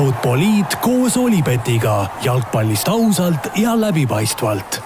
Futboliit 0.00 0.78
koos 0.80 1.16
Olipetiga 1.20 2.06
jalgpallist 2.24 2.88
ausalt 2.88 3.50
ja 3.60 3.74
läbipaistvalt. 3.80 4.78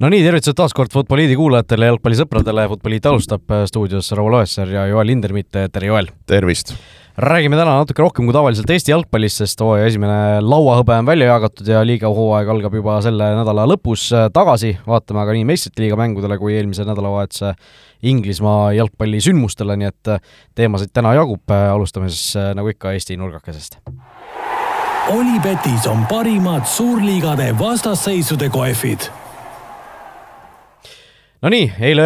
no 0.00 0.10
nii, 0.12 0.20
tervitused 0.26 0.58
taas 0.58 0.76
kord 0.76 0.92
Futboliidi 0.92 1.38
kuulajatele, 1.40 1.88
jalgpallisõpradele. 1.88 2.66
Futboliit 2.74 3.08
alustab 3.08 3.54
stuudios 3.70 4.12
Raul 4.12 4.36
Oessar 4.42 4.68
ja 4.68 4.84
Joel 4.90 5.08
Lindermitt. 5.08 5.56
tere, 5.72 5.86
Joel! 5.88 6.12
tervist! 6.26 6.74
Räägime 7.18 7.56
täna 7.56 7.76
natuke 7.78 8.02
rohkem 8.02 8.26
kui 8.26 8.34
tavaliselt 8.34 8.70
Eesti 8.74 8.90
jalgpallist, 8.90 9.38
sest 9.42 9.60
hooaja 9.62 9.86
esimene 9.86 10.42
lauahõbe 10.42 10.96
on 10.98 11.06
välja 11.06 11.28
jagatud 11.30 11.68
ja 11.70 11.84
liiga 11.86 12.10
hooaeg 12.10 12.50
algab 12.50 12.74
juba 12.74 12.98
selle 13.06 13.28
nädala 13.38 13.68
lõpus 13.70 14.08
tagasi. 14.34 14.74
vaatame 14.86 15.22
aga 15.22 15.36
nii 15.36 15.46
meistrite 15.46 15.84
liiga 15.84 15.98
mängudele 16.00 16.38
kui 16.38 16.56
eelmise 16.58 16.86
nädalavahetuse 16.88 17.54
Inglismaa 18.04 18.72
jalgpallisündmustele, 18.76 19.78
nii 19.80 19.88
et 19.88 20.10
teemasid 20.54 20.90
täna 20.92 21.14
jagub. 21.14 21.50
alustame 21.50 22.10
siis 22.10 22.34
nagu 22.54 22.68
ikka 22.68 22.92
Eesti 22.92 23.16
nurgakesest. 23.16 23.78
Olipetis 25.14 25.86
on 25.86 26.06
parimad 26.10 26.66
suurliigade 26.66 27.52
vastasseisude 27.58 28.48
kohvid 28.48 29.23
Nonii, 31.44 31.66
eile, 31.84 32.04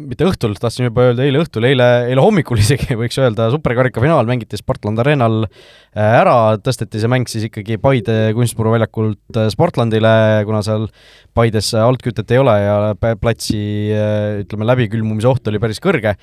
mitte 0.00 0.24
õhtul, 0.24 0.54
tahtsin 0.56 0.86
juba 0.86 1.10
öelda 1.10 1.26
eile 1.26 1.42
õhtul, 1.42 1.66
eile, 1.68 1.88
eile 2.08 2.22
hommikul 2.24 2.56
isegi 2.62 2.96
võiks 2.96 3.18
öelda, 3.20 3.50
superkarika 3.52 4.00
finaal 4.00 4.24
mängiti 4.24 4.56
Sportland 4.56 5.02
Arenal 5.02 5.44
ära, 5.92 6.56
tõsteti 6.56 7.02
see 7.02 7.10
mäng 7.12 7.28
siis 7.28 7.44
ikkagi 7.50 7.76
Paide 7.82 8.16
kunstmuru 8.32 8.72
väljakult 8.72 9.42
Sportlandile, 9.52 10.14
kuna 10.48 10.62
seal 10.64 10.88
Paides 11.36 11.68
altkütet 11.76 12.32
ei 12.32 12.40
ole 12.40 12.56
ja 12.62 12.78
platsi 13.20 13.60
ütleme, 14.46 14.70
läbikülmumise 14.72 15.28
oht 15.28 15.52
oli 15.52 15.60
päris 15.60 15.82
kõrge 15.84 16.16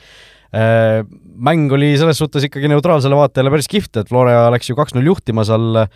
Äh, 0.50 1.03
mäng 1.40 1.72
oli 1.74 1.90
selles 2.00 2.20
suhtes 2.20 2.46
ikkagi 2.48 2.70
neutraalsele 2.72 3.18
vaatajale 3.18 3.52
päris 3.54 3.70
kihvt, 3.72 4.02
et 4.02 4.10
Flora 4.12 4.48
läks 4.54 4.70
ju 4.70 4.76
kaks-null 4.78 5.08
juhtima 5.08 5.46
seal 5.48 5.81
äh, 5.84 5.90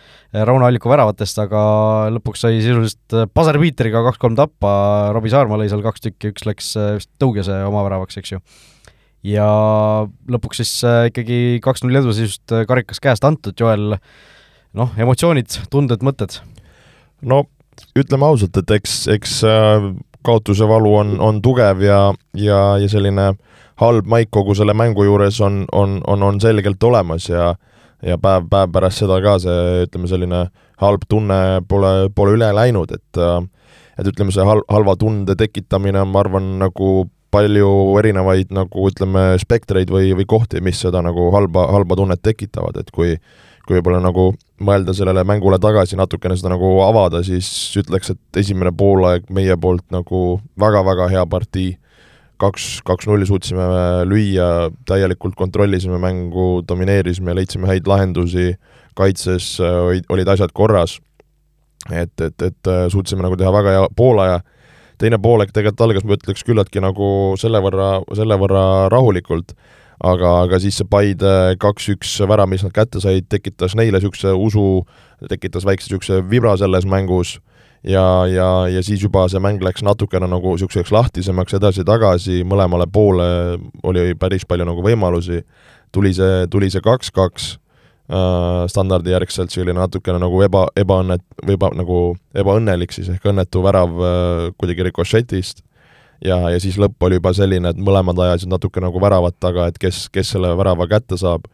Rauno 0.48 0.66
Alliku 0.68 0.90
väravatest, 0.92 1.40
aga 1.44 1.62
lõpuks 2.14 2.44
sai 2.44 2.60
sisuliselt 2.60 3.16
äh, 3.16 3.28
Pasar-Piiteriga 3.30 4.02
kaks-kolm 4.08 4.38
tappa, 4.38 4.74
Robbie 5.16 5.32
Saarma 5.32 5.58
lõi 5.60 5.68
seal 5.72 5.84
kaks 5.84 6.06
tükki, 6.06 6.32
üks 6.32 6.46
läks 6.48 6.70
vist 6.96 7.10
Tõugese 7.22 7.56
oma 7.68 7.84
väravaks, 7.86 8.18
eks 8.20 8.34
ju. 8.34 8.40
ja 9.34 9.48
lõpuks 10.36 10.62
siis 10.62 10.76
ikkagi 11.10 11.60
kaks-null 11.64 12.02
edu 12.02 12.14
sisust 12.16 12.56
karikas 12.68 13.02
käest 13.04 13.24
antud, 13.28 13.56
Joel, 13.60 13.98
noh, 14.76 14.96
emotsioonid, 15.00 15.60
tunded, 15.72 16.04
mõtted? 16.06 16.40
no 17.24 17.44
ütleme 17.98 18.28
ausalt, 18.28 18.56
et 18.60 18.76
eks, 18.78 19.04
eks 19.12 19.40
kaotuse 20.24 20.66
valu 20.68 20.92
on, 21.02 21.18
on 21.20 21.40
tugev 21.44 21.82
ja, 21.84 21.98
ja, 22.38 22.60
ja 22.80 22.88
selline 22.90 23.32
äh, 23.32 23.42
halb 23.80 24.06
maik 24.06 24.30
kogu 24.30 24.54
selle 24.54 24.74
mängu 24.76 25.04
juures 25.06 25.40
on, 25.40 25.64
on, 25.72 26.00
on, 26.06 26.22
on 26.22 26.40
selgelt 26.40 26.82
olemas 26.82 27.28
ja 27.28 27.54
ja 28.04 28.18
päev, 28.20 28.48
päev 28.50 28.72
pärast 28.72 29.00
seda 29.00 29.16
ka 29.24 29.38
see, 29.40 29.84
ütleme, 29.86 30.08
selline 30.10 30.40
halb 30.82 31.06
tunne 31.08 31.38
pole, 31.68 32.10
pole 32.14 32.34
üle 32.36 32.50
läinud, 32.52 32.92
et 32.92 33.20
et 33.98 34.10
ütleme, 34.10 34.34
see 34.34 34.44
hal-, 34.44 34.64
halva 34.68 34.96
tunde 35.00 35.36
tekitamine 35.38 36.02
on, 36.02 36.10
ma 36.12 36.20
arvan, 36.24 36.50
nagu 36.60 37.06
palju 37.34 37.70
erinevaid 37.98 38.52
nagu 38.54 38.88
ütleme, 38.90 39.32
spektreid 39.42 39.90
või, 39.90 40.12
või 40.18 40.26
kohti, 40.28 40.60
mis 40.62 40.82
seda 40.82 41.02
nagu 41.02 41.30
halba, 41.34 41.66
halba 41.72 41.96
tunnet 41.98 42.22
tekitavad, 42.22 42.78
et 42.82 42.92
kui 42.94 43.16
kui 43.64 43.78
võib-olla 43.78 43.96
nagu 44.04 44.26
mõelda 44.60 44.92
sellele 44.92 45.22
mängule 45.24 45.56
tagasi, 45.56 45.96
natukene 45.96 46.36
seda 46.36 46.50
nagu 46.52 46.68
avada, 46.84 47.22
siis 47.24 47.48
ütleks, 47.80 48.12
et 48.12 48.40
esimene 48.42 48.74
poolaeg 48.76 49.30
meie 49.32 49.56
poolt 49.56 49.86
nagu 49.94 50.20
väga-väga 50.60 51.08
hea 51.14 51.22
partii 51.24 51.70
kaks, 52.40 52.80
kaks-nulli 52.86 53.26
suutsime 53.28 53.64
lüüa, 54.08 54.70
täielikult 54.88 55.36
kontrollisime 55.38 55.98
mängu, 56.02 56.62
domineerisime, 56.68 57.34
leidsime 57.36 57.68
häid 57.70 57.88
lahendusi, 57.90 58.54
kaitses 58.98 59.56
olid, 59.60 60.08
olid 60.12 60.30
asjad 60.34 60.54
korras, 60.54 60.98
et, 61.90 62.14
et, 62.20 62.36
et 62.42 62.70
äh, 62.70 62.86
suutsime 62.92 63.24
nagu 63.24 63.38
teha 63.38 63.52
väga 63.54 63.76
hea 63.76 63.86
poolaja, 63.96 64.42
teine 65.00 65.18
poolek 65.22 65.54
tegelikult 65.54 65.86
algas, 65.86 66.06
ma 66.06 66.18
ütleks, 66.18 66.44
küllaltki 66.46 66.82
nagu 66.82 67.08
selle 67.40 67.60
võrra, 67.64 67.96
selle 68.16 68.38
võrra 68.40 68.64
rahulikult, 68.92 69.56
aga, 70.04 70.36
aga 70.44 70.60
siis 70.62 70.78
see 70.80 70.90
Paide 70.90 71.56
kaks-üks 71.62 72.16
värav, 72.28 72.50
mis 72.50 72.64
nad 72.66 72.74
kätte 72.74 73.02
said, 73.02 73.28
tekitas 73.30 73.76
neile 73.78 73.98
niisuguse 73.98 74.34
usu, 74.34 74.68
tekitas 75.30 75.66
väikse 75.66 75.90
niisuguse 75.90 76.22
vibra 76.30 76.56
selles 76.60 76.86
mängus 76.88 77.38
ja, 77.84 78.26
ja, 78.26 78.68
ja 78.68 78.82
siis 78.82 79.02
juba 79.02 79.26
see 79.28 79.42
mäng 79.42 79.62
läks 79.64 79.84
natukene 79.84 80.28
nagu 80.30 80.54
niisuguseks 80.54 80.92
lahtisemaks 80.94 81.56
edasi-tagasi, 81.58 82.40
mõlemale 82.48 82.86
poole 82.90 83.26
oli 83.84 84.14
päris 84.18 84.46
palju 84.48 84.66
nagu 84.68 84.84
võimalusi, 84.84 85.42
tuli 85.92 86.14
see, 86.16 86.46
tuli 86.50 86.70
see 86.72 86.84
kaks-kaks 86.84 87.50
äh, 88.08 88.64
standardijärgselt, 88.72 89.52
see 89.52 89.64
oli 89.66 89.76
natukene 89.76 90.18
nagu 90.22 90.40
eba, 90.46 90.66
ebaõnnet-, 90.80 91.26
või 91.44 91.58
eba, 91.58 91.72
nagu 91.76 92.00
ebaõnnelik 92.34 92.96
siis 92.96 93.12
ehk 93.12 93.32
õnnetu 93.32 93.62
värav 93.64 94.00
äh, 94.00 94.48
kuidagi 94.58 94.90
rikošetist. 94.90 95.64
Ja, 96.24 96.38
ja 96.48 96.60
siis 96.62 96.78
lõpp 96.80 97.02
oli 97.04 97.18
juba 97.18 97.34
selline, 97.36 97.74
et 97.74 97.80
mõlemad 97.84 98.16
ajasid 98.22 98.48
natuke 98.48 98.80
nagu 98.80 99.00
väravat 99.02 99.34
taga, 99.42 99.66
et 99.68 99.76
kes, 99.82 100.06
kes 100.14 100.30
selle 100.32 100.54
värava 100.56 100.86
kätte 100.88 101.18
saab. 101.20 101.50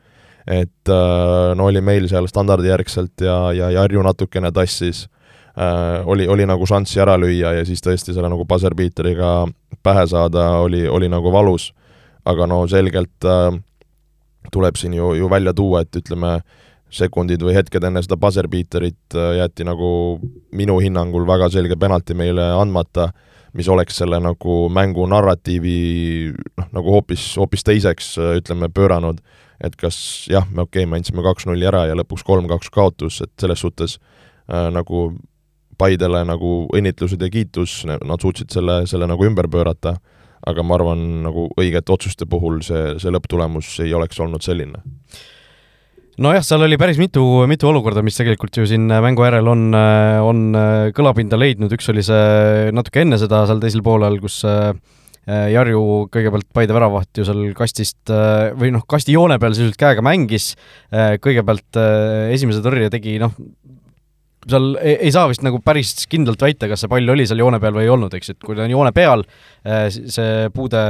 et 0.46 0.88
äh, 0.88 1.54
no 1.56 1.66
oli 1.68 1.80
meil 1.84 2.06
seal 2.08 2.26
standardijärgselt 2.26 3.20
ja, 3.20 3.52
ja, 3.52 3.70
ja 3.70 3.82
Harju 3.82 4.02
natukene 4.02 4.52
tassis 4.52 5.08
äh, 5.60 6.08
oli, 6.08 6.28
oli 6.28 6.46
nagu 6.48 6.66
šanssi 6.66 7.00
ära 7.04 7.18
lüüa 7.20 7.52
ja 7.58 7.66
siis 7.68 7.84
tõesti 7.84 8.14
selle 8.14 8.30
nagu 8.32 8.46
buzzer-beateriga 8.48 9.34
pähe 9.84 10.06
saada 10.10 10.50
oli, 10.64 10.86
oli 10.88 11.08
nagu 11.12 11.32
valus. 11.32 11.72
aga 12.24 12.46
no 12.46 12.66
selgelt 12.68 13.24
äh, 13.24 13.54
tuleb 14.52 14.76
siin 14.76 14.94
ju, 14.94 15.14
ju 15.14 15.30
välja 15.30 15.52
tuua, 15.56 15.80
et 15.80 15.96
ütleme, 15.96 16.40
sekundid 16.90 17.42
või 17.42 17.54
hetked 17.54 17.84
enne 17.86 18.02
seda 18.02 18.18
buzzer-beaterit 18.20 19.16
äh, 19.16 19.34
jäeti 19.40 19.66
nagu 19.66 20.20
minu 20.56 20.78
hinnangul 20.82 21.26
väga 21.28 21.50
selge 21.54 21.78
penalti 21.78 22.16
meile 22.18 22.50
andmata, 22.58 23.10
mis 23.54 23.68
oleks 23.70 23.98
selle 24.02 24.20
nagu 24.22 24.62
mängu 24.72 25.06
narratiivi 25.10 25.76
noh, 26.34 26.68
nagu 26.74 26.96
hoopis, 26.96 27.32
hoopis 27.38 27.66
teiseks 27.66 28.16
äh, 28.18 28.34
ütleme, 28.42 28.70
pööranud. 28.74 29.22
et 29.60 29.74
kas 29.76 30.26
jah, 30.30 30.46
me 30.48 30.62
okei 30.62 30.82
okay,, 30.82 30.90
me 30.90 30.96
andsime 30.96 31.22
kaks-nulli 31.22 31.66
ära 31.68 31.84
ja 31.90 31.96
lõpuks 31.98 32.24
kolm-kaks 32.24 32.70
kaotus, 32.72 33.20
et 33.20 33.32
selles 33.40 33.60
suhtes 33.60 33.98
äh, 34.48 34.70
nagu 34.72 35.10
Paidele 35.80 36.22
nagu 36.28 36.54
õnnitlused 36.76 37.22
ja 37.24 37.30
kiitus, 37.32 37.80
nad 37.88 38.20
suutsid 38.20 38.52
selle, 38.52 38.82
selle 38.90 39.08
nagu 39.08 39.24
ümber 39.26 39.48
pöörata, 39.50 39.96
aga 40.46 40.64
ma 40.64 40.76
arvan, 40.76 41.04
nagu 41.26 41.48
õigete 41.60 41.92
otsuste 41.92 42.28
puhul 42.28 42.60
see, 42.64 42.96
see 43.00 43.12
lõpptulemus 43.12 43.74
ei 43.84 43.92
oleks 43.96 44.20
olnud 44.20 44.44
selline. 44.44 44.84
Nojah, 46.20 46.44
seal 46.44 46.60
oli 46.66 46.76
päris 46.76 46.98
mitu, 47.00 47.22
mitu 47.48 47.70
olukorda, 47.70 48.02
mis 48.04 48.18
tegelikult 48.18 48.58
ju 48.60 48.66
siin 48.68 48.84
mängu 48.90 49.24
järel 49.24 49.46
on, 49.48 49.70
on 49.72 50.40
kõlapinda 50.96 51.38
leidnud, 51.40 51.72
üks 51.72 51.88
oli 51.92 52.04
see 52.04 52.72
natuke 52.76 53.06
enne 53.06 53.16
seda 53.20 53.46
seal 53.48 53.62
teisel 53.62 53.84
poolel, 53.86 54.18
kus 54.20 54.42
äh, 54.48 54.74
Jarju 55.30 56.08
kõigepealt 56.10 56.48
Paide 56.56 56.74
väravaht 56.74 57.20
ju 57.20 57.24
seal 57.28 57.42
kastist 57.56 58.10
või 58.58 58.72
noh, 58.74 58.82
kasti 58.88 59.14
joone 59.14 59.36
peal 59.40 59.52
sisuliselt 59.54 59.78
käega 59.78 60.02
mängis, 60.02 60.54
kõigepealt 60.90 61.78
esimese 62.34 62.62
tõrje 62.64 62.88
tegi 62.92 63.18
noh, 63.22 63.36
seal 64.48 64.72
ei, 64.80 64.96
ei 65.06 65.12
saa 65.12 65.26
vist 65.30 65.44
nagu 65.44 65.60
päris 65.64 65.92
kindlalt 66.10 66.40
väita, 66.42 66.68
kas 66.70 66.84
see 66.84 66.90
pall 66.92 67.12
oli 67.12 67.26
seal 67.28 67.42
joone 67.42 67.60
peal 67.62 67.76
või 67.76 67.84
ei 67.86 67.92
olnud, 67.92 68.14
eks, 68.16 68.32
et 68.34 68.40
kui 68.44 68.56
ta 68.56 68.64
on 68.64 68.72
joone 68.72 68.92
peal, 68.96 69.24
eh, 69.64 69.86
see 69.90 70.48
puude 70.54 70.80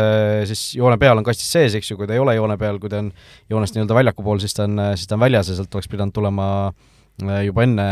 siis 0.51 0.65
joone 0.79 0.99
peal 1.01 1.19
on 1.19 1.27
kastis 1.27 1.51
sees, 1.51 1.77
eks 1.79 1.91
ju, 1.93 1.99
kui 1.99 2.09
ta 2.11 2.17
ei 2.17 2.23
ole 2.23 2.37
joone 2.39 2.59
peal, 2.61 2.79
kui 2.83 2.93
ta 2.93 3.01
on 3.03 3.11
joonest 3.51 3.77
nii-öelda 3.77 3.99
väljaku 3.99 4.27
pool, 4.27 4.43
siis 4.43 4.55
ta 4.57 4.67
on, 4.69 4.79
siis 4.95 5.11
ta 5.11 5.19
on 5.19 5.25
väljas 5.25 5.51
ja 5.51 5.59
sealt 5.59 5.75
oleks 5.75 5.91
pidanud 5.91 6.15
tulema 6.15 6.47
eh, 6.71 7.43
juba 7.49 7.67
enne, 7.67 7.89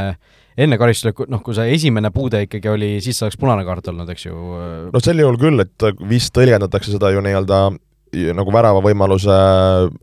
enne 0.59 0.79
karistusele, 0.79 1.29
noh, 1.33 1.43
kui 1.47 1.59
see 1.59 1.75
esimene 1.75 2.13
puude 2.15 2.45
ikkagi 2.47 2.71
oli, 2.71 2.95
siis 3.05 3.19
oleks 3.27 3.41
punane 3.41 3.67
kaart 3.67 3.91
olnud, 3.93 4.15
eks 4.15 4.29
ju. 4.29 4.39
no 4.95 5.03
sel 5.03 5.25
juhul 5.25 5.41
küll, 5.43 5.67
et 5.67 5.91
vist 6.07 6.35
tõlgendatakse 6.39 6.95
seda 6.95 7.11
ju 7.15 7.25
nii-öelda 7.25 7.67
nagu 8.37 8.53
värava 8.55 8.81
võimaluse 8.85 9.35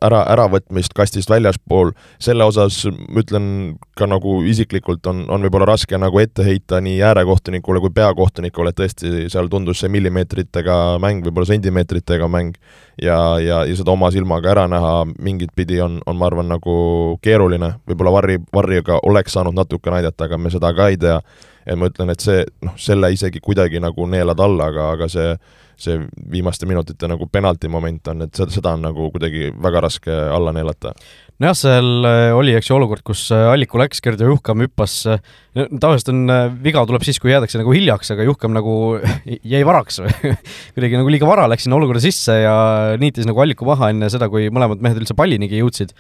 ära, 0.03 0.21
äravõtmist 0.33 0.93
kastist 0.95 1.29
väljaspool, 1.31 1.93
selle 2.21 2.45
osas 2.47 2.83
ma 2.89 3.21
ütlen 3.23 3.47
ka 3.97 4.07
nagu 4.09 4.37
isiklikult 4.47 5.07
on, 5.11 5.23
on 5.31 5.45
võib-olla 5.45 5.69
raske 5.71 5.97
nagu 5.99 6.19
ette 6.21 6.45
heita 6.45 6.81
nii 6.83 6.99
äärekohtunikule 7.05 7.81
kui 7.83 7.93
peakohtunikule, 7.95 8.71
et 8.71 8.79
tõesti 8.79 9.29
seal 9.31 9.49
tundus 9.51 9.81
see 9.83 9.91
millimeetritega 9.93 10.97
mäng, 11.03 11.25
võib-olla 11.25 11.49
sentimeetritega 11.49 12.29
mäng 12.31 12.55
ja, 13.01 13.17
ja, 13.39 13.63
ja 13.65 13.75
seda 13.75 13.95
oma 13.95 14.11
silmaga 14.13 14.51
ära 14.53 14.67
näha 14.71 14.93
mingit 15.19 15.55
pidi 15.55 15.81
on, 15.83 15.99
on 16.05 16.19
ma 16.19 16.29
arvan, 16.29 16.49
nagu 16.51 16.77
keeruline, 17.25 17.75
võib-olla 17.89 18.15
Varri, 18.19 18.39
Varriga 18.53 18.99
oleks 19.03 19.35
saanud 19.35 19.55
natuke 19.57 19.93
näidata, 19.93 20.29
aga 20.29 20.39
me 20.39 20.53
seda 20.53 20.71
ka 20.75 20.89
ei 20.91 20.99
tea, 21.01 21.19
et 21.65 21.79
ma 21.79 21.89
ütlen, 21.89 22.11
et 22.13 22.23
see, 22.23 22.43
noh, 22.65 22.75
selle 22.79 23.11
isegi 23.13 23.41
kuidagi 23.43 23.81
nagu 23.83 24.07
neelad 24.09 24.41
alla, 24.43 24.69
aga, 24.71 24.91
aga 24.95 25.09
see 25.11 25.35
see 25.81 25.99
viimaste 26.31 26.67
minutite 26.69 27.09
nagu 27.11 27.27
penalti 27.31 27.69
moment 27.71 28.07
on, 28.11 28.25
et 28.25 28.35
seda, 28.35 28.51
seda 28.53 28.75
on 28.77 28.85
nagu 28.87 29.09
kuidagi 29.13 29.51
väga 29.61 29.85
raske 29.87 30.17
alla 30.35 30.53
neelata. 30.55 30.95
Nojah, 31.43 31.55
seal 31.59 32.05
äh, 32.07 32.29
oli, 32.31 32.53
eks 32.55 32.69
ju, 32.69 32.77
olukord, 32.77 33.01
kus 33.03 33.25
äh, 33.35 33.49
Alliku 33.51 33.75
läks, 33.81 33.99
Gerdo 34.03 34.29
Juhkam 34.29 34.61
hüppas, 34.63 34.93
äh, 35.11 35.17
tavaliselt 35.51 36.13
on, 36.13 36.21
viga 36.63 36.85
tuleb 36.87 37.03
siis, 37.03 37.19
kui 37.19 37.33
jäädakse 37.33 37.59
nagu 37.59 37.73
hiljaks, 37.75 38.13
aga 38.15 38.23
Juhkam 38.23 38.53
nagu 38.55 38.75
jäi 39.53 39.59
varaks 39.67 39.99
kuidagi 40.77 40.95
nagu 40.95 41.11
liiga 41.11 41.27
vara 41.27 41.49
läks 41.51 41.67
sinna 41.67 41.75
olukorda 41.75 41.99
sisse 42.05 42.37
ja 42.39 42.55
niitis 43.01 43.27
nagu 43.27 43.43
Alliku 43.43 43.67
maha 43.67 43.91
enne 43.91 44.07
seda, 44.13 44.31
kui 44.31 44.47
mõlemad 44.47 44.79
mehed 44.79 45.01
üldse 45.03 45.17
pallinigi 45.17 45.59
jõudsid. 45.59 45.91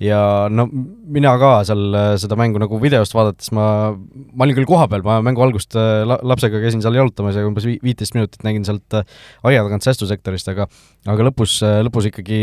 Ja 0.00 0.48
no 0.48 0.64
mina 0.66 1.34
ka 1.36 1.58
seal 1.68 1.94
seda 2.18 2.34
mängu 2.40 2.58
nagu 2.58 2.78
videost 2.80 3.12
vaadates 3.12 3.50
ma, 3.52 3.92
ma 3.92 4.46
olin 4.46 4.56
küll 4.56 4.66
kohapeal, 4.66 5.04
ma 5.04 5.18
mängu 5.22 5.44
algust 5.44 5.76
la, 5.76 6.16
lapsega 6.24 6.62
käisin 6.62 6.80
seal 6.80 6.96
jalutamas 6.96 7.36
ja 7.36 7.44
umbes 7.44 7.68
viiteist 7.68 8.16
minutit 8.16 8.42
nägin 8.46 8.64
sealt 8.64 8.96
äh, 8.96 9.04
aia 9.48 9.64
tagant 9.64 9.86
säästusektorist, 9.86 10.50
aga 10.52 10.66
aga 11.10 11.26
lõpus, 11.30 11.58
lõpus 11.86 12.10
ikkagi 12.10 12.40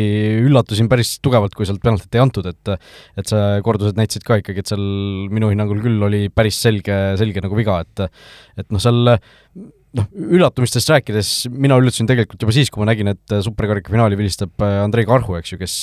üllatusin 0.47 0.89
päris 0.91 1.17
tugevalt, 1.23 1.55
kui 1.57 1.67
sealt 1.69 1.81
penaltit 1.83 2.17
ei 2.17 2.23
antud, 2.23 2.47
et 2.49 2.73
et 3.17 3.31
see 3.31 3.61
kordused 3.65 3.99
näitasid 3.99 4.25
ka 4.27 4.39
ikkagi, 4.41 4.63
et 4.63 4.73
seal 4.73 4.85
minu 5.33 5.51
hinnangul 5.53 5.81
küll 5.83 6.07
oli 6.09 6.27
päris 6.33 6.59
selge, 6.63 6.97
selge 7.21 7.43
nagu 7.43 7.57
viga, 7.57 7.81
et 7.85 8.07
et 8.63 8.71
noh, 8.73 8.81
seal 8.81 9.17
noh, 9.95 10.07
üllatumistest 10.35 10.89
rääkides 10.91 11.29
mina 11.53 11.77
üllatasin 11.79 12.07
tegelikult 12.09 12.41
juba 12.43 12.53
siis, 12.55 12.69
kui 12.73 12.81
ma 12.81 12.89
nägin, 12.89 13.09
et 13.13 13.33
superkarika 13.43 13.91
finaali 13.93 14.17
vilistab 14.19 14.63
äh, 14.63 14.81
Andrei 14.83 15.07
Karhu, 15.07 15.37
eks 15.39 15.53
ju, 15.53 15.59
kes 15.61 15.75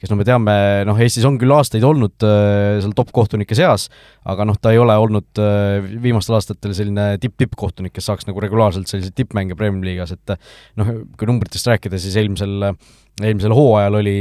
kes 0.00 0.12
no 0.12 0.18
me 0.18 0.26
teame, 0.26 0.54
noh, 0.88 0.98
Eestis 1.00 1.26
on 1.28 1.36
küll 1.40 1.52
aastaid 1.54 1.84
olnud 1.86 2.24
äh, 2.24 2.80
seal 2.82 2.94
top-kohtunike 2.96 3.56
seas, 3.58 3.86
aga 4.30 4.48
noh, 4.48 4.58
ta 4.60 4.72
ei 4.74 4.80
ole 4.80 4.96
olnud 5.00 5.42
äh, 5.42 5.84
viimastel 6.04 6.38
aastatel 6.38 6.74
selline 6.76 7.06
tipp-tippkohtunik, 7.22 7.94
kes 7.94 8.08
saaks 8.10 8.28
nagu 8.30 8.42
regulaarselt 8.42 8.90
selliseid 8.90 9.16
tippmänge 9.20 9.58
Premiumi 9.58 9.92
liigas, 9.92 10.14
et 10.16 10.36
noh, 10.80 10.92
kui 11.18 11.28
numbritest 11.28 11.68
rääkida, 11.72 12.00
siis 12.00 12.16
eelmisel, 12.20 12.70
eelmisel 13.20 13.54
hooajal 13.56 14.00
oli, 14.00 14.18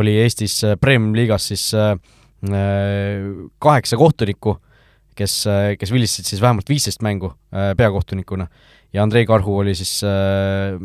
oli 0.00 0.16
Eestis 0.24 0.62
Premiumi 0.80 1.24
liigas 1.24 1.50
siis 1.52 1.72
kaheksa 3.62 3.96
kohtunikku 3.98 4.58
kes, 5.16 5.40
kes 5.80 5.92
vilistasid 5.94 6.30
siis 6.30 6.42
vähemalt 6.44 6.68
viisteist 6.70 7.02
mängu 7.06 7.32
äh, 7.32 7.72
peakohtunikuna. 7.78 8.48
Ja 8.94 9.02
Andrei 9.04 9.26
Karhu 9.28 9.58
oli 9.62 9.74
siis 9.76 9.98
äh, 10.06 10.78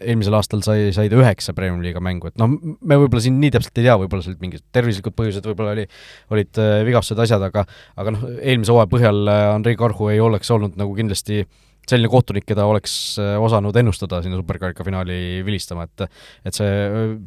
eelmisel 0.00 0.34
aastal 0.36 0.62
sai, 0.64 0.90
sai 0.96 1.10
ta 1.12 1.18
üheksa 1.20 1.54
Premiumi 1.56 1.88
liiga 1.88 2.00
mängu, 2.04 2.30
et 2.30 2.38
noh, 2.40 2.50
me 2.50 2.98
võib-olla 3.00 3.22
siin 3.24 3.36
nii 3.42 3.52
täpselt 3.56 3.80
ei 3.80 3.86
tea, 3.88 3.96
võib-olla 4.00 4.24
seal 4.24 4.34
olid 4.34 4.44
mingid 4.46 4.64
tervislikud 4.72 5.16
põhjused, 5.16 5.48
võib-olla 5.50 5.74
oli, 5.76 5.86
olid 6.32 6.60
äh, 6.62 6.76
vigastused, 6.88 7.20
asjad, 7.26 7.44
aga 7.50 7.66
aga 8.00 8.14
noh, 8.16 8.28
eelmise 8.40 8.72
hooaja 8.72 8.90
põhjal 8.92 9.34
Andrei 9.56 9.76
Karhu 9.80 10.12
ei 10.12 10.22
oleks 10.24 10.50
olnud 10.56 10.78
nagu 10.80 10.96
kindlasti 10.96 11.42
äh, 11.44 11.50
selline 11.88 12.10
kohtunik, 12.12 12.46
keda 12.48 12.66
oleks 12.70 12.94
äh, 13.20 13.34
osanud 13.40 13.76
ennustada 13.80 14.20
sinna 14.24 14.38
superkarika 14.40 14.84
finaali 14.86 15.40
vilistama, 15.46 15.86
et 15.88 16.06
et 16.46 16.56
see, 16.56 16.70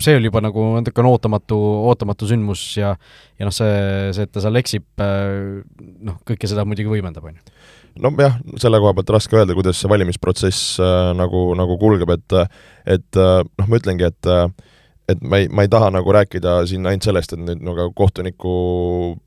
see 0.04 0.18
oli 0.20 0.30
juba 0.30 0.44
nagu 0.44 0.66
natukene 0.78 1.12
ootamatu, 1.12 1.60
ootamatu 1.92 2.30
sündmus 2.30 2.66
ja 2.80 2.94
ja 3.40 3.48
noh, 3.48 3.56
see, 3.56 3.72
see, 4.16 4.28
et 4.28 4.34
ta 4.34 4.44
seal 4.44 4.62
eksib, 4.62 4.86
äh, 5.04 5.64
noh, 6.10 6.20
kõike 6.28 6.50
seda 6.50 6.68
muidugi 6.68 6.92
võimendab, 6.94 7.28
on 7.30 7.40
ju. 7.40 7.56
Nojah, 8.04 8.40
selle 8.58 8.80
koha 8.82 8.96
pealt 8.98 9.12
raske 9.14 9.38
öelda, 9.38 9.54
kuidas 9.54 9.78
see 9.78 9.90
valimisprotsess 9.92 10.80
äh, 10.82 11.12
nagu, 11.18 11.52
nagu 11.58 11.78
kulgeb, 11.82 12.10
et 12.16 12.40
et 12.98 13.20
äh, 13.22 13.42
noh, 13.46 13.68
ma 13.70 13.80
ütlengi, 13.82 14.10
et 14.10 14.30
äh, 14.32 14.48
et 15.12 15.20
ma 15.22 15.42
ei, 15.42 15.50
ma 15.52 15.66
ei 15.66 15.72
taha 15.72 15.90
nagu 15.92 16.14
rääkida 16.16 16.62
siin 16.70 16.88
ainult 16.88 17.04
sellest, 17.04 17.34
et 17.36 17.42
nüüd 17.44 17.64
nagu 17.66 17.90
kohtuniku 17.98 18.54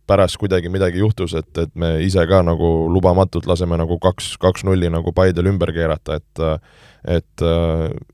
pärast 0.09 0.39
kuidagi 0.41 0.71
midagi 0.73 1.03
juhtus, 1.03 1.35
et, 1.37 1.51
et 1.61 1.73
me 1.77 1.97
ise 2.05 2.23
ka 2.29 2.41
nagu 2.47 2.71
lubamatult 2.93 3.49
laseme 3.51 3.77
nagu 3.81 3.99
kaks, 4.01 4.35
kaks-nulli 4.41 4.89
nagu 4.93 5.13
Paidel 5.17 5.53
ümber 5.53 5.75
keerata, 5.77 6.21
et 6.21 6.45
et, 7.07 7.43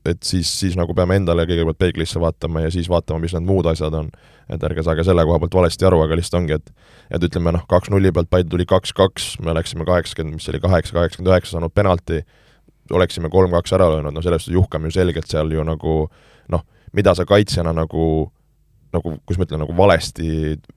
et 0.05 0.19
siis, 0.21 0.45
siis 0.59 0.75
nagu 0.77 0.93
peame 0.93 1.15
endale 1.17 1.47
kõigepealt 1.49 1.79
peeglisse 1.81 2.19
vaatama 2.21 2.61
ja 2.61 2.69
siis 2.73 2.85
vaatama, 2.91 3.23
mis 3.23 3.33
need 3.33 3.47
muud 3.47 3.65
asjad 3.71 3.95
on. 3.97 4.11
et 4.51 4.63
ärge 4.67 4.83
saage 4.83 5.05
selle 5.07 5.23
koha 5.25 5.39
pealt 5.39 5.55
valesti 5.55 5.85
aru, 5.87 6.01
aga 6.03 6.17
lihtsalt 6.19 6.41
ongi, 6.41 6.59
et 6.59 7.15
et 7.15 7.23
ütleme 7.23 7.53
noh, 7.55 7.63
kaks-nulli 7.69 8.11
pealt 8.11 8.29
Paide 8.29 8.51
tuli 8.51 8.67
kaks-kaks, 8.69 9.39
me 9.41 9.55
läksime 9.55 9.87
kaheksakümmend, 9.87 10.35
mis 10.35 10.49
oli, 10.51 10.59
kaheksa, 10.59 10.93
kaheksakümmend 10.97 11.31
üheksa 11.31 11.55
saanud 11.55 11.73
penalti, 11.73 12.21
oleksime 12.91 13.31
kolm-kaks 13.31 13.73
ära 13.73 13.87
löönud, 13.95 14.13
no 14.13 14.21
selles 14.21 14.43
suhtes 14.43 14.57
Juhkam 14.59 14.85
ju 14.85 14.91
selgelt 14.91 15.31
seal 15.31 15.51
ju 15.55 15.63
nagu 15.63 15.95
noh, 16.51 16.65
mida 16.93 17.15
sa 17.17 17.25
kaitsjana 17.25 17.73
nagu 17.75 18.31
nagu, 18.93 19.15
kuidas 19.25 19.39
ma 19.39 19.47
ütlen, 19.47 19.61
nagu 19.63 19.75
valesti 19.77 20.27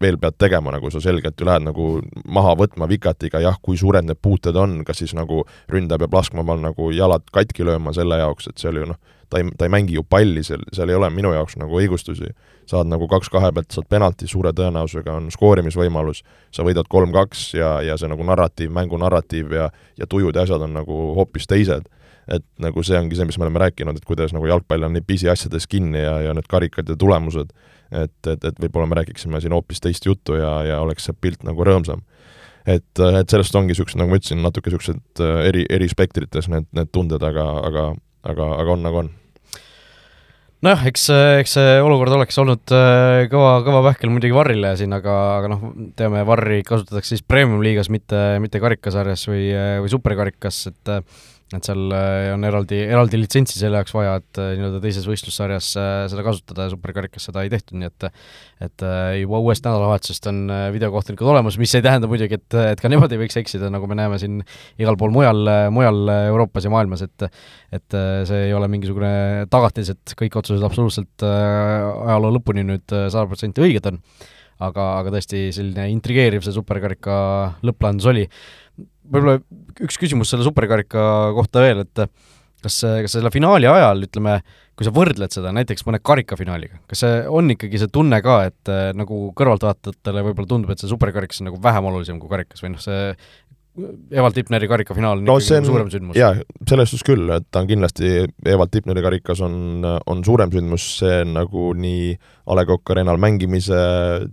veel 0.00 0.18
pead 0.20 0.38
tegema, 0.40 0.72
nagu 0.74 0.90
sa 0.92 1.02
selgelt 1.04 1.40
ju 1.40 1.48
lähed 1.48 1.66
nagu 1.66 1.88
maha 2.24 2.54
võtma 2.58 2.88
vikatiga, 2.90 3.42
jah, 3.44 3.58
kui 3.62 3.78
suured 3.80 4.06
need 4.06 4.20
puuted 4.24 4.56
on, 4.56 4.78
kas 4.88 5.02
siis 5.02 5.12
nagu 5.16 5.42
ründaja 5.72 6.00
peab 6.04 6.16
laskma 6.16 6.44
omal 6.44 6.62
nagu 6.62 6.90
jalad 6.96 7.26
katki 7.34 7.66
lööma 7.66 7.92
selle 7.96 8.20
jaoks, 8.22 8.48
et 8.50 8.62
seal 8.62 8.80
ju 8.80 8.88
noh, 8.88 9.00
ta 9.30 9.40
ei, 9.42 9.50
ta 9.58 9.66
ei 9.66 9.72
mängi 9.72 9.98
ju 9.98 10.04
palli, 10.08 10.44
seal, 10.46 10.64
seal 10.72 10.92
ei 10.92 10.98
ole 10.98 11.10
minu 11.12 11.34
jaoks 11.34 11.58
nagu 11.60 11.80
õigustusi. 11.80 12.32
saad 12.66 12.88
nagu 12.90 13.06
kaks 13.06 13.28
kahe 13.30 13.52
pealt, 13.54 13.68
saad 13.70 13.86
penalti, 13.86 14.26
suure 14.26 14.50
tõenäosusega 14.56 15.12
on 15.14 15.28
skoorimisvõimalus, 15.30 16.24
sa 16.50 16.64
võidad 16.66 16.88
kolm-kaks 16.90 17.52
ja, 17.54 17.76
ja 17.82 17.94
see 17.94 18.08
nagu 18.10 18.24
narratiiv, 18.26 18.72
mängu 18.74 18.98
narratiiv 18.98 19.52
ja 19.54 19.68
ja 19.96 20.06
tujud 20.06 20.34
ja 20.34 20.42
asjad 20.42 20.64
on 20.66 20.74
nagu 20.74 20.96
hoopis 21.14 21.46
teised 21.46 21.86
et 22.26 22.44
nagu 22.62 22.82
see 22.86 22.98
ongi 22.98 23.18
see, 23.18 23.26
mis 23.28 23.38
me 23.38 23.46
oleme 23.46 23.62
rääkinud, 23.62 23.98
et 23.98 24.06
kuidas 24.06 24.34
nagu 24.34 24.48
jalgpall 24.50 24.86
on 24.88 24.96
nii 24.96 25.04
pisiasjades 25.06 25.68
kinni 25.70 26.02
ja, 26.02 26.16
ja 26.26 26.34
need 26.36 26.48
karikad 26.50 26.88
ja 26.90 26.96
tulemused, 26.98 27.52
et, 27.92 28.16
et, 28.26 28.48
et 28.50 28.62
võib-olla 28.64 28.88
me 28.90 28.98
räägiksime 29.00 29.40
siin 29.42 29.54
hoopis 29.54 29.82
teist 29.82 30.08
juttu 30.08 30.38
ja, 30.40 30.56
ja 30.66 30.80
oleks 30.82 31.06
see 31.06 31.14
pilt 31.20 31.46
nagu 31.46 31.66
rõõmsam. 31.66 32.02
et, 32.66 32.98
et 32.98 33.30
sellest 33.30 33.54
ongi 33.54 33.74
niisugused, 33.74 33.98
nagu 34.00 34.10
ma 34.10 34.18
ütlesin, 34.18 34.42
natuke 34.42 34.72
niisugused 34.72 35.22
äh, 35.22 35.44
eri, 35.52 35.62
eri 35.70 35.86
spektrites 35.92 36.50
need, 36.50 36.66
need 36.74 36.90
tunded, 36.90 37.22
aga, 37.22 37.46
aga, 37.68 37.86
aga, 38.26 38.50
aga 38.58 38.74
on 38.74 38.82
nagu 38.82 39.00
on 39.04 39.12
nojah, 40.66 40.82
eks, 40.90 41.06
eks 41.44 41.54
see 41.60 41.78
olukord 41.84 42.16
oleks 42.16 42.42
olnud 42.42 42.74
äh, 42.74 43.28
kõva, 43.30 43.60
kõva 43.62 43.84
pähkel 43.86 44.10
muidugi 44.10 44.34
Varrile 44.34 44.74
siin, 44.80 44.98
aga, 44.98 45.14
aga 45.36 45.52
noh, 45.54 45.62
teame, 45.94 46.26
Varri 46.26 46.64
kasutatakse 46.66 47.14
siis 47.14 47.22
premium-liigas, 47.22 47.92
mitte, 47.94 48.26
mitte 48.42 48.58
karikasarjas 48.58 49.28
või, 49.30 49.46
või 49.84 49.94
superkarikas, 49.94 50.64
et 50.72 50.94
et 51.54 51.62
seal 51.62 51.92
äh, 51.94 52.32
on 52.34 52.42
eraldi, 52.42 52.78
eraldi 52.90 53.20
litsentsi 53.20 53.60
selle 53.60 53.78
jaoks 53.78 53.92
vaja, 53.94 54.16
et 54.18 54.38
äh, 54.42 54.48
nii-öelda 54.58 54.80
teises 54.82 55.04
võistlussarjas 55.06 55.68
äh, 55.78 55.90
seda 56.10 56.24
kasutada 56.26 56.66
ja 56.66 56.72
superkarikas 56.72 57.28
seda 57.28 57.44
ei 57.46 57.52
tehtud, 57.52 57.78
nii 57.78 57.86
et 57.86 58.08
et 58.66 58.84
juba 59.20 59.38
uuest 59.44 59.66
nädalavahetusest 59.66 60.26
on 60.30 60.38
videokohtunikud 60.72 61.28
olemas, 61.28 61.58
mis 61.60 61.74
ei 61.76 61.84
tähenda 61.84 62.08
muidugi, 62.08 62.38
et, 62.40 62.56
et 62.72 62.80
ka 62.80 62.88
nemad 62.88 63.12
ei 63.12 63.20
võiks 63.20 63.36
eksida, 63.36 63.68
nagu 63.70 63.86
me 63.86 63.98
näeme 63.98 64.16
siin 64.18 64.38
igal 64.80 64.96
pool 64.98 65.12
mujal, 65.12 65.42
mujal 65.76 66.08
Euroopas 66.14 66.64
ja 66.64 66.72
maailmas, 66.72 67.04
et 67.04 67.26
et 67.76 67.96
see 68.26 68.46
ei 68.46 68.54
ole 68.56 68.70
mingisugune 68.72 69.44
tagatis, 69.52 69.92
et 69.92 70.14
kõik 70.16 70.38
otsused 70.40 70.64
absoluutselt 70.64 71.26
ajaloo 71.26 72.32
lõpuni 72.38 72.64
nüüd 72.64 72.88
sada 72.88 73.26
protsenti 73.28 73.62
õiged 73.66 73.92
on. 73.92 74.00
aga, 74.56 74.84
aga 75.02 75.12
tõesti 75.12 75.50
selline 75.52 75.90
intrigeeriv 75.92 76.40
see 76.40 76.56
superkarika 76.56 77.16
lõpplahendus 77.60 78.08
oli 78.08 78.24
võib-olla 79.10 79.38
üks 79.86 79.98
küsimus 80.00 80.32
selle 80.32 80.46
superkarika 80.46 81.02
kohta 81.36 81.64
veel, 81.64 81.84
et 81.86 82.06
kas, 82.62 82.78
kas 82.82 83.16
selle 83.16 83.32
finaali 83.34 83.68
ajal, 83.70 84.04
ütleme, 84.06 84.38
kui 84.76 84.86
sa 84.86 84.92
võrdled 84.94 85.32
seda 85.32 85.52
näiteks 85.56 85.86
mõne 85.88 86.00
karikafinaaliga, 86.04 86.80
kas 86.90 87.02
see 87.04 87.20
on 87.32 87.52
ikkagi 87.54 87.80
see 87.80 87.92
tunne 87.92 88.20
ka, 88.24 88.38
et 88.50 88.72
nagu 88.98 89.20
kõrvaltvaatajatele 89.38 90.24
võib-olla 90.28 90.50
tundub, 90.50 90.72
et 90.72 90.82
see 90.82 90.90
superkarikas 90.90 91.40
on 91.42 91.50
nagu 91.50 91.60
vähem 91.62 91.90
olulisem 91.92 92.20
kui 92.20 92.32
karikas 92.32 92.64
või 92.64 92.74
noh, 92.74 92.82
see 92.82 93.14
Evald 93.76 94.36
Tipneri 94.36 94.68
karikafinaal 94.70 95.20
on 95.20 95.26
no, 95.28 95.36
ikkagi 95.40 95.60
on, 95.60 95.66
suurem 95.68 95.90
sündmus. 95.92 96.16
jaa, 96.16 96.32
selles 96.68 96.88
suhtes 96.92 97.04
küll, 97.04 97.28
et 97.34 97.44
ta 97.52 97.60
on 97.60 97.68
kindlasti, 97.68 98.12
Evald 98.48 98.72
Tipneri 98.72 99.02
karikas 99.04 99.42
on, 99.44 99.84
on 99.84 100.22
suurem 100.24 100.52
sündmus, 100.54 100.86
see 101.02 101.20
on 101.24 101.34
nagu 101.36 101.66
nii 101.76 102.14
A 102.46 102.56
Le 102.56 102.64
Coq 102.68 102.94
Arena'l 102.94 103.20
mängimise, 103.20 103.78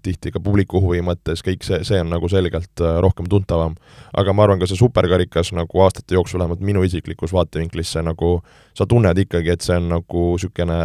tihti 0.06 0.32
ka 0.32 0.40
publiku 0.44 0.80
huvi 0.84 1.02
mõttes, 1.06 1.44
kõik 1.44 1.66
see, 1.68 1.82
see 1.88 2.00
on 2.00 2.14
nagu 2.14 2.30
selgelt 2.32 2.84
äh, 2.86 3.00
rohkem 3.04 3.28
tuntavam. 3.32 3.76
aga 4.14 4.34
ma 4.34 4.48
arvan, 4.48 4.62
ka 4.62 4.70
see 4.70 4.80
superkarikas 4.80 5.52
nagu 5.58 5.84
aastate 5.84 6.16
jooksul, 6.16 6.44
vähemalt 6.44 6.64
minu 6.64 6.86
isiklikus 6.88 7.36
vaatevinklis, 7.36 7.96
see 7.98 8.06
nagu, 8.06 8.38
sa 8.78 8.88
tunned 8.88 9.20
ikkagi, 9.26 9.58
et 9.58 9.66
see 9.66 9.76
on 9.82 9.92
nagu 9.98 10.28
niisugune 10.34 10.80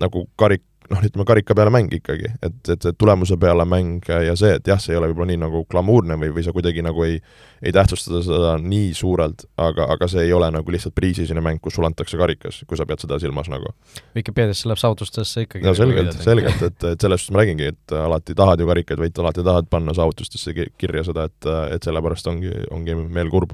nagu 0.00 0.24
karik, 0.40 0.64
noh, 0.90 1.04
ütleme 1.06 1.26
karika 1.28 1.54
peale 1.56 1.72
mäng 1.74 1.92
ikkagi, 2.00 2.32
et, 2.42 2.58
et 2.72 2.86
see 2.86 2.96
tulemuse 2.98 3.38
peale 3.40 3.66
mäng 3.68 4.08
ja 4.10 4.34
see, 4.38 4.56
et 4.58 4.66
jah, 4.66 4.80
see 4.82 4.94
ei 4.94 5.00
ole 5.00 5.10
võib-olla 5.12 5.30
nii 5.32 5.42
nagu 5.44 5.64
glamuurne 5.70 6.18
või, 6.20 6.32
või 6.36 6.46
sa 6.46 6.54
kuidagi 6.56 6.84
nagu 6.86 7.06
ei 7.06 7.20
ei 7.62 7.72
tähtsustada 7.72 8.22
seda 8.24 8.52
nii 8.62 8.92
suurelt, 8.96 9.44
aga, 9.60 9.84
aga 9.94 10.08
see 10.08 10.24
ei 10.24 10.32
ole 10.32 10.48
nagu 10.54 10.72
lihtsalt 10.72 10.94
priisisine 10.96 11.42
mäng, 11.44 11.60
kus 11.62 11.76
sulle 11.76 11.90
antakse 11.90 12.16
karikas, 12.20 12.62
kui 12.68 12.78
sa 12.80 12.86
pead 12.88 13.04
seda 13.04 13.18
silmas 13.20 13.50
nagu. 13.52 13.74
Vikipeediasse 14.16 14.68
läheb 14.70 14.80
saavutustesse 14.80 15.44
ikkagi 15.44 15.66
no 15.68 15.74
selgelt, 15.76 16.16
selgelt, 16.24 16.62
et, 16.64 16.78
et 16.94 17.04
selles 17.04 17.20
suhtes 17.20 17.34
ma 17.36 17.42
räägingi, 17.42 17.72
et 17.74 17.96
alati 18.00 18.36
tahad 18.38 18.62
ju 18.62 18.68
karikaid 18.70 19.02
võita, 19.04 19.24
alati 19.24 19.44
tahad 19.44 19.68
panna 19.72 19.96
saavutustesse 19.96 20.56
kirja 20.80 21.04
seda, 21.10 21.28
et, 21.28 21.50
et 21.76 21.90
sellepärast 21.90 22.32
ongi, 22.32 22.54
ongi 22.72 22.96
meel 23.02 23.32
kurb 23.32 23.52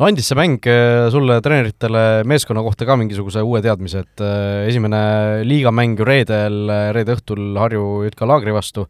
no 0.00 0.08
andis 0.08 0.30
see 0.30 0.36
mäng 0.38 0.64
äh, 0.64 1.10
sulle 1.12 1.42
treeneritele 1.44 2.24
meeskonna 2.28 2.62
kohta 2.64 2.86
ka 2.88 2.96
mingisuguse 2.96 3.42
uue 3.44 3.60
teadmise, 3.60 4.00
et 4.06 4.22
äh, 4.24 4.64
esimene 4.70 5.00
liigamäng 5.44 5.98
ju 6.00 6.06
reedel, 6.08 6.72
reede 6.96 7.18
õhtul 7.18 7.58
Harju 7.60 8.06
JK 8.06 8.28
Laagri 8.30 8.54
vastu, 8.56 8.86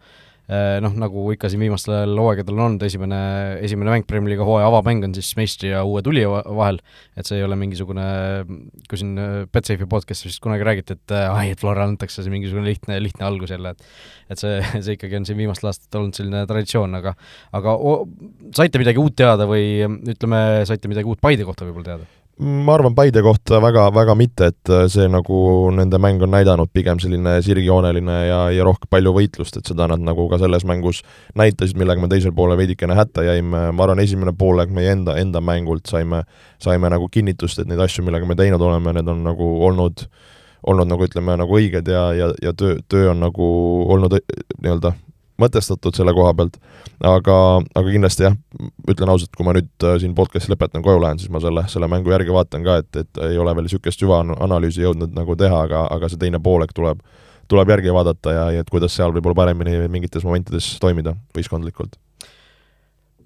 noh, 0.83 0.95
nagu 0.99 1.25
ikka 1.35 1.51
siin 1.51 1.63
viimastel 1.63 2.15
hooaegadel 2.19 2.57
on 2.57 2.65
olnud, 2.65 2.83
esimene, 2.83 3.21
esimene 3.63 3.93
mäng 3.95 4.07
Premier 4.09 4.33
League'i 4.33 4.47
hooaja 4.49 4.67
avamäng 4.67 5.05
on 5.07 5.15
siis 5.15 5.31
meistri 5.39 5.71
ja 5.71 5.85
uue 5.87 6.03
tulija 6.03 6.43
vahel, 6.59 6.81
et 7.15 7.29
see 7.29 7.39
ei 7.39 7.47
ole 7.47 7.59
mingisugune, 7.61 8.07
kui 8.91 8.99
siin 8.99 9.15
Betsafe'i 9.53 9.87
podcast'is 9.91 10.33
vist 10.33 10.43
kunagi 10.43 10.67
räägiti, 10.67 10.99
et 10.99 11.15
ai, 11.21 11.53
et 11.55 11.63
Florale 11.63 11.93
antakse 11.93 12.25
see 12.25 12.35
mingisugune 12.35 12.67
lihtne, 12.67 12.99
lihtne 13.05 13.29
algus 13.29 13.55
jälle, 13.55 13.77
et 13.77 13.87
et 14.31 14.43
see, 14.43 14.59
see 14.85 14.97
ikkagi 14.99 15.19
on 15.21 15.29
siin 15.29 15.39
viimastel 15.41 15.71
aastatel 15.71 16.05
olnud 16.05 16.19
selline 16.19 16.45
traditsioon, 16.51 16.97
aga 17.01 17.15
aga 17.57 17.77
o, 17.77 17.97
saite 18.57 18.83
midagi 18.83 19.03
uut 19.03 19.17
teada 19.19 19.47
või 19.51 19.85
ütleme, 19.87 20.43
saite 20.69 20.91
midagi 20.91 21.11
uut 21.11 21.23
Paide 21.23 21.47
kohta 21.47 21.67
võib-olla 21.69 21.93
teada? 21.93 22.20
Ma 22.41 22.75
arvan 22.75 22.95
Paide 22.97 23.21
kohta 23.23 23.61
väga, 23.61 23.85
väga 23.93 24.15
mitte, 24.17 24.49
et 24.53 24.71
äh, 24.73 24.87
see 24.89 25.09
nagu 25.13 25.71
nende 25.77 25.99
mäng 26.01 26.23
on 26.25 26.33
näidanud 26.33 26.71
pigem 26.73 27.01
selline 27.03 27.37
sirgjooneline 27.45 28.17
ja, 28.27 28.41
ja 28.55 28.65
rohkem 28.65 28.89
palju 28.91 29.13
võitlust, 29.17 29.59
et 29.61 29.69
seda 29.69 29.89
nad 29.91 30.01
nagu 30.05 30.25
ka 30.31 30.39
selles 30.41 30.65
mängus 30.69 31.03
näitasid, 31.37 31.77
millega 31.81 32.01
me 32.01 32.09
teisel 32.13 32.33
poolel 32.37 32.59
veidikene 32.61 32.97
hätta 32.97 33.27
jäime, 33.29 33.67
ma 33.77 33.85
arvan, 33.85 34.01
esimene 34.01 34.33
poolaeg 34.37 34.73
meie 34.73 34.95
enda, 34.97 35.19
enda 35.21 35.45
mängult 35.45 35.91
saime, 35.91 36.25
saime 36.63 36.91
nagu 36.93 37.11
kinnitust, 37.13 37.61
et 37.61 37.69
neid 37.69 37.83
asju, 37.85 38.07
millega 38.07 38.29
me 38.29 38.39
teinud 38.39 38.63
oleme, 38.65 38.97
need 38.97 39.13
on 39.13 39.25
nagu 39.27 39.53
olnud 39.69 40.09
olnud 40.69 40.91
nagu 40.91 41.07
ütleme, 41.07 41.37
nagu 41.41 41.57
õiged 41.57 41.89
ja, 41.89 42.11
ja, 42.13 42.27
ja 42.45 42.53
töö, 42.53 42.81
töö 42.89 43.13
on 43.15 43.23
nagu 43.25 43.47
olnud 43.89 44.19
nii-öelda 44.61 44.93
mõtestatud 45.41 45.97
selle 45.97 46.15
koha 46.17 46.33
pealt, 46.39 46.59
aga, 47.07 47.37
aga 47.61 47.87
kindlasti 47.87 48.27
jah, 48.27 48.37
ütlen 48.91 49.13
ausalt, 49.13 49.33
kui 49.37 49.47
ma 49.47 49.55
nüüd 49.57 49.87
äh, 49.87 49.97
siin 50.03 50.15
podcast'i 50.19 50.53
lõpetan, 50.53 50.85
koju 50.85 51.03
lähen, 51.05 51.23
siis 51.23 51.33
ma 51.33 51.43
selle, 51.45 51.65
selle 51.73 51.89
mängu 51.91 52.13
järgi 52.15 52.35
vaatan 52.37 52.67
ka, 52.67 52.81
et, 52.85 53.03
et 53.05 53.25
ei 53.31 53.41
ole 53.41 53.55
veel 53.57 53.69
niisugust 53.69 54.05
süvaanalüüsi 54.05 54.85
jõudnud 54.85 55.17
nagu 55.17 55.39
teha, 55.41 55.65
aga, 55.69 55.87
aga 55.97 56.13
see 56.13 56.21
teine 56.21 56.43
poolek 56.43 56.77
tuleb, 56.77 57.03
tuleb 57.51 57.75
järgi 57.77 57.97
vaadata 57.97 58.37
ja, 58.37 58.47
ja 58.57 58.65
et 58.65 58.71
kuidas 58.71 58.95
seal 58.97 59.17
võib-olla 59.17 59.43
paremini 59.45 59.83
mingites 59.91 60.27
momentides 60.27 60.77
toimida 60.83 61.17
võistkondlikult 61.37 61.99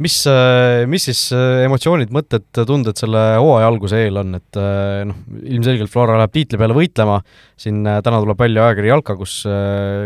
mis, 0.02 0.16
äh, 0.26 0.84
mis 0.90 1.06
siis 1.08 1.20
äh, 1.34 1.64
emotsioonid, 1.66 2.12
mõtted, 2.14 2.46
tunded 2.66 2.98
selle 2.98 3.22
hooaja 3.38 3.68
alguse 3.70 4.00
eel 4.04 4.18
on, 4.20 4.36
et 4.38 4.58
äh, 4.60 5.02
noh, 5.08 5.18
ilmselgelt 5.42 5.92
Flora 5.92 6.16
läheb 6.18 6.34
tiitli 6.34 6.60
peale 6.60 6.76
võitlema, 6.76 7.20
siin 7.60 7.82
täna 7.84 8.22
tuleb 8.22 8.40
välja 8.40 8.68
ajakiri 8.68 8.90
Jalka, 8.90 9.16
kus, 9.18 9.36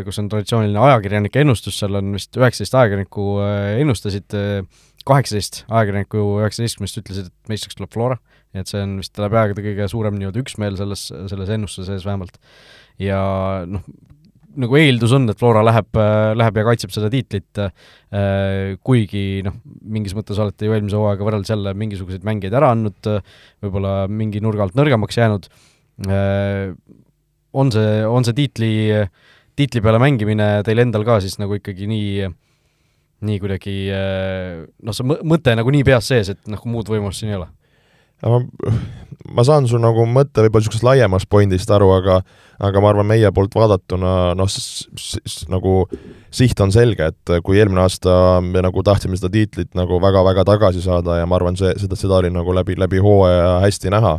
kus 0.06 0.20
on 0.22 0.28
traditsiooniline 0.32 0.82
ajakirjanike 0.88 1.44
ennustus, 1.44 1.78
seal 1.80 2.00
on 2.00 2.12
vist 2.16 2.36
üheksateist 2.36 2.76
ajakirjanikku 2.80 3.28
ennustasid, 3.78 4.36
kaheksateist 5.08 5.62
ajakirjanikku 5.66 6.26
üheksateistkümnest 6.42 7.00
ütlesid, 7.02 7.32
et 7.32 7.54
meistriks 7.54 7.78
tuleb 7.78 7.94
Flora, 7.94 8.18
nii 8.52 8.64
et 8.64 8.70
see 8.70 8.82
on 8.84 8.98
vist 9.00 9.22
läbi 9.22 9.40
aegade 9.40 9.64
kõige 9.64 9.88
suurem 9.92 10.20
nii-öelda 10.20 10.44
üksmeel 10.44 10.76
selles, 10.80 11.08
selles 11.32 11.56
ennustuse 11.56 11.88
sees 11.88 12.04
vähemalt. 12.08 12.36
ja 13.00 13.18
noh, 13.70 13.84
nagu 14.58 14.78
eeldus 14.78 15.14
on, 15.16 15.28
et 15.30 15.38
Flora 15.38 15.62
läheb, 15.66 15.98
läheb 16.38 16.60
ja 16.60 16.64
kaitseb 16.66 16.94
seda 16.94 17.10
tiitlit, 17.12 17.60
äh, 17.62 18.74
kuigi 18.84 19.42
noh, 19.46 19.58
mingis 19.82 20.16
mõttes 20.18 20.40
olete 20.42 20.68
ju 20.68 20.74
eelmise 20.76 20.98
hooaega 20.98 21.26
võrreldes 21.26 21.52
jälle 21.54 21.74
mingisuguseid 21.78 22.26
mängijaid 22.26 22.56
ära 22.58 22.72
andnud, 22.74 23.12
võib-olla 23.64 23.94
mingi 24.10 24.42
nurga 24.44 24.66
alt 24.66 24.78
nõrgemaks 24.78 25.20
jäänud, 25.20 25.48
äh, 26.08 26.74
on 27.58 27.72
see, 27.74 28.02
on 28.06 28.26
see 28.26 28.36
tiitli, 28.42 28.72
tiitli 29.58 29.82
peale 29.84 30.02
mängimine 30.02 30.50
teil 30.66 30.84
endal 30.84 31.06
ka 31.06 31.18
siis 31.24 31.38
nagu 31.40 31.56
ikkagi 31.58 31.88
nii 31.90 32.28
nii 33.26 33.38
kuidagi 33.42 33.76
äh, 33.90 34.64
noh, 34.86 34.94
see 34.94 35.06
mõte 35.26 35.54
nagu 35.58 35.72
nii 35.74 35.86
peas 35.86 36.10
sees, 36.10 36.30
et 36.34 36.50
noh, 36.50 36.60
muud 36.70 36.90
võimalust 36.90 37.24
siin 37.24 37.32
ei 37.32 37.40
ole? 37.40 37.48
Ma, 38.22 38.40
ma 39.34 39.44
saan 39.46 39.68
su 39.70 39.78
nagu 39.80 40.06
mõtte 40.08 40.42
võib-olla 40.44 40.64
niisugusest 40.64 40.86
laiemast 40.86 41.28
pointist 41.30 41.70
aru, 41.74 41.90
aga 41.98 42.20
aga 42.58 42.80
ma 42.82 42.90
arvan, 42.90 43.06
meie 43.06 43.30
poolt 43.34 43.54
vaadatuna 43.54 44.14
noh, 44.38 44.56
nagu 45.52 45.74
siht 46.34 46.60
on 46.64 46.72
selge, 46.74 47.12
et 47.12 47.34
kui 47.46 47.60
eelmine 47.60 47.84
aasta 47.84 48.40
me 48.44 48.62
nagu 48.64 48.82
tahtsime 48.86 49.18
seda 49.18 49.30
tiitlit 49.34 49.76
nagu 49.78 50.00
väga-väga 50.02 50.44
tagasi 50.48 50.82
saada 50.82 51.20
ja 51.20 51.28
ma 51.28 51.38
arvan, 51.38 51.58
see, 51.58 51.70
seda, 51.78 51.98
seda 51.98 52.18
oli 52.18 52.32
nagu 52.34 52.54
läbi, 52.56 52.74
läbi 52.78 53.02
hooaja 53.04 53.60
hästi 53.62 53.94
näha, 53.94 54.16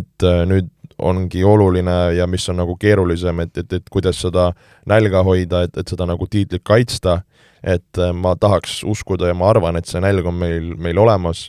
et 0.00 0.26
äh, 0.26 0.42
nüüd 0.50 0.72
ongi 0.98 1.44
oluline 1.46 2.16
ja 2.16 2.26
mis 2.26 2.48
on 2.50 2.58
nagu 2.58 2.74
keerulisem, 2.80 3.44
et, 3.44 3.54
et, 3.62 3.72
et 3.78 3.90
kuidas 3.92 4.18
seda 4.18 4.50
nälga 4.90 5.22
hoida, 5.22 5.62
et, 5.68 5.76
et 5.78 5.94
seda 5.94 6.08
nagu 6.10 6.26
tiitlit 6.26 6.64
kaitsta, 6.66 7.20
et 7.62 8.02
äh, 8.02 8.10
ma 8.10 8.34
tahaks 8.34 8.80
uskuda 8.88 9.30
ja 9.30 9.38
ma 9.38 9.52
arvan, 9.52 9.78
et 9.78 9.86
see 9.86 10.02
nälg 10.02 10.26
on 10.26 10.34
meil, 10.42 10.74
meil 10.74 10.98
olemas 10.98 11.48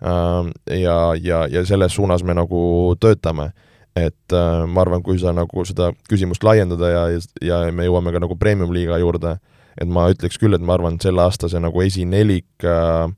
ja, 0.00 0.98
ja, 1.20 1.46
ja 1.50 1.64
selles 1.66 1.92
suunas 1.92 2.24
me 2.24 2.34
nagu 2.34 2.60
töötame. 3.00 3.50
Et 3.98 4.32
äh, 4.32 4.66
ma 4.70 4.84
arvan, 4.84 5.02
kui 5.02 5.18
sa 5.18 5.32
nagu 5.34 5.64
seda 5.66 5.90
küsimust 6.08 6.44
laiendada 6.46 6.92
ja, 6.92 7.00
ja 7.42 7.56
me 7.74 7.88
jõuame 7.88 8.12
ka 8.14 8.20
nagu 8.22 8.36
premium-liiga 8.38 9.00
juurde, 9.02 9.34
et 9.80 9.90
ma 9.90 10.06
ütleks 10.12 10.38
küll, 10.38 10.54
et 10.54 10.62
ma 10.62 10.76
arvan, 10.76 10.94
et 10.94 11.06
selle 11.08 11.24
aasta 11.24 11.50
see 11.50 11.62
nagu 11.62 11.82
esinelik 11.82 12.66
äh, 12.66 13.10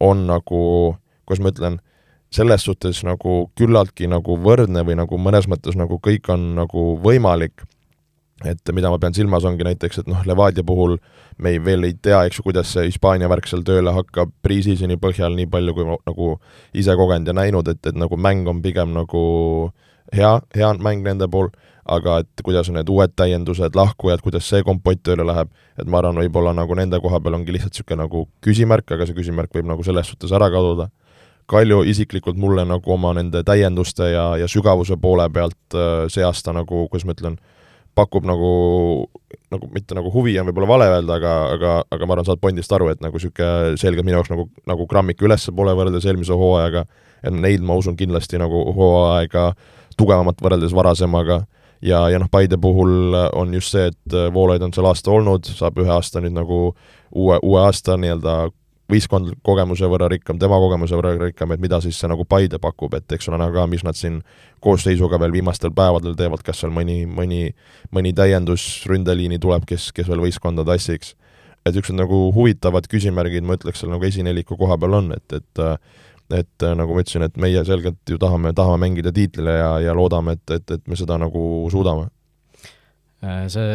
on 0.00 0.24
nagu, 0.30 0.62
kuidas 1.28 1.44
ma 1.44 1.52
ütlen, 1.52 1.76
selles 2.34 2.64
suhtes 2.66 3.02
nagu 3.06 3.44
küllaltki 3.58 4.08
nagu 4.10 4.38
võrdne 4.40 4.82
või 4.86 4.96
nagu 4.98 5.20
mõnes 5.20 5.46
mõttes 5.50 5.76
nagu 5.78 6.00
kõik 6.02 6.32
on 6.32 6.54
nagu 6.56 6.94
võimalik, 7.04 7.66
et 8.44 8.72
mida 8.74 8.90
ma 8.90 8.98
pean 8.98 9.14
silmas, 9.14 9.44
ongi 9.46 9.66
näiteks, 9.66 10.02
et 10.02 10.08
noh, 10.10 10.24
Levadia 10.26 10.64
puhul 10.66 10.96
me 11.38 11.54
ei, 11.54 11.60
veel 11.62 11.86
ei 11.86 11.94
tea, 11.94 12.24
eks 12.26 12.40
ju, 12.40 12.48
kuidas 12.48 12.72
see 12.74 12.88
Hispaania 12.88 13.30
värk 13.30 13.46
seal 13.46 13.62
tööle 13.66 13.94
hakkab, 13.94 14.32
pre-season'i 14.42 14.98
põhjal 15.00 15.36
nii 15.38 15.46
palju, 15.52 15.74
kui 15.76 15.86
ma 15.86 15.96
nagu 16.02 16.34
ise 16.74 16.96
kogenud 16.98 17.30
ja 17.30 17.36
näinud, 17.36 17.70
et, 17.70 17.82
et 17.86 17.98
nagu 17.98 18.18
mäng 18.18 18.48
on 18.50 18.62
pigem 18.64 18.92
nagu 18.96 19.22
äh, 19.70 19.84
hea, 20.12 20.40
hea 20.54 20.72
mäng 20.82 21.04
nende 21.04 21.28
pool, 21.30 21.50
aga 21.84 22.18
et 22.22 22.44
kuidas 22.44 22.68
on 22.70 22.78
need 22.78 22.90
uued 22.90 23.14
täiendused, 23.16 23.76
lahkujad, 23.76 24.22
kuidas 24.24 24.48
see 24.48 24.64
kompott 24.66 25.02
tööle 25.04 25.26
läheb, 25.26 25.50
et 25.80 25.88
ma 25.90 26.00
arvan, 26.00 26.20
võib-olla 26.22 26.54
nagu 26.56 26.76
nende 26.78 27.00
koha 27.02 27.20
peal 27.24 27.38
ongi 27.38 27.54
lihtsalt 27.54 27.74
niisugune 27.74 28.04
nagu 28.04 28.26
küsimärk, 28.44 28.88
aga 28.96 29.08
see 29.08 29.16
küsimärk 29.16 29.52
võib 29.54 29.68
nagu 29.70 29.84
selles 29.86 30.10
suhtes 30.12 30.32
ära 30.32 30.50
kaduda. 30.52 30.88
Kalju 31.50 31.82
isiklikult 31.84 32.38
mulle 32.40 32.64
nagu 32.64 32.92
oma 32.94 33.10
nende 33.12 33.42
täienduste 33.44 34.08
ja, 34.14 34.30
ja 34.40 34.46
sügavuse 34.48 34.96
poole 35.00 35.26
pealt 35.32 35.76
äh, 35.76 36.06
see 36.12 36.24
aasta 36.24 36.54
nagu, 36.56 36.86
kuidas 36.88 37.04
ma 37.04 37.16
ütlen, 37.16 37.36
pakub 37.94 38.26
nagu, 38.26 38.50
nagu 39.54 39.68
mitte 39.74 39.96
nagu 39.96 40.10
huvi 40.14 40.34
on 40.40 40.48
võib-olla 40.48 40.70
vale 40.70 40.90
öelda, 40.96 41.18
aga, 41.18 41.34
aga, 41.54 41.74
aga 41.94 42.08
ma 42.08 42.16
arvan, 42.16 42.28
saad 42.28 42.42
pointist 42.42 42.72
aru, 42.74 42.90
et 42.92 43.02
nagu 43.04 43.18
niisugune 43.18 43.78
selgelt 43.80 44.06
minu 44.06 44.18
jaoks 44.18 44.32
nagu, 44.32 44.48
nagu 44.70 44.86
grammik 44.90 45.22
ülespoole 45.24 45.76
võrreldes 45.78 46.06
eelmise 46.08 46.36
hooajaga, 46.38 46.84
et 47.24 47.34
neid 47.34 47.64
ma 47.64 47.78
usun 47.80 47.96
kindlasti 47.98 48.40
nagu 48.42 48.64
hooaega 48.76 49.52
tugevamat 49.98 50.42
võrreldes 50.42 50.74
varasemaga. 50.74 51.44
Ja, 51.84 52.06
ja 52.08 52.18
noh, 52.18 52.30
Paide 52.32 52.56
puhul 52.56 53.12
on 53.36 53.52
just 53.54 53.74
see, 53.74 53.90
et 53.92 54.14
Voolaid 54.32 54.62
on 54.64 54.72
seal 54.72 54.86
aasta 54.88 55.12
olnud, 55.12 55.44
saab 55.52 55.78
ühe 55.82 55.90
aasta 55.92 56.22
nüüd 56.24 56.32
nagu 56.32 56.60
uue, 57.12 57.36
uue 57.42 57.60
aasta 57.60 57.98
nii-öelda 58.00 58.36
võistkond 58.90 59.32
kogemuse 59.44 59.88
võrra 59.88 60.08
rikkam, 60.12 60.38
tema 60.40 60.58
kogemuse 60.60 60.96
võrra 60.98 61.14
rikkam, 61.18 61.54
et 61.54 61.62
mida 61.62 61.80
siis 61.80 61.96
see 62.00 62.10
nagu 62.10 62.26
Paide 62.28 62.60
pakub, 62.60 62.94
et 62.98 63.16
eks 63.16 63.28
ole 63.30 63.40
näha 63.40 63.52
ka, 63.54 63.66
mis 63.70 63.84
nad 63.86 63.96
siin 63.96 64.20
koosseisuga 64.64 65.18
veel 65.22 65.32
viimastel 65.32 65.72
päevadel 65.76 66.16
teevad, 66.18 66.44
kas 66.44 66.60
seal 66.62 66.72
mõni, 66.74 67.02
mõni, 67.08 67.46
mõni 67.94 68.14
täiendus 68.16 68.84
ründeliini 68.90 69.40
tuleb, 69.40 69.64
kes, 69.68 69.90
kes 69.96 70.08
veel 70.10 70.24
võistkonda 70.26 70.66
tassiks. 70.68 71.14
et 71.64 71.72
niisugused 71.72 71.96
nagu 71.96 72.16
huvitavad 72.36 72.84
küsimärgid, 72.92 73.44
ma 73.44 73.56
ütleks, 73.56 73.80
seal 73.80 73.92
nagu 73.94 74.04
esineliku 74.04 74.56
koha 74.60 74.76
peal 74.76 75.00
on, 75.00 75.12
et, 75.16 75.32
et 75.32 75.64
et 76.32 76.64
nagu 76.76 76.94
ma 76.94 77.02
ütlesin, 77.04 77.22
et 77.22 77.36
meie 77.36 77.60
selgelt 77.64 78.00
ju 78.08 78.16
tahame, 78.18 78.54
tahame 78.56 78.80
mängida 78.86 79.12
tiitlile 79.12 79.58
ja, 79.58 79.70
ja 79.80 79.94
loodame, 79.94 80.38
et, 80.38 80.50
et, 80.56 80.70
et 80.70 80.88
me 80.88 80.96
seda 80.96 81.18
nagu 81.20 81.68
suudame. 81.72 82.08
Äh, 83.24 83.44
see 83.52 83.68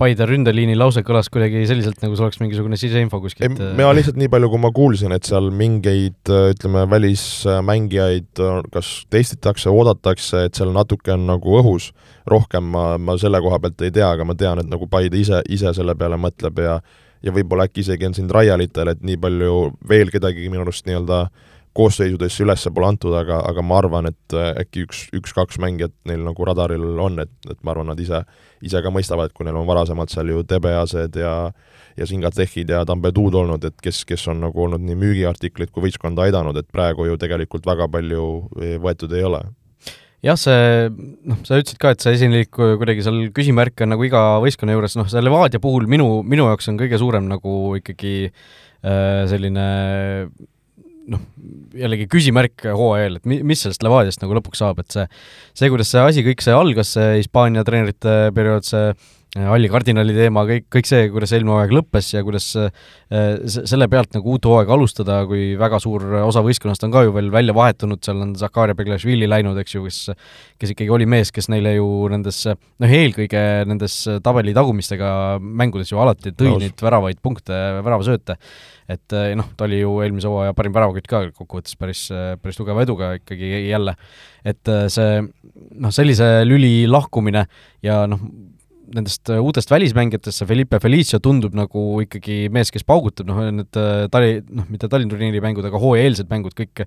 Paide 0.00 0.26
ründeliini 0.26 0.74
lause 0.74 1.04
kõlas 1.06 1.28
kuidagi 1.30 1.62
selliselt, 1.70 2.00
nagu 2.02 2.16
see 2.16 2.24
oleks 2.26 2.40
mingisugune 2.40 2.78
siseinfo 2.80 3.20
kuskilt. 3.22 3.60
Äh, 3.60 3.76
mina 3.78 3.92
lihtsalt 3.94 4.18
nii 4.18 4.30
palju, 4.32 4.50
kui 4.50 4.62
ma 4.64 4.72
kuulsin, 4.74 5.14
et 5.14 5.28
seal 5.28 5.52
mingeid 5.54 6.32
ütleme, 6.54 6.82
välismängijaid 6.90 8.42
kas 8.74 8.90
testitakse, 9.14 9.70
oodatakse, 9.70 10.46
et 10.48 10.58
seal 10.58 10.74
natuke 10.74 11.14
on 11.14 11.28
nagu 11.30 11.56
õhus, 11.60 11.92
rohkem 12.30 12.72
ma, 12.74 12.84
ma 12.98 13.18
selle 13.20 13.38
koha 13.44 13.60
pealt 13.62 13.86
ei 13.86 13.94
tea, 13.94 14.10
aga 14.10 14.26
ma 14.26 14.36
tean, 14.38 14.64
et 14.64 14.70
nagu 14.70 14.90
Paide 14.90 15.20
ise, 15.20 15.44
ise 15.52 15.72
selle 15.76 15.96
peale 15.98 16.18
mõtleb 16.20 16.62
ja 16.64 16.78
ja 17.24 17.32
võib-olla 17.32 17.64
äkki 17.64 17.80
isegi 17.80 18.04
on 18.04 18.12
siin 18.12 18.26
Raialitel, 18.28 18.90
et 18.92 18.98
nii 19.00 19.16
palju 19.16 19.54
veel 19.88 20.10
kedagi 20.12 20.50
minu 20.52 20.60
arust 20.66 20.84
nii-öelda 20.84 21.22
äh, 21.24 21.53
koosseisudesse 21.74 22.44
üles 22.44 22.66
pole 22.74 22.88
antud, 22.88 23.14
aga, 23.18 23.40
aga 23.48 23.64
ma 23.66 23.78
arvan, 23.82 24.10
et 24.12 24.36
äh, 24.36 24.52
äkki 24.62 24.86
üks, 24.86 25.04
üks-kaks 25.16 25.58
mängijat 25.62 25.94
neil 26.08 26.22
nagu 26.26 26.46
radaril 26.46 26.84
on, 27.02 27.18
et, 27.24 27.32
et 27.50 27.58
ma 27.62 27.74
arvan, 27.74 27.90
nad 27.92 28.00
ise, 28.00 28.22
ise 28.64 28.82
ka 28.82 28.92
mõistavad, 28.94 29.34
kui 29.34 29.46
neil 29.48 29.58
on 29.58 29.68
varasemalt 29.68 30.14
seal 30.14 30.30
ju 30.32 30.44
Tebeased 30.48 31.20
ja 31.20 31.36
ja 31.94 32.06
Singatehid 32.10 32.72
ja 32.72 32.80
Tambeduud 32.82 33.36
olnud, 33.38 33.64
et 33.68 33.76
kes, 33.82 34.00
kes 34.08 34.24
on 34.32 34.40
nagu 34.42 34.64
olnud 34.64 34.82
nii 34.82 34.96
müügiartiklid 34.98 35.70
kui 35.70 35.84
võistkonda 35.84 36.24
aidanud, 36.24 36.56
et 36.58 36.66
praegu 36.74 37.06
ju 37.06 37.14
tegelikult 37.22 37.68
väga 37.68 37.86
palju 37.86 38.24
võetud 38.82 39.14
ei 39.14 39.22
ole. 39.22 39.44
Jah, 40.24 40.38
see 40.40 40.88
noh, 40.90 41.38
sa 41.44 41.60
ütlesid 41.60 41.78
ka, 41.78 41.92
et 41.92 42.02
see 42.02 42.16
esinlik 42.16 42.50
kuidagi 42.50 43.04
seal 43.04 43.28
küsimärk 43.36 43.84
on 43.84 43.92
nagu 43.92 44.06
iga 44.06 44.24
võistkonna 44.42 44.74
juures, 44.74 44.96
noh, 44.96 45.06
see 45.10 45.22
Levadia 45.22 45.60
puhul 45.62 45.86
minu, 45.90 46.08
minu 46.26 46.48
jaoks 46.48 46.70
on 46.72 46.80
kõige 46.80 46.98
suurem 46.98 47.28
nagu 47.28 47.52
ikkagi 47.78 48.14
äh, 48.26 49.22
selline 49.30 49.68
noh, 51.10 51.20
jällegi 51.76 52.06
küsimärk 52.10 52.64
hooaja 52.70 53.08
eel, 53.08 53.18
et 53.20 53.28
mi-, 53.28 53.42
mis 53.46 53.64
sellest 53.64 53.84
Levadiast 53.84 54.22
nagu 54.22 54.36
lõpuks 54.38 54.62
saab, 54.62 54.80
et 54.82 54.94
see 54.94 55.04
see, 55.52 55.70
kuidas 55.72 55.90
see 55.92 56.04
asi 56.04 56.24
kõik 56.26 56.44
see 56.44 56.56
algas, 56.56 56.94
see 56.96 57.18
Hispaania 57.20 57.64
treenerite 57.66 58.16
periood, 58.36 58.66
see 58.68 58.92
Alli 59.34 59.66
kardinali 59.66 60.14
teema, 60.14 60.44
kõik, 60.46 60.68
kõik 60.70 60.86
see, 60.86 61.08
kuidas 61.10 61.32
eelmine 61.34 61.56
hooaeg 61.56 61.72
lõppes 61.74 62.12
ja 62.12 62.20
kuidas 62.22 62.44
selle 63.50 63.88
pealt 63.90 64.14
nagu 64.14 64.30
uut 64.30 64.46
hooaega 64.46 64.76
alustada, 64.76 65.16
kui 65.26 65.56
väga 65.58 65.80
suur 65.82 66.04
osa 66.20 66.42
võistkonnast 66.46 66.86
on 66.86 66.94
ka 66.94 67.02
ju 67.02 67.14
veel 67.16 67.32
välja 67.34 67.56
vahetunud, 67.56 67.98
seal 68.06 68.22
on 68.22 68.36
Zakaria 68.38 68.78
Beglashvili 68.78 69.26
läinud, 69.26 69.58
eks 69.58 69.74
ju, 69.74 69.82
kes 69.88 69.98
kes 70.60 70.74
ikkagi 70.76 70.94
oli 70.94 71.08
mees, 71.10 71.32
kes 71.34 71.50
neile 71.50 71.74
ju 71.74 71.88
nendes 72.12 72.44
noh, 72.46 72.94
eelkõige 73.00 73.42
nendes 73.66 73.96
tabeli 74.22 74.54
tagumistega 74.54 75.10
mängudes 75.42 75.90
ju 75.90 75.98
alati 75.98 76.30
tõi 76.30 76.52
Nõus. 76.52 76.62
neid 76.62 76.86
väravaid 76.86 77.20
punkte, 77.24 77.58
väravasööte 77.82 78.38
et 78.94 79.14
noh, 79.34 79.46
ta 79.56 79.66
oli 79.66 79.80
ju 79.80 79.98
eelmise 80.04 80.28
hooaja 80.28 80.54
parim 80.56 80.74
väravakütt 80.76 81.08
ka 81.08 81.22
kokkuvõttes 81.34 81.78
päris, 81.80 82.06
päris 82.42 82.58
tugeva 82.58 82.84
eduga 82.84 83.14
ikkagi 83.18 83.66
jälle. 83.70 83.96
et 84.44 84.72
see 84.92 85.22
noh, 85.24 85.92
sellise 85.94 86.44
lüli 86.44 86.84
lahkumine 86.86 87.46
ja 87.82 88.04
noh, 88.06 88.20
nendest 88.92 89.30
äh, 89.32 89.40
uutest 89.40 89.70
välismängijatest 89.72 90.40
see 90.40 90.48
Felipe 90.48 90.78
Felicio 90.82 91.20
tundub 91.22 91.54
nagu 91.56 91.84
ikkagi 92.04 92.48
mees, 92.52 92.70
kes 92.74 92.84
paugutab, 92.86 93.28
noh 93.28 93.40
need 93.48 93.78
äh, 93.80 94.06
tali, 94.12 94.38
noh 94.48 94.66
mitte 94.70 94.90
Tallinna 94.90 95.14
turniiri 95.14 95.40
mängud, 95.44 95.64
aga 95.68 95.80
hooajaeelsed 95.80 96.28
mängud, 96.32 96.56
kõik 96.58 96.84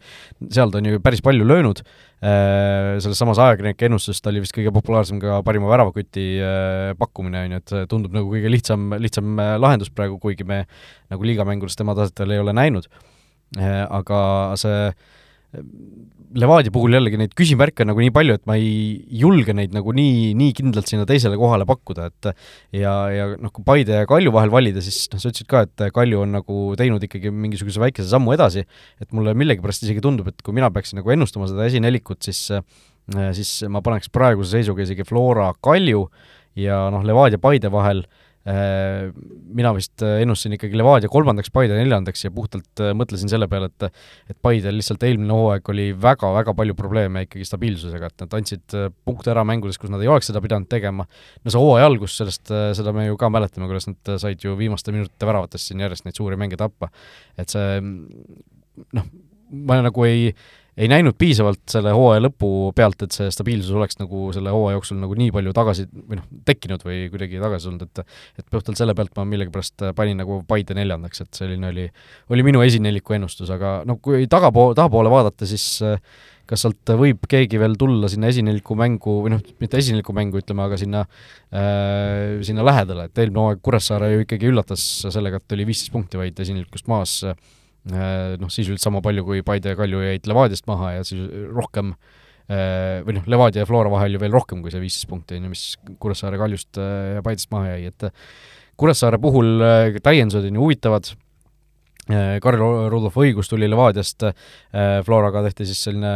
seal 0.54 0.74
ta 0.74 0.82
on 0.82 0.90
ju 0.92 1.02
päris 1.04 1.24
palju 1.26 1.48
löönud, 1.48 1.82
äh, 2.22 2.98
selles 3.04 3.22
samas 3.22 3.42
ajakirjanike 3.42 3.90
ennustuses 3.90 4.22
ta 4.22 4.32
oli 4.34 4.44
vist 4.46 4.56
kõige 4.58 4.74
populaarsem 4.76 5.22
ka 5.24 5.42
parima 5.48 5.72
väravakoti 5.72 6.28
pakkumine, 7.00 7.46
on 7.48 7.58
ju, 7.58 7.64
et 7.64 7.76
tundub 7.92 8.18
nagu 8.18 8.32
kõige 8.34 8.52
lihtsam, 8.54 8.92
lihtsam 9.02 9.40
lahendus 9.62 9.94
praegu, 9.94 10.20
kuigi 10.22 10.48
me 10.48 10.64
nagu 11.14 11.30
liigamängudes 11.30 11.80
tema 11.80 11.98
taset 11.98 12.24
veel 12.24 12.38
ei 12.38 12.44
ole 12.44 12.56
näinud. 12.58 12.90
Aga 13.58 14.20
see 14.60 14.92
Levadia 16.38 16.74
puhul 16.74 16.94
jällegi 16.94 17.18
neid 17.20 17.34
küsimärke 17.38 17.84
on 17.84 17.92
nagu 17.92 18.02
nii 18.04 18.14
palju, 18.14 18.36
et 18.38 18.44
ma 18.50 18.58
ei 18.60 18.98
julge 19.22 19.56
neid 19.58 19.74
nagu 19.76 19.94
nii, 19.96 20.34
nii 20.38 20.54
kindlalt 20.58 20.90
sinna 20.90 21.08
teisele 21.10 21.38
kohale 21.40 21.66
pakkuda, 21.70 22.10
et 22.12 22.30
ja, 22.78 22.94
ja 23.14 23.30
noh, 23.42 23.54
kui 23.54 23.66
Paide 23.68 24.04
ja 24.04 24.10
Kalju 24.10 24.34
vahel 24.36 24.54
valida, 24.54 24.84
siis 24.86 25.08
noh, 25.14 25.22
sa 25.24 25.32
ütlesid 25.32 25.50
ka, 25.50 25.64
et 25.66 25.88
Kalju 25.96 26.22
on 26.26 26.36
nagu 26.38 26.60
teinud 26.80 27.04
ikkagi 27.08 27.32
mingisuguse 27.34 27.82
väikese 27.82 28.10
sammu 28.12 28.36
edasi, 28.38 28.68
et 29.02 29.18
mulle 29.18 29.34
millegipärast 29.38 29.88
isegi 29.88 30.04
tundub, 30.04 30.30
et 30.30 30.46
kui 30.46 30.56
mina 30.58 30.70
peaksin 30.74 31.02
nagu 31.02 31.16
ennustama 31.16 31.50
seda 31.50 31.66
esinelikut, 31.70 32.22
siis 32.28 32.46
siis 33.38 33.52
ma 33.72 33.80
paneks 33.80 34.12
praeguse 34.12 34.58
seisuga 34.58 34.84
isegi 34.84 35.06
Flora 35.08 35.54
Kalju 35.64 36.10
ja 36.60 36.88
noh, 36.92 37.06
Levadia 37.08 37.40
Paide 37.40 37.72
vahel 37.72 38.04
äh, 38.04 38.27
mina 38.48 39.72
vist 39.76 40.04
äh, 40.06 40.22
ennustasin 40.24 40.56
ikkagi 40.56 40.78
Levadia 40.80 41.10
kolmandaks, 41.12 41.52
Paide 41.52 41.76
neljandaks 41.76 42.24
ja 42.24 42.32
puhtalt 42.32 42.82
äh, 42.84 42.94
mõtlesin 42.96 43.32
selle 43.32 43.50
peale, 43.52 43.68
et 43.68 43.88
et 44.32 44.38
Paidel 44.44 44.78
lihtsalt 44.80 45.04
eelmine 45.04 45.36
hooaeg 45.36 45.72
oli 45.74 45.88
väga-väga 46.00 46.54
palju 46.56 46.76
probleeme 46.78 47.26
ikkagi 47.26 47.48
stabiilsusega, 47.48 48.12
et 48.12 48.24
nad 48.24 48.38
andsid 48.40 48.78
punkte 49.08 49.34
ära 49.34 49.44
mängudes, 49.48 49.80
kus 49.82 49.92
nad 49.92 50.04
ei 50.04 50.12
oleks 50.12 50.32
seda 50.32 50.42
pidanud 50.44 50.70
tegema, 50.72 51.08
no 51.44 51.54
see 51.54 51.62
hooaja 51.62 51.90
algus, 51.90 52.16
sellest, 52.22 52.54
seda 52.80 52.94
me 52.96 53.08
ju 53.10 53.20
ka 53.20 53.32
mäletame, 53.34 53.68
kuidas 53.68 53.90
nad 53.90 54.14
said 54.22 54.44
ju 54.44 54.56
viimaste 54.60 54.96
minutite 54.96 55.28
väravatest 55.28 55.72
siin 55.72 55.84
järjest 55.84 56.08
neid 56.08 56.20
suuri 56.20 56.40
mänge 56.40 56.60
tappa. 56.60 56.92
et 57.38 57.52
see 57.52 57.82
noh, 58.96 59.12
ma 59.52 59.82
nagu 59.84 60.08
ei 60.08 60.32
ei 60.78 60.90
näinud 60.92 61.18
piisavalt 61.18 61.64
selle 61.72 61.92
hooaja 61.96 62.22
lõpu 62.28 62.50
pealt, 62.78 63.02
et 63.06 63.16
see 63.16 63.32
stabiilsus 63.34 63.74
oleks 63.74 63.98
nagu 63.98 64.30
selle 64.36 64.54
hooaja 64.54 64.78
jooksul 64.78 65.00
nagu 65.02 65.18
nii 65.18 65.32
palju 65.34 65.54
tagasi 65.58 65.88
või 65.90 66.20
noh, 66.20 66.28
tekkinud 66.46 66.86
või 66.86 67.00
kuidagi 67.14 67.42
tagasi 67.42 67.70
tulnud, 67.70 67.88
et 67.88 68.04
et 68.38 68.46
puhtalt 68.54 68.80
selle 68.80 68.94
pealt 68.98 69.16
ma 69.18 69.26
millegipärast 69.28 69.90
panin 69.98 70.22
nagu 70.22 70.44
Paide 70.48 70.78
neljandaks, 70.78 71.26
et 71.26 71.42
selline 71.42 71.72
oli, 71.74 71.88
oli 72.34 72.46
minu 72.46 72.62
esineliku 72.66 73.18
ennustus, 73.18 73.50
aga 73.54 73.82
noh, 73.90 74.00
kui 74.04 74.30
tagapool, 74.30 74.78
tahapoole 74.78 75.12
vaadata, 75.12 75.50
siis 75.50 75.82
kas 76.48 76.64
sealt 76.64 76.94
võib 76.96 77.26
keegi 77.28 77.60
veel 77.60 77.74
tulla 77.80 78.08
sinna 78.08 78.30
esineliku 78.32 78.78
mängu 78.80 79.18
või 79.26 79.34
noh, 79.34 79.42
mitte 79.60 79.82
esineliku 79.82 80.16
mängu, 80.16 80.40
ütleme, 80.40 80.64
aga 80.64 80.78
sinna 80.80 81.04
äh,, 81.04 82.38
sinna 82.48 82.64
lähedale, 82.64 83.10
et 83.10 83.20
eelmine 83.24 83.44
hooaeg 83.44 83.66
Kuressaare 83.66 84.14
ju 84.14 84.24
ikkagi 84.24 84.54
üllatas 84.54 84.86
sellega, 85.10 85.42
et 85.42 85.58
oli 85.58 85.68
viisteist 85.68 85.92
punkti 85.92 86.22
vaid 86.22 86.40
esinelikust 86.46 86.88
maas 86.88 87.20
Äh, 87.28 87.57
noh, 87.92 88.52
sisuliselt 88.52 88.84
sama 88.84 89.02
palju, 89.06 89.24
kui 89.28 89.44
Paide 89.46 89.74
ja 89.74 89.80
Kalju 89.80 90.02
jäid 90.04 90.28
Levadiast 90.30 90.68
maha 90.68 90.98
ja 90.98 91.06
siis 91.08 91.28
rohkem 91.56 91.94
äh, 91.94 93.04
või 93.06 93.18
noh, 93.20 93.28
Levadia 93.32 93.64
ja 93.64 93.70
Flora 93.70 93.92
vahel 93.94 94.18
ju 94.18 94.24
veel 94.24 94.36
rohkem 94.36 94.64
kui 94.64 94.74
see 94.74 94.82
viisteist 94.84 95.10
punkti, 95.12 95.38
on 95.38 95.48
ju, 95.48 95.54
mis 95.54 95.64
Kuressaare 96.02 96.40
Kaljust 96.42 96.80
äh, 96.82 97.16
ja 97.18 97.24
Paidest 97.26 97.52
maha 97.54 97.76
jäi, 97.76 97.94
et 97.94 98.10
Kuressaare 98.78 99.20
puhul 99.22 99.64
täiendused 100.06 100.46
on 100.46 100.60
ju 100.60 100.68
huvitavad, 100.68 101.08
Karl 102.08 102.62
Rudolf 102.88 103.18
Õigus 103.20 103.50
tuli 103.52 103.68
Levadiast, 103.68 104.24
Floraga 105.04 105.42
tehti 105.44 105.66
siis 105.68 105.82
selline 105.90 106.12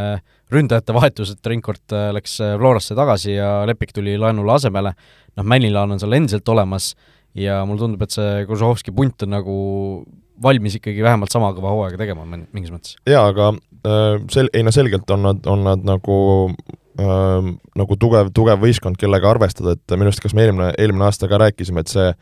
ründajate 0.54 0.94
vahetus, 0.96 1.34
et 1.34 1.50
Reinkord 1.51 1.96
läks 2.16 2.38
Florasse 2.38 2.96
tagasi 2.96 3.34
ja 3.34 3.50
Lepik 3.68 3.92
tuli 3.98 4.13
laenule 4.22 4.54
asemele, 4.54 4.94
noh, 5.36 5.48
Männilaan 5.51 5.92
on 5.92 6.00
seal 6.00 6.16
endiselt 6.16 6.48
olemas 6.54 6.94
ja 7.36 7.60
mulle 7.66 7.84
tundub, 7.84 8.06
et 8.06 8.16
see 8.16 8.46
Kožovski 8.48 8.94
punt 8.96 9.25
on 9.25 9.34
nagu 9.36 9.58
valmis 10.43 10.77
ikkagi 10.80 11.04
vähemalt 11.06 11.34
sama 11.34 11.51
kõva 11.58 11.73
hooaega 11.75 11.99
tegema 12.01 12.25
mingis 12.27 12.71
mõttes. 12.73 12.97
jaa, 13.10 13.25
aga 13.32 13.51
äh, 13.54 14.21
sel-, 14.34 14.51
ei 14.54 14.65
no 14.67 14.73
selgelt 14.75 15.10
on 15.13 15.25
nad, 15.27 15.41
on 15.49 15.65
nad 15.67 15.84
nagu 15.88 16.19
äh, 16.51 17.51
nagu 17.80 17.99
tugev, 17.99 18.32
tugev 18.36 18.62
võistkond, 18.63 18.99
kellega 19.01 19.32
arvestada, 19.32 19.77
et 19.77 19.97
minu 19.97 20.12
arust 20.12 20.23
kas 20.23 20.38
me 20.38 20.47
eelmine, 20.47 20.71
eelmine 20.77 21.08
aasta 21.10 21.30
ka 21.32 21.41
rääkisime, 21.41 21.86
et 21.86 21.93
see 21.93 22.13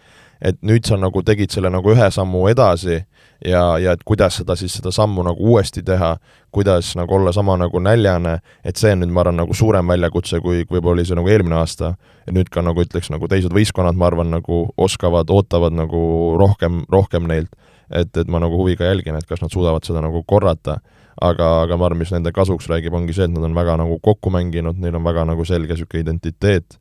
et 0.41 0.59
nüüd 0.63 0.87
sa 0.87 0.95
nagu 0.99 1.21
tegid 1.25 1.51
selle 1.51 1.71
nagu 1.71 1.91
ühe 1.91 2.07
sammu 2.15 2.45
edasi 2.51 3.01
ja, 3.45 3.63
ja 3.81 3.93
et 3.95 4.03
kuidas 4.07 4.39
seda 4.39 4.55
siis, 4.59 4.73
seda 4.77 4.91
sammu 4.95 5.23
nagu 5.27 5.51
uuesti 5.51 5.83
teha, 5.85 6.13
kuidas 6.55 6.93
nagu 6.99 7.17
olla 7.17 7.33
sama 7.35 7.57
nagu 7.59 7.81
näljane, 7.83 8.37
et 8.63 8.79
see 8.79 8.93
on 8.95 9.03
nüüd, 9.03 9.11
ma 9.15 9.23
arvan, 9.25 9.39
nagu 9.41 9.55
suurem 9.55 9.91
väljakutse, 9.91 10.39
kui, 10.43 10.63
võib-olla 10.69 10.99
oli 10.99 11.07
see 11.07 11.19
nagu 11.19 11.31
eelmine 11.31 11.59
aasta. 11.59 11.95
et 12.27 12.33
nüüd 12.35 12.51
ka 12.53 12.63
nagu 12.63 12.83
ütleks, 12.83 13.11
nagu 13.11 13.27
teised 13.27 13.53
võistkonnad, 13.55 13.99
ma 13.99 14.07
arvan, 14.07 14.31
nagu 14.31 14.61
oskavad, 14.77 15.31
ootavad 15.33 15.75
nagu 15.75 16.01
rohkem, 16.39 16.83
rohkem 16.91 17.27
neilt 17.27 17.51
et, 17.89 18.09
et 18.17 18.31
ma 18.31 18.41
nagu 18.41 18.57
huviga 18.59 18.87
jälgin, 18.87 19.17
et 19.17 19.27
kas 19.29 19.41
nad 19.43 19.53
suudavad 19.53 19.85
seda 19.87 20.03
nagu 20.05 20.21
korrata, 20.27 20.79
aga, 21.21 21.49
aga 21.65 21.77
ma 21.77 21.89
arvan, 21.89 22.01
mis 22.03 22.13
nende 22.13 22.33
kasuks 22.35 22.69
räägib, 22.71 22.95
ongi 22.95 23.15
see, 23.15 23.27
et 23.27 23.33
nad 23.33 23.45
on 23.47 23.57
väga 23.57 23.77
nagu 23.81 23.99
kokku 24.03 24.31
mänginud, 24.33 24.79
neil 24.79 24.99
on 24.99 25.05
väga 25.07 25.25
nagu 25.29 25.45
selge 25.47 25.75
niisugune 25.75 26.05
identiteet, 26.05 26.79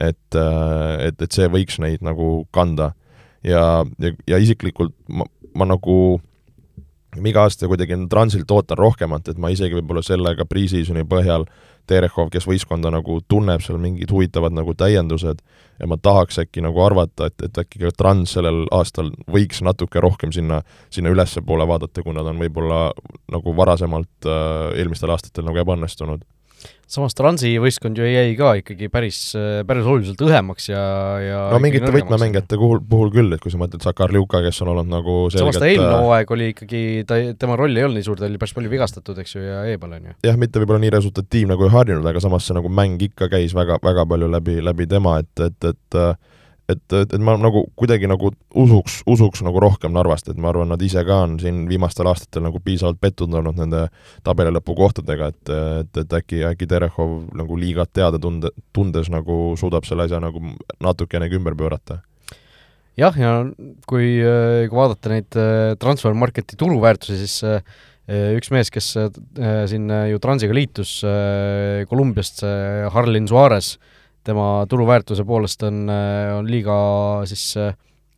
et, 0.00 0.38
et, 0.38 1.22
et 1.26 1.30
see 1.32 1.48
võiks 1.50 1.80
neid 1.82 2.04
nagu 2.06 2.46
kanda. 2.54 2.92
ja, 3.42 3.84
ja, 3.98 4.12
ja 4.28 4.38
isiklikult 4.38 4.92
ma, 5.08 5.24
ma 5.56 5.66
nagu 5.66 6.20
iga 7.26 7.42
aasta 7.42 7.66
kuidagi 7.66 7.96
Transilt 8.10 8.50
ootan 8.54 8.78
rohkemat, 8.78 9.28
et 9.28 9.38
ma 9.38 9.50
isegi 9.50 9.74
võib-olla 9.80 10.02
selle 10.04 10.36
ka 10.38 10.44
pre-season'i 10.46 11.02
põhjal 11.08 11.48
äh, 11.48 11.70
Terehov, 11.90 12.30
kes 12.32 12.46
võistkonda 12.46 12.92
nagu 12.94 13.18
tunneb, 13.28 13.62
seal 13.64 13.80
mingid 13.82 14.12
huvitavad 14.14 14.54
nagu 14.54 14.74
täiendused 14.78 15.42
ja 15.80 15.88
ma 15.90 15.98
tahaks 16.00 16.38
äkki 16.44 16.62
nagu 16.64 16.82
arvata, 16.84 17.30
et, 17.30 17.38
et 17.46 17.62
äkki 17.64 17.82
ka 17.82 17.92
Trans 17.96 18.36
sellel 18.36 18.62
aastal 18.74 19.10
võiks 19.30 19.62
natuke 19.66 20.02
rohkem 20.02 20.34
sinna, 20.34 20.62
sinna 20.92 21.12
ülespoole 21.14 21.66
vaadata, 21.68 22.04
kui 22.04 22.14
nad 22.16 22.28
on 22.30 22.38
võib-olla 22.42 22.82
nagu 23.32 23.56
varasemalt 23.56 24.28
äh, 24.28 24.76
eelmistel 24.80 25.14
aastatel 25.16 25.48
nagu 25.48 25.62
ebaõnnestunud 25.64 26.22
samas 26.90 27.14
Transi 27.14 27.52
võistkond 27.62 27.98
ju 27.98 28.06
jäi 28.06 28.32
ka 28.38 28.52
ikkagi 28.60 28.88
päris, 28.92 29.18
päris 29.66 29.86
oluliselt 29.86 30.22
õhemaks 30.26 30.70
ja, 30.72 30.82
ja 31.22 31.42
no 31.52 31.60
mingite 31.62 31.92
võtmemängijate 31.94 32.58
puhul, 32.58 32.80
puhul 32.90 33.12
küll, 33.14 33.36
et 33.36 33.42
kui 33.42 33.52
sa 33.52 33.60
mõtled 33.60 33.84
Sakar 33.84 34.12
Liuka, 34.14 34.42
kes 34.44 34.58
on 34.64 34.72
olnud 34.74 34.90
nagu 34.90 35.16
selgelt 35.30 35.54
samas 35.54 35.62
ta 35.62 35.70
eelmine 35.70 35.92
äh, 35.92 36.02
hooaeg 36.06 36.34
oli 36.36 36.50
ikkagi, 36.54 36.82
ta, 37.06 37.20
tema 37.38 37.58
roll 37.60 37.78
ei 37.78 37.86
olnud 37.86 38.00
nii 38.00 38.08
suur, 38.08 38.18
ta 38.18 38.26
oli 38.26 38.40
päris 38.42 38.56
palju 38.56 38.72
vigastatud, 38.72 39.22
eks 39.22 39.36
ju, 39.36 39.44
ja 39.44 39.62
eemal, 39.70 39.94
on 40.00 40.10
ju. 40.10 40.16
jah, 40.26 40.40
mitte 40.40 40.62
võib-olla 40.62 40.82
nii 40.82 40.94
resultatiivne 40.96 41.58
kui 41.60 41.70
harjunud, 41.72 42.10
aga 42.10 42.22
samas 42.24 42.48
see 42.48 42.58
nagu 42.58 42.72
mäng 42.80 43.06
ikka 43.06 43.30
käis 43.32 43.54
väga, 43.56 43.78
väga 43.84 44.06
palju 44.10 44.30
läbi, 44.34 44.58
läbi 44.64 44.90
tema, 44.90 45.20
et, 45.22 45.46
et, 45.46 45.70
et 45.70 46.00
äh, 46.00 46.12
et, 46.72 46.82
et, 46.96 47.12
et 47.14 47.22
ma 47.22 47.36
nagu 47.40 47.64
kuidagi 47.78 48.08
nagu 48.10 48.32
usuks, 48.58 49.00
usuks 49.10 49.42
nagu 49.46 49.60
rohkem 49.62 49.92
Narvast, 49.94 50.30
et 50.30 50.38
ma 50.40 50.50
arvan, 50.52 50.70
nad 50.72 50.82
ise 50.84 51.02
ka 51.06 51.22
on 51.26 51.38
siin 51.42 51.64
viimastel 51.70 52.08
aastatel 52.10 52.46
nagu 52.46 52.60
piisavalt 52.64 53.00
pettunud 53.02 53.40
olnud 53.40 53.60
nende 53.60 53.86
tabeli 54.26 54.52
lõpukohtadega, 54.56 55.30
et, 55.34 55.52
et, 55.82 56.02
et 56.04 56.16
äkki, 56.20 56.42
äkki 56.52 56.70
Terehov 56.70 57.16
nagu 57.36 57.58
liigat 57.60 57.92
teada 57.96 58.20
tunde, 58.22 58.52
tundes 58.76 59.10
nagu 59.12 59.40
suudab 59.60 59.88
selle 59.88 60.08
asja 60.08 60.22
nagu 60.22 60.42
natukenegi 60.80 61.38
ümber 61.40 61.58
pöörata. 61.58 62.00
Jah, 62.98 63.14
ja 63.16 63.36
kui, 63.88 64.18
kui 64.20 64.76
vaadata 64.76 65.12
neid 65.12 65.38
äh, 65.38 65.76
transfer 65.80 66.16
market'i 66.18 66.58
turuväärtusi, 66.58 67.20
siis 67.22 67.38
äh, 67.46 67.62
üks 68.10 68.50
mees, 68.50 68.72
kes 68.74 68.88
siin 69.70 69.92
ju 70.10 70.18
Transiga 70.18 70.54
liitus 70.56 70.96
Kolumbiast, 71.86 72.42
Harlin 72.90 73.28
Suarez, 73.30 73.76
tema 74.30 74.50
turuväärtuse 74.70 75.26
poolest 75.28 75.66
on, 75.68 75.84
on 75.90 76.50
liiga 76.50 76.76
siis 77.28 77.50
äh, 77.60 77.74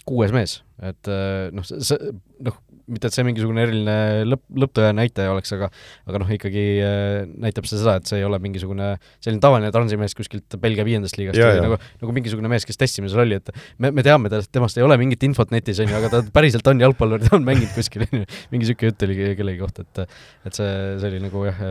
kuues 0.09 0.35
mees, 0.35 0.61
et 0.83 1.11
äh, 1.11 1.49
noh, 1.55 1.67
see, 1.67 2.13
noh, 2.43 2.59
mitte 2.93 3.07
et 3.09 3.15
see 3.15 3.25
mingisugune 3.25 3.63
eriline 3.63 4.25
lõpp, 4.27 4.43
lõpptõe 4.65 4.89
näitaja 4.99 5.31
oleks, 5.31 5.53
aga 5.55 5.69
aga 6.11 6.21
noh, 6.23 6.31
ikkagi 6.35 6.65
äh, 6.83 7.19
näitab 7.45 7.69
see 7.69 7.79
seda, 7.79 7.95
et 8.01 8.11
see 8.11 8.19
ei 8.19 8.27
ole 8.27 8.41
mingisugune 8.43 8.89
selline 9.23 9.43
tavaline 9.43 9.71
transimees 9.75 10.17
kuskilt 10.19 10.59
Belgia 10.63 10.87
viiendast 10.87 11.19
liigast 11.21 11.39
ja, 11.39 11.53
või 11.53 11.63
nagu, 11.69 11.79
nagu 12.03 12.17
mingisugune 12.19 12.51
mees, 12.51 12.67
kes 12.69 12.81
testimisel 12.81 13.23
oli, 13.25 13.39
et 13.39 13.53
me, 13.79 13.93
me 13.95 14.05
teame 14.07 14.33
temast 14.51 14.81
ei 14.81 14.87
ole 14.87 14.99
mingit 15.01 15.23
infot 15.29 15.55
netis, 15.55 15.81
on 15.85 15.93
ju, 15.93 15.99
aga 16.01 16.11
ta 16.17 16.25
päriselt 16.39 16.73
on 16.73 16.83
jalgpallur, 16.83 17.23
ta 17.23 17.37
on 17.39 17.47
mänginud 17.47 17.71
kuskil, 17.77 18.09
on 18.09 18.25
ju, 18.25 18.27
mingi 18.51 18.67
niisugune 18.67 18.91
jutt 18.91 19.07
oli 19.07 19.21
kellegi 19.39 19.63
kohta, 19.63 19.87
et 19.87 20.03
et 20.51 20.59
see, 20.59 20.75
see 20.99 21.13
oli 21.13 21.23
nagu 21.23 21.47
jah, 21.47 21.63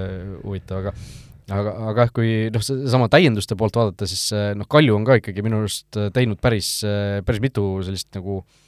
huvitav, 0.45 0.85
aga 0.85 0.95
aga, 1.51 1.75
aga 1.91 2.07
jah, 2.07 2.15
kui 2.15 2.31
noh, 2.53 2.63
seesama 2.65 3.09
täienduste 3.11 3.57
poolt 3.59 3.77
vaadata, 3.77 4.07
siis 4.09 4.31
noh, 4.57 4.69
Kalju 4.71 4.97
on 4.97 5.07
ka 5.07 5.19
ikkagi 5.21 5.45
minu 5.45 5.61
arust 5.63 5.99
teinud 6.15 6.41
päris, 6.41 6.79
päris 7.27 7.43
mitu 7.43 7.65
sellist 7.85 8.09
nagu 8.17 8.41
äh, 8.41 8.60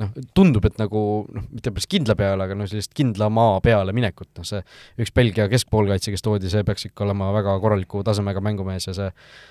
noh, 0.00 0.12
tundub, 0.36 0.64
et 0.68 0.78
nagu 0.80 1.00
noh, 1.32 1.44
mitte 1.52 1.72
päris 1.74 1.88
kindla 1.90 2.16
peale, 2.18 2.46
aga 2.46 2.56
noh, 2.58 2.68
sellist 2.70 2.92
kindla 2.96 3.28
maa 3.32 3.58
peale 3.64 3.94
minekut, 3.96 4.28
noh 4.38 4.46
see 4.46 4.62
üks 5.02 5.12
Belgia 5.16 5.48
keskpoolkaitse, 5.52 6.12
kes 6.14 6.24
toodi, 6.24 6.50
see 6.52 6.64
peaks 6.66 6.88
ikka 6.88 7.06
olema 7.06 7.30
väga 7.34 7.56
korraliku 7.62 8.02
tasemega 8.06 8.42
mängumees 8.44 8.88
ja 8.90 8.96
see 8.96 9.10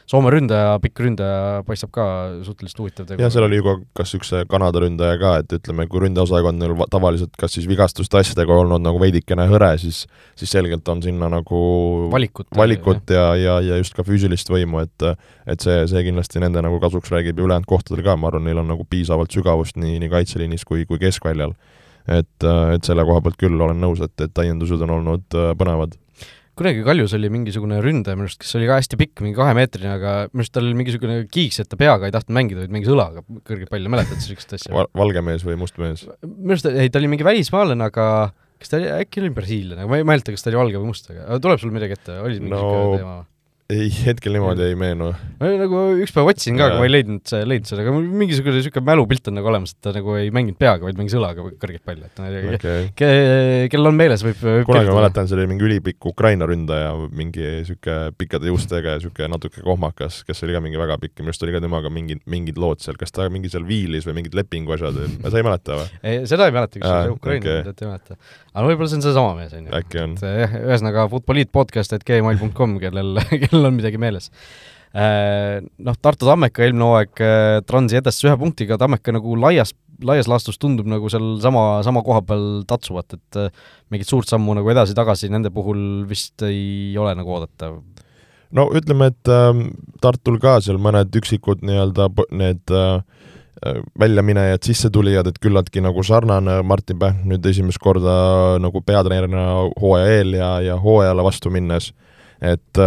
Soome 0.10 0.30
ründaja, 0.34 0.76
pikk 0.84 1.02
ründaja 1.02 1.64
paistab 1.66 1.90
ka 1.96 2.06
suhteliselt 2.46 2.82
huvitav 2.84 3.08
tegu. 3.10 3.24
jah, 3.24 3.32
seal 3.34 3.48
oli 3.48 3.60
ju 3.60 3.66
ka 3.66 3.76
kas 4.02 4.14
üks 4.18 4.34
Kanada 4.52 4.84
ründaja 4.84 5.18
ka, 5.22 5.36
et 5.42 5.58
ütleme, 5.58 5.88
kui 5.90 6.04
ründeosakond 6.06 6.62
neil 6.62 6.76
tavaliselt 6.94 7.34
kas 7.40 7.58
siis 7.58 7.68
vigastuste 7.70 8.20
asjadega 8.22 8.60
olnud 8.62 8.84
nagu 8.86 9.02
veidikene 9.02 9.48
hõre, 9.50 9.74
siis 9.82 10.06
siis 10.38 10.52
selgelt 10.52 10.88
on 10.92 11.02
sinna 11.04 11.30
nagu 11.32 11.62
valikut, 12.12 12.48
valikut 12.56 13.16
ja, 13.16 13.32
ja, 13.40 13.60
ja 13.64 13.80
just 13.82 13.96
ka 13.98 14.06
füüsilist 14.06 14.52
võimu, 14.52 14.84
et 14.86 15.10
et 15.46 15.62
see, 15.62 15.82
see 15.90 16.02
kindlasti 16.08 16.42
nende 16.42 16.62
nagu 16.66 16.80
kasuks 16.82 17.12
räägib 17.14 17.40
ja 17.40 17.46
ülejäänud 17.46 17.70
kohtadel 17.70 18.04
ka, 18.06 18.16
ma 18.18 18.30
arvan, 18.32 18.46
neil 18.48 18.62
on 18.62 18.70
nagu 18.72 18.86
piisavalt 18.90 19.34
sügavust 19.34 19.78
nii, 19.78 20.00
nii 20.04 20.12
kaitse 20.12 20.35
kaitseliinis 20.36 20.66
kui, 20.68 20.86
kui 20.86 21.00
keskväljal. 21.00 21.56
et, 22.06 22.44
äh, 22.44 22.76
et 22.76 22.86
selle 22.86 23.02
koha 23.02 23.22
pealt 23.22 23.38
küll 23.42 23.58
olen 23.58 23.80
nõus, 23.82 24.02
et, 24.04 24.14
et 24.22 24.34
täiendused 24.34 24.82
on 24.86 24.92
olnud 25.00 25.34
äh, 25.34 25.56
põnevad 25.58 25.96
kunagi 26.56 26.84
Kaljus 26.86 27.12
oli 27.18 27.28
mingisugune 27.34 27.82
ründaja 27.84 28.16
minu 28.16 28.30
arust, 28.30 28.38
kes 28.40 28.54
oli 28.56 28.68
ka 28.70 28.78
hästi 28.78 28.96
pikk, 28.96 29.24
mingi 29.26 29.36
kahemeetrine, 29.36 29.90
aga 29.98 30.12
minu 30.30 30.44
arust 30.44 30.54
tal 30.56 30.64
oli 30.64 30.78
mingisugune 30.78 31.18
kiiks, 31.28 31.58
et 31.60 31.68
ta 31.68 31.76
peaga 31.76 32.08
ei 32.08 32.14
tahtnud 32.16 32.38
mängida, 32.38 32.62
vaid 32.62 32.72
mängis 32.72 32.92
õlaga 32.94 33.26
kõrget 33.50 33.72
palli, 33.74 33.92
mäletad 33.92 34.22
sa 34.22 34.30
niisugust 34.30 34.56
asja 34.56 34.72
Val? 34.72 34.88
valge 34.96 35.26
mees 35.26 35.44
või 35.44 35.58
must 35.60 35.82
mees? 35.82 36.06
minu 36.24 36.56
arust, 36.56 36.70
ei, 36.70 36.94
ta 36.94 37.02
oli 37.02 37.12
mingi 37.12 37.28
välismaalane, 37.28 37.90
aga 37.90 38.08
kas 38.62 38.72
ta 38.72 38.80
oli, 38.80 38.88
äkki 39.02 39.26
oli 39.26 39.34
brasiillane, 39.36 39.90
ma 39.90 40.00
ei 40.00 40.08
mäleta, 40.08 40.32
kas 40.32 40.46
ta 40.46 40.54
oli 40.54 40.62
valge 40.62 40.80
või 40.80 40.94
must, 40.94 41.12
aga 41.12 41.42
tuleb 41.44 41.60
sul 41.60 41.76
midagi 41.76 41.98
ette, 41.98 42.22
oli 42.22 42.40
mingi 42.40 42.56
no, 42.56 42.70
teema 42.70 43.18
või? 43.18 43.26
Ei, 43.74 43.88
hetkel 44.06 44.36
niimoodi 44.36 44.62
ei 44.68 44.76
meenu. 44.78 45.08
ma 45.40 45.50
nagu 45.58 45.80
üks 46.04 46.12
päev 46.14 46.28
otsisin 46.30 46.60
ka, 46.60 46.68
aga 46.70 46.78
ma 46.78 46.86
ei 46.86 46.92
leidnud, 46.92 47.32
leidnud 47.50 47.70
seda, 47.70 47.82
aga 47.82 47.94
mul 47.96 48.04
mingisugune 48.22 48.60
niisugune 48.60 48.86
mälupilt 48.92 49.30
on 49.32 49.36
nagu 49.40 49.50
olemas, 49.50 49.74
et 49.74 49.80
ta 49.88 49.94
nagu 49.96 50.14
ei 50.20 50.30
mänginud 50.36 50.60
peaga, 50.62 50.86
vaid 50.86 51.00
mängis 51.00 51.16
õlaga 51.18 51.42
kõrgeid 51.50 51.82
palle, 51.86 52.10
et 52.12 52.22
okay. 52.60 52.92
ke, 52.98 53.10
kellel 53.74 53.90
on 53.90 53.98
meeles, 53.98 54.22
võib, 54.26 54.38
võib 54.44 54.70
kunagi 54.70 54.92
ma 54.92 55.00
mäletan, 55.00 55.30
see 55.30 55.38
oli 55.40 55.48
mingi 55.50 55.66
ülipikk 55.66 56.10
Ukraina 56.12 56.46
ründaja, 56.50 56.92
mingi 57.18 57.42
niisugune 57.42 58.14
pikkade 58.20 58.52
juustega 58.52 58.94
ja 58.94 59.02
niisugune 59.02 59.32
natuke 59.34 59.66
kohmakas, 59.66 60.22
kes 60.30 60.46
oli 60.46 60.54
ka 60.54 60.62
mingi 60.62 60.82
väga 60.82 61.00
pikk 61.02 61.18
ja 61.18 61.26
minu 61.26 61.34
arust 61.34 61.48
oli 61.48 61.58
ka 61.58 61.64
temaga 61.66 61.94
mingid, 61.98 62.22
mingid 62.30 62.62
lood 62.62 62.86
seal, 62.86 63.02
kas 63.02 63.16
ta 63.18 63.26
mingi 63.34 63.50
seal 63.50 63.66
viilis 63.66 64.06
või 64.06 64.20
mingid 64.20 64.38
lepingu 64.38 64.78
asjad, 64.78 65.02
sa 65.26 65.34
ei 65.42 65.48
mäleta 65.50 65.82
või? 65.82 65.90
seda 66.32 66.52
ei 66.52 66.54
mäleta, 66.60 66.86
see 66.86 67.18
Ukraina 67.18 67.58
ründaja, 67.58 67.74
ei 67.82 67.90
mäleta. 67.90 68.22
aga 68.54 68.70
võib-olla 68.70 68.94
see 68.94 69.02
on 69.02 69.08
seesama 69.10 69.34
mees, 69.42 69.58
on 69.58 69.66
ju. 69.66 69.76
äkki 69.82 70.04
on. 70.06 70.16
ühesõnaga, 70.22 71.10
Futboliit 71.10 71.50
podcast, 71.56 71.98
et 71.98 72.06
gmail.com, 72.06 72.78
kellel, 72.84 73.18
kellel 73.56 73.72
on 73.72 73.80
midagi 73.80 74.00
meeles 74.02 74.30
äh, 74.96 75.64
noh, 75.78 75.98
Tartu 76.02 76.28
Tammeka 76.28 76.66
eelmine 76.66 76.90
hooaeg 76.90 77.24
äh, 77.24 77.58
Transi 77.68 78.00
edestas 78.00 78.28
ühe 78.28 78.36
punktiga, 78.40 78.80
Tammeka 78.82 79.16
nagu 79.16 79.36
laias, 79.40 79.74
laias 80.06 80.30
laastus 80.32 80.60
tundub 80.62 80.88
nagu 80.92 81.10
seal 81.12 81.36
sama, 81.44 81.66
sama 81.88 82.04
koha 82.06 82.24
peal 82.28 82.48
tatsuvat, 82.70 83.18
et 83.18 83.42
äh, 83.42 83.66
mingit 83.94 84.12
suurt 84.12 84.32
sammu 84.32 84.58
nagu 84.58 84.72
edasi-tagasi 84.76 85.32
nende 85.34 85.52
puhul 85.56 86.06
vist 86.10 86.46
ei 86.48 86.96
ole 87.00 87.16
nagu 87.18 87.36
oodata. 87.36 87.76
no 88.56 88.70
ütleme, 88.76 89.12
et 89.14 89.32
äh, 89.32 89.52
Tartul 90.04 90.40
ka 90.44 90.60
seal 90.64 90.82
mõned 90.82 91.16
üksikud 91.22 91.66
nii-öelda 91.66 92.10
need 92.32 92.76
äh, 92.76 93.00
väljaminejad, 94.00 94.62
sissetulijad, 94.68 95.28
et 95.32 95.38
küllaltki 95.42 95.82
nagu 95.82 96.04
sarnane, 96.04 96.60
Martin 96.68 97.00
Pähn 97.02 97.24
nüüd 97.32 97.46
esimest 97.50 97.80
korda 97.82 98.60
nagu 98.62 98.82
peatreenerina 98.84 99.46
hooaja 99.80 100.18
eel 100.20 100.36
ja, 100.36 100.50
ja 100.62 100.76
hooajale 100.80 101.24
vastu 101.26 101.50
minnes 101.50 101.88
äh, 101.90 102.05
et 102.42 102.80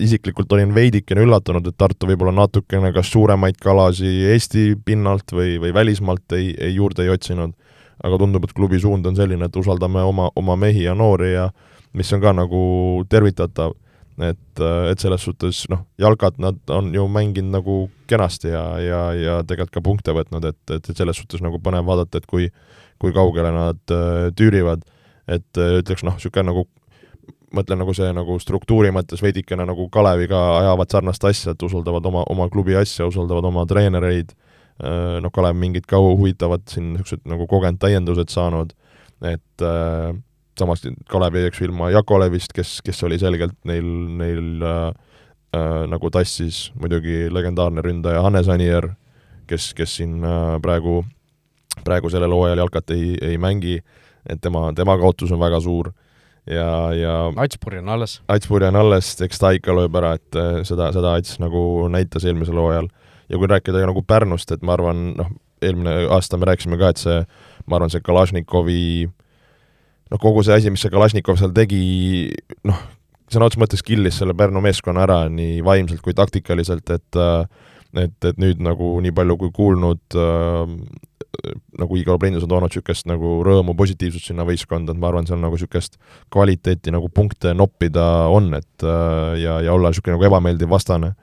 isiklikult 0.00 0.52
olin 0.52 0.74
veidikene 0.74 1.24
üllatunud, 1.24 1.66
et 1.68 1.76
Tartu 1.78 2.08
võib-olla 2.08 2.34
natukene 2.36 2.92
kas 2.94 3.10
suuremaid 3.12 3.58
kalasi 3.62 4.10
Eesti 4.32 4.68
pinnalt 4.84 5.32
või, 5.32 5.56
või 5.62 5.72
välismaalt 5.74 6.36
ei, 6.36 6.52
ei 6.60 6.76
juurde 6.76 7.06
ei 7.06 7.12
otsinud, 7.14 7.54
aga 8.04 8.20
tundub, 8.20 8.44
et 8.44 8.54
klubi 8.56 8.80
suund 8.80 9.06
on 9.08 9.16
selline, 9.16 9.48
et 9.48 9.56
usaldame 9.56 10.04
oma, 10.04 10.28
oma 10.36 10.56
mehi 10.60 10.84
ja 10.84 10.94
noori 10.94 11.32
ja 11.32 11.48
mis 11.96 12.12
on 12.12 12.20
ka 12.20 12.34
nagu 12.36 12.60
tervitatav, 13.08 13.72
et, 14.20 14.60
äh, 14.60 14.90
et 14.92 15.00
selles 15.00 15.24
suhtes 15.24 15.64
noh, 15.72 15.86
jalkat 16.00 16.40
nad 16.42 16.60
on 16.72 16.92
ju 16.94 17.06
mänginud 17.08 17.56
nagu 17.56 17.78
kenasti 18.08 18.52
ja, 18.52 18.66
ja, 18.80 19.02
ja 19.16 19.38
tegelikult 19.48 19.78
ka 19.78 19.84
punkte 19.84 20.16
võtnud, 20.16 20.44
et, 20.44 20.60
et, 20.70 20.90
et 20.90 20.96
selles 20.96 21.16
suhtes 21.16 21.44
nagu 21.44 21.60
põnev 21.62 21.88
vaadata, 21.88 22.20
et 22.20 22.28
kui 22.28 22.50
kui 22.96 23.12
kaugele 23.12 23.50
nad 23.52 23.92
äh, 23.92 24.30
tüürivad, 24.32 24.84
et 25.28 25.58
ütleks 25.60 26.04
noh, 26.06 26.14
niisugune 26.16 26.46
nagu 26.48 26.62
mõtlen 27.56 27.80
nagu 27.80 27.94
see 27.96 28.08
nagu 28.14 28.36
struktuuri 28.42 28.92
mõttes 28.94 29.22
veidikene 29.24 29.66
nagu 29.68 29.88
Kaleviga 29.92 30.42
ajavad 30.60 30.92
sarnast 30.92 31.24
asja, 31.28 31.54
et 31.54 31.62
usaldavad 31.62 32.06
oma, 32.06 32.24
oma 32.32 32.48
klubi 32.52 32.76
asja, 32.78 33.08
usaldavad 33.08 33.48
oma 33.48 33.64
treenereid, 33.68 34.34
noh, 35.22 35.32
Kalev 35.32 35.56
mingid 35.56 35.86
ka 35.88 36.00
huvitavad 36.02 36.66
siin 36.68 36.92
niisugused 36.94 37.24
nagu 37.28 37.46
kogenud 37.48 37.80
täiendused 37.80 38.32
saanud, 38.32 38.74
et 39.24 39.64
äh, 39.64 40.12
samas 40.58 40.84
Kalev 41.08 41.36
jäi 41.36 41.48
eks 41.48 41.62
ilma 41.64 41.90
Jakolevist, 41.94 42.52
kes, 42.56 42.80
kes 42.84 43.02
oli 43.08 43.18
selgelt 43.20 43.56
neil, 43.68 43.88
neil 44.20 44.64
äh, 44.64 44.90
nagu 45.88 46.10
tassis 46.12 46.70
muidugi 46.76 47.26
legendaarne 47.32 47.84
ründaja 47.84 48.24
Hannes 48.26 48.48
Anier, 48.52 48.90
kes, 49.48 49.72
kes 49.76 49.98
siin 50.00 50.24
äh, 50.24 50.56
praegu, 50.62 51.02
praegu 51.84 52.12
sellel 52.12 52.34
hooajal 52.36 52.64
jalkat 52.66 52.92
ei, 52.96 53.14
ei 53.22 53.38
mängi, 53.40 53.78
et 54.28 54.40
tema, 54.42 54.68
tema 54.76 54.98
kaotus 55.00 55.32
on 55.32 55.40
väga 55.40 55.60
suur 55.64 55.92
ja, 56.50 56.68
ja 56.96 57.16
Atspuri 57.42 57.80
on 57.82 57.90
alles. 57.96 58.20
Atspuri 58.32 58.68
on 58.68 58.78
alles, 58.80 59.14
eks 59.24 59.42
ta 59.42 59.52
ikka 59.56 59.74
lööb 59.76 59.98
ära, 59.98 60.14
et 60.20 60.38
äh, 60.38 60.62
seda, 60.68 60.92
seda 60.94 61.16
Ats 61.18 61.40
nagu 61.42 61.60
näitas 61.92 62.26
eelmisel 62.26 62.60
hooajal. 62.60 62.88
ja 63.28 63.38
kui 63.38 63.48
rääkida 63.50 63.82
nagu 63.86 64.02
Pärnust, 64.06 64.52
et 64.54 64.62
ma 64.62 64.76
arvan, 64.76 65.12
noh, 65.18 65.30
eelmine 65.62 66.06
aasta 66.14 66.38
me 66.38 66.46
rääkisime 66.46 66.78
ka, 66.78 66.92
et 66.92 67.00
see, 67.02 67.22
ma 67.66 67.78
arvan, 67.78 67.90
see 67.90 68.04
Kalašnikovi 68.04 68.82
noh, 70.10 70.20
kogu 70.22 70.44
see 70.46 70.54
asi, 70.54 70.70
mis 70.70 70.84
see 70.84 70.92
Kalašnikov 70.92 71.40
seal 71.40 71.54
tegi, 71.56 72.30
noh, 72.68 72.82
sõna 73.32 73.48
otseses 73.48 73.62
mõttes 73.62 73.82
killis 73.86 74.20
selle 74.20 74.36
Pärnu 74.38 74.62
meeskonna 74.62 75.02
ära 75.06 75.20
nii 75.32 75.62
vaimselt 75.66 76.04
kui 76.04 76.14
taktikaliselt, 76.16 76.90
et 76.94 77.20
äh, 77.20 77.72
et, 78.00 78.16
et 78.24 78.40
nüüd 78.40 78.62
nagu 78.64 78.94
nii 79.02 79.14
palju 79.16 79.36
kui 79.40 79.52
kuulnud 79.54 80.16
äh, 80.16 80.74
nagu 81.78 81.96
Igor 81.96 82.18
Brindus 82.18 82.44
on 82.46 82.50
toonud 82.50 82.70
niisugust 82.70 83.06
nagu 83.08 83.40
rõõmu, 83.46 83.74
positiivsust 83.78 84.30
sinna 84.30 84.46
võistkonda, 84.48 84.94
et 84.94 85.00
ma 85.00 85.10
arvan, 85.10 85.26
seal 85.28 85.40
nagu 85.42 85.56
niisugust 85.56 85.98
kvaliteeti 86.32 86.94
nagu 86.94 87.10
punkte 87.12 87.52
noppida 87.56 88.06
on, 88.32 88.52
et 88.58 88.86
äh, 88.86 89.36
ja, 89.42 89.60
ja 89.64 89.74
olla 89.74 89.92
niisugune 89.92 90.16
nagu 90.16 90.28
ebameeldiv 90.30 90.70
vastane. 90.72 91.14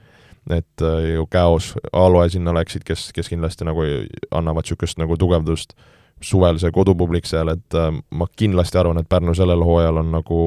et 0.50 0.82
äh, 0.82 1.14
ju 1.14 1.26
Käos, 1.26 1.72
Aaloe 1.92 2.28
sinna 2.30 2.52
läksid, 2.52 2.84
kes, 2.84 3.10
kes 3.16 3.28
kindlasti 3.32 3.64
nagu 3.64 3.84
annavad 4.30 4.64
niisugust 4.64 4.98
nagu 5.00 5.16
tugevdust, 5.16 5.74
suvel 6.20 6.58
see 6.60 6.70
kodupublik 6.70 7.26
seal, 7.26 7.48
et 7.48 7.74
äh, 7.74 7.90
ma 8.10 8.28
kindlasti 8.36 8.78
arvan, 8.78 9.00
et 9.00 9.08
Pärnu 9.08 9.34
sellel 9.34 9.64
hooajal 9.64 10.02
on 10.04 10.12
nagu 10.14 10.40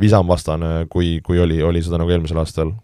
visam 0.00 0.28
vastane, 0.28 0.86
kui, 0.92 1.20
kui 1.24 1.40
oli, 1.40 1.62
oli 1.62 1.82
seda 1.82 1.98
nagu 1.98 2.12
eelmisel 2.12 2.38
aastal 2.42 2.74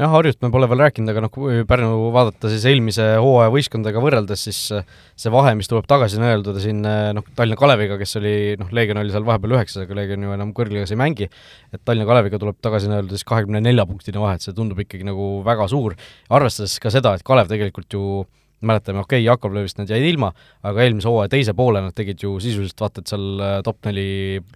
jah, 0.00 0.10
Harjut 0.10 0.40
me 0.42 0.50
pole 0.50 0.66
veel 0.70 0.80
rääkinud, 0.82 1.10
aga 1.12 1.22
noh, 1.24 1.30
kui 1.32 1.62
Pärnu 1.68 2.08
vaadata 2.14 2.50
siis 2.50 2.64
eelmise 2.70 3.06
hooaja 3.22 3.52
võistkondadega 3.54 4.02
võrreldes, 4.02 4.42
siis 4.48 4.60
äh, 4.74 4.86
see 5.20 5.32
vahe, 5.34 5.54
mis 5.58 5.70
tuleb 5.70 5.86
tagasi 5.90 6.18
nõeldada 6.22 6.62
siin 6.62 6.80
äh, 6.88 7.12
noh, 7.16 7.26
Tallinna 7.38 7.58
Kaleviga, 7.60 7.98
kes 8.00 8.18
oli 8.18 8.34
noh, 8.60 8.72
Leegion 8.74 8.98
oli 9.02 9.14
seal 9.14 9.26
vahepeal 9.26 9.54
üheksas, 9.58 9.84
aga 9.84 9.98
Leegion 10.00 10.26
ju 10.26 10.34
enam 10.34 10.54
kõrgliigas 10.56 10.94
ei 10.94 11.00
mängi, 11.00 11.30
et 11.74 11.82
Tallinna 11.82 12.08
Kaleviga 12.10 12.40
tuleb 12.42 12.58
tagasi 12.64 12.90
nõelda 12.90 13.14
siis 13.14 13.28
kahekümne 13.28 13.62
nelja 13.62 13.86
punktine 13.90 14.22
vahe, 14.22 14.38
et 14.38 14.46
see 14.46 14.56
tundub 14.56 14.82
ikkagi 14.82 15.06
nagu 15.06 15.36
väga 15.46 15.68
suur, 15.70 15.94
arvestades 16.34 16.80
ka 16.82 16.92
seda, 16.94 17.14
et 17.14 17.26
Kalev 17.26 17.52
tegelikult 17.52 17.94
ju 17.94 18.24
mäletame, 18.66 19.02
okei 19.04 19.20
okay,, 19.20 19.26
Jakoblevist 19.26 19.80
nad 19.80 19.90
jäid 19.90 20.06
ilma, 20.08 20.30
aga 20.64 20.84
eelmise 20.84 21.10
hooaja 21.10 21.32
teise 21.32 21.54
poole 21.56 21.82
nad 21.84 21.94
tegid 21.96 22.22
ju 22.24 22.36
sisuliselt 22.42 22.80
vaata, 22.84 23.04
et 23.04 23.12
seal 23.12 23.26
äh, 23.40 23.56
top 23.66 23.80
neli 23.88 24.06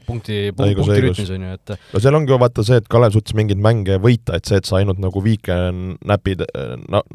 punkti, 0.07 0.41
punkti 0.57 1.01
rütmis 1.05 1.33
on 1.35 1.47
ju, 1.49 1.59
et 1.59 1.75
no 1.95 2.03
seal 2.03 2.19
ongi 2.19 2.35
ju 2.35 2.41
vaata 2.41 2.65
see, 2.67 2.81
et 2.83 2.89
Kalev 2.91 3.15
suutis 3.17 3.37
mingeid 3.39 3.63
mänge 3.63 3.99
võita, 4.03 4.39
et 4.39 4.49
see, 4.49 4.61
et 4.61 4.69
sa 4.69 4.79
ainult 4.81 5.01
nagu 5.03 5.23
viike 5.25 5.57
näpid, 6.09 6.45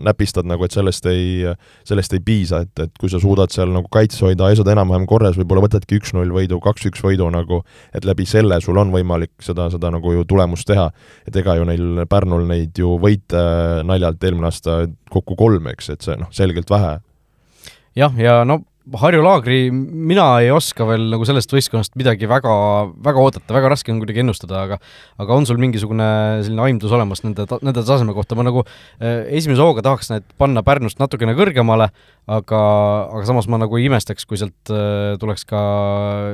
näpistad 0.04 0.48
nagu, 0.50 0.66
et 0.66 0.76
sellest 0.76 1.08
ei, 1.12 1.54
sellest 1.88 2.18
ei 2.18 2.24
piisa, 2.24 2.64
et, 2.66 2.86
et 2.88 3.02
kui 3.02 3.12
sa 3.12 3.22
suudad 3.24 3.54
seal 3.54 3.72
nagu 3.74 3.90
kaitse 3.94 4.24
hoida, 4.26 4.50
asjad 4.52 4.70
enam-vähem 4.74 5.08
korras, 5.10 5.38
võib-olla 5.40 5.66
võtadki 5.68 6.00
üks-null 6.02 6.34
võidu, 6.36 6.60
kaks-üks 6.64 7.04
võidu 7.04 7.30
nagu, 7.34 7.64
et 7.96 8.06
läbi 8.08 8.28
selle 8.30 8.60
sul 8.64 8.80
on 8.82 8.94
võimalik 8.94 9.34
seda, 9.44 9.70
seda 9.74 9.92
nagu 9.94 10.14
ju 10.16 10.26
tulemust 10.30 10.68
teha. 10.70 10.90
et 11.28 11.36
ega 11.36 11.58
ju 11.58 11.68
neil 11.68 12.06
Pärnul 12.10 12.46
neid 12.48 12.78
ju 12.78 12.98
võite 13.02 13.42
naljalt 13.88 14.24
eelmine 14.24 14.50
aasta 14.50 14.84
kokku 15.14 15.38
kolm, 15.40 15.72
eks, 15.74 15.90
et 15.94 16.06
see 16.06 16.20
noh, 16.20 16.32
selgelt 16.36 16.72
vähe. 16.74 16.98
jah, 18.00 18.16
ja 18.20 18.42
no 18.48 18.64
Harju 19.00 19.22
Laagri 19.24 19.70
mina 19.72 20.26
ei 20.44 20.50
oska 20.52 20.84
veel 20.84 21.06
nagu 21.14 21.24
sellest 21.24 21.54
võistkonnast 21.56 21.94
midagi 21.96 22.28
väga, 22.28 22.52
väga 23.06 23.22
oodata, 23.22 23.56
väga 23.56 23.70
raske 23.72 23.94
on 23.94 24.02
kuidagi 24.02 24.20
ennustada, 24.26 24.66
aga 24.66 24.78
aga 25.24 25.38
on 25.38 25.48
sul 25.48 25.62
mingisugune 25.62 26.08
selline 26.44 26.66
aimdus 26.66 26.92
olemas 26.92 27.24
nende, 27.24 27.46
nende 27.64 27.86
taseme 27.88 28.16
kohta, 28.16 28.36
ma 28.36 28.44
nagu 28.44 28.66
eh, 29.00 29.24
esimese 29.40 29.64
hooga 29.64 29.86
tahaks 29.88 30.12
need 30.12 30.28
panna 30.42 30.66
Pärnust 30.68 31.00
natukene 31.00 31.36
kõrgemale, 31.38 31.94
aga, 32.28 32.62
aga 33.08 33.24
samas 33.30 33.48
ma 33.48 33.62
nagu 33.64 33.80
ei 33.80 33.88
imestaks, 33.88 34.28
kui 34.28 34.42
sealt 34.42 34.76
eh, 34.76 35.16
tuleks 35.22 35.48
ka 35.48 35.64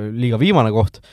liiga 0.10 0.42
viimane 0.42 0.74
koht, 0.74 1.04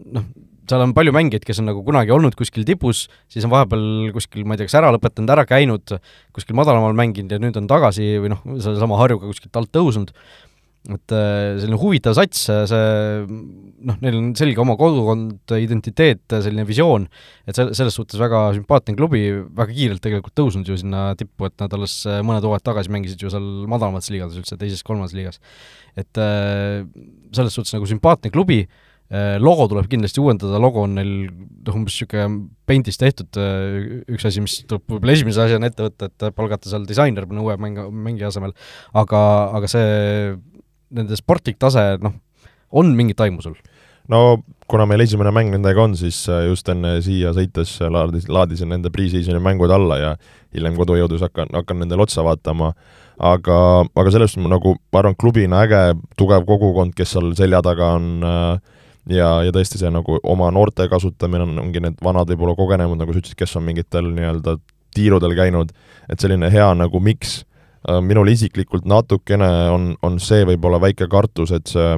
noh, 0.00 0.24
seal 0.70 0.82
on 0.84 0.94
palju 0.96 1.14
mängijaid, 1.16 1.44
kes 1.46 1.60
on 1.62 1.70
nagu 1.70 1.82
kunagi 1.86 2.14
olnud 2.14 2.36
kuskil 2.38 2.66
tipus, 2.68 3.06
siis 3.32 3.46
on 3.46 3.52
vahepeal 3.52 4.10
kuskil, 4.14 4.46
ma 4.46 4.56
ei 4.56 4.62
tea, 4.62 4.70
kas 4.70 4.78
ära 4.80 4.90
lõpetanud, 4.94 5.32
ära 5.34 5.46
käinud, 5.48 5.96
kuskil 6.36 6.58
madalamal 6.58 6.96
mänginud 6.98 7.32
ja 7.32 7.40
nüüd 7.42 7.56
on 7.60 7.70
tagasi 7.70 8.16
või 8.22 8.34
noh, 8.34 8.42
sellesama 8.56 8.98
Harjuga 9.00 9.30
kuskilt 9.30 9.56
alt 9.58 9.72
tõusnud, 9.74 10.12
et 10.86 11.14
äh, 11.14 11.56
selline 11.58 11.78
huvitav 11.80 12.14
sats, 12.16 12.44
see 12.46 12.82
noh, 13.26 13.98
neil 14.02 14.18
on 14.20 14.30
selge 14.38 14.62
oma 14.62 14.76
kodukond, 14.78 15.38
identiteet, 15.58 16.24
selline 16.30 16.66
visioon, 16.68 17.06
et 17.46 17.58
se-, 17.58 17.68
selles 17.76 17.96
suhtes 17.98 18.20
väga 18.20 18.48
sümpaatne 18.58 18.96
klubi, 18.98 19.24
väga 19.56 19.68
kiirelt 19.72 20.02
tegelikult 20.04 20.36
tõusnud 20.38 20.70
ju 20.70 20.78
sinna 20.80 21.08
tippu, 21.18 21.48
et 21.48 21.56
nad 21.62 21.74
alles 21.76 21.98
mõned 22.06 22.46
hooajad 22.46 22.66
tagasi 22.70 22.94
mängisid 22.94 23.22
ju 23.22 23.32
seal 23.32 23.46
madalamates 23.70 24.12
liigades 24.14 24.38
üldse, 24.40 24.58
teises-kolmandas 24.60 25.16
liigas. 25.16 25.42
et 25.96 26.22
äh, 26.22 26.84
selles 27.34 27.56
suhtes 27.56 27.74
nagu 27.74 27.88
sümpaatne 27.88 28.30
klubi, 28.34 28.64
logo 29.38 29.68
tuleb 29.70 29.86
kindlasti 29.90 30.18
uuendada, 30.18 30.58
logo 30.62 30.82
on 30.82 30.96
neil 30.98 31.12
noh, 31.28 31.76
umbes 31.78 31.94
niisugune 31.94 32.48
paint'is 32.66 32.98
tehtud, 32.98 33.38
üks 34.10 34.26
asi, 34.26 34.42
mis 34.42 34.56
tuleb 34.66 34.82
võib-olla 34.90 35.14
esimese 35.14 35.44
asjana 35.44 35.70
ette 35.70 35.86
võtta, 35.86 36.10
et 36.10 36.26
palgata 36.34 36.70
seal 36.70 36.88
disainer 36.88 37.28
mõne 37.30 37.44
uue 37.44 37.54
mäng-, 37.62 37.84
mängija 37.94 38.32
asemel, 38.32 38.56
aga, 38.98 39.22
aga 39.60 39.70
see 39.70 40.34
nende 40.96 41.18
sportlik 41.18 41.58
tase, 41.62 41.84
noh, 42.02 42.18
on 42.74 42.94
mingit 42.98 43.22
aimu 43.22 43.44
sul? 43.44 43.54
no 44.10 44.42
kuna 44.70 44.86
meil 44.86 45.02
esimene 45.02 45.32
mäng 45.34 45.50
nendega 45.54 45.82
on, 45.82 45.96
siis 45.98 46.18
äh, 46.30 46.44
just 46.50 46.68
enne 46.70 46.96
siia 47.02 47.32
sõites 47.36 47.76
laadis, 47.90 48.28
laadisin 48.30 48.70
nende 48.74 48.90
pre-season'i 48.94 49.42
mängud 49.42 49.72
alla 49.72 49.98
ja 50.00 50.12
hiljem 50.54 50.78
kodu 50.78 50.96
jõudes 50.98 51.22
hakkan, 51.26 51.50
hakkan 51.54 51.80
nendele 51.82 52.06
otsa 52.06 52.24
vaatama, 52.26 52.72
aga, 53.18 53.58
aga 53.86 54.14
sellest 54.14 54.38
nagu, 54.42 54.76
ma 54.92 55.02
arvan, 55.02 55.18
klubina 55.18 55.62
äge, 55.66 55.82
tugev 56.18 56.46
kogukond, 56.48 56.94
kes 56.96 57.14
seal 57.16 57.32
selja 57.38 57.62
taga 57.66 57.94
on 57.98 58.08
äh, 58.26 58.75
ja, 59.10 59.30
ja 59.46 59.52
tõesti 59.54 59.80
see 59.80 59.90
nagu 59.92 60.20
oma 60.22 60.50
noorte 60.54 60.88
kasutamine 60.88 61.46
on, 61.48 61.58
ongi 61.66 61.82
need 61.84 62.00
vanad 62.04 62.30
võib-olla 62.32 62.56
kogenemud, 62.58 62.98
nagu 63.00 63.12
sa 63.12 63.22
ütlesid, 63.22 63.38
kes 63.38 63.56
on 63.58 63.66
mingitel 63.66 64.08
nii-öelda 64.14 64.58
tiirudel 64.96 65.34
käinud, 65.36 65.74
et 66.08 66.22
selline 66.22 66.48
hea 66.50 66.70
nagu 66.78 67.00
miks 67.02 67.42
Äh, 67.86 68.00
minul 68.02 68.28
isiklikult 68.28 68.86
natukene 68.88 69.48
on, 69.70 69.92
on 70.02 70.18
see 70.22 70.42
võib-olla 70.48 70.80
väike 70.82 71.06
kartus, 71.10 71.52
et 71.54 71.70
see 71.70 71.92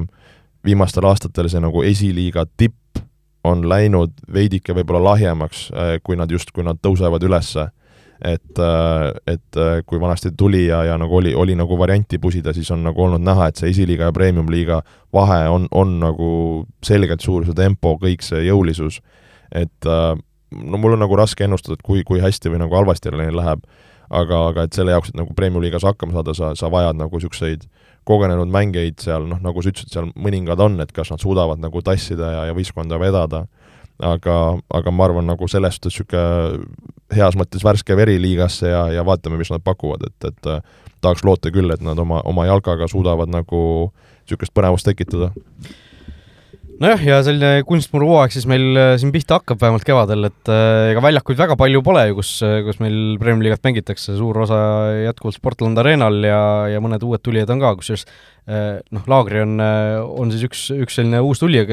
viimastel 0.65 1.07
aastatel 1.09 1.49
see 1.49 1.61
nagu 1.63 1.81
esiliiga 1.87 2.43
tipp 2.59 3.01
on 3.47 3.63
läinud 3.69 4.13
veidike 4.29 4.75
võib-olla 4.77 5.13
lahjemaks, 5.13 5.69
äh, 5.73 5.95
kui 6.03 6.19
nad 6.19 6.29
just, 6.29 6.51
kui 6.53 6.65
nad 6.67 6.77
tõusevad 6.83 7.25
ülesse. 7.25 7.69
Et, 8.21 8.59
äh, 8.59 9.33
et 9.33 9.59
kui 9.87 9.99
vanasti 10.01 10.31
tuli 10.37 10.65
ja, 10.67 10.83
ja 10.87 10.97
nagu 10.99 11.19
oli, 11.19 11.33
oli 11.35 11.55
nagu 11.55 11.77
varianti 11.79 12.19
pusida, 12.19 12.53
siis 12.53 12.71
on 12.71 12.83
nagu 12.83 13.03
olnud 13.03 13.23
näha, 13.23 13.49
et 13.49 13.59
see 13.61 13.71
esiliiga 13.71 14.09
ja 14.09 14.15
premium-liiga 14.15 14.81
vahe 15.13 15.43
on, 15.49 15.67
on 15.71 15.99
nagu 16.03 16.31
selgelt 16.85 17.23
suur, 17.25 17.47
see 17.47 17.57
tempo, 17.57 17.95
kõik 18.01 18.25
see 18.25 18.43
jõulisus. 18.47 19.01
et 19.55 19.85
no 19.85 20.77
mul 20.77 20.93
on 20.93 21.01
nagu 21.01 21.15
raske 21.17 21.43
ennustada, 21.43 21.77
et 21.79 21.85
kui, 21.85 22.03
kui 22.05 22.19
hästi 22.21 22.51
või 22.53 22.59
nagu 22.61 22.75
halvasti 22.75 23.09
neil 23.15 23.37
läheb 23.37 23.63
aga, 24.09 24.41
aga 24.49 24.65
et 24.65 24.75
selle 24.75 24.93
jaoks, 24.93 25.11
et 25.11 25.19
nagu 25.19 25.35
Premium-liigas 25.37 25.85
hakkama 25.87 26.17
saada, 26.17 26.35
sa, 26.37 26.51
sa 26.57 26.69
vajad 26.73 26.97
nagu 26.99 27.19
niisuguseid 27.19 27.65
kogenenud 28.09 28.49
mängijaid 28.51 29.01
seal, 29.03 29.27
noh, 29.29 29.41
nagu 29.43 29.61
sa 29.61 29.71
ütlesid, 29.71 29.91
seal 29.93 30.09
mõningad 30.17 30.61
on, 30.63 30.79
et 30.81 30.91
kas 30.95 31.11
nad 31.13 31.21
suudavad 31.21 31.61
nagu 31.61 31.83
tassida 31.85 32.31
ja, 32.33 32.45
ja 32.49 32.57
võistkonda 32.57 32.97
vedada, 33.01 33.43
aga, 33.99 34.35
aga 34.79 34.91
ma 34.95 35.07
arvan, 35.07 35.27
nagu 35.29 35.47
selles 35.51 35.77
suhtes 35.77 35.95
niisugune 35.95 36.63
heas 37.15 37.35
mõttes 37.39 37.65
värske 37.65 37.97
veri 37.97 38.19
liigasse 38.21 38.69
ja, 38.69 38.85
ja 38.93 39.03
vaatame, 39.05 39.39
mis 39.39 39.51
nad 39.51 39.63
pakuvad, 39.65 40.05
et, 40.05 40.29
et 40.29 40.49
tahaks 41.01 41.25
loota 41.25 41.51
küll, 41.53 41.71
et 41.73 41.83
nad 41.85 41.99
oma, 41.99 42.21
oma 42.27 42.45
jalkaga 42.49 42.89
suudavad 42.91 43.31
nagu 43.31 43.61
niisugust 44.25 44.53
põnevust 44.55 44.89
tekitada. 44.89 45.31
Nojah, 46.79 47.01
ja 47.03 47.17
selline 47.27 47.65
kunstmuru 47.67 48.07
hooaeg 48.07 48.31
siis 48.31 48.45
meil 48.47 48.77
äh, 48.79 48.93
siin 49.01 49.09
pihta 49.11 49.41
hakkab 49.41 49.59
vähemalt 49.59 49.83
kevadel, 49.83 50.29
et 50.29 50.51
äh, 50.53 50.93
ega 50.93 51.01
väljakuid 51.03 51.41
väga 51.41 51.57
palju 51.59 51.81
pole 51.83 52.05
ju, 52.07 52.15
kus, 52.21 52.29
äh, 52.47 52.61
kus 52.63 52.79
meil 52.79 53.17
Premier 53.19 53.49
League'it 53.49 53.67
mängitakse, 53.67 54.15
suur 54.15 54.39
osa 54.45 54.59
jätkuvalt 55.01 55.35
Sportland 55.35 55.81
Arenal 55.81 56.23
ja, 56.23 56.39
ja 56.71 56.79
mõned 56.79 57.03
uued 57.03 57.19
tulijad 57.25 57.51
on 57.51 57.59
ka, 57.65 57.73
kusjuures 57.81 58.07
noh, 58.95 59.03
Laagri 59.11 59.43
on, 59.43 59.59
on 59.59 60.31
siis 60.33 60.47
üks, 60.47 60.61
üks 60.73 60.95
selline 60.97 61.19
uus 61.21 61.43
tulija, 61.43 61.67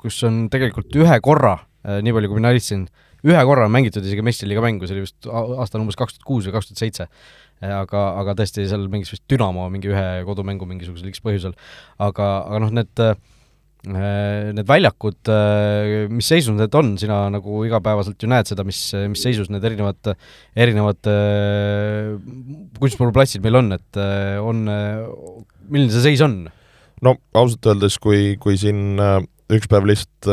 kus 0.00 0.22
on 0.24 0.46
tegelikult 0.52 0.94
ühe 1.02 1.18
korra, 1.26 1.58
nii 1.82 2.14
palju 2.14 2.30
kui 2.30 2.38
mina 2.38 2.52
jälgisin, 2.52 2.86
ühe 3.26 3.44
korra 3.46 3.66
on 3.68 3.74
mängitud 3.74 4.04
isegi 4.06 4.24
meistriliiga 4.26 4.62
mängu, 4.64 4.86
see 4.86 4.96
oli 4.96 5.06
vist 5.06 5.28
aastal 5.30 5.82
umbes 5.82 5.98
kaks 5.98 6.18
tuhat 6.18 6.28
kuus 6.28 6.48
või 6.48 6.56
kaks 6.56 6.70
tuhat 6.70 6.82
seitse 6.82 7.08
aga, 7.62 8.06
aga 8.22 8.36
tõesti, 8.38 8.66
seal 8.70 8.88
mängis 8.90 9.12
vist 9.14 9.24
Dünamo 9.30 9.68
mingi 9.70 9.90
ühe 9.90 10.06
kodumängu 10.26 10.66
mingisugusel 10.66 11.12
X 11.12 11.22
põhjusel. 11.22 11.54
aga, 12.02 12.30
aga 12.48 12.62
noh, 12.64 12.72
need 12.80 13.02
äh, 13.02 13.14
Äh, 13.82 14.52
need 14.54 14.68
väljakud, 14.68 15.26
äh, 15.26 16.06
mis 16.06 16.28
seisus 16.30 16.54
need 16.54 16.70
on, 16.78 16.92
sina 17.02 17.24
nagu 17.34 17.64
igapäevaselt 17.66 18.22
ju 18.22 18.28
näed 18.30 18.46
seda, 18.46 18.62
mis, 18.62 18.78
mis 19.10 19.24
seisus 19.26 19.48
need 19.50 19.64
erinevad, 19.66 20.12
erinevad 20.54 21.10
äh, 21.10 22.12
kunstmuruplatsid 22.78 23.42
meil 23.42 23.58
on, 23.58 23.74
et 23.74 23.98
on, 24.38 24.62
milline 25.66 25.90
see 25.90 26.04
seis 26.04 26.22
on? 26.22 26.44
no 27.02 27.16
ausalt 27.34 27.66
öeldes, 27.72 27.98
kui, 27.98 28.36
kui 28.38 28.54
siin 28.54 28.94
üks 29.52 29.68
päev 29.70 29.88
lihtsalt 29.88 30.28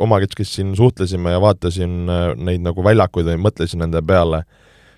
omakeskis 0.00 0.54
siin 0.56 0.74
suhtlesime 0.76 1.34
ja 1.34 1.40
vaatasin 1.42 2.08
neid 2.40 2.64
nagu 2.64 2.84
väljakuid 2.84 3.28
ja 3.28 3.38
mõtlesin 3.40 3.82
nende 3.84 4.02
peale, 4.06 4.44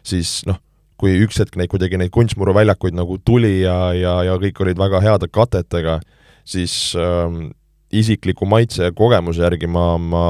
siis 0.07 0.41
noh, 0.49 0.61
kui 1.01 1.17
üks 1.25 1.41
hetk 1.41 1.57
neid 1.57 1.73
kuidagi 1.73 1.99
neid 2.01 2.13
kunstmuruväljakuid 2.15 2.97
nagu 2.97 3.19
tuli 3.25 3.63
ja, 3.63 3.93
ja, 3.97 4.19
ja 4.29 4.37
kõik 4.41 4.61
olid 4.65 4.81
väga 4.81 5.01
heade 5.05 5.31
katetega, 5.33 5.99
siis 6.45 6.95
ähm, 7.01 7.51
isikliku 7.91 8.49
maitse 8.49 8.89
ja 8.89 8.97
kogemuse 8.97 9.43
järgi 9.45 9.69
ma, 9.71 9.95
ma 9.99 10.25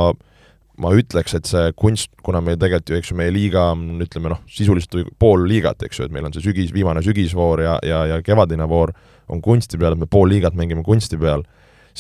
ma 0.80 0.92
ütleks, 0.96 1.34
et 1.36 1.48
see 1.48 1.72
kunst, 1.76 2.08
kuna 2.24 2.40
meil 2.44 2.56
tegelikult 2.56 2.92
ju, 2.92 2.98
eks 3.00 3.10
ju, 3.12 3.16
meie 3.18 3.32
liiga 3.34 3.66
on, 3.74 4.00
ütleme 4.00 4.32
noh, 4.32 4.40
sisuliselt 4.48 5.10
pool 5.20 5.44
liigat, 5.48 5.82
eks 5.84 6.00
ju, 6.00 6.06
et 6.08 6.14
meil 6.14 6.28
on 6.28 6.32
see 6.32 6.44
sügis, 6.44 6.70
viimane 6.72 7.02
sügisvoor 7.04 7.60
ja, 7.66 7.74
ja, 7.84 7.98
ja 8.14 8.20
kevadine 8.24 8.64
voor 8.70 8.94
on 9.30 9.42
kunsti 9.44 9.76
peal, 9.80 9.92
et 9.92 10.00
me 10.00 10.08
pool 10.10 10.30
liigat 10.32 10.56
mängime 10.56 10.84
kunsti 10.86 11.20
peal, 11.20 11.44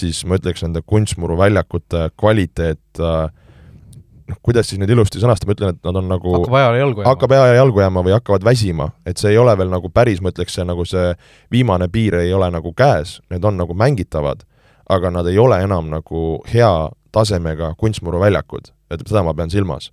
siis 0.00 0.24
ma 0.28 0.40
ütleks, 0.40 0.64
nende 0.66 0.82
kunstmuru 0.86 1.38
väljakute 1.40 2.08
kvaliteet 2.18 3.00
noh, 3.00 4.38
kuidas 4.42 4.70
siis 4.70 4.80
nüüd 4.80 4.92
ilusti 4.94 5.22
sõnastada, 5.22 5.50
ma 5.50 5.56
ütlen, 5.58 5.76
et 5.76 5.88
nad 5.88 6.00
on 6.00 6.10
nagu 6.10 6.36
hakkab 6.38 6.58
ajale 6.60 6.82
jalgu 6.82 7.02
jääma. 7.02 7.10
hakkab 7.10 7.34
ajale 7.36 7.56
jalgu 7.58 7.82
jääma 7.84 8.04
või 8.06 8.16
hakkavad 8.16 8.46
väsima, 8.46 8.90
et 9.06 9.22
see 9.22 9.34
ei 9.34 9.40
ole 9.40 9.56
veel 9.58 9.72
nagu 9.72 9.90
päris, 9.92 10.22
ma 10.22 10.32
ütleks, 10.34 10.58
see 10.58 10.66
nagu 10.68 10.86
see 10.88 11.10
viimane 11.52 11.90
piir 11.92 12.20
ei 12.20 12.32
ole 12.34 12.50
nagu 12.54 12.72
käes, 12.76 13.18
need 13.32 13.44
on 13.44 13.60
nagu 13.60 13.76
mängitavad 13.76 14.46
aga 14.90 15.10
nad 15.10 15.28
ei 15.30 15.38
ole 15.38 15.60
enam 15.62 15.90
nagu 15.90 16.40
hea 16.50 16.72
tasemega 17.14 17.74
kunstmuruväljakud, 17.78 18.70
et 18.90 19.02
seda 19.06 19.22
ma 19.26 19.34
pean 19.34 19.50
silmas. 19.50 19.90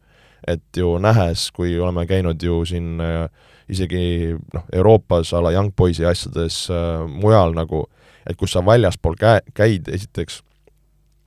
et 0.48 0.78
ju 0.78 1.00
nähes, 1.02 1.50
kui 1.52 1.74
oleme 1.82 2.06
käinud 2.08 2.44
ju 2.44 2.62
siin 2.66 3.02
äh, 3.02 3.26
isegi 3.68 4.36
noh, 4.54 4.64
Euroopas 4.72 5.34
a 5.34 5.42
la 5.42 5.52
Young 5.52 5.74
Boysi 5.76 6.06
asjades 6.06 6.70
äh, 6.70 7.02
mujal 7.10 7.56
nagu, 7.58 7.82
et 8.30 8.38
kus 8.38 8.54
sa 8.56 8.64
väljaspool 8.66 9.16
käe, 9.20 9.42
käid, 9.56 9.88
esiteks 9.88 10.42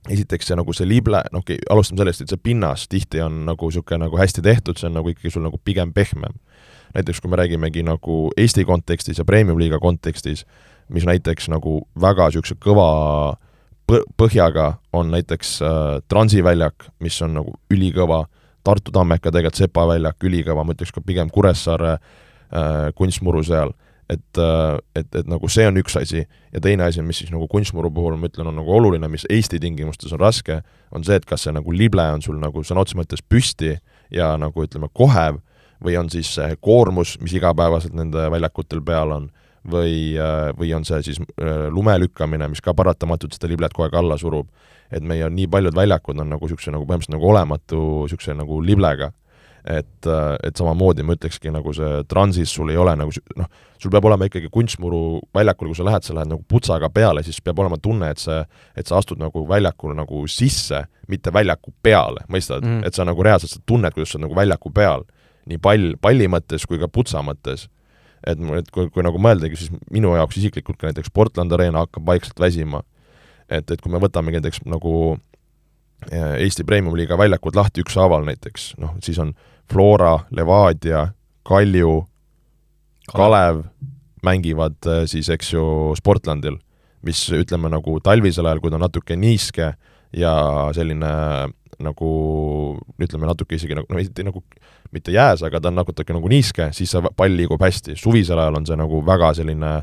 esiteks 0.09 0.49
see 0.49 0.57
nagu 0.57 0.73
see 0.73 0.87
lible, 0.89 1.19
noh, 1.33 1.43
alustame 1.69 2.01
sellest, 2.01 2.23
et 2.23 2.33
see 2.33 2.41
pinnas 2.41 2.87
tihti 2.89 3.21
on 3.21 3.43
nagu 3.45 3.69
niisugune 3.69 4.07
nagu 4.07 4.17
hästi 4.17 4.41
tehtud, 4.45 4.79
see 4.79 4.89
on 4.89 4.97
nagu 4.97 5.11
ikkagi 5.13 5.33
sul 5.33 5.45
nagu 5.45 5.59
pigem 5.61 5.93
pehmem. 5.93 6.33
näiteks 6.95 7.21
kui 7.21 7.29
me 7.31 7.37
räägimegi 7.39 7.83
nagu 7.87 8.31
Eesti 8.37 8.65
kontekstis 8.65 9.17
ja 9.17 9.25
Premium-liiga 9.25 9.79
kontekstis, 9.79 10.45
mis 10.89 11.05
näiteks 11.05 11.47
nagu 11.49 11.87
väga 12.01 12.27
niisuguse 12.27 12.57
kõva 12.59 13.37
põhjaga 14.17 14.73
on 14.93 15.11
näiteks 15.11 15.61
äh, 15.61 16.01
Transi 16.07 16.43
väljak, 16.43 16.89
mis 16.99 17.21
on 17.21 17.33
nagu 17.39 17.55
ülikõva, 17.71 18.25
Tartu 18.63 18.91
Tammeka 18.91 19.31
tegelikult 19.31 19.57
Sepa 19.57 19.85
väljak, 19.87 20.19
ülikõva, 20.23 20.65
ma 20.65 20.75
ütleks 20.75 20.93
ka 20.93 21.01
pigem 21.05 21.29
Kuressaare 21.29 21.93
äh, 21.93 22.91
kunstmuru 22.95 23.43
seal, 23.43 23.73
et 24.11 24.39
äh,, 24.41 24.77
et, 24.95 25.07
et 25.15 25.29
nagu 25.29 25.49
see 25.51 25.67
on 25.69 25.79
üks 25.79 25.95
asi 25.99 26.25
ja 26.25 26.61
teine 26.63 26.83
asi, 26.87 27.03
mis 27.05 27.21
siis 27.21 27.31
nagu 27.31 27.47
kunstmuru 27.51 27.91
puhul 27.95 28.17
ma 28.19 28.27
ütlen, 28.27 28.49
on 28.51 28.59
nagu 28.59 28.73
oluline, 28.75 29.07
mis 29.11 29.23
Eesti 29.29 29.59
tingimustes 29.63 30.11
on 30.15 30.19
raske, 30.21 30.61
on 30.91 31.05
see, 31.07 31.15
et 31.15 31.27
kas 31.29 31.47
see 31.47 31.55
nagu 31.55 31.71
lible 31.71 32.03
on 32.15 32.23
sul 32.23 32.39
nagu 32.41 32.65
sõna 32.67 32.83
otseses 32.83 32.99
mõttes 32.99 33.23
püsti 33.23 33.77
ja 34.11 34.33
nagu 34.41 34.65
ütleme, 34.65 34.91
kohev, 34.93 35.39
või 35.81 35.97
on 35.97 36.09
siis 36.13 36.29
see 36.35 36.57
koormus, 36.61 37.15
mis 37.21 37.33
igapäevaselt 37.37 37.95
nende 37.97 38.27
väljakutel 38.31 38.83
peal 38.85 39.15
on 39.15 39.29
või, 39.67 40.17
äh, 40.17 40.49
või 40.57 40.73
on 40.77 40.85
see 40.85 41.01
siis 41.05 41.21
äh, 41.21 41.67
lume 41.73 41.97
lükkamine, 42.01 42.49
mis 42.51 42.61
ka 42.61 42.73
paratamatult 42.77 43.35
seda 43.37 43.49
liblet 43.51 43.73
kogu 43.73 43.87
aeg 43.87 43.97
alla 44.01 44.17
surub. 44.17 44.49
et 44.91 45.03
meie 45.07 45.23
nii 45.31 45.47
paljud 45.47 45.71
väljakud 45.71 46.17
on 46.19 46.27
nagu 46.27 46.43
niisuguse 46.43 46.71
nagu 46.73 46.83
põhimõtteliselt 46.83 47.13
nagu 47.15 47.27
olematu 47.29 47.77
niisuguse 48.03 48.33
nagu 48.35 48.59
liblega. 48.61 49.13
Et, 49.65 50.07
äh, 50.07 50.35
et 50.47 50.57
samamoodi 50.57 51.05
ma 51.05 51.15
ütlekski, 51.17 51.51
nagu 51.53 51.73
see 51.75 52.03
transis 52.09 52.53
sul 52.53 52.71
ei 52.73 52.79
ole 52.81 52.95
nagu 52.99 53.13
noh, 53.37 53.49
sul 53.81 53.93
peab 53.93 54.07
olema 54.09 54.27
ikkagi 54.29 54.49
kunstmuru 54.53 55.19
väljakul, 55.35 55.71
kui 55.71 55.79
sa 55.79 55.87
lähed, 55.87 56.05
sa 56.05 56.15
lähed 56.17 56.31
nagu 56.33 56.45
putsaga 56.49 56.89
peale, 56.93 57.23
siis 57.25 57.41
peab 57.45 57.59
olema 57.61 57.77
tunne, 57.81 58.11
et 58.13 58.21
see, 58.21 58.39
et 58.77 58.89
sa 58.89 58.99
astud 59.01 59.21
nagu 59.21 59.45
väljakule 59.49 59.97
nagu 59.97 60.23
sisse, 60.31 60.83
mitte 61.11 61.33
väljaku 61.33 61.73
peale, 61.83 62.25
mõistad 62.31 62.65
mm., 62.65 62.85
et 62.87 62.97
sa 62.97 63.05
nagu 63.07 63.23
reaalselt 63.25 63.53
sa 63.53 63.61
tunned, 63.65 63.93
kuidas 63.93 64.13
sa 64.13 64.19
oled 64.19 64.27
nagu 64.29 64.37
väljaku 64.37 64.73
peal, 64.73 65.05
nii 65.49 65.61
pall, 65.61 65.93
palli 66.01 66.29
mõttes 66.31 66.67
kui 66.69 66.81
ka 66.81 66.89
putsa 66.91 67.23
mõttes 67.25 67.67
et, 68.27 68.37
et 68.57 68.69
kui, 68.73 68.89
kui 68.93 69.05
nagu 69.05 69.19
mõeldagi, 69.21 69.57
siis 69.57 69.73
minu 69.93 70.13
jaoks 70.17 70.37
isiklikult 70.41 70.79
ka 70.79 70.89
näiteks 70.89 71.11
Portland 71.13 71.53
Arena 71.55 71.85
hakkab 71.85 72.05
vaikselt 72.07 72.39
väsima. 72.39 72.83
et, 73.49 73.69
et 73.71 73.81
kui 73.81 73.91
me 73.91 73.99
võtamegi 73.99 74.39
näiteks 74.39 74.63
nagu 74.69 75.17
Eesti 76.09 76.65
Premium-liiga 76.65 77.17
väljakud 77.19 77.55
lahti 77.55 77.83
ükshaaval 77.85 78.25
näiteks, 78.25 78.71
noh, 78.81 78.95
siis 79.05 79.19
on 79.21 79.35
Flora, 79.71 80.17
Levadia, 80.31 81.07
Kalju, 81.47 82.01
Kalev. 83.13 83.65
Mängivad 84.21 84.75
äh, 84.85 85.07
siis, 85.09 85.31
eks 85.33 85.47
ju, 85.55 85.61
Sportlandil, 85.97 86.59
mis 87.01 87.23
ütleme 87.33 87.71
nagu 87.73 87.95
talvisel 88.05 88.45
ajal, 88.45 88.59
kui 88.61 88.69
ta 88.69 88.77
on 88.77 88.83
natuke 88.85 89.15
niiske 89.17 89.71
ja 90.13 90.33
selline 90.77 91.09
nagu 91.81 92.11
ütleme 93.01 93.25
natuke 93.25 93.57
isegi 93.57 93.73
nagu, 93.77 93.89
no 93.89 93.97
mitte 93.97 94.25
nagu, 94.27 94.43
mitte 94.93 95.15
jääs, 95.15 95.41
aga 95.47 95.57
ta 95.57 95.71
on 95.71 95.79
natuke 95.79 96.13
nagu 96.13 96.29
niiske, 96.29 96.69
siis 96.77 96.93
see 96.93 97.13
pall 97.17 97.33
liigub 97.33 97.65
hästi, 97.65 97.95
suvisel 97.97 98.39
ajal 98.43 98.59
on 98.59 98.69
see 98.69 98.77
nagu 98.77 99.01
väga 99.07 99.31
selline 99.39 99.73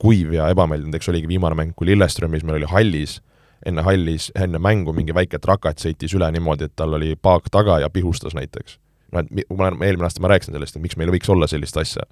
kuiv 0.00 0.36
ja 0.38 0.46
ebameeldiv, 0.54 0.92
näiteks 0.92 1.10
oligi 1.12 1.30
viimane 1.30 1.58
mäng, 1.58 1.74
kui 1.74 1.90
Lilleströmis 1.90 2.46
meil 2.46 2.60
oli 2.60 2.70
hallis, 2.70 3.18
enne 3.66 3.82
hallis, 3.84 4.30
enne 4.38 4.58
mängu 4.58 4.94
mingi 4.96 5.14
väike 5.14 5.38
trakat 5.38 5.82
sõitis 5.82 6.14
üle 6.16 6.30
niimoodi, 6.32 6.70
et 6.70 6.76
tal 6.76 6.96
oli 6.96 7.14
paak 7.16 7.50
taga 7.52 7.78
ja 7.80 7.90
pihustas 7.90 8.34
näiteks. 8.34 8.78
noh, 9.12 9.20
et 9.20 9.30
ma 9.50 9.68
olen, 9.68 9.82
eelmine 9.82 10.06
aasta 10.06 10.22
ma 10.22 10.30
rääkisin 10.32 10.54
sellest, 10.54 10.76
et 10.76 10.82
miks 10.82 10.96
meil 10.96 11.10
võiks 11.12 11.30
olla 11.32 11.46
sellist 11.50 11.76
asja 11.76 12.06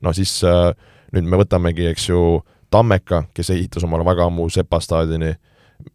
no 0.00 0.12
siis 0.12 0.32
äh, 0.46 0.72
nüüd 1.14 1.28
me 1.28 1.40
võtamegi, 1.40 1.88
eks 1.92 2.08
ju, 2.10 2.22
Tammeka, 2.68 3.22
kes 3.32 3.48
ehitas 3.54 3.84
omale 3.86 4.04
väga 4.04 4.26
ammu 4.28 4.44
Sepa 4.52 4.76
staadioni, 4.84 5.30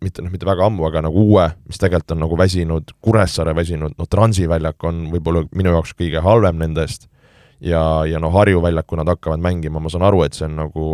mitte 0.01 0.23
noh, 0.25 0.31
mitte 0.33 0.47
väga 0.47 0.65
ammu, 0.65 0.88
aga 0.88 1.03
nagu 1.05 1.21
uue, 1.21 1.45
mis 1.69 1.77
tegelikult 1.77 2.15
on 2.15 2.23
nagu 2.23 2.38
väsinud, 2.39 2.95
Kuressaare 3.03 3.53
väsinud, 3.53 3.93
noh, 3.99 4.09
Transi 4.09 4.47
väljak 4.49 4.88
on 4.89 5.03
võib-olla 5.13 5.43
minu 5.53 5.75
jaoks 5.75 5.93
kõige 5.99 6.23
halvem 6.25 6.57
nendest 6.63 7.05
ja, 7.62 7.83
ja 8.09 8.21
noh, 8.21 8.33
Harju 8.33 8.63
väljak, 8.63 8.88
kui 8.89 8.97
nad 8.97 9.12
hakkavad 9.12 9.43
mängima, 9.43 9.83
ma 9.83 9.91
saan 9.93 10.07
aru, 10.07 10.23
et 10.25 10.38
see 10.38 10.47
on 10.49 10.57
nagu 10.63 10.88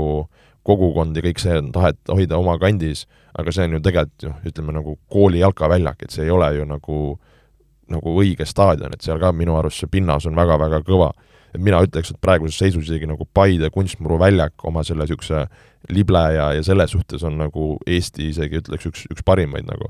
kogukond 0.67 1.17
ja 1.17 1.23
kõik 1.23 1.41
see 1.41 1.57
on 1.59 1.71
tahet 1.75 1.99
hoida 2.11 2.37
oma 2.37 2.57
kandis, 2.61 3.05
aga 3.37 3.53
see 3.55 3.67
on 3.67 3.77
ju 3.77 3.81
tegelikult 3.85 4.27
ju, 4.27 4.35
ütleme 4.51 4.75
nagu 4.75 4.97
kooli 5.11 5.41
jalkaväljak, 5.43 6.03
et 6.03 6.15
see 6.15 6.27
ei 6.27 6.33
ole 6.33 6.51
ju 6.57 6.67
nagu 6.69 6.99
nagu 7.89 8.13
õige 8.21 8.45
staadion, 8.45 8.93
et 8.93 9.01
seal 9.01 9.17
ka 9.21 9.31
minu 9.33 9.55
arust 9.57 9.81
see 9.81 9.89
pinnas 9.89 10.27
on 10.29 10.37
väga-väga 10.37 10.83
kõva. 10.85 11.09
Et 11.49 11.57
mina 11.57 11.79
ütleks, 11.81 12.11
et 12.13 12.19
praeguses 12.21 12.59
seisus 12.61 12.85
isegi 12.85 13.07
nagu 13.09 13.25
Paide 13.33 13.71
kunstmuru 13.73 14.19
väljak 14.21 14.65
oma 14.69 14.83
selle 14.85 15.07
niisuguse 15.07 15.47
lible 15.89 16.21
ja, 16.35 16.51
ja 16.53 16.65
selles 16.65 16.93
suhtes 16.93 17.25
on 17.25 17.39
nagu 17.41 17.71
Eesti 17.89 18.27
isegi 18.29 18.61
ütleks 18.61 18.85
üks, 18.91 19.07
üks 19.09 19.25
parimaid 19.25 19.65
nagu 19.65 19.89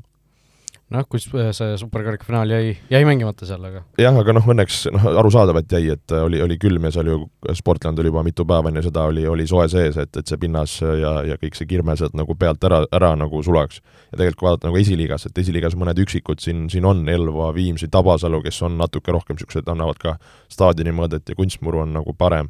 noh, 0.94 1.06
kus 1.10 1.28
äh, 1.38 1.52
see 1.56 1.76
superkarika 1.80 2.26
finaal 2.28 2.50
jäi, 2.50 2.74
jäi 2.90 3.02
mängimata 3.08 3.48
seal, 3.48 3.64
aga 3.70 3.84
jah, 4.02 4.16
aga 4.18 4.34
noh, 4.36 4.48
õnneks 4.54 4.80
noh, 4.94 5.06
arusaadav, 5.22 5.60
et 5.62 5.76
jäi, 5.78 5.84
et 5.94 6.16
oli, 6.18 6.42
oli 6.42 6.58
külm 6.62 6.88
ja 6.88 6.94
seal 6.96 7.12
ju 7.12 7.20
Sportland 7.58 8.02
oli 8.02 8.12
juba 8.12 8.24
mitu 8.26 8.46
päeva 8.50 8.72
enne 8.72 8.84
seda 8.86 9.06
oli, 9.12 9.26
oli 9.30 9.46
soe 9.50 9.68
sees, 9.72 10.00
et, 10.02 10.12
et 10.18 10.32
see 10.32 10.42
pinnas 10.42 10.80
ja, 10.82 11.14
ja 11.28 11.38
kõik 11.42 11.60
see 11.60 11.70
kirme 11.70 11.96
sealt 12.00 12.18
nagu 12.18 12.36
pealt 12.40 12.66
ära, 12.66 12.82
ära 12.96 13.14
nagu 13.20 13.44
sulaks. 13.46 13.84
ja 14.10 14.18
tegelikult 14.18 14.40
kui 14.40 14.50
vaadata 14.50 14.70
nagu 14.70 14.82
esiliigas, 14.82 15.28
et 15.30 15.38
esiliigas 15.44 15.78
mõned 15.80 16.02
üksikud 16.06 16.42
siin, 16.42 16.68
siin 16.74 16.88
on, 16.90 17.06
Elva, 17.10 17.52
Viimsi, 17.56 17.90
Tabasalu, 17.92 18.42
kes 18.46 18.62
on 18.66 18.78
natuke 18.80 19.14
rohkem 19.14 19.38
niisugused, 19.38 19.70
annavad 19.70 20.02
ka 20.02 20.18
staadioni 20.50 20.96
mõõdet 20.96 21.30
ja 21.30 21.38
kunstmuru 21.38 21.84
on 21.86 21.98
nagu 22.00 22.16
parem 22.18 22.50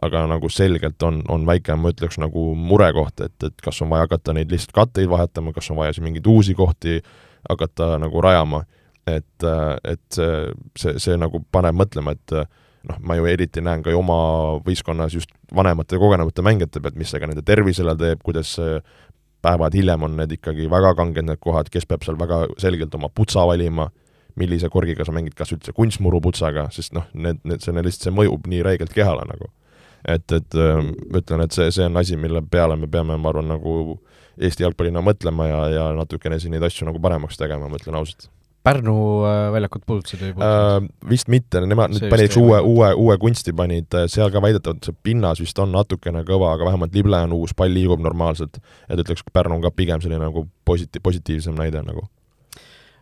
aga 0.00 0.22
nagu 0.30 0.48
selgelt 0.48 1.02
on, 1.04 1.18
on 1.28 1.42
väike, 1.44 1.74
ma 1.76 1.90
ütleks, 1.92 2.16
nagu 2.22 2.54
murekoht, 2.56 3.20
et, 3.20 3.36
et 3.44 3.58
kas 3.60 3.82
on 3.84 3.90
vaja 3.92 4.06
hakata 4.06 4.32
neid 4.32 4.52
lihtsalt 4.52 4.72
katteid 4.72 5.10
vahetama, 5.10 5.52
kas 5.52 5.68
on 5.72 5.76
vaja 5.76 5.92
siin 5.92 6.06
mingeid 6.06 6.30
uusi 6.30 6.56
kohti 6.56 7.02
hakata 7.48 7.96
nagu 8.02 8.22
rajama. 8.24 8.64
et, 9.06 9.44
et 9.88 10.02
see, 10.12 10.32
see, 10.78 10.98
see 11.02 11.16
nagu 11.18 11.40
paneb 11.50 11.74
mõtlema, 11.74 12.12
et 12.14 12.34
noh, 12.86 12.98
ma 13.00 13.16
ju 13.18 13.26
eriti 13.26 13.62
näen 13.64 13.82
ka 13.82 13.90
ju 13.90 13.98
oma 13.98 14.18
võistkonnas 14.64 15.16
just 15.16 15.32
vanemate 15.56 15.96
ja 15.96 16.02
kogenumate 16.02 16.44
mängijate 16.46 16.82
pealt, 16.84 16.98
mis 17.00 17.10
see 17.10 17.20
ka 17.20 17.26
nende 17.26 17.42
tervisele 17.46 17.96
teeb, 17.98 18.20
kuidas 18.22 18.52
päevad 19.42 19.74
hiljem 19.74 20.04
on 20.06 20.16
need 20.20 20.36
ikkagi 20.36 20.68
väga 20.70 20.94
kanged, 20.98 21.26
need 21.26 21.40
kohad, 21.42 21.70
kes 21.72 21.88
peab 21.88 22.04
seal 22.06 22.18
väga 22.20 22.44
selgelt 22.60 22.94
oma 22.94 23.08
putsa 23.12 23.46
valima, 23.48 23.88
millise 24.38 24.70
korgiga 24.72 25.04
sa 25.06 25.14
mängid, 25.16 25.34
kas 25.36 25.52
üldse 25.56 25.74
kunstmuruputsaga, 25.76 26.68
sest 26.74 26.94
noh, 26.96 27.08
need, 27.14 27.40
need, 27.48 27.64
see 27.64 27.74
lihtsalt, 27.74 28.06
see 28.08 28.14
mõjub 28.14 28.46
nii 28.50 28.62
räigelt 28.66 28.94
kehale 28.94 29.24
nagu. 29.28 29.50
Et, 30.04 30.32
et 30.32 30.58
ma 30.58 31.22
ütlen, 31.22 31.44
et 31.44 31.56
see, 31.56 31.70
see 31.74 31.86
on 31.86 32.00
asi, 32.00 32.18
mille 32.20 32.42
peale 32.50 32.76
me 32.80 32.88
peame, 32.90 33.18
ma 33.20 33.32
arvan, 33.32 33.50
nagu 33.56 33.98
Eesti 34.40 34.64
jalgpallina 34.64 35.02
mõtlema 35.04 35.46
ja, 35.48 35.62
ja 35.68 35.86
natukene 35.92 36.38
siin 36.40 36.54
neid 36.54 36.64
asju 36.64 36.86
nagu 36.88 37.00
paremaks 37.02 37.36
tegema, 37.36 37.68
ma 37.68 37.76
ütlen 37.80 37.98
ausalt. 37.98 38.30
Pärnu 38.64 38.94
väljakut 39.54 39.84
puudutasid 39.88 40.20
või 40.20 40.34
puudutasid 40.36 40.86
äh,? 40.86 41.08
Vist 41.08 41.30
mitte, 41.32 41.62
nemad 41.64 41.94
nüüd 41.94 42.06
panid 42.12 42.36
uue, 42.36 42.58
uue, 42.60 42.90
uue 43.00 43.16
kunsti 43.20 43.54
panid, 43.56 43.96
seal 44.12 44.32
ka 44.32 44.42
väidetavalt 44.44 44.84
see 44.84 44.96
pinnas 45.08 45.40
vist 45.40 45.60
on 45.60 45.72
natukene 45.72 46.22
kõva, 46.28 46.54
aga 46.56 46.68
vähemalt 46.68 46.96
lible 46.96 47.20
on 47.24 47.36
uus, 47.36 47.56
pall 47.56 47.72
liigub 47.72 48.00
normaalselt. 48.04 48.60
et 48.88 49.00
ütleks, 49.00 49.24
Pärnu 49.32 49.56
on 49.56 49.64
ka 49.64 49.72
pigem 49.72 50.00
selline 50.04 50.24
nagu 50.26 50.44
positi-, 50.68 51.00
positiivsem 51.04 51.56
näide 51.56 51.84
nagu 51.84 52.04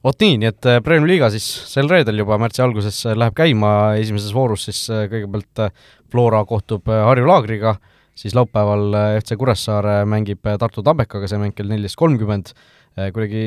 vot 0.04 0.24
nii, 0.24 0.38
nii 0.42 0.50
et 0.50 0.70
äh, 0.70 0.80
Premiumi 0.84 1.14
liiga 1.14 1.30
siis 1.34 1.46
sel 1.72 1.90
reedel 1.90 2.22
juba 2.22 2.38
märtsi 2.40 2.64
alguses 2.64 3.04
läheb 3.12 3.36
käima, 3.38 3.94
esimeses 4.00 4.34
voorus 4.36 4.68
siis 4.68 4.84
kõigepealt 4.88 5.68
Flora 6.08 6.44
kohtub 6.48 6.88
Harju 6.88 7.26
Laagriga, 7.28 7.76
siis 8.18 8.34
laupäeval 8.36 8.94
äh, 8.94 9.12
FC 9.20 9.38
Kuressaare 9.38 10.02
mängib 10.08 10.46
äh, 10.46 10.58
Tartu 10.60 10.82
Tammekaga, 10.86 11.28
see 11.30 11.40
mäng 11.40 11.54
kell 11.56 11.70
neliteist 11.70 11.98
kolmkümmend, 12.00 12.52
äh, 12.98 13.10
kuidagi 13.14 13.42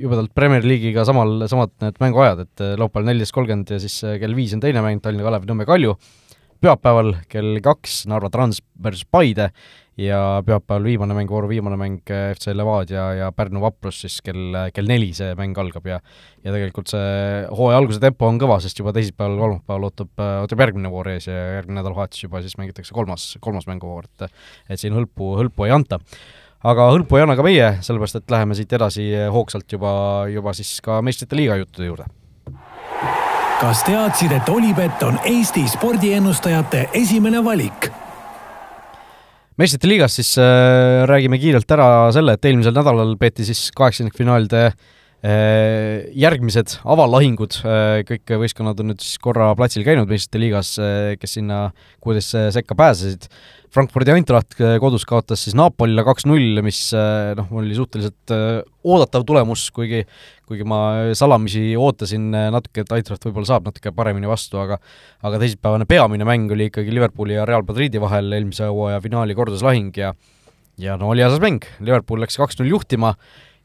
jubedalt 0.00 0.32
Premier 0.36 0.64
League'iga 0.64 1.04
samal, 1.08 1.44
samad 1.50 1.74
need 1.84 2.00
mänguajad, 2.02 2.46
et 2.46 2.64
laupäeval 2.80 3.10
neliteist 3.10 3.36
kolmkümmend 3.36 3.74
ja 3.76 3.80
siis 3.82 3.98
kell 4.22 4.36
viis 4.38 4.54
on 4.56 4.64
teine 4.64 4.84
mäng, 4.84 5.02
Tallinna 5.04 5.26
Kalev, 5.26 5.48
Nõmme 5.48 5.68
Kalju, 5.68 5.96
pühapäeval 6.64 7.12
kell 7.32 7.60
kaks 7.64 8.04
Narva 8.10 8.32
Trans 8.32 8.62
versus 8.82 9.04
Paide 9.12 9.50
ja 9.96 10.42
pühapäeval 10.44 10.84
viimane 10.84 11.14
mäng, 11.16 11.30
vooru 11.30 11.48
viimane 11.48 11.76
mäng 11.80 12.10
eh, 12.12 12.34
FC 12.34 12.52
Levadia 12.52 13.06
ja 13.16 13.30
Pärnu 13.32 13.62
Vaprus 13.64 14.02
siis 14.04 14.18
kell, 14.24 14.52
kell 14.76 14.88
neli 14.88 15.12
see 15.16 15.32
mäng 15.38 15.56
algab 15.58 15.88
ja 15.88 16.00
ja 16.44 16.52
tegelikult 16.52 16.92
see 16.92 17.46
hooaja 17.48 17.80
alguse 17.80 18.00
tempo 18.02 18.28
on 18.28 18.38
kõva, 18.40 18.58
sest 18.62 18.78
juba 18.78 18.92
teisipäeval, 18.96 19.38
kolmapäeval 19.40 19.88
ootab, 19.88 20.12
eh, 20.20 20.34
ootab 20.44 20.64
järgmine 20.66 20.92
voor 20.92 21.08
ees 21.14 21.30
ja 21.30 21.38
järgmine 21.56 21.80
nädalavahetus 21.80 22.26
juba 22.26 22.44
siis 22.44 22.58
mängitakse 22.60 22.94
kolmas, 22.94 23.30
kolmas 23.40 23.68
mänguvoor, 23.70 24.04
et 24.04 24.28
et 24.68 24.80
siin 24.80 24.96
hõlpu, 24.96 25.32
hõlpu 25.40 25.66
ei 25.66 25.72
anta 25.72 26.00
aga 26.66 26.90
hõlpu 26.92 27.16
ei 27.16 27.24
anna 27.24 27.36
ka 27.38 27.44
meie, 27.46 27.74
sellepärast 27.80 28.20
et 28.20 28.30
läheme 28.36 28.56
siit 28.58 28.72
edasi 28.76 29.10
hoogsalt 29.32 29.72
juba, 29.72 29.90
juba 30.28 30.52
siis 30.56 30.76
ka 30.84 31.00
meistrite 31.00 31.38
liiga 31.38 31.56
juttude 31.56 31.88
juurde. 31.88 32.10
kas 33.60 33.86
teadsid, 33.88 34.32
et 34.36 34.48
Olipet 34.52 35.02
on 35.08 35.16
Eesti 35.24 35.64
spordiennustajate 35.72 36.90
esimene 36.92 37.40
valik? 37.44 37.88
Meistrite 39.60 39.88
liigas 39.88 40.18
siis 40.18 40.34
äh, 40.40 41.04
räägime 41.08 41.40
kiirelt 41.40 41.70
ära 41.76 41.88
selle, 42.14 42.36
et 42.36 42.44
eelmisel 42.44 42.76
nädalal 42.76 43.16
peeti 43.20 43.46
siis 43.48 43.68
kaheksandikfinaalide 43.76 44.66
äh, 44.68 44.76
järgmised 45.26 46.76
avallahingud 46.86 47.56
äh,, 47.64 48.00
kõik 48.06 48.34
võistkonnad 48.44 48.78
on 48.82 48.92
nüüd 48.92 49.02
siis 49.02 49.18
korra 49.22 49.48
platsil 49.58 49.82
käinud 49.86 50.10
meistrite 50.10 50.42
liigas 50.42 50.76
äh,, 50.78 51.14
kes 51.18 51.38
sinna 51.38 51.70
kuueteist 52.04 52.36
sekka 52.54 52.76
pääsesid. 52.78 53.26
Frankfurdi 53.76 54.14
Eintracht 54.14 54.54
äh, 54.62 54.78
kodus 54.80 55.04
kaotas 55.04 55.42
siis 55.44 55.56
Napolile 55.58 56.00
kaks-null, 56.06 56.62
mis 56.64 56.78
äh, 56.96 57.34
noh, 57.36 57.50
oli 57.60 57.74
suhteliselt 57.76 58.32
äh, 58.32 58.62
oodatav 58.88 59.26
tulemus, 59.28 59.66
kuigi 59.76 60.04
kuigi 60.46 60.64
ma 60.68 60.78
salamisi 61.18 61.74
ootasin 61.76 62.30
natuke, 62.54 62.84
et 62.84 62.94
Eintracht 62.96 63.26
võib-olla 63.26 63.50
saab 63.50 63.66
natuke 63.68 63.90
paremini 63.92 64.30
vastu, 64.30 64.60
aga 64.62 64.78
aga 65.26 65.40
teisipäevane 65.42 65.88
peamine 65.90 66.24
mäng 66.28 66.54
oli 66.54 66.70
ikkagi 66.70 66.94
Liverpooli 66.94 67.36
ja 67.36 67.44
Real 67.48 67.66
Madridi 67.66 68.00
vahel 68.00 68.30
eelmise 68.32 68.70
hooaja 68.70 69.02
finaali 69.04 69.36
korduslahing 69.36 69.90
ja 69.98 70.14
ja 70.80 70.96
no 71.00 71.10
oli 71.12 71.24
asjas 71.26 71.42
mäng, 71.42 71.66
Liverpool 71.80 72.22
läks 72.22 72.38
kaks-null 72.40 72.70
juhtima 72.72 73.16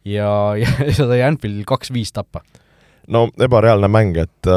ja, 0.06 0.32
ja, 0.60 0.72
ja 0.88 0.98
sai 0.98 1.22
Anfieldil 1.26 1.68
kaks-viis 1.70 2.14
tappa. 2.16 2.44
No 3.12 3.26
ebareaalne 3.42 3.90
mäng, 3.92 4.16
et, 4.22 4.48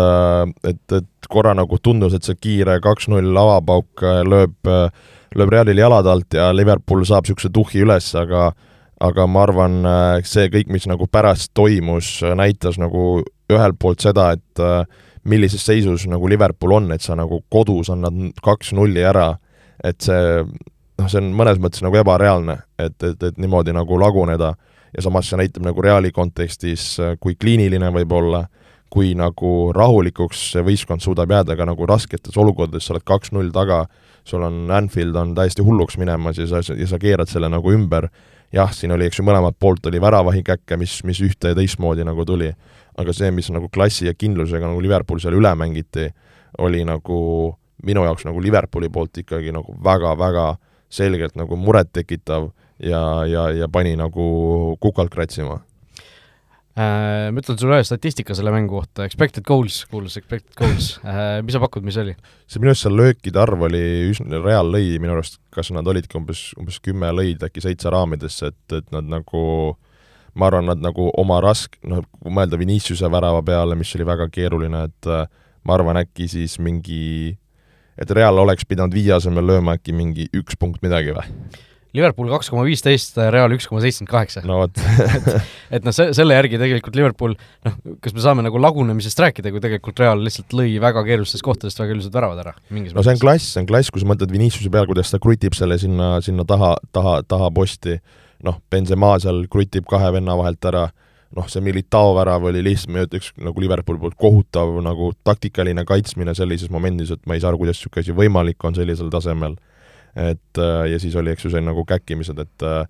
et, 0.68 0.92
et 0.92 1.28
korra 1.32 1.54
nagu 1.56 1.78
tundus, 1.82 2.14
et 2.14 2.26
see 2.26 2.36
kiire 2.36 2.76
kaks-null 2.84 3.32
avapauk 3.40 4.04
lööb 4.28 4.68
äh, 4.68 4.90
lööb 5.38 5.52
Realile 5.52 5.82
jalad 5.82 6.08
alt 6.08 6.36
ja 6.36 6.50
Liverpool 6.54 7.04
saab 7.06 7.26
niisuguse 7.26 7.50
tuhhi 7.54 7.82
üles, 7.84 8.10
aga 8.18 8.52
aga 9.04 9.26
ma 9.28 9.42
arvan, 9.44 9.80
äh, 9.84 10.20
see 10.24 10.46
kõik, 10.52 10.70
mis 10.72 10.86
nagu 10.88 11.08
pärast 11.10 11.50
toimus, 11.58 12.16
äh, 12.22 12.36
näitas 12.38 12.78
nagu 12.80 13.24
ühelt 13.52 13.78
poolt 13.82 14.04
seda, 14.04 14.30
et 14.36 14.62
äh, 14.62 14.86
millises 15.28 15.64
seisus 15.66 16.06
nagu 16.08 16.28
Liverpool 16.30 16.76
on, 16.78 16.92
et 16.94 17.02
sa 17.02 17.16
nagu 17.18 17.42
kodus 17.52 17.90
annad 17.92 18.38
kaks-nulli 18.44 19.02
ära, 19.04 19.32
et 19.84 20.00
see 20.04 20.44
noh, 20.44 21.08
see 21.10 21.20
on 21.20 21.32
mõnes 21.36 21.60
mõttes 21.60 21.82
nagu 21.84 21.98
ebareaalne, 22.00 22.60
et, 22.78 22.96
et, 23.02 23.28
et 23.28 23.42
niimoodi 23.42 23.74
nagu 23.74 23.98
laguneda 24.00 24.54
ja 24.94 25.02
samas 25.02 25.28
see 25.30 25.40
näitab 25.40 25.64
nagu 25.66 25.82
Reali 25.82 26.12
kontekstis, 26.14 26.94
kui 27.20 27.34
kliiniline 27.40 27.90
võib 27.94 28.12
olla, 28.14 28.44
kui 28.90 29.14
nagu 29.18 29.72
rahulikuks 29.74 30.52
see 30.54 30.62
võistkond 30.62 31.02
suudab 31.02 31.32
jääda 31.34 31.56
ka 31.58 31.66
nagu 31.66 31.86
rasketes 31.86 32.36
olukordades, 32.38 32.86
sa 32.86 32.94
oled 32.94 33.06
kaks-null 33.06 33.50
taga 33.54 33.84
sul 34.24 34.42
on 34.42 34.70
Anfield 34.70 35.16
on 35.16 35.34
täiesti 35.34 35.62
hulluks 35.62 35.98
minemas 35.98 36.38
ja 36.38 36.46
sa, 36.46 36.62
ja 36.76 36.86
sa 36.86 36.98
keerad 36.98 37.28
selle 37.28 37.48
nagu 37.52 37.72
ümber, 37.72 38.08
jah, 38.52 38.72
siin 38.72 38.94
oli, 38.94 39.08
eks 39.08 39.20
ju, 39.20 39.26
mõlemalt 39.26 39.58
poolt 39.60 39.86
oli 39.90 40.00
väravahikäkke, 40.00 40.78
mis, 40.80 40.96
mis 41.04 41.20
ühte 41.24 41.52
ja 41.52 41.58
teistmoodi 41.58 42.06
nagu 42.06 42.24
tuli, 42.24 42.48
aga 42.96 43.12
see, 43.12 43.30
mis 43.34 43.50
nagu 43.52 43.68
klassi 43.72 44.08
ja 44.08 44.14
kindlusega 44.16 44.70
nagu 44.70 44.80
Liverpool 44.80 45.20
seal 45.20 45.36
üle 45.36 45.52
mängiti, 45.58 46.08
oli 46.58 46.84
nagu 46.88 47.18
minu 47.84 48.04
jaoks 48.06 48.24
nagu 48.24 48.40
Liverpooli 48.40 48.88
poolt 48.88 49.24
ikkagi 49.24 49.52
nagu 49.52 49.76
väga-väga 49.84 50.54
selgelt 50.94 51.36
nagu 51.36 51.58
murettekitav 51.58 52.48
ja, 52.84 53.04
ja, 53.28 53.46
ja 53.64 53.70
pani 53.72 53.94
nagu 53.98 54.26
kukalt 54.82 55.12
kratsima 55.14 55.60
äh,. 56.74 57.30
Ma 57.30 57.40
ütlen 57.40 57.58
sulle 57.60 57.78
ühe 57.78 57.86
statistika 57.86 58.36
selle 58.36 58.52
mängu 58.54 58.76
kohta, 58.76 59.06
expected 59.06 59.46
goals, 59.46 59.84
kuulus 59.90 60.18
expected 60.20 60.52
goals 60.58 60.94
äh,, 61.04 61.38
mis 61.46 61.56
sa 61.56 61.62
pakud, 61.62 61.86
mis 61.86 61.98
oli? 62.00 62.16
see 62.46 62.62
minu 62.62 62.74
arust 62.74 62.86
seal 62.86 62.98
löökide 62.98 63.40
arv 63.40 63.66
oli 63.68 63.84
üsna, 64.10 64.42
Real 64.44 64.70
lõi 64.74 64.98
minu 65.02 65.16
arust, 65.16 65.40
kas 65.54 65.72
nad 65.74 65.88
olidki 65.90 66.18
umbes, 66.20 66.50
umbes 66.60 66.80
kümme 66.84 67.12
lõid 67.14 67.42
äkki 67.46 67.64
seitse 67.64 67.92
raamidesse, 67.94 68.52
et, 68.52 68.78
et 68.82 68.94
nad 68.94 69.08
nagu 69.08 69.44
ma 70.34 70.50
arvan, 70.50 70.66
nad 70.66 70.82
nagu 70.82 71.08
oma 71.20 71.38
rask-, 71.44 71.78
noh, 71.86 72.02
kui 72.20 72.32
mõelda 72.34 72.58
Viniciuse 72.58 73.10
värava 73.10 73.42
peale, 73.46 73.76
mis 73.78 73.92
oli 73.96 74.06
väga 74.08 74.28
keeruline, 74.34 74.84
et 74.90 75.10
äh, 75.10 75.28
ma 75.64 75.76
arvan, 75.78 76.00
äkki 76.02 76.26
siis 76.30 76.58
mingi, 76.62 77.36
et 78.00 78.10
Real 78.10 78.42
oleks 78.42 78.66
pidanud 78.68 78.94
viie 78.94 79.14
asemel 79.16 79.46
lööma 79.52 79.78
äkki 79.78 79.94
mingi 79.96 80.26
üks 80.34 80.58
punkt 80.58 80.82
midagi 80.84 81.14
või? 81.14 81.28
Liverpool 81.94 82.26
kaks 82.32 82.48
koma 82.50 82.64
viisteist, 82.66 83.18
Real 83.30 83.52
üks 83.54 83.68
koma 83.70 83.78
seitsekümmend 83.84 84.10
kaheksa. 84.10 84.42
no 84.48 84.58
vot. 84.64 84.80
Et, 85.74 85.84
noh, 85.84 85.94
see, 85.94 86.10
selle 86.16 86.34
järgi 86.34 86.58
tegelikult 86.58 86.96
Liverpool 86.98 87.36
noh, 87.36 87.76
kas 88.02 88.16
me 88.16 88.24
saame 88.24 88.44
nagu 88.46 88.58
lagunemisest 88.58 89.22
rääkida, 89.22 89.52
kui 89.54 89.62
tegelikult 89.62 90.02
Real 90.02 90.24
lihtsalt 90.26 90.56
lõi 90.58 90.74
väga 90.82 91.04
keerulistest 91.06 91.44
kohtadest 91.46 91.78
väga 91.78 91.94
ilusad 91.94 92.16
väravad 92.18 92.42
ära? 92.42 92.54
no 92.74 93.04
see 93.06 93.14
on 93.14 93.22
klass, 93.22 93.52
see 93.54 93.62
on 93.62 93.70
klass, 93.70 93.92
kui 93.94 94.02
sa 94.02 94.10
mõtled 94.10 94.34
Viniciuse 94.34 94.72
peale, 94.74 94.90
kuidas 94.90 95.14
ta 95.14 95.20
krutib 95.22 95.54
selle 95.54 95.78
sinna, 95.78 96.16
sinna 96.24 96.46
taha, 96.48 96.74
taha, 96.94 97.20
taha 97.30 97.50
posti, 97.54 98.00
noh, 98.46 98.58
Benzema 98.74 99.14
seal 99.22 99.44
krutib 99.52 99.86
kahe 99.90 100.10
venna 100.16 100.34
vahelt 100.40 100.66
ära, 100.70 100.88
noh, 101.38 101.46
see 101.50 101.62
Militao 101.62 102.16
värav 102.18 102.48
oli 102.50 102.64
lihtsalt, 102.66 102.90
ma 102.94 103.04
ütleks, 103.06 103.30
nagu 103.38 103.62
Liverpooli 103.62 104.02
poolt 104.02 104.18
kohutav 104.18 104.74
nagu 104.82 105.12
taktikaline 105.26 105.86
kaitsmine 105.86 106.34
sellises 106.34 106.74
momendis, 106.74 107.14
et 107.14 107.22
ma 107.30 107.38
ei 107.38 107.44
saa 107.44 107.52
aru, 107.52 107.62
kuidas 107.62 107.78
niisugune 107.78 108.02
asi 108.02 108.18
võimalik 108.18 108.66
on 108.66 108.74
sellisel 108.74 109.14
tasemel 109.14 109.54
et 110.14 110.62
äh, 110.62 110.84
ja 110.92 111.00
siis 111.02 111.16
oli, 111.18 111.32
eks 111.34 111.46
ju, 111.46 111.52
see 111.54 111.62
nagu 111.64 111.84
käkkimised, 111.88 112.38
et 112.38 112.66
äh, 112.66 112.84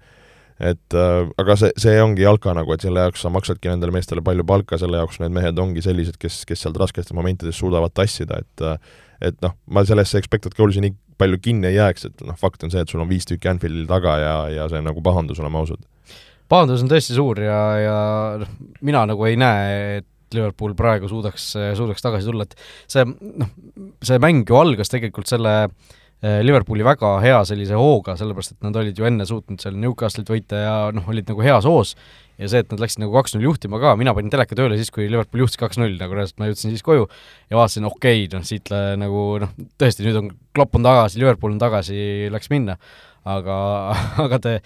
et 0.71 0.95
äh, 0.95 1.31
aga 1.41 1.57
see, 1.59 1.73
see 1.81 1.97
ongi 2.03 2.23
jalka 2.23 2.53
nagu, 2.55 2.71
et 2.75 2.85
selle 2.85 3.03
jaoks 3.07 3.25
sa 3.25 3.33
maksadki 3.33 3.73
nendele 3.73 3.95
meestele 3.97 4.23
palju 4.25 4.45
palka, 4.47 4.79
selle 4.79 5.01
jaoks 5.01 5.19
need 5.23 5.35
mehed 5.35 5.59
ongi 5.59 5.83
sellised, 5.83 6.19
kes, 6.21 6.45
kes 6.49 6.63
sealt 6.63 6.79
rasketes 6.81 7.17
momentides 7.17 7.59
suudavad 7.59 7.95
tassida, 7.97 8.43
et 8.45 8.69
et 9.25 9.37
noh, 9.41 9.55
ma 9.73 9.85
sellesse 9.87 10.19
expected 10.21 10.53
goals'i 10.59 10.83
nii 10.85 10.93
palju 11.19 11.39
kinni 11.41 11.71
ei 11.71 11.79
jääks, 11.79 12.09
et 12.11 12.25
noh, 12.27 12.37
fakt 12.37 12.67
on 12.67 12.73
see, 12.73 12.83
et 12.83 12.91
sul 12.91 13.01
on 13.01 13.09
viis 13.09 13.25
tükki 13.27 13.49
Anfieldil 13.49 13.87
taga 13.89 14.17
ja, 14.21 14.35
ja 14.53 14.67
see 14.69 14.83
nagu 14.85 15.03
pahandus, 15.03 15.41
oleme 15.41 15.63
ausad. 15.63 15.81
pahandus 16.51 16.85
on 16.85 16.91
tõesti 16.91 17.17
suur 17.17 17.41
ja, 17.41 17.61
ja 17.81 17.99
noh, 18.43 18.57
mina 18.85 19.07
nagu 19.09 19.27
ei 19.31 19.39
näe, 19.41 20.03
et 20.03 20.11
Liverpool 20.35 20.75
praegu 20.75 21.09
suudaks, 21.09 21.53
suudaks 21.79 22.03
tagasi 22.03 22.27
tulla, 22.27 22.45
et 22.47 22.59
see 22.91 23.07
noh, 23.07 23.51
see 24.05 24.19
mäng 24.23 24.43
ju 24.51 24.59
algas 24.59 24.91
tegelikult 24.93 25.31
selle 25.31 25.55
Äh, 25.65 26.04
Liverpooli 26.25 26.85
väga 26.87 27.19
hea 27.21 27.41
sellise 27.45 27.77
hooga, 27.77 28.15
sellepärast 28.17 28.55
et 28.55 28.65
nad 28.65 28.77
olid 28.81 28.97
ju 28.97 29.05
enne 29.05 29.27
suutnud 29.29 29.61
seal 29.61 29.75
Newcastle'it 29.77 30.31
võita 30.31 30.61
ja 30.63 30.77
noh, 30.95 31.05
olid 31.13 31.29
nagu 31.29 31.45
heas 31.45 31.67
hoos, 31.69 31.93
ja 32.41 32.49
see, 32.51 32.63
et 32.65 32.71
nad 32.73 32.81
läksid 32.83 33.03
nagu 33.03 33.15
kaks-null 33.15 33.45
juhtima 33.45 33.79
ka, 33.83 33.93
mina 34.01 34.15
panin 34.17 34.33
teleka 34.33 34.57
tööle 34.59 34.79
siis, 34.79 34.91
kui 34.95 35.07
Liverpool 35.11 35.45
juhtis 35.45 35.61
kaks-null, 35.61 35.99
nagu 36.01 36.17
reaalselt 36.17 36.41
ma 36.41 36.49
jõudsin 36.49 36.73
siis 36.73 36.87
koju 36.87 37.07
ja 37.07 37.59
vaatasin, 37.59 37.87
okei 37.91 38.25
okay,, 38.25 38.31
noh 38.33 38.47
siit 38.49 38.73
nagu 39.01 39.27
noh, 39.43 39.53
tõesti, 39.81 40.07
nüüd 40.07 40.19
on, 40.23 40.33
klopp 40.57 40.79
on 40.79 40.87
tagasi, 40.87 41.21
Liverpool 41.23 41.55
on 41.55 41.61
tagasi, 41.63 41.99
läks 42.35 42.51
minna. 42.55 42.79
aga, 43.25 43.59
aga 44.27 44.41
te 44.43 44.59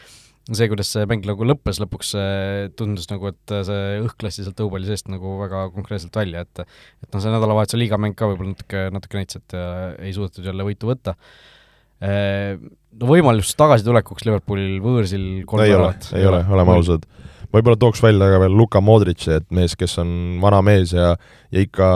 see, 0.56 0.68
kuidas 0.70 0.90
see 0.94 1.04
mäng 1.08 1.26
nagu 1.28 1.46
lõppes, 1.48 1.80
lõpuks 1.82 2.14
tundus 2.78 3.08
nagu, 3.10 3.32
et 3.32 3.54
see 3.68 4.00
õhk 4.04 4.24
lasti 4.24 4.46
sealt 4.46 4.62
õupalli 4.64 4.88
seest 4.88 5.10
nagu 5.12 5.36
väga 5.42 5.66
konkreetselt 5.74 6.16
välja, 6.16 6.44
et 6.46 6.64
et 6.64 7.12
noh, 7.12 7.20
see 7.20 7.32
nädalavahetuse 7.34 7.80
liigamäng 7.80 8.16
ka 8.18 8.30
võib-olla 8.30 8.54
natuke, 8.54 8.88
natuke 8.94 9.20
näitas, 9.20 9.42
et 9.42 9.56
äh, 9.58 9.86
ei 10.08 10.16
suudetud 10.16 10.46
jälle 10.48 10.66
võitu 10.66 10.88
võtta. 10.90 11.16
Äh, 12.04 12.56
no 12.98 13.10
võimalus 13.10 13.52
tagasitulekuks 13.58 14.26
Liverpoolil 14.28 14.78
võõrsil 14.84 15.26
kolm 15.48 15.66
ei 15.66 15.74
ole, 15.76 15.92
ei 16.16 16.28
ole, 16.30 16.44
oleme 16.48 16.76
ausad. 16.78 17.04
võib-olla 17.52 17.78
tooks 17.80 18.02
välja 18.04 18.30
ka 18.32 18.42
veel 18.44 18.56
Luka 18.56 18.80
Modritši, 18.84 19.32
et 19.40 19.48
mees, 19.54 19.74
kes 19.78 19.98
on 20.00 20.12
vana 20.42 20.62
mees 20.64 20.94
ja 20.96 21.16
ja 21.52 21.64
ikka 21.64 21.88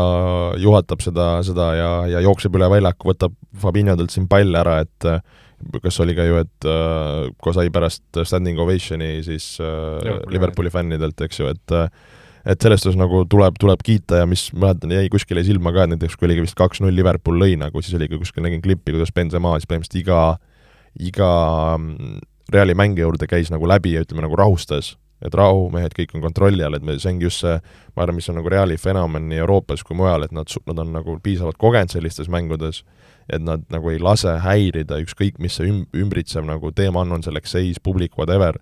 juhatab 0.60 1.04
seda, 1.04 1.28
seda 1.44 1.72
ja, 1.76 1.92
ja 2.16 2.22
jookseb 2.24 2.54
üle 2.56 2.68
väljaku, 2.72 3.12
võtab 3.12 3.36
Fabinhodelt 3.60 4.12
siin 4.14 4.28
palle 4.30 4.58
ära, 4.58 4.78
et 4.86 5.08
kas 5.82 6.00
oli 6.02 6.16
ka 6.18 6.26
ju, 6.26 6.40
et 6.42 6.66
äh, 6.68 7.28
kui 7.42 7.54
sai 7.56 7.70
pärast 7.74 8.22
standing 8.28 8.60
ovationi 8.62 9.14
siis 9.26 9.54
äh, 9.60 10.00
Liverpooli, 10.02 10.34
Liverpooli 10.36 10.74
fännidelt, 10.74 11.20
eks 11.26 11.40
ju, 11.40 11.52
et 11.52 11.76
äh, 11.76 11.88
et 12.42 12.62
selles 12.62 12.82
suhtes 12.82 12.98
nagu 12.98 13.22
tuleb, 13.30 13.58
tuleb 13.62 13.82
kiita 13.86 14.22
ja 14.22 14.26
mis 14.26 14.48
mäletan, 14.56 14.90
jäi 14.96 15.10
kuskile 15.12 15.44
silma 15.46 15.72
ka, 15.74 15.84
et 15.84 15.94
näiteks 15.94 16.16
kui 16.18 16.26
oligi 16.26 16.42
vist 16.46 16.58
kaks-null 16.58 16.94
Liverpool 16.96 17.38
lõi 17.38 17.54
nagu, 17.58 17.82
siis 17.84 17.94
oli 17.98 18.08
ka 18.10 18.18
kuskil, 18.18 18.42
nägin 18.46 18.62
klippi, 18.64 18.94
kuidas 18.94 19.14
Benzema 19.14 19.54
siis 19.58 19.70
põhimõtteliselt 19.70 20.00
iga, 20.02 20.22
iga 21.10 21.30
mm, 21.78 22.18
Reali 22.52 22.74
mängija 22.76 23.06
juurde 23.06 23.28
käis 23.30 23.52
nagu 23.52 23.68
läbi 23.70 23.94
ja 23.94 24.02
ütleme, 24.02 24.24
nagu 24.26 24.36
rahustas, 24.36 24.96
et 25.22 25.34
rahu, 25.38 25.68
mehed, 25.72 25.94
kõik 25.94 26.16
on 26.18 26.24
kontrolli 26.24 26.64
all, 26.66 26.74
et 26.76 26.84
me, 26.84 26.98
see 26.98 27.12
ongi 27.12 27.28
just 27.28 27.44
see, 27.44 27.54
ma 27.94 28.04
arvan, 28.04 28.18
mis 28.18 28.28
on 28.32 28.40
nagu 28.40 28.50
Reali 28.50 28.76
fenomen 28.80 29.30
nii 29.30 29.44
Euroopas 29.44 29.86
kui 29.86 29.96
mujal, 29.96 30.26
et 30.26 30.34
nad, 30.34 30.50
nad 30.68 30.82
on 30.82 30.92
nagu 30.98 31.16
piisavalt 31.22 31.60
kogenud 31.62 31.94
sellistes 31.94 32.30
mängudes 32.32 32.82
et 33.32 33.42
nad 33.42 33.64
nagu 33.72 33.90
ei 33.92 34.00
lase 34.02 34.34
häirida 34.44 35.00
ükskõik, 35.02 35.38
mis 35.42 35.56
see 35.58 35.70
üm-, 35.70 35.84
ümbritsev 35.96 36.44
nagu 36.46 36.72
teema 36.76 37.02
on, 37.02 37.16
on 37.16 37.24
selleks 37.24 37.54
seis, 37.56 37.80
publik, 37.82 38.16
whatever, 38.18 38.58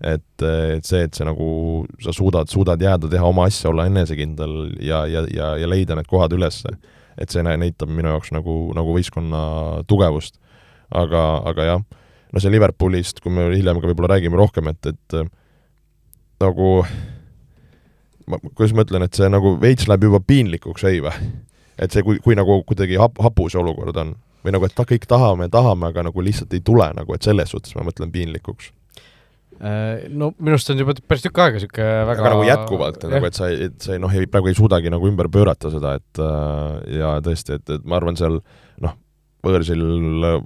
et, 0.00 0.24
et 0.42 0.84
see, 0.86 1.04
et 1.06 1.14
see 1.14 1.26
nagu, 1.28 1.48
sa 2.02 2.14
suudad, 2.16 2.50
suudad 2.50 2.82
jääda, 2.82 3.10
teha 3.12 3.28
oma 3.28 3.46
asja, 3.50 3.70
olla 3.70 3.86
enesekindel 3.90 4.56
ja, 4.82 5.04
ja, 5.10 5.24
ja, 5.32 5.54
ja 5.60 5.70
leida 5.70 5.98
need 5.98 6.10
kohad 6.10 6.34
üles. 6.36 6.64
et 7.14 7.30
see 7.30 7.44
näitab 7.46 7.92
minu 7.94 8.10
jaoks 8.10 8.32
nagu, 8.34 8.72
nagu 8.74 8.94
võistkonna 8.96 9.84
tugevust. 9.86 10.40
aga, 10.90 11.22
aga 11.46 11.64
jah, 11.64 11.84
no 12.32 12.40
see 12.40 12.50
Liverpoolist, 12.50 13.20
kui 13.22 13.32
me 13.32 13.48
hiljem 13.54 13.80
ka 13.80 13.90
võib-olla 13.90 14.16
räägime 14.16 14.38
rohkem, 14.38 14.68
et, 14.72 14.86
et 14.92 15.18
nagu 16.42 16.70
ma, 18.26 18.38
kuidas 18.54 18.74
ma 18.74 18.84
ütlen, 18.86 19.06
et 19.06 19.16
see 19.16 19.30
nagu 19.30 19.54
veits 19.60 19.88
läheb 19.88 20.08
juba 20.08 20.20
piinlikuks, 20.24 20.86
ei 20.90 21.02
või? 21.04 21.32
Et 21.78 21.94
see, 21.94 22.04
kui, 22.06 22.20
kui 22.22 22.36
nagu 22.38 22.60
kuidagi 22.68 22.98
hap-, 23.00 23.20
hapu 23.24 23.48
see 23.50 23.60
olukord 23.60 23.96
on. 24.00 24.14
või 24.44 24.52
nagu, 24.52 24.68
et 24.68 24.80
kõik 24.92 25.06
tahame, 25.08 25.48
tahame, 25.52 25.88
aga 25.88 26.04
nagu 26.04 26.24
lihtsalt 26.24 26.52
ei 26.52 26.60
tule 26.64 26.90
nagu, 26.96 27.14
et 27.16 27.24
selles 27.24 27.54
suhtes 27.54 27.74
ma 27.76 27.86
mõtlen 27.86 28.12
piinlikuks 28.12 28.70
äh, 29.60 30.04
no 30.10 30.32
minu 30.38 30.58
arust 30.58 30.72
on 30.74 30.82
juba 30.82 30.96
päris 31.00 31.24
tükk 31.24 31.40
aega 31.44 31.60
niisugune 31.60 31.92
väga 32.10 32.24
aga 32.26 32.34
nagu 32.34 32.48
jätkuvalt, 32.50 33.06
nagu 33.14 33.30
et 33.30 33.38
sa, 33.38 33.48
et 33.48 33.78
sa 33.80 33.96
ei 33.96 34.02
noh, 34.02 34.12
ei 34.12 34.28
praegu 34.30 34.52
ei 34.52 34.58
suudagi 34.58 34.92
nagu 34.92 35.08
ümber 35.08 35.30
pöörata 35.32 35.72
seda, 35.72 35.96
et 36.00 36.20
äh, 36.20 36.98
ja 37.00 37.14
tõesti, 37.24 37.56
et, 37.60 37.78
et 37.78 37.88
ma 37.88 37.96
arvan, 38.00 38.20
seal 38.20 38.42
noh, 38.84 38.98
võõrsil, 39.44 39.80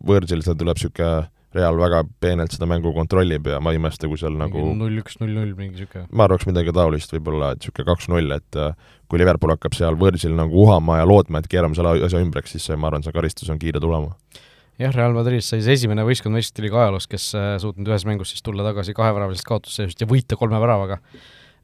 võõrsil 0.07 0.47
seal 0.47 0.59
tuleb 0.61 0.79
niisugune 0.79 1.27
Real 1.57 1.79
väga 1.81 2.03
peenelt 2.21 2.53
seda 2.53 2.67
mängu 2.69 2.91
kontrollib 2.93 3.47
ja 3.49 3.61
ma 3.65 3.73
ei 3.73 3.79
imesta, 3.81 4.09
kui 4.11 4.21
seal 4.21 4.35
nagu 4.37 4.67
null-üks, 4.77 5.17
null-null, 5.23 5.55
mingi 5.57 5.79
niisugune 5.79 6.05
ma 6.13 6.27
arvaks 6.27 6.45
midagi 6.49 6.75
taolist 6.77 7.15
võib-olla, 7.15 7.55
et 7.55 7.63
niisugune 7.63 7.89
kaks-null, 7.89 8.35
et 8.37 8.59
äh, 8.61 8.75
kui 9.09 9.23
Liverpool 9.23 9.55
hakkab 9.55 9.79
seal 9.79 9.97
võõrsil 9.97 10.37
nagu 10.37 10.61
uhama 10.67 10.99
ja 11.01 11.09
lootma, 11.09 11.41
et 11.41 11.49
keerame 11.49 11.79
selle 11.79 11.95
asja 12.05 12.21
ümbreks, 12.21 12.53
siis 12.53 12.69
see, 12.69 12.77
ma 12.77 12.91
arvan, 12.91 13.07
see 13.07 13.17
karistus 13.17 13.49
on 13.55 13.61
kiire 13.63 13.81
tulema. 13.81 14.13
jah, 14.79 14.93
Real 14.93 15.17
Madridist 15.17 15.55
sai 15.55 15.65
see 15.65 15.79
esimene 15.81 16.05
võistkond 16.05 16.37
meistriliiga 16.37 16.85
ajaloos, 16.85 17.09
kes 17.09 17.31
äh, 17.39 17.51
suutnud 17.65 17.89
ühes 17.89 18.05
mängus 18.09 18.35
siis 18.35 18.45
tulla 18.45 18.67
tagasi 18.69 18.93
kaheväralisest 18.99 19.49
kaotusseisust 19.49 20.05
ja 20.05 20.11
võita 20.11 20.37
kolme 20.37 20.61
väravaga 20.61 21.01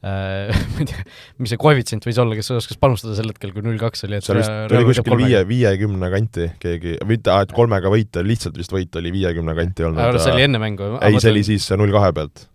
ma 0.75 0.83
ei 0.83 0.89
tea, 0.91 1.05
mis 1.41 1.55
see 1.55 1.61
koefitsient 1.61 2.05
võis 2.05 2.19
olla, 2.21 2.37
kes 2.39 2.51
oskas 2.57 2.81
panustada 2.81 3.17
sel 3.19 3.31
hetkel, 3.33 3.55
kui 3.57 3.65
null 3.65 3.81
kaks 3.81 4.07
oli, 4.09 4.19
et 4.21 4.27
see 4.27 4.37
vist 4.39 4.53
oli 4.53 4.89
kuskil 4.91 5.19
viie, 5.23 5.45
viiekümne 5.49 6.11
kanti 6.13 6.49
keegi, 6.63 6.99
mitte, 7.09 7.35
et 7.35 7.55
kolmega 7.57 7.93
võita, 7.93 8.25
lihtsalt 8.27 8.59
vist 8.61 8.75
võit 8.75 9.01
oli 9.01 9.15
viiekümne 9.15 9.57
kanti 9.57 9.89
olnud. 9.89 10.21
see 10.21 10.35
oli 10.37 10.49
enne 10.49 10.61
mängu? 10.63 10.97
ei, 11.01 11.17
see 11.21 11.33
oli 11.33 11.47
siis 11.47 11.71
null 11.79 11.95
kahe 11.95 12.13
pealt 12.17 12.49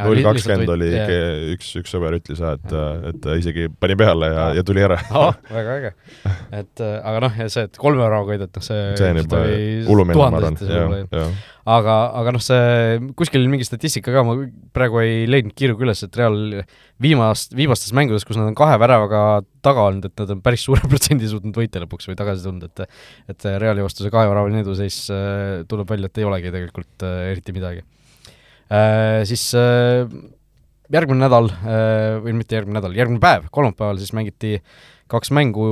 null 0.00 0.24
kakskümmend 0.26 0.70
oli 0.74 0.88
yeah. 0.90 1.34
üks, 1.54 1.68
üks 1.78 1.92
sõber 1.94 2.16
ütles 2.16 2.40
jah, 2.42 2.56
et, 2.58 2.72
et 3.12 3.28
isegi 3.38 3.68
pani 3.78 3.94
peale 3.98 4.30
ja, 4.32 4.46
ja 4.58 4.64
tuli 4.66 4.82
ära 4.82 4.98
oh,. 5.14 5.36
väga 5.54 5.76
äge. 5.78 5.92
et 6.58 6.82
aga 6.82 7.20
noh, 7.22 7.36
ja 7.38 7.46
see, 7.52 7.68
et 7.68 7.78
kolme 7.78 8.02
väravaga 8.02 8.34
võidad, 8.34 8.50
noh 8.56 8.64
see 8.66 8.80
see 8.98 9.12
on 9.12 9.20
juba 9.22 9.42
hullumeelne, 9.86 10.18
ma 10.18 10.40
arvan, 10.40 11.38
aga, 11.76 11.94
aga 12.22 12.34
noh, 12.34 12.42
see 12.42 12.98
kuskil 13.20 13.46
mingi 13.52 13.68
statistika 13.68 14.16
ka, 14.16 14.26
ma 14.26 14.36
praegu 14.74 14.98
ei 15.04 15.30
leidnud 15.30 15.54
kiiruga 15.54 15.86
üles, 15.86 16.02
et 16.02 16.18
Real 16.18 16.36
viimast, 17.04 17.54
viimastes 17.54 17.94
mängudes, 17.94 18.26
kus 18.26 18.40
nad 18.40 18.50
on 18.50 18.58
kahe 18.58 18.74
väravaga 18.82 19.44
taga 19.62 19.88
olnud, 19.92 20.10
et 20.10 20.24
nad 20.24 20.34
on 20.34 20.42
päris 20.42 20.66
suure 20.66 20.82
protsendi 20.90 21.30
suutnud 21.30 21.54
võita 21.62 21.86
lõpuks 21.86 22.10
või 22.10 22.18
tagasi 22.18 22.48
tulnud, 22.48 22.66
et 22.66 22.86
et 23.30 23.50
Reali 23.62 23.86
vastu 23.86 24.02
see 24.02 24.14
kaheväravaline 24.14 24.66
eduseis 24.66 25.04
äh, 25.14 25.62
tuleb 25.70 25.86
välja, 25.94 26.10
et 26.10 26.18
ei 26.18 26.26
olegi 26.26 26.50
tegelikult 26.50 27.06
äh, 27.06 27.28
eriti 27.30 27.54
midagi 27.54 27.84
Äh, 27.84 27.93
siis 29.28 29.48
äh, 29.58 30.04
järgmine 30.92 31.24
nädal 31.24 31.50
äh, 31.52 32.18
või 32.24 32.36
mitte 32.38 32.58
järgmine 32.58 32.80
nädal, 32.80 32.96
järgmine 32.96 33.22
päev, 33.22 33.48
kolmapäeval 33.54 34.00
siis 34.00 34.14
mängiti 34.16 34.58
kaks 35.10 35.30
mängu, 35.36 35.66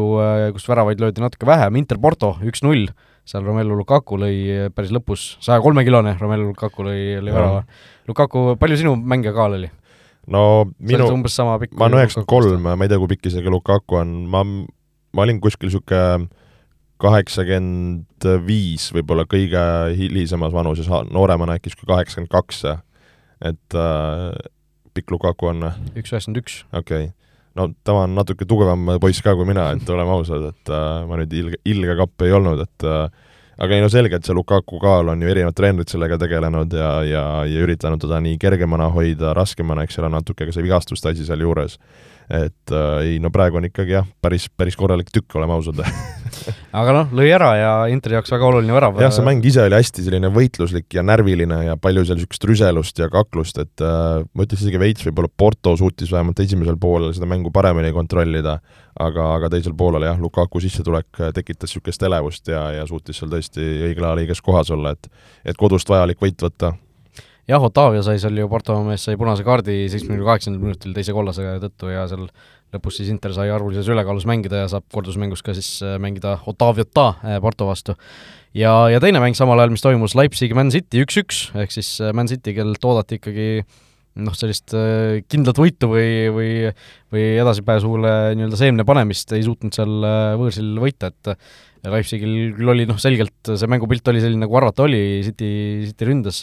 kus 0.53 0.67
väravaid 0.69 1.01
löödi 1.01 1.23
natuke 1.23 1.49
vähem, 1.49 1.79
Inter 1.81 1.97
Porto 1.99 2.35
üks-null, 2.45 2.91
seal 3.27 3.47
Romelu 3.47 3.75
Lukaku 3.79 4.19
lõi 4.21 4.69
päris 4.77 4.93
lõpus, 4.93 5.25
saja 5.43 5.63
kolme 5.65 5.87
kilone 5.87 6.13
Romelu 6.21 6.51
Lukaku 6.51 6.85
lõi, 6.85 6.99
lõi 7.25 7.33
värava. 7.33 7.63
Lukaku, 8.11 8.43
palju 8.61 8.77
sinu 8.83 8.93
mänge 8.99 9.33
kaal 9.35 9.57
oli? 9.57 9.71
no 10.31 10.43
minu, 10.79 11.09
ma 11.09 11.89
olen 11.89 11.99
üheksakümmend 11.99 12.29
kolm, 12.31 12.69
ma 12.69 12.77
ei 12.85 12.93
tea, 12.93 13.01
kui 13.01 13.11
pikk 13.11 13.33
isegi 13.33 13.51
Lukaku 13.51 13.99
on, 14.03 14.15
ma, 14.31 14.45
ma 14.45 15.25
olin 15.25 15.41
kuskil 15.43 15.71
niisugune 15.71 16.29
kaheksakümmend 17.03 18.29
viis 18.47 18.91
võib-olla 18.95 19.27
kõige 19.27 19.63
hilisemas 19.99 20.55
vanuses, 20.55 20.87
nooremana 21.11 21.57
äkki 21.59 21.73
niisugune 21.73 21.97
kaheksakümmend 21.97 22.31
kaks, 22.31 22.63
et 23.43 23.77
äh, 23.79 24.31
pikk 24.95 25.13
Lukaku 25.15 25.51
on? 25.53 25.67
üks 25.97 26.13
üheksakümmend 26.13 26.43
üks. 26.43 26.63
okei 26.73 27.09
okay., 27.09 27.11
no 27.59 27.69
tema 27.85 28.07
on 28.07 28.17
natuke 28.17 28.49
tugevam 28.49 28.95
poiss 29.03 29.25
ka 29.25 29.35
kui 29.39 29.49
mina, 29.49 29.71
et 29.77 29.91
oleme 29.93 30.17
ausad, 30.17 30.49
et 30.53 30.73
äh, 30.73 31.03
ma 31.09 31.21
nüüd 31.21 31.37
ilge, 31.37 31.61
ilge 31.69 31.99
kapp 31.99 32.27
ei 32.27 32.35
olnud, 32.37 32.63
et 32.65 32.89
äh, 32.89 33.05
aga 33.63 33.77
ei 33.77 33.85
no 33.85 33.91
selge, 33.93 34.19
et 34.19 34.29
see 34.29 34.37
Lukaku 34.37 34.81
kaal 34.83 35.13
on 35.13 35.23
ju 35.23 35.29
erinevad 35.31 35.57
treenerid 35.59 35.93
sellega 35.93 36.19
tegelenud 36.23 36.73
ja, 36.77 36.95
ja, 37.07 37.27
ja 37.49 37.67
üritanud 37.67 38.01
teda 38.03 38.21
nii 38.25 38.39
kergemana 38.41 38.89
hoida, 38.95 39.35
raskemana, 39.37 39.85
eks 39.87 40.01
ole, 40.01 40.13
natuke 40.17 40.49
ka 40.49 40.55
see 40.55 40.65
vigastuste 40.65 41.13
asi 41.13 41.29
sealjuures 41.29 41.79
et 42.33 42.73
äh, 42.73 43.03
ei 43.05 43.17
no 43.21 43.29
praegu 43.33 43.59
on 43.61 43.67
ikkagi 43.69 43.93
jah, 43.93 44.07
päris, 44.25 44.47
päris 44.57 44.77
korralik 44.79 45.11
tükk, 45.13 45.35
oleme 45.37 45.53
ausad 45.53 45.83
aga 46.81 46.95
noh, 46.97 47.11
lõi 47.13 47.29
ära 47.35 47.51
ja 47.59 47.73
Interi 47.93 48.17
jaoks 48.17 48.33
väga 48.33 48.47
oluline 48.49 48.73
värav. 48.73 49.01
jah, 49.03 49.13
see 49.13 49.27
mäng 49.27 49.45
ise 49.49 49.67
oli 49.67 49.77
hästi 49.77 50.07
selline 50.07 50.31
võitluslik 50.33 50.89
ja 50.97 51.05
närviline 51.05 51.59
ja 51.67 51.77
palju 51.81 52.07
seal 52.09 52.17
niisugust 52.21 52.47
rüselust 52.49 53.03
ja 53.03 53.11
kaklust, 53.13 53.61
et 53.61 53.85
äh, 53.85 54.23
ma 54.25 54.47
ütleks 54.47 54.65
isegi 54.65 54.81
veits 54.81 55.05
võib-olla 55.09 55.33
Porto 55.43 55.75
suutis 55.81 56.13
vähemalt 56.15 56.41
esimesel 56.45 56.79
poolel 56.81 57.13
seda 57.17 57.29
mängu 57.29 57.53
paremini 57.53 57.93
kontrollida, 57.93 58.57
aga, 58.97 59.29
aga 59.37 59.53
teisel 59.53 59.77
poolel 59.77 60.09
jah, 60.09 60.23
Lukaku 60.23 60.63
sissetulek 60.65 61.21
tekitas 61.37 61.69
niisugust 61.69 62.09
elevust 62.09 62.49
ja, 62.49 62.65
ja 62.79 62.89
suutis 62.89 63.21
seal 63.21 63.33
tõesti 63.33 63.67
õigel 63.91 64.09
ajal 64.09 64.25
õiges 64.25 64.41
kohas 64.45 64.73
olla, 64.73 64.97
et 64.97 65.13
et 65.45 65.59
kodust 65.59 65.89
vajalik 65.91 66.21
võit 66.23 66.41
võtta 66.41 66.73
jah, 67.51 67.63
Otavia 67.63 68.03
sai 68.07 68.21
seal 68.23 68.39
ju, 68.39 68.49
Porto 68.51 68.77
mees 68.87 69.05
sai 69.07 69.19
punase 69.21 69.45
kaardi 69.47 69.85
seitsmekümne 69.91 70.27
kaheksandal 70.27 70.63
minutil 70.63 70.95
teise 70.97 71.15
kollase 71.17 71.47
tõttu 71.63 71.91
ja 71.91 72.05
seal 72.11 72.29
lõpus 72.73 72.99
siis 73.01 73.11
Inter 73.13 73.35
sai 73.37 73.51
arvulises 73.53 73.89
ülekaalus 73.93 74.27
mängida 74.29 74.63
ja 74.63 74.71
saab 74.73 74.87
kordusmängus 74.95 75.45
ka 75.45 75.55
siis 75.57 75.75
äh, 75.85 75.99
mängida 76.03 76.39
Otaviota 76.49 77.09
äh, 77.21 77.39
Porto 77.43 77.69
vastu. 77.69 77.97
ja, 78.55 78.73
ja 78.93 79.01
teine 79.03 79.21
mäng 79.23 79.37
samal 79.39 79.61
ajal, 79.61 79.75
mis 79.75 79.85
toimus, 79.85 80.17
Leipzig 80.19 80.55
Man 80.57 80.73
City 80.73 81.03
üks-üks, 81.05 81.49
ehk 81.59 81.75
siis 81.75 81.95
äh, 82.01 82.15
Man 82.17 82.31
City, 82.31 82.55
kellelt 82.57 82.85
oodati 82.85 83.19
ikkagi 83.21 83.49
noh, 84.23 84.35
sellist 84.37 84.75
kindlat 85.33 85.57
võitu 85.57 85.89
või, 85.89 86.09
või 86.29 86.49
või 87.13 87.23
edasipääsule 87.41 88.11
nii-öelda 88.37 88.59
seemne 88.61 88.85
panemist 88.85 89.33
ei 89.33 89.45
suutnud 89.47 89.73
seal 89.73 90.05
võõrsil 90.37 90.75
võita, 90.81 91.09
et 91.09 91.33
Leipzigil 91.89 92.53
küll 92.59 92.73
oli 92.75 92.85
noh, 92.89 93.01
selgelt 93.01 93.53
see 93.57 93.71
mängupilt 93.73 94.13
oli 94.13 94.21
selline, 94.21 94.45
nagu 94.45 94.59
arvata 94.61 94.85
oli, 94.85 95.01
City, 95.25 95.49
City 95.89 96.09
ründas 96.11 96.43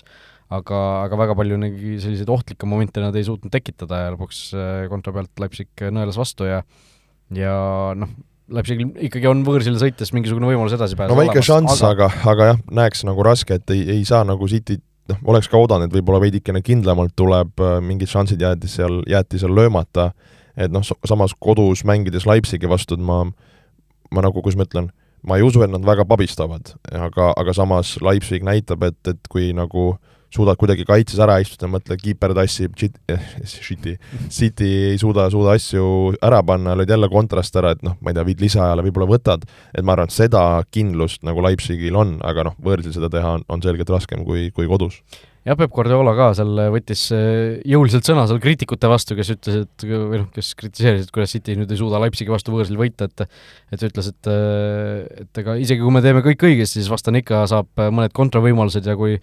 aga, 0.49 0.79
aga 1.05 1.19
väga 1.23 1.35
palju 1.37 1.59
neid 1.61 1.77
selliseid 2.03 2.31
ohtlikke 2.33 2.69
momente 2.69 3.03
nad 3.03 3.15
ei 3.17 3.27
suutnud 3.27 3.53
tekitada 3.53 4.05
ja 4.05 4.15
lõpuks 4.15 4.41
äh, 4.57 4.87
kontra 4.91 5.13
pealt 5.15 5.41
Leipzig 5.41 5.85
nõelas 5.93 6.17
vastu 6.19 6.49
ja 6.49 6.63
ja 7.35 7.53
noh, 7.97 8.11
Leipzigil 8.49 8.89
ikkagi 9.05 9.29
on 9.29 9.43
võõrsil 9.45 9.77
sõites 9.77 10.11
mingisugune 10.15 10.49
võimalus 10.49 10.73
edasi 10.73 10.97
pääseda. 10.97 11.13
no 11.13 11.21
väike 11.21 11.43
šanss, 11.45 11.83
aga, 11.85 12.09
aga, 12.09 12.31
aga 12.31 12.47
jah, 12.53 12.61
näeks 12.81 13.05
nagu 13.05 13.25
raske, 13.25 13.59
et 13.59 13.75
ei, 13.75 13.83
ei 13.99 14.05
saa 14.09 14.23
nagu 14.25 14.49
City 14.49 14.79
noh, 15.09 15.19
oleks 15.33 15.49
ka 15.51 15.59
oodanud, 15.59 15.89
et 15.89 15.97
võib-olla 15.99 16.21
veidikene 16.23 16.63
kindlamalt 16.65 17.15
tuleb, 17.19 17.53
äh, 17.61 17.77
mingid 17.85 18.09
šansid 18.11 18.41
jäeti 18.41 18.71
seal, 18.71 19.01
jäeti 19.09 19.41
seal 19.41 19.53
löömata, 19.55 20.11
et 20.59 20.73
noh, 20.73 20.85
samas 21.07 21.35
kodus 21.37 21.85
mängides 21.87 22.25
Leipzigi 22.29 22.69
vastu, 22.69 22.97
et 22.97 23.05
ma, 23.05 23.21
ma 24.09 24.25
nagu, 24.25 24.41
kuidas 24.41 24.57
ma 24.59 24.67
ütlen, 24.67 24.89
ma 25.27 25.37
ei 25.37 25.45
usu, 25.45 25.61
et 25.65 25.71
nad 25.71 25.85
väga 25.85 26.07
pabistavad, 26.09 26.73
aga, 26.89 27.33
aga 27.37 27.55
samas 27.55 27.97
Leipzig 28.05 28.45
näitab, 28.45 28.85
et, 28.87 28.99
et 29.13 29.29
kui 29.31 29.51
nagu 29.55 29.91
suudad 30.33 30.57
kuidagi 30.59 30.85
kaitses 30.87 31.19
ära 31.23 31.39
istuda, 31.41 31.69
mõtle, 31.71 31.97
kiiper 31.99 32.33
tassib, 32.37 32.75
eh, 33.09 33.29
shit'i, 33.49 33.95
City 34.29 34.69
ei 34.91 34.99
suuda, 35.01 35.29
suuda 35.33 35.55
asju 35.57 36.15
ära 36.25 36.41
panna, 36.45 36.75
lööd 36.77 36.93
jälle 36.93 37.09
kontrast 37.11 37.55
ära, 37.59 37.73
et 37.75 37.81
noh, 37.85 37.97
ma 38.01 38.11
ei 38.11 38.17
tea, 38.17 38.27
viid 38.27 38.43
lisaajale, 38.45 38.85
võib-olla 38.85 39.09
võtad, 39.15 39.47
et 39.73 39.85
ma 39.85 39.95
arvan, 39.95 40.11
et 40.11 40.15
seda 40.15 40.43
kindlust 40.71 41.25
nagu 41.27 41.41
Leipzigil 41.45 41.97
on, 41.97 42.19
aga 42.25 42.49
noh, 42.49 42.59
võõrsil 42.61 42.93
seda 42.95 43.09
teha 43.13 43.39
on, 43.39 43.47
on 43.49 43.65
selgelt 43.65 43.89
raskem 43.89 44.25
kui, 44.27 44.49
kui 44.55 44.69
kodus 44.69 45.01
jah, 45.47 45.55
Peep 45.59 45.71
Guardiola 45.73 46.13
ka 46.17 46.29
seal 46.37 46.51
võttis 46.73 47.05
äh, 47.15 47.59
jõuliselt 47.67 48.07
sõna 48.07 48.25
seal 48.29 48.41
kriitikute 48.43 48.89
vastu, 48.91 49.15
kes 49.17 49.31
ütles, 49.35 49.61
et 49.65 49.85
või 49.87 50.21
noh, 50.21 50.27
kes 50.35 50.51
kritiseerisid, 50.59 51.11
kuidas 51.15 51.35
City 51.35 51.55
nüüd 51.59 51.71
ei 51.71 51.79
suuda 51.79 52.01
Leipzigi 52.03 52.33
vastu 52.33 52.53
võõrsil 52.55 52.79
võita, 52.79 53.07
et 53.09 53.25
et 53.75 53.85
ütles, 53.85 54.09
et 54.11 54.31
äh, 54.31 55.23
et 55.23 55.41
ega 55.43 55.55
isegi 55.61 55.83
kui 55.83 55.95
me 55.95 56.03
teeme 56.05 56.23
kõik 56.25 56.43
õigesti, 56.49 56.81
siis 56.81 56.91
vastane 56.91 57.23
ikka 57.23 57.45
saab 57.51 57.85
mõned 57.87 58.15
kontravõimalused 58.17 58.89
ja 58.89 58.97
kui 58.99 59.15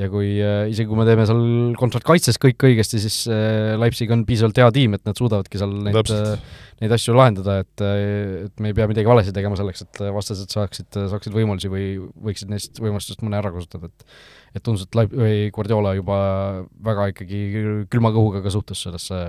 ja 0.00 0.10
kui 0.12 0.34
äh, 0.40 0.66
isegi 0.72 0.90
kui 0.90 0.98
me 0.98 1.06
teeme 1.08 1.24
seal 1.28 1.46
kontrat 1.80 2.04
kaitses 2.06 2.40
kõik 2.42 2.68
õigesti, 2.68 3.00
siis 3.02 3.22
Leipzig 3.80 4.12
on 4.12 4.26
piisavalt 4.28 4.60
hea 4.60 4.68
tiim, 4.74 4.98
et 4.98 5.08
nad 5.08 5.18
suudavadki 5.18 5.60
seal 5.60 5.74
neid 5.88 6.14
neid 6.82 6.90
asju 6.96 7.14
lahendada, 7.14 7.60
et, 7.62 7.82
et 8.48 8.62
me 8.62 8.72
ei 8.72 8.74
pea 8.74 8.88
midagi 8.90 9.06
valesti 9.06 9.30
tegema 9.34 9.54
selleks, 9.54 9.84
et 9.84 10.00
vastased 10.16 10.50
saaksid, 10.50 10.88
saaksid 11.12 11.36
võimalusi 11.36 11.70
või 11.70 11.84
võiksid 12.26 12.50
neist 12.50 12.80
võimalustest 12.82 13.22
mõne 13.22 13.38
ära 13.38 13.52
kasutada, 13.54 13.86
et 13.86 14.41
et 14.52 14.62
tundus, 14.62 14.86
et 14.86 14.98
Laip-, 14.98 15.16
või 15.16 15.48
Guardiola 15.54 15.96
juba 15.96 16.18
väga 16.84 17.10
ikkagi 17.14 17.42
külma 17.92 18.12
kõhuga 18.14 18.44
ka 18.44 18.52
suhtus 18.52 18.84
sellesse 18.86 19.24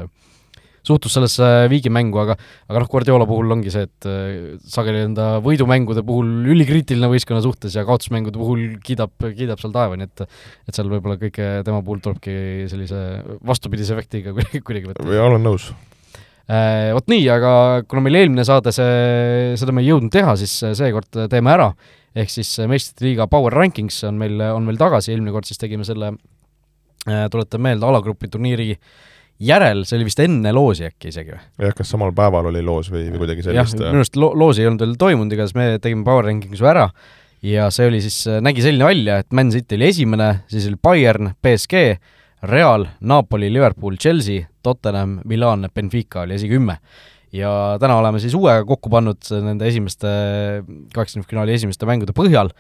suhtus 0.83 1.15
sellesse 1.15 1.47
Viigi 1.71 1.91
mängu, 1.93 2.19
aga 2.21 2.35
aga 2.35 2.81
noh, 2.81 2.89
Guardiola 2.91 3.27
puhul 3.27 3.55
ongi 3.55 3.71
see, 3.73 3.87
et 3.87 4.07
äh, 4.09 4.57
sageli 4.67 5.05
enda 5.07 5.37
võidumängude 5.43 6.03
puhul 6.05 6.49
ülikriitiline 6.53 7.09
võistkonna 7.11 7.43
suhtes 7.45 7.77
ja 7.77 7.85
kaotusmängude 7.87 8.39
puhul 8.39 8.65
kiidab, 8.83 9.15
kiidab 9.23 9.63
seal 9.63 9.73
taevani, 9.75 10.09
et 10.09 10.25
et 10.25 10.75
seal 10.75 10.91
võib-olla 10.91 11.17
kõike 11.21 11.49
tema 11.67 11.81
puhul 11.85 12.03
tulebki 12.03 12.67
sellise 12.71 12.99
vastupidise 13.47 13.95
efektiga 13.95 14.35
kuidagi, 14.67 14.91
võtta. 14.91 15.07
olen 15.23 15.43
nõus 15.47 15.71
äh, 16.51 16.91
Vot 16.95 17.07
nii, 17.11 17.25
aga 17.31 17.53
kuna 17.87 18.03
meil 18.03 18.19
eelmine 18.23 18.43
saade 18.47 18.75
see, 18.75 19.55
seda 19.59 19.75
me 19.75 19.85
ei 19.85 19.91
jõudnud 19.93 20.11
teha, 20.13 20.35
siis 20.39 20.59
seekord 20.75 21.23
teeme 21.31 21.55
ära 21.55 21.71
ehk 22.15 22.29
siis 22.33 22.51
äh, 22.61 22.69
meistrite 22.69 23.07
liiga 23.07 23.27
Power 23.31 23.53
Rankings 23.53 24.03
on 24.09 24.19
meil, 24.21 24.41
on 24.53 24.67
meil 24.67 24.77
tagasi, 24.81 25.13
eelmine 25.13 25.33
kord 25.35 25.49
siis 25.49 25.61
tegime 25.61 25.85
selle 25.87 26.13
äh,, 26.13 27.25
tuletan 27.33 27.63
meelde, 27.63 27.87
alagrupi 27.89 28.29
turniiri 28.31 28.69
järel, 29.43 29.83
see 29.87 29.97
oli 29.97 30.07
vist 30.07 30.21
enne 30.23 30.53
loosi 30.55 30.87
äkki 30.87 31.09
isegi 31.11 31.33
või? 31.33 31.41
jah, 31.65 31.75
kas 31.77 31.89
samal 31.93 32.13
päeval 32.15 32.51
oli 32.51 32.61
loos 32.65 32.91
või, 32.93 33.07
või 33.11 33.23
kuidagi 33.25 33.45
sellist? 33.47 33.77
jah, 33.79 33.89
minu 33.89 34.03
arust 34.03 34.19
lo-, 34.19 34.33
loosi 34.37 34.63
ei 34.63 34.69
olnud 34.69 34.85
veel 34.85 34.95
toimunud, 35.01 35.35
igatahes 35.35 35.57
me 35.57 35.67
tegime 35.83 36.05
Power 36.07 36.29
Rankingsu 36.29 36.69
ära 36.69 36.87
ja 37.43 37.69
see 37.73 37.89
oli 37.89 38.01
siis, 38.03 38.21
äh, 38.29 38.41
nägi 38.43 38.63
selline 38.65 38.87
välja, 38.87 39.19
et 39.23 39.31
Man 39.35 39.51
City 39.51 39.79
oli 39.79 39.89
esimene, 39.89 40.29
siis 40.51 40.67
oli 40.69 40.79
Bayern, 40.81 41.33
BSG, 41.43 41.87
Real, 42.43 42.85
Napoli, 42.99 43.47
Liverpool, 43.53 43.95
Chelsea, 43.97 44.45
Tottenham, 44.63 45.19
Milan, 45.25 45.67
Benfica 45.73 46.25
oli 46.27 46.35
esikümme 46.35 46.77
ja 47.33 47.51
täna 47.81 47.97
oleme 47.99 48.21
siis 48.21 48.35
uue 48.37 48.55
kokku 48.69 48.91
pannud 48.93 49.29
nende 49.43 49.67
esimeste, 49.69 50.09
kaheksakümnendfinaali 50.93 51.55
esimeste 51.57 51.89
mängude 51.89 52.15
põhjal. 52.15 52.53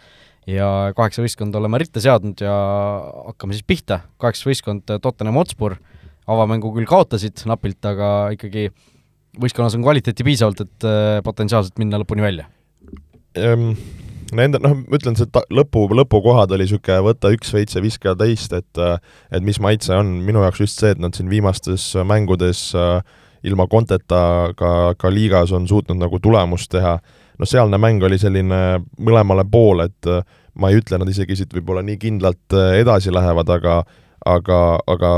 Ja 0.49 0.91
kaheksa 0.97 1.23
võistkonda 1.23 1.61
oleme 1.61 1.79
ritta 1.79 2.01
seadnud 2.03 2.41
ja 2.43 2.53
hakkame 3.29 3.55
siis 3.55 3.63
pihta, 3.67 4.01
kaheksas 4.19 4.49
võistkond 4.49 4.91
Tottenham 4.99 5.37
Hotspur, 5.39 5.77
avamängu 6.27 6.73
küll 6.75 6.89
kaotasid 6.89 7.45
napilt, 7.47 7.79
aga 7.87 8.33
ikkagi 8.35 8.67
võistkonnas 9.39 9.77
on 9.77 9.85
kvaliteeti 9.85 10.25
piisavalt, 10.27 10.65
et 10.65 10.87
äh, 10.87 11.19
potentsiaalselt 11.23 11.79
minna 11.79 12.01
lõpuni 12.01 12.25
välja. 12.25 12.49
Ehm,? 13.39 13.75
Nende, 14.33 14.57
noh, 14.63 14.71
ma 14.73 14.97
ütlen, 14.97 15.13
see 15.13 15.27
ta-, 15.29 15.43
lõpu, 15.53 15.83
lõpukohad 15.93 16.49
oli 16.55 16.65
niisugune 16.65 17.03
võta 17.05 17.29
üks 17.35 17.51
veits 17.53 17.75
ja 17.77 17.83
viska 17.83 18.15
teist, 18.17 18.55
et 18.57 18.79
et 18.81 19.43
mis 19.45 19.59
maitse 19.61 19.93
on, 19.93 20.09
minu 20.25 20.41
jaoks 20.41 20.63
just 20.63 20.81
see, 20.81 20.89
et 20.89 21.01
nad 21.01 21.13
siin 21.13 21.29
viimastes 21.29 21.91
mängudes 22.09 22.71
äh, 22.73 23.03
ilma 23.43 23.67
Conteta 23.67 24.53
ka, 24.57 24.93
ka 24.97 25.11
liigas 25.11 25.51
on 25.51 25.67
suutnud 25.67 25.99
nagu 25.99 26.19
tulemust 26.23 26.71
teha, 26.71 26.97
no 27.39 27.49
sealne 27.49 27.79
mäng 27.81 28.03
oli 28.03 28.19
selline 28.21 28.61
mõlemale 28.99 29.45
poole, 29.49 29.89
et 29.91 30.09
äh, 30.09 30.23
ma 30.59 30.69
ei 30.69 30.79
ütle, 30.81 30.99
nad 31.01 31.09
isegi 31.09 31.37
siit 31.39 31.53
võib-olla 31.55 31.83
nii 31.85 31.99
kindlalt 32.01 32.57
äh, 32.57 32.79
edasi 32.81 33.13
lähevad, 33.13 33.49
aga 33.49 33.81
aga, 34.25 34.59
aga 34.87 35.17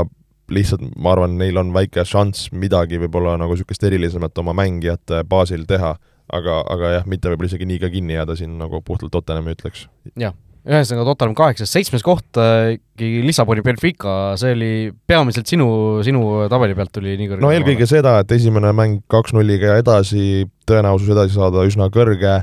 lihtsalt 0.50 0.82
ma 0.98 1.14
arvan, 1.14 1.36
neil 1.38 1.58
on 1.60 1.72
väike 1.74 2.04
šanss 2.06 2.50
midagi 2.54 3.00
võib-olla 3.02 3.36
nagu 3.40 3.54
niisugust 3.54 3.86
erilisemat 3.86 4.38
oma 4.42 4.54
mängijate 4.56 5.22
baasil 5.28 5.66
teha, 5.66 5.96
aga, 6.32 6.58
aga 6.72 6.96
jah, 6.98 7.06
mitte 7.06 7.30
võib-olla 7.30 7.52
isegi 7.52 7.68
nii 7.70 7.82
ka 7.82 7.92
kinni 7.92 8.18
jääda 8.18 8.38
siin, 8.38 8.58
nagu 8.58 8.82
puhtalt 8.82 9.14
Tottenhami 9.14 9.54
ütleks. 9.56 9.86
jah 10.18 10.34
ühesõnaga 10.66 11.06
Tottenham 11.12 11.34
kaheksas, 11.38 11.70
seitsmes 11.70 12.02
koht 12.06 12.38
ikkagi 12.38 13.08
äh, 13.20 13.24
Lissaboni 13.24 13.62
Benfica, 13.64 14.34
see 14.40 14.54
oli 14.56 14.70
peamiselt 15.06 15.48
sinu, 15.50 15.68
sinu 16.06 16.46
tabeli 16.50 16.74
pealt 16.78 16.92
tuli 16.94 17.14
nii 17.20 17.30
kõrge? 17.30 17.44
no 17.44 17.52
eelkõige 17.54 17.86
seda, 17.90 18.16
et 18.22 18.34
esimene 18.34 18.72
mäng 18.76 19.04
kaks-nulliga 19.12 19.74
ja 19.74 19.82
edasi, 19.82 20.46
tõenäosus 20.66 21.12
edasi 21.14 21.38
saada 21.38 21.62
üsna 21.68 21.86
kõrge, 21.94 22.40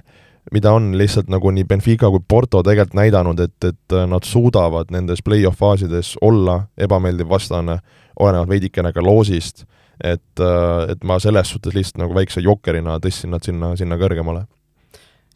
mida 0.55 0.71
on 0.76 0.93
lihtsalt 0.99 1.32
nagu 1.32 1.51
nii 1.55 1.67
Benfica 1.67 2.11
kui 2.13 2.24
Porto 2.28 2.63
tegelikult 2.63 2.97
näidanud, 3.01 3.43
et, 3.43 3.57
et 3.67 3.97
nad 4.11 4.28
suudavad 4.28 4.91
nendes 4.95 5.24
play-off 5.26 5.59
faasides 5.59 6.15
olla 6.24 6.61
ebameeldiv 6.80 7.32
vastane, 7.32 7.80
olenevalt 8.19 8.51
veidikene 8.51 8.93
ka 8.95 9.03
loosist, 9.03 9.65
et, 9.99 10.24
et 10.39 11.03
ma 11.07 11.19
selles 11.24 11.51
suhtes 11.51 11.76
lihtsalt 11.76 12.05
nagu 12.05 12.15
väikse 12.15 12.43
jokkerina 12.43 12.99
tõstsin 13.03 13.36
nad 13.36 13.43
sinna, 13.43 13.76
sinna 13.80 13.99
kõrgemale. 13.99 14.47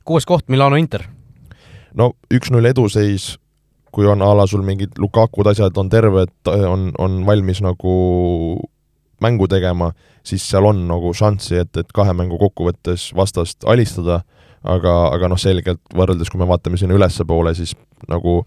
kuues 0.07 0.23
koht, 0.23 0.47
Milano 0.47 0.79
Inter 0.79 1.03
no 1.95 2.13
üks-null 2.33 2.67
eduseis, 2.69 3.35
kui 3.93 4.07
on 4.09 4.21
a 4.21 4.31
la 4.35 4.47
sul 4.47 4.63
mingid 4.65 4.97
Lukakud, 4.99 5.47
asjad 5.47 5.77
on 5.77 5.89
terved, 5.89 6.33
on, 6.47 6.91
on 6.99 7.21
valmis 7.25 7.61
nagu 7.63 7.93
mängu 9.23 9.47
tegema, 9.49 9.91
siis 10.25 10.45
seal 10.45 10.67
on 10.69 10.83
nagu 10.89 11.13
šanssi, 11.15 11.61
et, 11.63 11.77
et 11.79 11.93
kahe 11.95 12.13
mängu 12.13 12.37
kokkuvõttes 12.41 13.09
vastast 13.17 13.65
alistada, 13.65 14.21
aga, 14.67 14.93
aga 15.15 15.31
noh, 15.31 15.39
selgelt 15.41 15.81
võrreldes, 15.95 16.29
kui 16.29 16.41
me 16.41 16.49
vaatame 16.49 16.77
sinna 16.77 16.97
ülespoole, 16.97 17.55
siis 17.57 17.73
nagu 18.11 18.41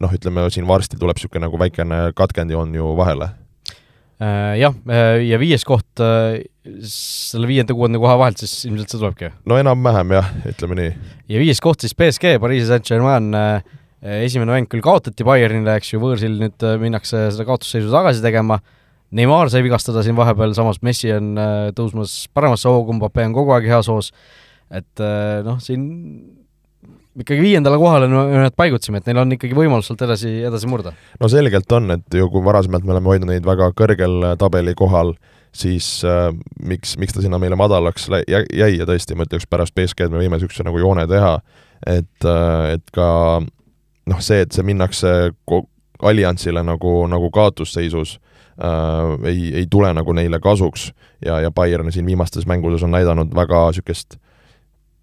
noh, 0.00 0.16
ütleme 0.16 0.48
siin 0.52 0.68
varsti 0.68 0.98
tuleb 1.00 1.16
niisugune 1.16 1.46
nagu 1.46 1.60
väikene 1.60 2.10
katkendijoon 2.16 2.74
ju 2.76 2.92
vahele 2.98 3.30
jah, 4.60 4.74
äh, 4.90 5.22
ja 5.24 5.38
viies 5.40 5.64
koht 5.64 6.02
äh, 6.04 6.42
selle 6.84 7.48
viienda-kuuenda 7.48 8.00
koha 8.02 8.18
vahelt 8.20 8.42
siis 8.42 8.66
ilmselt 8.68 8.92
see 8.92 9.00
tulebki? 9.00 9.30
no 9.48 9.56
enam-vähem 9.60 10.12
jah, 10.18 10.28
ütleme 10.50 10.76
nii. 10.76 10.90
ja 11.32 11.40
viies 11.40 11.62
koht 11.64 11.84
siis 11.84 11.96
BSG, 11.96 12.34
Pariisi 12.42 12.68
Saint-Germain, 12.68 13.30
esimene 14.20 14.56
mäng 14.56 14.68
küll 14.70 14.84
kaotati 14.84 15.24
Bayernile, 15.26 15.78
eks 15.80 15.94
ju, 15.94 16.02
võõrsil 16.02 16.36
nüüd 16.40 16.66
minnakse 16.82 17.30
seda 17.32 17.48
kaotusseisu 17.48 17.92
tagasi 17.92 18.24
tegema, 18.24 18.60
Neimar 19.16 19.48
sai 19.50 19.64
vigastada 19.66 20.04
siin 20.06 20.14
vahepeal, 20.14 20.52
samas 20.54 20.78
Messi 20.86 21.10
on 21.10 21.32
tõusmas 21.74 22.28
paremasse 22.36 22.68
hoogu, 22.70 22.94
Mbappe 22.94 23.24
on 23.26 23.32
kogu 23.34 23.56
aeg 23.56 23.66
heas 23.66 23.88
hoos, 23.90 24.12
et 24.70 25.02
noh, 25.46 25.56
siin 25.64 25.88
ikkagi 27.18 27.42
viiendale 27.42 27.78
kohale 27.78 28.08
nad 28.08 28.54
paigutasime, 28.56 29.00
et 29.00 29.08
neil 29.08 29.18
on 29.22 29.34
ikkagi 29.34 29.56
võimalus 29.56 29.88
sealt 29.90 30.04
edasi, 30.06 30.30
edasi 30.46 30.70
murda. 30.70 30.92
no 31.20 31.30
selgelt 31.32 31.72
on, 31.74 31.90
et 31.96 32.18
ju 32.20 32.28
kui 32.30 32.44
varasemalt 32.44 32.86
me 32.86 32.94
oleme 32.94 33.10
hoidnud 33.10 33.32
neid 33.32 33.46
väga 33.46 33.72
kõrgel 33.76 34.20
äh, 34.28 34.36
tabeli 34.38 34.76
kohal, 34.78 35.14
siis 35.56 36.04
äh, 36.06 36.28
miks, 36.62 36.94
miks 37.02 37.16
ta 37.16 37.24
sinna 37.24 37.40
meile 37.42 37.58
madalaks 37.58 38.06
jäi 38.30 38.70
ja 38.76 38.86
tõesti, 38.86 39.18
ma 39.18 39.26
ütleks 39.26 39.48
pärast 39.50 39.74
BSG-d 39.74 40.12
me 40.12 40.22
võime 40.22 40.38
niisuguse 40.38 40.66
nagu 40.66 40.78
joone 40.78 41.08
teha, 41.10 41.34
et 41.98 42.30
äh,, 42.30 42.76
et 42.76 42.94
ka 42.94 43.10
noh, 43.42 44.22
see, 44.22 44.44
et 44.46 44.54
see 44.54 44.66
minnakse 44.66 45.14
alliansile 46.00 46.62
nagu, 46.64 46.94
nagu 47.10 47.34
kaotusseisus 47.34 48.18
äh,, 48.62 49.14
ei, 49.26 49.50
ei 49.64 49.66
tule 49.70 49.90
nagu 49.98 50.14
neile 50.14 50.38
kasuks 50.38 50.92
ja, 51.26 51.42
ja 51.42 51.50
Bayern 51.50 51.90
siin 51.90 52.06
viimastes 52.06 52.46
mängudes 52.46 52.86
on 52.86 52.94
näidanud 52.94 53.34
väga 53.34 53.66
niisugust 53.72 54.14
äh, 54.14 54.29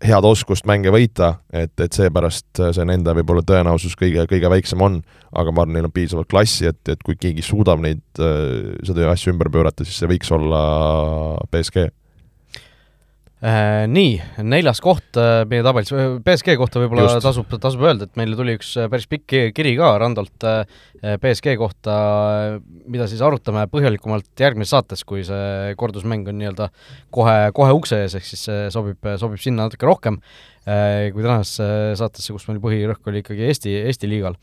head 0.04 0.26
oskust 0.30 0.68
mänge 0.70 0.92
võita, 0.94 1.40
et, 1.50 1.74
et 1.82 1.94
seepärast 1.94 2.62
see 2.76 2.86
nende 2.86 3.16
võib-olla 3.18 3.42
tõenäosus 3.48 3.98
kõige, 3.98 4.28
kõige 4.30 4.52
väiksem 4.54 4.82
on, 4.86 5.00
aga 5.34 5.54
ma 5.54 5.64
arvan, 5.64 5.74
neil 5.74 5.88
on 5.90 5.96
piisavalt 5.96 6.30
klassi, 6.30 6.68
et, 6.70 6.82
et 6.92 7.02
kui 7.06 7.18
keegi 7.18 7.46
suudab 7.46 7.82
neid, 7.82 8.04
seda 8.18 9.10
asja 9.12 9.34
ümber 9.34 9.50
pöörata, 9.54 9.88
siis 9.88 9.98
see 10.02 10.12
võiks 10.12 10.30
olla 10.38 10.62
BSG 11.50 11.88
Äh, 11.88 12.07
nii, 13.38 14.16
neljas 14.50 14.80
koht 14.82 15.18
äh, 15.22 15.44
meie 15.46 15.62
tabelis, 15.62 15.92
BSG 16.26 16.56
kohta 16.58 16.82
võib-olla 16.82 17.20
tasub, 17.22 17.52
tasub 17.62 17.84
öelda, 17.86 18.08
et 18.08 18.18
meile 18.18 18.34
tuli 18.38 18.56
üks 18.58 18.72
äh, 18.82 18.88
päris 18.90 19.06
pikk 19.12 19.54
kiri 19.54 19.76
ka 19.78 19.92
Randolt 20.02 20.48
BSG 21.22 21.54
kohta, 21.62 21.98
mida 22.90 23.06
siis 23.06 23.22
arutame 23.22 23.68
põhjalikumalt 23.70 24.42
järgmises 24.42 24.74
saates, 24.74 25.06
kui 25.06 25.22
see 25.28 25.78
kordusmäng 25.78 26.26
on 26.34 26.42
nii-öelda 26.42 26.72
kohe, 27.14 27.38
kohe 27.54 27.78
ukse 27.78 28.02
ees, 28.08 28.18
ehk 28.18 28.26
siis 28.26 28.48
see 28.50 28.68
sobib, 28.74 29.06
sobib 29.22 29.42
sinna 29.44 29.68
natuke 29.68 29.86
rohkem 29.86 30.18
kui 30.66 31.22
tänasesse 31.22 31.94
saatesse, 32.02 32.34
kus 32.34 32.50
meil 32.50 32.58
põhirõhk 32.64 33.06
oli 33.08 33.22
ikkagi 33.22 33.46
Eesti, 33.48 33.78
Eesti 33.88 34.10
liigal. 34.10 34.36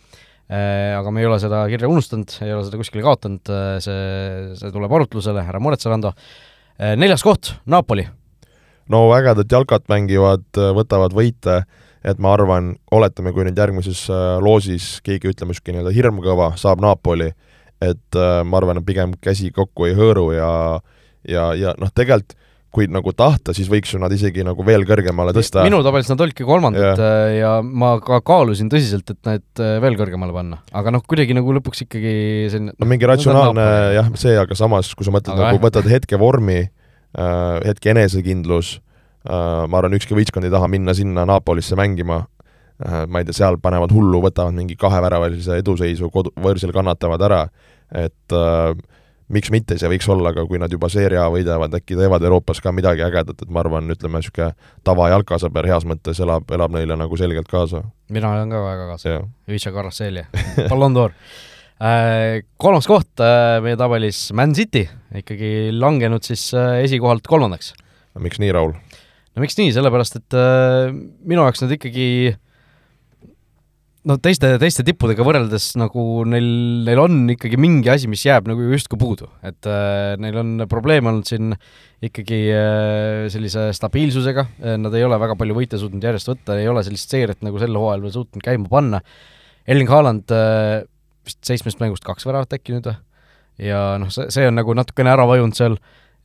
Aga 0.49 1.11
me 1.12 1.20
ei 1.20 1.28
ole 1.28 1.36
seda 1.42 1.66
kirja 1.68 1.90
unustanud, 1.90 2.38
ei 2.47 2.55
ole 2.55 2.64
seda 2.64 2.80
kuskile 2.80 3.05
kaotanud, 3.05 3.55
see, 3.84 4.01
see 4.57 4.72
tuleb 4.72 4.95
arutlusele, 4.97 5.45
ära 5.45 5.61
muretse, 5.61 5.90
Rando. 5.90 6.14
neljas 6.78 7.26
koht, 7.26 7.57
Napoli 7.68 8.07
no 8.93 9.07
ägedat 9.16 9.53
jalkat 9.53 9.89
mängivad, 9.93 10.47
võtavad 10.76 11.16
võite, 11.16 11.62
et 12.05 12.20
ma 12.20 12.35
arvan, 12.37 12.74
oletame, 12.93 13.32
kui 13.32 13.47
nüüd 13.47 13.59
järgmises 13.59 14.05
äh, 14.12 14.37
loosis 14.45 14.99
keegi, 15.05 15.32
ütleme, 15.32 15.55
niisugune 15.55 15.80
nii-öelda 15.80 15.97
hirmkõva 15.97 16.53
saab 16.61 16.82
Napoli, 16.85 17.30
et 17.82 18.18
äh, 18.20 18.39
ma 18.45 18.61
arvan, 18.61 18.80
et 18.80 18.89
pigem 18.89 19.16
käsi 19.24 19.51
kokku 19.55 19.89
ei 19.89 19.99
hõõru 19.99 20.30
ja 20.37 20.49
ja, 21.24 21.53
ja 21.57 21.76
noh, 21.80 21.93
tegelikult 21.95 22.37
kui 22.74 22.89
nagu 22.91 23.12
tahta, 23.14 23.53
siis 23.55 23.68
võiks 23.70 23.93
ju 23.93 24.01
nad 24.03 24.11
isegi 24.11 24.43
nagu 24.43 24.64
veel 24.66 24.82
kõrgemale 24.82 25.30
tõsta. 25.30 25.62
minu 25.62 25.78
tabelis 25.87 26.09
nad 26.11 26.24
olidki 26.24 26.43
kolmandad 26.43 26.82
ja. 26.82 26.95
Äh, 26.99 27.35
ja 27.39 27.53
ma 27.62 27.93
ka 28.03 28.18
kaalusin 28.26 28.66
tõsiselt, 28.72 29.14
et 29.14 29.28
need 29.30 29.62
veel 29.85 29.95
kõrgemale 30.01 30.35
panna, 30.35 30.59
aga 30.74 30.93
noh, 30.93 31.05
kuidagi 31.07 31.39
nagu 31.39 31.55
lõpuks 31.55 31.87
ikkagi 31.87 32.16
selline 32.51 32.74
no 32.74 32.89
mingi 32.91 33.07
ratsionaalne 33.09 33.68
jah, 33.95 34.11
see, 34.18 34.35
aga 34.43 34.59
samas, 34.59 34.91
kui 34.99 35.07
sa 35.07 35.14
mõtled 35.14 35.39
aga 35.39 35.55
nagu, 35.55 35.62
võtad 35.62 35.87
hetke 35.89 36.18
vormi 36.18 36.64
Äh, 36.64 36.84
hetke 37.15 37.93
enesekindlus, 37.95 38.79
äh, 39.29 39.65
ma 39.69 39.81
arvan, 39.81 39.97
ükski 39.99 40.17
võistkond 40.17 40.49
ei 40.49 40.55
taha 40.55 40.69
minna 40.71 40.95
sinna 40.97 41.27
Napolisse 41.29 41.79
mängima, 41.79 42.25
äh, 42.85 43.05
ma 43.07 43.23
ei 43.23 43.29
tea, 43.29 43.37
seal 43.41 43.61
panevad 43.62 43.95
hullu, 43.95 44.23
võtavad 44.25 44.57
mingi 44.57 44.77
kaheväravalise 44.81 45.61
eduseisu, 45.62 46.11
kodu, 46.15 46.35
võõrsil 46.41 46.75
kannatavad 46.75 47.23
ära, 47.29 47.45
et 47.95 48.35
äh, 48.35 48.75
miks 49.33 49.51
mitte, 49.55 49.79
see 49.81 49.89
võiks 49.89 50.09
olla 50.12 50.35
ka, 50.37 50.45
kui 50.49 50.61
nad 50.61 50.73
juba 50.73 50.91
seeria 50.93 51.25
võidavad, 51.33 51.73
äkki 51.79 51.97
teevad 51.99 52.27
Euroopas 52.27 52.61
ka 52.61 52.75
midagi 52.75 53.05
ägedat, 53.07 53.41
et 53.41 53.51
ma 53.51 53.62
arvan, 53.65 53.89
ütleme, 53.95 54.21
niisugune 54.21 54.53
tavajalkasõber 54.85 55.71
heas 55.71 55.87
mõttes 55.89 56.21
elab, 56.21 56.51
elab 56.53 56.75
neile 56.77 56.99
nagu 57.01 57.17
selgelt 57.21 57.49
kaasa. 57.51 57.85
mina 58.12 58.35
olen 58.35 58.53
ka 58.53 58.62
väga 58.67 58.93
kaasa. 58.93 59.19
Vice 59.49 59.73
Carrasselli, 59.73 60.27
Ballon 60.69 60.95
d'Or. 60.95 61.15
Äh, 61.15 61.51
kolmas 61.81 62.87
koht 62.89 63.22
äh, 63.22 63.59
meie 63.64 63.79
tabelis, 63.81 64.29
Man 64.37 64.55
City, 64.55 64.85
ikkagi 65.14 65.72
langenud 65.75 66.25
siis 66.27 66.47
äh, 66.57 66.85
esikohalt 66.85 67.27
kolmandaks. 67.27 67.72
no 68.14 68.22
miks 68.25 68.39
nii, 68.43 68.53
Raul? 68.55 68.77
no 69.35 69.43
miks 69.43 69.59
nii, 69.59 69.72
sellepärast 69.75 70.20
et 70.20 70.39
minu 71.27 71.43
jaoks 71.43 71.64
nad 71.64 71.75
ikkagi 71.75 72.07
no 74.09 74.16
teiste, 74.22 74.51
teiste 74.61 74.85
tippudega 74.87 75.25
võrreldes 75.25 75.70
nagu 75.81 76.25
neil, 76.29 76.47
neil 76.87 77.01
on 77.01 77.22
ikkagi 77.35 77.59
mingi 77.61 77.91
asi, 77.93 78.09
mis 78.11 78.25
jääb 78.27 78.49
nagu 78.51 78.66
justkui 78.72 79.01
puudu, 79.01 79.29
et 79.47 79.68
äh, 79.70 80.14
neil 80.20 80.39
on 80.41 80.66
probleeme 80.70 81.11
olnud 81.11 81.29
siin 81.29 81.55
ikkagi 82.05 82.41
äh, 82.53 83.27
sellise 83.33 83.70
stabiilsusega 83.77 84.47
äh,, 84.47 84.77
nad 84.81 84.95
ei 84.97 85.07
ole 85.07 85.18
väga 85.20 85.39
palju 85.41 85.57
võite 85.57 85.81
suutnud 85.81 86.05
järjest 86.05 86.33
võtta, 86.33 86.59
ei 86.61 86.68
ole 86.70 86.85
sellist 86.87 87.12
seeriat 87.14 87.45
nagu 87.47 87.61
sel 87.62 87.81
hooajal 87.81 88.05
veel 88.05 88.16
suutnud 88.18 88.45
käima 88.45 88.68
panna, 88.72 89.01
Erling 89.64 89.89
Haaland 89.89 90.35
äh, 90.37 90.83
vist 91.27 91.41
seitsmest 91.47 91.83
mängust 91.83 92.05
kaks 92.07 92.27
väravat 92.29 92.57
äkki 92.57 92.77
nüüd 92.77 92.89
või? 92.89 92.97
ja 93.70 93.83
noh, 94.01 94.11
see, 94.14 94.31
see 94.35 94.49
on 94.49 94.57
nagu 94.59 94.75
natukene 94.77 95.12
ära 95.12 95.27
vajunud 95.31 95.57
seal, 95.59 95.77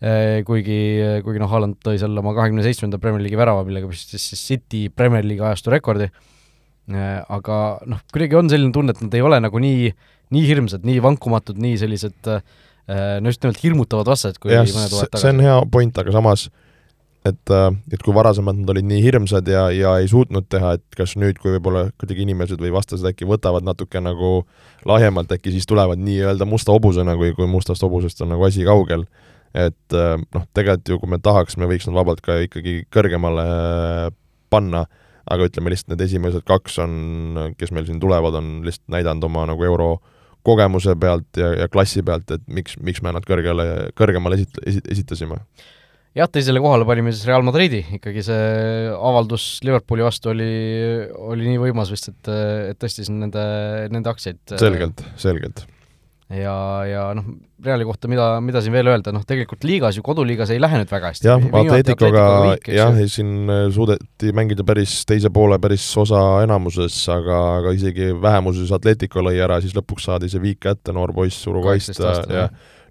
eh, 0.02 0.39
kuigi, 0.47 0.80
kuigi 1.26 1.41
noh, 1.41 1.52
Haaland 1.52 1.78
tõi 1.86 2.00
seal 2.02 2.18
oma 2.22 2.34
kahekümne 2.38 2.66
seitsmenda 2.66 3.02
Premier 3.02 3.22
League'i 3.26 3.39
värava, 3.39 3.66
millega 3.68 3.89
püstitas 3.89 4.26
siis 4.32 4.45
City 4.52 4.88
Premier 4.89 5.28
League'i 5.28 5.45
ajastu 5.52 5.74
rekordi, 5.74 6.10
eh, 6.10 7.20
aga 7.22 7.60
noh, 7.89 8.02
kuidagi 8.14 8.39
on 8.39 8.50
selline 8.52 8.74
tunne, 8.76 8.95
et 8.95 9.04
nad 9.06 9.20
ei 9.20 9.26
ole 9.26 9.41
nagu 9.45 9.62
nii, 9.62 9.91
nii 10.36 10.47
hirmsad, 10.47 10.88
nii 10.89 11.04
vankumatud, 11.06 11.62
nii 11.62 11.78
sellised 11.82 12.34
eh, 12.34 12.41
no 12.89 13.30
just 13.30 13.45
nimelt 13.45 13.62
hirmutavad 13.62 14.10
vastased, 14.10 14.41
kui 14.41 14.56
jah, 14.56 14.66
see 14.66 15.30
on 15.36 15.45
hea 15.45 15.62
point, 15.70 16.02
aga 16.02 16.16
samas 16.16 16.50
äh, 16.50 16.66
et 17.28 18.03
kui 18.05 18.13
varasemalt 18.15 18.61
nad 18.61 18.72
olid 18.72 18.88
nii 18.88 19.01
hirmsad 19.03 19.47
ja, 19.51 19.65
ja 19.76 19.95
ei 19.99 20.07
suutnud 20.07 20.47
teha, 20.51 20.76
et 20.78 20.97
kas 20.97 21.17
nüüd, 21.20 21.39
kui 21.41 21.51
võib-olla 21.55 21.89
kuidagi 21.99 22.24
inimesed 22.24 22.61
või 22.61 22.72
vastased 22.72 23.07
äkki 23.09 23.28
võtavad 23.28 23.65
natuke 23.67 23.99
nagu 24.03 24.45
lahjemalt, 24.88 25.32
äkki 25.36 25.51
siis 25.51 25.67
tulevad 25.67 25.99
nii-öelda 25.99 26.47
musta 26.47 26.72
hobusena, 26.76 27.17
kui, 27.20 27.34
kui 27.36 27.49
mustast 27.51 27.84
hobusest 27.84 28.24
on 28.24 28.34
nagu 28.36 28.45
asi 28.47 28.63
kaugel. 28.67 29.05
et 29.53 29.97
äh, 29.97 30.15
noh, 30.36 30.43
tegelikult 30.53 30.89
ju 30.89 30.99
kui 31.01 31.09
me 31.09 31.17
tahaks, 31.17 31.57
me 31.57 31.65
võiks 31.65 31.88
nad 31.89 31.95
vabalt 31.97 32.22
ka 32.22 32.38
ikkagi 32.45 32.84
kõrgemale 32.93 33.45
äh, 33.49 34.11
panna, 34.53 34.86
aga 35.26 35.47
ütleme 35.49 35.74
lihtsalt 35.74 35.95
need 35.95 36.05
esimesed 36.05 36.45
kaks 36.45 36.78
on, 36.86 36.93
kes 37.57 37.74
meil 37.74 37.88
siin 37.89 37.99
tulevad, 37.99 38.38
on 38.38 38.59
lihtsalt 38.65 38.93
näidanud 38.93 39.26
oma 39.26 39.47
nagu 39.49 39.65
euro 39.65 39.97
kogemuse 40.45 40.95
pealt 40.95 41.36
ja, 41.38 41.49
ja 41.63 41.67
klassi 41.67 42.05
pealt, 42.05 42.30
et 42.32 42.45
miks, 42.47 42.78
miks 42.78 43.01
me 43.01 43.11
nad 43.11 43.26
kõrgele, 43.28 43.89
kõrgemale 43.97 44.38
esit-, 44.38 44.61
esit-, 44.70 44.88
esitasime 44.93 45.41
jah, 46.18 46.30
teisele 46.32 46.62
kohale 46.64 46.88
panime 46.89 47.14
siis 47.14 47.28
Real 47.30 47.43
Madridi, 47.45 47.82
ikkagi 47.99 48.24
see 48.26 48.45
avaldus 48.93 49.60
Liverpooli 49.66 50.05
vastu 50.05 50.34
oli, 50.34 50.51
oli 51.32 51.51
nii 51.51 51.66
võimas 51.68 51.91
vist, 51.93 52.12
et, 52.12 52.32
et 52.72 52.80
tõstis 52.82 53.12
nende, 53.14 53.43
nende 53.93 54.10
aktsiaid. 54.10 54.41
selgelt, 54.62 55.03
selgelt. 55.22 55.66
ja, 56.34 56.55
ja 56.89 57.05
noh, 57.18 57.30
Reali 57.60 57.84
kohta, 57.84 58.07
mida, 58.07 58.26
mida 58.39 58.62
siin 58.64 58.72
veel 58.72 58.88
öelda, 58.88 59.12
noh 59.12 59.26
tegelikult 59.28 59.66
liigas 59.68 59.97
ju, 59.97 60.03
koduliigas 60.05 60.53
ei 60.55 60.62
lähe 60.62 60.80
nüüd 60.80 60.89
väga 60.89 61.12
hästi. 61.12 61.28
jah, 61.28 61.45
Atleticoga 61.62 62.24
jah, 62.72 63.01
siin 63.12 63.51
äh, 63.51 63.66
suudeti 63.76 64.34
mängida 64.36 64.66
päris 64.66 65.01
teise 65.10 65.30
poole 65.34 65.60
päris 65.62 65.86
osa 65.99 66.24
enamuses, 66.45 66.97
aga, 67.14 67.41
aga 67.60 67.76
isegi 67.78 68.14
vähemuses 68.18 68.74
Atletico 68.80 69.22
lõi 69.26 69.38
ära, 69.43 69.60
siis 69.62 69.78
lõpuks 69.78 70.10
saadi 70.10 70.32
see 70.32 70.41
viik 70.41 70.64
kätte, 70.66 70.95
noor 70.95 71.14
poiss 71.14 71.45
Uruguayst 71.51 72.01
ja 72.01 72.47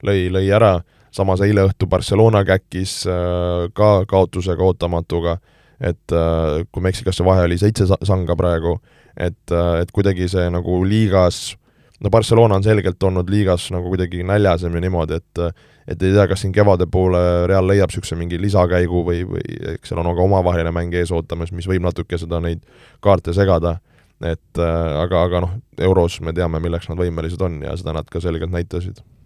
lõi, 0.06 0.28
lõi 0.30 0.46
ära 0.54 0.76
samas 1.14 1.42
eile 1.44 1.64
õhtu 1.68 1.88
Barcelona 1.90 2.44
käkkis 2.46 3.00
äh, 3.08 3.68
ka 3.76 4.04
kaotusega 4.08 4.64
ootamatuga, 4.64 5.38
et 5.80 6.14
äh, 6.14 6.64
kui 6.72 6.82
ma 6.82 6.90
ei 6.90 6.96
eksi, 6.96 7.06
kas 7.06 7.18
see 7.20 7.26
vahe 7.26 7.46
oli 7.48 7.58
seitse 7.60 7.88
sanga 7.88 8.36
praegu, 8.38 8.78
et, 9.16 9.40
äh, 9.52 9.80
et 9.82 9.92
kuidagi 9.94 10.28
see 10.30 10.48
nagu 10.52 10.82
liigas 10.84 11.56
no 12.04 12.12
Barcelona 12.14 12.58
on 12.58 12.66
selgelt 12.66 13.02
olnud 13.02 13.30
liigas 13.30 13.70
nagu 13.74 13.90
kuidagi 13.90 14.22
näljasem 14.26 14.74
ja 14.74 14.84
niimoodi, 14.84 15.18
et 15.18 15.44
et 15.88 16.02
ei 16.04 16.12
tea, 16.12 16.26
kas 16.28 16.42
siin 16.44 16.52
kevade 16.52 16.84
poole 16.92 17.20
Real 17.48 17.64
leiab 17.64 17.88
niisuguse 17.88 18.16
mingi 18.20 18.36
lisakäigu 18.36 19.00
või, 19.06 19.22
või 19.24 19.40
eks 19.72 19.88
seal 19.88 20.02
on 20.02 20.12
ka 20.12 20.26
omavaheline 20.26 20.72
mäng 20.76 20.92
ees 21.00 21.08
ootamas, 21.16 21.48
mis 21.56 21.64
võib 21.70 21.86
natuke 21.86 22.18
seda, 22.20 22.42
neid 22.44 22.60
kaarte 23.00 23.32
segada, 23.32 23.78
et 24.20 24.60
aga, 24.60 25.22
aga 25.22 25.40
noh, 25.46 25.54
euros 25.80 26.20
me 26.20 26.36
teame, 26.36 26.60
milleks 26.60 26.90
nad 26.92 27.00
võimelised 27.00 27.40
on 27.40 27.62
ja 27.64 27.72
seda 27.80 27.96
nad 27.96 28.12
ka 28.12 28.20
selgelt 28.20 28.52
näitasid. 28.52 29.00
Äh, 29.00 29.17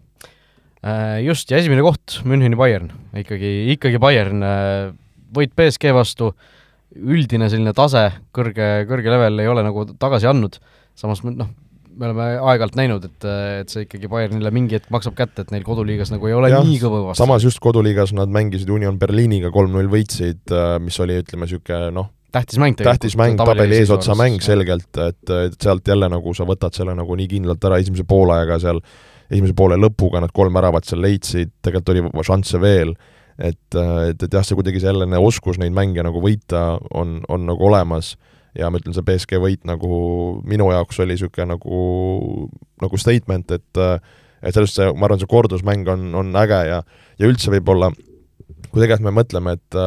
just, 1.23 1.51
ja 1.53 1.61
esimene 1.63 1.85
koht, 1.85 2.21
Müncheni 2.29 2.59
Bayern, 2.59 2.91
ikkagi, 3.23 3.53
ikkagi 3.77 4.01
Bayern, 4.03 4.43
äh, 4.47 4.91
võit 5.35 5.55
BSG 5.59 5.95
vastu, 5.97 6.33
üldine 6.93 7.49
selline 7.53 7.73
tase, 7.77 8.09
kõrge, 8.37 8.85
kõrge 8.89 9.13
level 9.13 9.41
ei 9.41 9.51
ole 9.51 9.65
nagu 9.65 9.87
tagasi 9.95 10.29
andnud, 10.29 10.59
samas 10.99 11.23
noh, 11.25 11.51
me 11.93 12.09
oleme 12.09 12.27
aeg-ajalt 12.41 12.77
näinud, 12.79 13.05
et, 13.09 13.27
et 13.63 13.73
see 13.73 13.87
ikkagi 13.87 14.09
Bayernile 14.13 14.53
mingi 14.55 14.79
hetk 14.79 14.91
maksab 14.93 15.15
kätte, 15.17 15.45
et 15.45 15.53
neil 15.55 15.65
koduliigas 15.67 16.13
nagu 16.13 16.29
ei 16.29 16.37
ole 16.37 16.51
ja, 16.53 16.63
nii 16.65 16.81
kõva 16.83 17.03
vastu. 17.09 17.23
samas 17.23 17.45
just 17.47 17.61
koduliigas 17.65 18.15
nad 18.17 18.33
mängisid 18.33 18.71
Union 18.73 18.99
Berliiniga 19.01 19.53
kolm-null 19.55 19.91
võitsid, 19.93 20.43
äh, 20.51 20.77
mis 20.83 20.99
oli, 21.05 21.21
ütleme, 21.23 21.49
niisugune 21.49 21.93
noh, 21.97 22.11
tähtis 22.33 22.61
mäng 22.61 22.81
tähtis 22.81 23.17
mäng, 23.21 23.37
tabeli 23.41 23.79
eesotsa 23.83 24.17
mäng 24.19 24.43
selgelt, 24.45 24.91
et, 25.05 25.23
et 25.31 25.57
sealt 25.61 25.89
jälle 25.89 26.09
nagu 26.13 26.35
sa 26.37 26.47
võtad 26.49 26.77
selle 26.77 26.97
nagu 26.97 27.17
nii 27.19 27.29
kindlalt 27.37 27.65
ära 27.69 27.81
esimese 27.83 28.07
poolajaga 28.09 28.59
seal, 28.63 28.81
esimese 29.31 29.57
poole 29.57 29.79
lõpuga 29.81 30.23
nad 30.23 30.33
kolm 30.35 30.55
väravat 30.57 30.89
seal 30.89 31.03
leidsid, 31.05 31.53
tegelikult 31.65 31.93
oli 31.95 32.27
šansse 32.29 32.61
veel, 32.63 32.95
et, 33.39 33.59
et, 33.75 34.23
et 34.23 34.29
jah, 34.29 34.45
see 34.45 34.59
kuidagi 34.59 34.83
selline 34.83 35.19
oskus 35.19 35.59
neid 35.61 35.75
mänge 35.77 36.05
nagu 36.05 36.23
võita 36.23 36.77
on, 36.99 37.21
on 37.33 37.49
nagu 37.49 37.69
olemas 37.69 38.15
ja 38.59 38.69
ma 38.69 38.81
ütlen, 38.81 38.95
see 38.97 39.07
BSG 39.07 39.41
võit 39.41 39.63
nagu 39.69 39.93
minu 40.49 40.69
jaoks 40.73 41.01
oli 41.01 41.17
niisugune 41.17 41.55
nagu, 41.55 41.79
nagu 42.83 43.01
statement, 43.01 43.55
et 43.57 43.85
et 44.43 44.57
sellest 44.57 44.75
see, 44.75 44.89
ma 44.99 45.07
arvan, 45.07 45.21
see 45.23 45.31
kordusmäng 45.31 45.89
on, 45.93 46.09
on 46.19 46.33
äge 46.41 46.59
ja, 46.67 46.81
ja 47.19 47.29
üldse 47.31 47.53
võib-olla, 47.55 47.93
kui 47.95 48.83
tegelikult 48.83 49.07
me 49.07 49.15
mõtleme, 49.21 49.55
et 49.55 49.79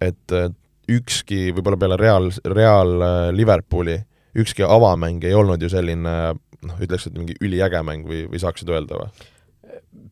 et, 0.00 0.32
et 0.32 0.56
ükski, 0.90 1.50
võib-olla 1.54 1.78
peale 1.78 1.98
Real, 2.00 2.30
Real 2.50 2.94
äh, 3.04 3.18
Liverpooli, 3.36 3.96
ükski 4.40 4.64
avamäng 4.66 5.24
ei 5.26 5.36
olnud 5.36 5.62
ju 5.62 5.70
selline 5.70 6.14
noh, 6.66 6.80
ütleks, 6.82 7.08
et 7.08 7.18
mingi 7.18 7.36
üliäge 7.40 7.82
mäng 7.86 8.08
või, 8.08 8.24
või 8.30 8.42
saaksid 8.42 8.72
öelda 8.72 9.02
või? 9.02 9.28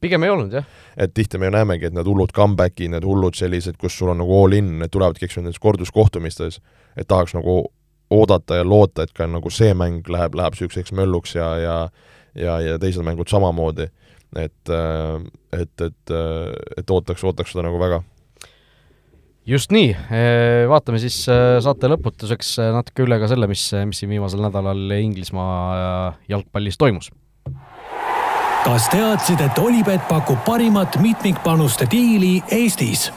pigem 0.01 0.23
ei 0.23 0.31
olnud, 0.31 0.53
jah. 0.55 0.67
et 0.97 1.11
tihti 1.15 1.39
me 1.39 1.49
ju 1.49 1.55
näemegi, 1.57 1.89
et 1.89 1.95
need 1.97 2.07
hullud 2.07 2.31
comeback'id, 2.37 2.93
need 2.93 3.07
hullud 3.07 3.35
sellised, 3.35 3.77
kus 3.81 3.97
sul 3.99 4.13
on 4.13 4.21
nagu 4.23 4.37
all 4.37 4.55
in, 4.55 4.77
need 4.83 4.93
tulevadki, 4.95 5.27
eks 5.27 5.39
ju, 5.39 5.43
nendes 5.43 5.59
korduskohtumistes, 5.63 6.61
et 6.97 7.09
tahaks 7.11 7.35
nagu 7.35 7.61
oodata 8.15 8.61
ja 8.61 8.65
loota, 8.65 9.05
et 9.05 9.13
ka 9.17 9.27
nagu 9.29 9.51
see 9.53 9.75
mäng 9.77 10.07
läheb, 10.09 10.37
läheb 10.39 10.55
niisuguseks 10.55 10.95
mölluks 10.97 11.35
ja, 11.37 11.51
ja 11.61 11.79
ja, 12.39 12.59
ja 12.61 12.79
teised 12.79 13.05
mängud 13.05 13.29
samamoodi. 13.29 13.89
et, 14.37 14.69
äh, 14.69 15.61
et, 15.61 15.81
et, 15.81 16.11
äh, 16.11 16.53
et 16.77 16.91
ootaks, 16.91 17.25
ootaks 17.25 17.53
seda 17.53 17.65
nagu 17.65 17.79
väga 17.81 18.03
just 19.49 19.73
nii, 19.73 19.93
vaatame 20.69 21.01
siis 21.01 21.17
saate 21.25 21.89
lõputuseks 21.91 22.57
natuke 22.75 23.05
üle 23.07 23.19
ka 23.21 23.31
selle, 23.31 23.49
mis, 23.51 23.65
mis 23.89 24.03
siin 24.03 24.13
viimasel 24.13 24.43
nädalal 24.45 24.93
Inglismaa 24.99 26.19
jalgpallis 26.29 26.77
toimus. 26.81 27.11
kas 28.65 28.89
teadsid, 28.93 29.41
et 29.41 29.61
Olipet 29.63 30.05
pakub 30.11 30.43
parimat 30.45 30.99
mitmikpanuste 31.01 31.89
diili 31.91 32.39
Eestis? 32.53 33.09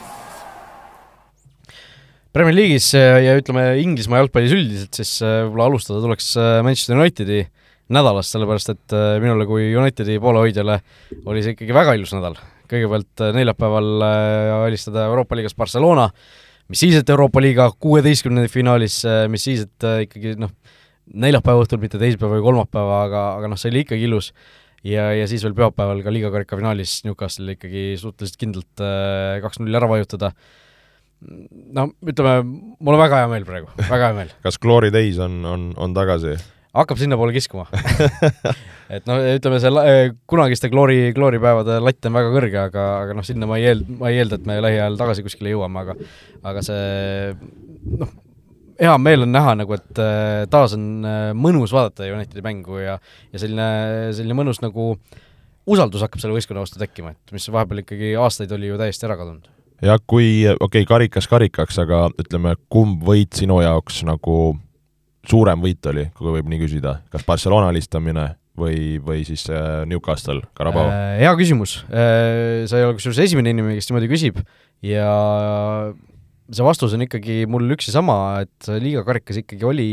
Premier 2.32 2.56
League'is 2.56 2.94
ja 2.96 3.34
ütleme, 3.36 3.66
Inglismaa 3.82 4.22
jalgpallis 4.22 4.54
üldiselt, 4.56 4.94
siis 4.96 5.18
võib-olla 5.20 5.68
alustada 5.68 6.00
tuleks 6.00 6.30
Manchester 6.64 6.96
Unitedi 6.96 7.42
nädalast, 7.92 8.32
sellepärast 8.32 8.72
et 8.72 8.96
minule 9.20 9.44
kui 9.50 9.68
Unitedi 9.76 10.16
poolehoidjale 10.22 10.80
oli 11.26 11.44
see 11.44 11.52
ikkagi 11.58 11.76
väga 11.76 11.98
ilus 12.00 12.16
nädal 12.16 12.40
kõigepealt 12.72 13.24
äh, 13.24 13.34
neljapäeval 13.36 14.06
äh, 14.06 14.54
alistada 14.68 15.06
Euroopa 15.10 15.38
liigas 15.38 15.56
Barcelona, 15.58 16.08
mis 16.72 16.82
siis, 16.84 16.96
et 16.98 17.12
Euroopa 17.12 17.42
liiga 17.44 17.68
kuueteistkümnendi 17.82 18.50
finaalis, 18.52 19.02
äh, 19.08 19.26
mis 19.32 19.44
siis, 19.48 19.66
et 19.66 19.88
ikkagi 20.06 20.34
noh, 20.40 20.52
neljapäeva 21.12 21.64
õhtul, 21.64 21.82
mitte 21.82 22.00
teisipäeva 22.00 22.38
või 22.38 22.46
kolmapäeva, 22.46 23.02
aga, 23.08 23.22
aga 23.40 23.52
noh, 23.52 23.60
see 23.60 23.72
oli 23.72 23.84
ikkagi 23.86 24.08
ilus. 24.08 24.32
ja, 24.86 25.12
ja 25.14 25.28
siis 25.30 25.44
veel 25.44 25.54
pühapäeval 25.58 26.02
ka 26.02 26.14
liiga 26.14 26.32
karika 26.34 26.58
finaalis 26.58 27.02
Newcastle 27.06 27.54
ikkagi 27.54 27.92
suhteliselt 28.00 28.40
kindlalt 28.40 28.82
kaks-null 29.44 29.78
ära 29.78 29.86
vajutada 29.90 30.32
no 31.76 31.84
ütleme, 32.02 32.40
mul 32.80 32.96
on 32.96 33.02
väga 33.02 33.20
hea 33.22 33.28
meel 33.30 33.46
praegu, 33.46 33.70
väga 33.78 34.08
hea 34.08 34.16
meel. 34.16 34.34
kas 34.46 34.58
Glory 34.62 34.90
Days 34.94 35.20
on, 35.22 35.38
on, 35.46 35.70
on 35.78 35.94
tagasi? 35.94 36.34
hakkab 36.72 36.98
sinnapoole 36.98 37.34
kiskuma 37.36 37.66
et 38.92 39.06
noh, 39.08 39.20
ütleme 39.36 39.60
see 39.62 40.10
kunagiste 40.30 40.68
gloori, 40.72 41.12
glooripäevade 41.16 41.78
latt 41.82 42.08
on 42.08 42.18
väga 42.18 42.34
kõrge, 42.34 42.58
aga, 42.66 42.88
aga 43.06 43.16
noh, 43.16 43.26
sinna 43.26 43.48
ma 43.48 43.60
ei 43.60 43.70
eel-, 43.70 43.86
ma 44.00 44.12
ei 44.12 44.20
eelda, 44.22 44.38
et 44.38 44.48
me 44.48 44.58
lähiajal 44.62 44.98
tagasi 45.00 45.24
kuskile 45.26 45.54
jõuame, 45.54 45.84
aga 45.84 45.96
aga 46.50 46.64
see 46.66 47.32
noh, 48.02 48.12
hea 48.82 48.94
meel 49.00 49.26
on 49.26 49.32
näha 49.34 49.56
nagu, 49.62 49.76
et 49.78 50.02
äh, 50.02 50.44
taas 50.52 50.76
on 50.76 51.06
äh, 51.06 51.30
mõnus 51.38 51.74
vaadata 51.74 52.08
Unitedi 52.12 52.44
mängu 52.44 52.80
ja 52.82 52.98
ja 52.98 53.42
selline, 53.42 53.68
selline 54.16 54.36
mõnus 54.38 54.62
nagu 54.64 54.92
usaldus 55.68 56.02
hakkab 56.04 56.22
selle 56.22 56.36
võistkonna 56.36 56.64
vastu 56.64 56.80
tekkima, 56.82 57.14
et 57.14 57.34
mis 57.34 57.48
vahepeal 57.52 57.84
ikkagi 57.84 58.14
aastaid 58.18 58.52
oli 58.56 58.72
ju 58.72 58.80
täiesti 58.80 59.08
ära 59.08 59.16
kadunud. 59.20 59.48
ja 59.82 59.96
kui, 60.04 60.44
okei 60.48 60.82
okay,, 60.82 60.88
karikas 60.88 61.30
karikaks, 61.30 61.80
aga 61.82 62.04
ütleme, 62.20 62.56
kumb 62.72 63.04
võit 63.06 63.38
sinu 63.38 63.60
jaoks 63.62 64.02
nagu 64.08 64.56
suurem 65.28 65.62
võit 65.62 65.86
oli, 65.86 66.08
kui 66.18 66.36
võib 66.38 66.48
nii 66.50 66.64
küsida, 66.64 66.98
kas 67.10 67.24
Barcelona 67.26 67.70
alistamine 67.70 68.32
või, 68.58 69.00
või 69.02 69.24
siis 69.28 69.46
äh, 69.50 69.82
Newcastle, 69.88 70.42
Carabao 70.58 70.88
äh,? 70.90 71.18
Hea 71.22 71.34
küsimus 71.38 71.80
äh,, 71.88 72.64
sa 72.68 72.78
ei 72.78 72.86
ole 72.86 72.96
kusjuures 72.98 73.22
esimene 73.24 73.54
inimene, 73.54 73.78
kes 73.78 73.88
niimoodi 73.90 74.10
küsib 74.12 74.42
ja 74.84 75.12
see 76.52 76.66
vastus 76.66 76.92
on 76.96 77.04
ikkagi 77.04 77.42
mul 77.50 77.64
üks 77.72 77.88
ja 77.88 77.94
sama, 77.96 78.16
et 78.44 78.68
liiga 78.82 79.04
karikas 79.06 79.38
ikkagi 79.40 79.64
oli 79.66 79.88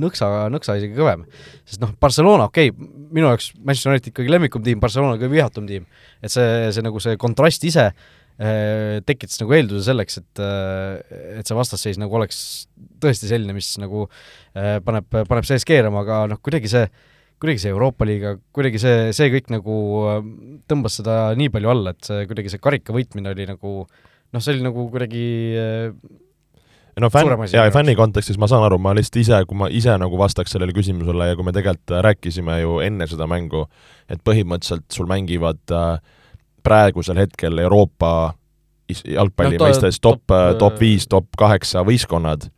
nõksa, 0.00 0.48
nõksa 0.52 0.78
isegi 0.80 0.96
kõvem. 0.96 1.24
sest 1.68 1.82
noh, 1.82 1.92
Barcelona, 2.00 2.48
okei 2.50 2.72
okay,, 2.72 2.90
minu 3.14 3.30
jaoks 3.30 3.52
Manchester 3.60 3.92
United 3.92 4.10
ikkagi 4.10 4.32
lemmikum 4.32 4.64
tiim, 4.64 4.82
Barcelona 4.82 5.18
kõige 5.20 5.34
vihatum 5.36 5.68
tiim. 5.70 5.86
et 6.22 6.34
see, 6.34 6.72
see 6.74 6.84
nagu 6.84 7.02
see 7.02 7.18
kontrast 7.20 7.66
ise 7.68 7.86
äh, 7.92 9.00
tekitas 9.06 9.38
nagu 9.42 9.54
eelduse 9.54 9.86
selleks, 9.86 10.18
et 10.22 10.42
äh, 10.42 11.38
et 11.38 11.46
see 11.46 11.58
vastasseis 11.58 12.00
nagu 12.00 12.16
oleks 12.18 12.66
tõesti 13.02 13.30
selline, 13.30 13.54
mis 13.54 13.74
nagu 13.82 14.08
äh, 14.08 14.80
paneb, 14.84 15.06
paneb 15.12 15.46
sees 15.46 15.66
keerama, 15.68 16.02
aga 16.02 16.24
noh, 16.32 16.42
kuidagi 16.42 16.72
see 16.72 16.88
kuidagi 17.42 17.64
see 17.64 17.74
Euroopa 17.74 18.06
liiga, 18.08 18.36
kuidagi 18.54 18.80
see, 18.80 19.12
see 19.16 19.30
kõik 19.32 19.50
nagu 19.52 19.78
tõmbas 20.70 21.00
seda 21.00 21.16
nii 21.38 21.50
palju 21.52 21.72
alla, 21.72 21.94
et 21.94 22.10
see 22.10 22.26
kuidagi 22.30 22.52
see 22.52 22.62
karika 22.62 22.94
võitmine 22.96 23.34
oli 23.34 23.48
nagu 23.50 23.72
noh, 23.84 24.42
see 24.42 24.54
oli 24.54 24.64
nagu 24.64 24.86
kuidagi 24.92 25.24
no 27.00 27.10
fänn, 27.10 27.32
jaa, 27.50 27.66
fänni 27.74 27.94
kontekstis 27.98 28.38
ma 28.40 28.48
saan 28.50 28.64
aru, 28.66 28.78
ma 28.82 28.94
lihtsalt 28.96 29.20
ise, 29.22 29.40
kui 29.48 29.58
ma 29.58 29.68
ise 29.72 29.94
nagu 30.00 30.18
vastaks 30.20 30.54
sellele 30.54 30.74
küsimusele 30.76 31.30
ja 31.30 31.38
kui 31.38 31.46
me 31.46 31.54
tegelikult 31.56 31.96
rääkisime 32.06 32.60
ju 32.62 32.78
enne 32.84 33.08
seda 33.10 33.28
mängu, 33.30 33.64
et 34.08 34.22
põhimõtteliselt 34.26 34.86
sul 34.94 35.08
mängivad 35.10 35.74
äh, 35.74 35.98
praegusel 36.64 37.20
hetkel 37.20 37.58
Euroopa 37.64 38.34
jalgpalli 38.88 39.58
no, 39.58 39.66
mõistes 39.66 39.98
top, 40.00 40.22
top, 40.26 40.36
äh, 40.36 40.52
top 40.60 40.78
viis, 40.80 41.08
top 41.10 41.30
kaheksa 41.40 41.84
võistkonnad 41.86 42.48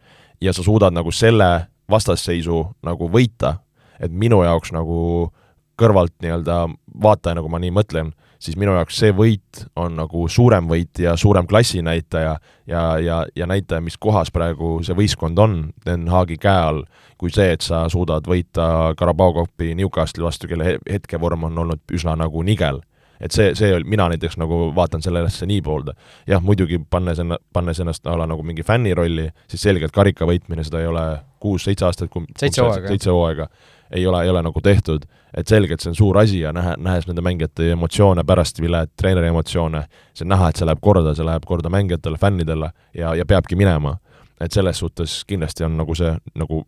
ja 0.43 0.53
sa 0.53 0.64
suudad 0.66 0.95
nagu 0.95 1.12
selle 1.14 1.68
vastasseisu 1.91 2.64
nagu 2.85 3.09
võita, 3.12 3.57
et 4.01 4.13
minu 4.13 4.43
jaoks 4.45 4.73
nagu 4.77 5.33
kõrvalt 5.77 6.15
nii-öelda 6.25 6.63
vaataja, 7.03 7.37
nagu 7.37 7.51
ma 7.53 7.61
nii 7.61 7.73
mõtlen, 7.77 8.13
siis 8.41 8.57
minu 8.61 8.75
jaoks 8.77 8.99
see 9.01 9.13
võit 9.17 9.63
on 9.77 9.97
nagu 9.99 10.27
suurem 10.33 10.69
võit 10.71 11.01
ja 11.01 11.17
suurem 11.21 11.47
klassinäitaja 11.49 12.37
ja, 12.69 12.83
ja, 13.03 13.21
ja 13.37 13.49
näitaja, 13.49 13.83
mis 13.85 13.99
kohas 14.01 14.33
praegu 14.33 14.79
see 14.87 14.97
võistkond 14.97 15.39
on 15.43 15.57
Den 15.87 16.09
Haagi 16.13 16.39
käe 16.41 16.65
all, 16.71 16.83
kui 17.21 17.33
see, 17.33 17.53
et 17.57 17.65
sa 17.65 17.87
suudad 17.93 18.29
võita 18.29 18.95
Carabao 18.99 19.35
Cupi 19.37 19.75
Newcastle'i 19.77 20.27
vastu, 20.27 20.51
kelle 20.51 20.77
hetkevorm 20.91 21.49
on 21.51 21.65
olnud 21.65 21.97
üsna 21.97 22.17
nagu 22.17 22.45
nigel. 22.45 22.83
Et 23.17 23.33
see, 23.33 23.55
see, 23.57 23.73
mina 23.89 24.11
näiteks 24.13 24.37
nagu 24.37 24.67
vaatan 24.77 25.01
sellesse 25.01 25.47
nii 25.49 25.63
poolde. 25.65 25.95
jah, 26.29 26.43
muidugi 26.45 26.77
pannes 26.91 27.21
enna-, 27.23 27.39
pannes 27.53 27.81
ennast 27.81 28.05
a 28.07 28.17
la 28.21 28.27
nagu 28.29 28.43
mingi 28.45 28.63
fänni 28.63 28.93
rolli, 28.95 29.31
siis 29.49 29.63
selgelt 29.65 29.93
karika 29.93 30.29
võitmine, 30.29 30.65
seda 30.65 30.83
ei 30.83 30.91
ole 30.91 31.07
kuus-seitse 31.41 31.87
aastat, 31.89 32.11
kui 32.13 32.29
seitse 32.37 32.61
hooaega, 32.61 32.93
seitse 32.93 33.11
hooaega 33.11 33.49
ei 33.91 34.07
ole, 34.07 34.22
ei 34.24 34.30
ole 34.30 34.43
nagu 34.43 34.61
tehtud, 34.61 35.05
et 35.37 35.49
selgelt 35.49 35.82
see 35.82 35.93
on 35.93 35.99
suur 35.99 36.18
asi 36.18 36.41
ja 36.41 36.53
nähe, 36.53 36.74
nähes 36.78 37.07
nende 37.09 37.22
mängijate 37.24 37.70
emotsioone 37.74 38.24
pärast 38.24 38.61
vilet, 38.61 38.93
treeneri 38.97 39.30
emotsioone, 39.32 39.84
see 40.14 40.26
on 40.26 40.32
näha, 40.34 40.51
et 40.51 40.61
see 40.61 40.68
läheb 40.68 40.82
korda, 40.82 41.14
see 41.14 41.26
läheb 41.26 41.47
korda 41.47 41.72
mängijatele, 41.72 42.18
fännidele 42.20 42.70
ja, 42.95 43.14
ja 43.14 43.26
peabki 43.26 43.57
minema. 43.57 43.99
et 44.41 44.53
selles 44.53 44.78
suhtes 44.78 45.24
kindlasti 45.24 45.64
on 45.64 45.76
nagu 45.76 45.95
see 45.95 46.11
nagu 46.34 46.66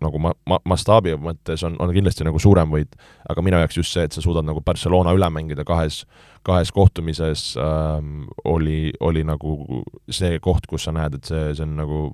nagu 0.00 0.18
ma-, 0.18 0.32
ma-, 0.48 0.60
mastaabi 0.64 1.12
mõttes 1.20 1.60
on, 1.66 1.76
on 1.82 1.92
kindlasti 1.92 2.24
nagu 2.24 2.38
suurem 2.40 2.70
võit, 2.72 2.96
aga 3.28 3.42
minu 3.44 3.60
jaoks 3.60 3.76
just 3.76 3.92
see, 3.92 4.06
et 4.08 4.16
sa 4.16 4.22
suudad 4.24 4.46
nagu 4.46 4.62
Barcelona 4.64 5.12
üle 5.12 5.28
mängida 5.30 5.64
kahes, 5.68 6.06
kahes 6.42 6.72
kohtumises 6.72 7.54
ähm, 7.60 8.24
oli, 8.44 8.94
oli 9.00 9.24
nagu 9.28 9.82
see 10.08 10.40
koht, 10.40 10.66
kus 10.70 10.88
sa 10.88 10.96
näed, 10.96 11.20
et 11.20 11.28
see, 11.28 11.50
see 11.52 11.66
on 11.66 11.76
nagu 11.82 12.06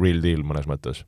real 0.00 0.22
deal 0.24 0.40
mõnes 0.46 0.64
mõttes 0.70 1.04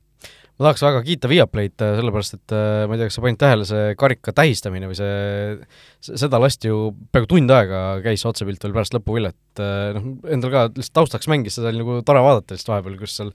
ma 0.57 0.65
tahaks 0.65 0.81
väga 0.81 1.01
kiita 1.05 1.29
Viaplayt, 1.29 1.75
äh, 1.85 1.93
sellepärast 1.99 2.35
et 2.37 2.53
äh, 2.55 2.85
ma 2.89 2.95
ei 2.95 3.01
tea, 3.01 3.09
kas 3.11 3.17
sa 3.19 3.23
panid 3.23 3.39
tähele, 3.41 3.67
see 3.69 3.91
karika 3.99 4.33
tähistamine 4.35 4.89
või 4.89 4.97
see, 4.97 5.67
seda 6.07 6.39
lasti 6.41 6.71
ju 6.71 6.79
peaaegu 7.13 7.29
tund 7.29 7.53
aega 7.53 7.81
käis 8.05 8.25
otsepilt 8.25 8.65
veel 8.65 8.73
pärast 8.73 8.97
lõpuvillet, 8.97 9.37
äh, 9.61 9.91
noh, 9.97 10.09
endal 10.33 10.53
ka 10.55 10.65
lihtsalt 10.71 10.95
taustaks 10.97 11.29
mängis, 11.29 11.59
seda 11.59 11.69
oli 11.69 11.83
nagu 11.83 11.99
tore 12.07 12.25
vaadata 12.25 12.57
lihtsalt 12.57 12.73
vahepeal, 12.73 12.97
kus 13.03 13.19
seal 13.19 13.31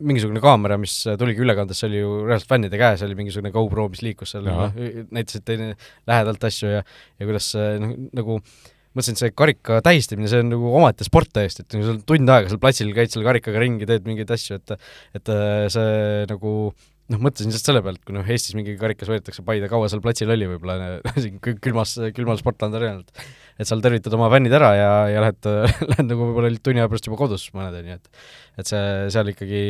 mingisugune 0.00 0.40
kaamera, 0.44 0.80
mis 0.80 0.96
tuligi 1.20 1.44
ülekandes, 1.44 1.82
see 1.82 1.90
oli 1.90 2.00
ju 2.00 2.16
reaalselt 2.24 2.54
fännide 2.54 2.80
käes, 2.80 3.04
oli 3.04 3.20
mingisugune 3.20 3.52
GoPro, 3.54 3.90
mis 3.92 4.04
liikus 4.06 4.32
seal, 4.32 4.48
noh, 4.48 4.72
näitasid 5.12 5.44
teine 5.44 5.74
lähedalt 6.08 6.48
asju 6.48 6.72
ja 6.78 6.84
ja 7.20 7.28
kuidas 7.28 7.52
noh, 7.84 7.96
nagu 8.16 8.40
mõtlesin, 8.96 9.16
et 9.16 9.22
see 9.22 9.34
karika 9.36 9.80
tähistamine, 9.86 10.30
see 10.30 10.42
on 10.44 10.54
nagu 10.54 10.70
omaette 10.80 11.06
sport 11.06 11.30
täiesti, 11.34 11.64
et 11.64 11.76
sa 11.86 11.96
tund 12.06 12.32
aega 12.34 12.50
seal 12.50 12.62
platsil 12.62 12.94
käid 12.96 13.12
selle 13.12 13.26
karikaga 13.26 13.62
ringi, 13.62 13.86
teed 13.88 14.08
mingeid 14.08 14.30
asju, 14.34 14.58
et 14.58 14.74
et 15.18 15.30
äh, 15.34 15.66
see 15.72 16.24
nagu 16.30 16.54
noh, 17.10 17.20
mõtlesin 17.22 17.50
lihtsalt 17.50 17.70
selle 17.70 17.82
pealt, 17.84 18.02
kui 18.06 18.14
noh, 18.14 18.26
Eestis 18.30 18.56
mingi 18.58 18.76
karikas 18.78 19.10
võetakse 19.10 19.44
Paide, 19.46 19.68
kaua 19.70 19.90
seal 19.90 20.02
platsil 20.04 20.30
oli 20.30 20.48
võib-olla 20.50 20.98
siin 21.22 21.38
külmas, 21.42 21.96
külmal 22.16 22.38
Sportlandi 22.40 22.80
arenalt, 22.80 23.22
et 23.60 23.68
seal 23.68 23.82
tervitad 23.84 24.14
oma 24.18 24.30
fännid 24.32 24.54
ära 24.56 24.70
ja, 24.78 24.90
ja 25.10 25.24
lähed, 25.24 25.50
lähed 25.92 26.06
nagu 26.10 26.30
võib-olla 26.30 26.52
tunni 26.58 26.82
aja 26.82 26.90
pärast 26.90 27.10
juba 27.10 27.20
kodus 27.20 27.48
mõnedeni, 27.56 27.98
et 27.98 28.24
et 28.60 28.68
see, 28.68 28.82
seal 29.14 29.30
ikkagi 29.32 29.60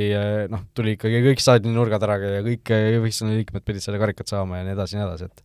noh, 0.50 0.64
tuli 0.74 0.96
ikkagi 0.96 1.20
kõik 1.28 1.44
staadioni 1.44 1.76
nurgad 1.76 2.02
ära 2.08 2.16
ja 2.22 2.40
kõik 2.46 2.72
võistkonna 3.04 3.36
liikmed 3.36 3.66
pidid 3.68 3.84
selle 3.84 4.00
karikat 4.02 4.32
saama 4.32 4.58
ja 4.58 4.66
nii 4.66 4.74
edasi 4.74 4.96
ja 4.96 5.02
nii 5.02 5.08
edasi, 5.08 5.28
et 5.30 5.44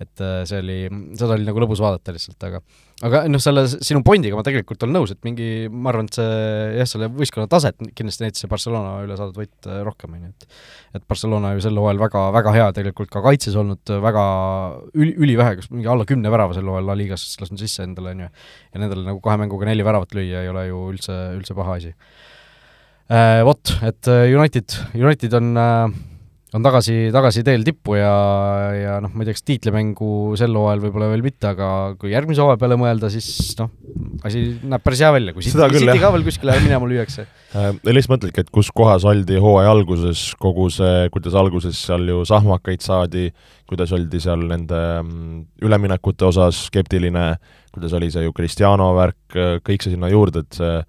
et 0.00 0.22
äh, 0.24 0.40
see 0.48 0.60
oli, 0.62 0.78
seda 1.18 1.36
oli 1.36 1.44
nagu 1.46 1.60
lõbus 1.62 1.82
vaadata 1.82 2.14
lihtsalt, 2.14 2.40
aga 2.48 2.60
aga 3.06 3.22
noh, 3.30 3.40
selle 3.42 3.64
sinu 3.70 4.02
pointiga 4.06 4.36
ma 4.38 4.44
tegelikult 4.46 4.84
olen 4.86 4.94
nõus, 4.96 5.12
et 5.14 5.20
mingi, 5.26 5.66
ma 5.68 5.90
arvan, 5.90 6.08
et 6.08 6.18
see 6.18 6.28
jah, 6.78 6.88
selle 6.88 7.08
võistkonna 7.12 7.50
taset 7.50 7.78
kindlasti 7.98 8.24
näitas 8.24 8.44
see 8.44 8.50
Barcelona 8.50 8.94
üle 9.04 9.16
saadud 9.18 9.38
võit 9.42 9.68
äh, 9.68 9.80
rohkem, 9.86 10.14
on 10.16 10.28
ju, 10.28 10.32
et 10.32 11.00
et 11.00 11.06
Barcelona 11.08 11.54
ju 11.56 11.64
sel 11.64 11.78
hooajal 11.80 12.02
väga, 12.02 12.24
väga 12.36 12.54
hea 12.56 12.68
tegelikult 12.76 13.10
ka 13.12 13.24
kaitses 13.24 13.56
olnud, 13.58 13.94
väga 14.04 14.24
üli, 14.92 15.14
ülivähe, 15.26 15.56
kas 15.60 15.70
mingi 15.72 15.90
alla 15.90 16.06
kümne 16.08 16.32
värava 16.32 16.56
sel 16.56 16.68
hooajal 16.68 16.90
La 16.92 16.98
Ligas 16.98 17.24
lasknud 17.40 17.62
sisse 17.62 17.86
endale, 17.86 18.14
on 18.14 18.26
ju, 18.26 18.30
ja 18.74 18.82
nendele 18.84 19.06
nagu 19.08 19.22
kahe 19.24 19.40
mänguga 19.40 19.68
neli 19.68 19.86
väravat 19.86 20.14
lüüa 20.16 20.44
ei 20.44 20.52
ole 20.52 20.68
ju 20.68 20.86
üldse, 20.92 21.18
üldse 21.38 21.56
paha 21.58 21.78
asi. 21.80 21.94
Äh, 23.12 23.42
vot, 23.46 23.74
et 23.84 24.08
United, 24.08 24.78
United 24.96 25.34
on 25.40 25.52
äh, 25.58 26.00
on 26.52 26.64
tagasi, 26.64 26.94
tagasi 27.14 27.42
teel 27.46 27.62
tippu 27.64 27.96
ja, 27.96 28.12
ja 28.76 28.96
noh, 29.02 29.12
ma 29.14 29.24
ei 29.24 29.28
tea, 29.28 29.36
kas 29.38 29.46
tiitlimängu 29.48 30.08
sel 30.38 30.52
hooajal 30.56 30.82
võib-olla 30.84 31.08
veel 31.12 31.24
mitte, 31.24 31.48
aga 31.54 31.68
kui 32.00 32.12
järgmise 32.12 32.44
hooaja 32.44 32.60
peale 32.60 32.76
mõelda, 32.80 33.08
siis 33.12 33.54
noh, 33.60 33.70
asi 34.28 34.44
näeb 34.60 34.84
päris 34.84 35.00
hea 35.04 35.12
välja, 35.14 35.34
kui 35.36 35.46
City, 35.46 35.64
City 35.78 35.96
ka 36.02 36.12
veel 36.12 36.26
kuskile 36.26 36.58
minema 36.64 36.90
lüüakse 36.90 37.24
äh,. 37.24 37.70
lihtsalt 37.88 38.16
mõtledki, 38.16 38.44
et 38.44 38.52
kus 38.52 38.68
kohas 38.74 39.06
oldi 39.08 39.40
hooaja 39.40 39.72
alguses, 39.72 40.26
kogu 40.42 40.68
see, 40.72 41.08
kuidas 41.14 41.38
alguses 41.40 41.80
seal 41.88 42.04
ju 42.12 42.20
sahmakaid 42.28 42.84
saadi, 42.84 43.30
kuidas 43.70 43.94
oldi 43.96 44.20
seal 44.20 44.44
nende 44.50 44.82
mm, 45.00 45.44
üleminekute 45.64 46.28
osas 46.28 46.66
skeptiline, 46.68 47.30
kuidas 47.72 47.96
oli 47.96 48.12
see 48.12 48.26
ju 48.26 48.36
Cristiano 48.36 48.92
värk, 48.98 49.40
kõik 49.64 49.84
see 49.84 49.96
sinna 49.96 50.12
juurde, 50.12 50.44
et 50.44 50.60
see 50.60 50.82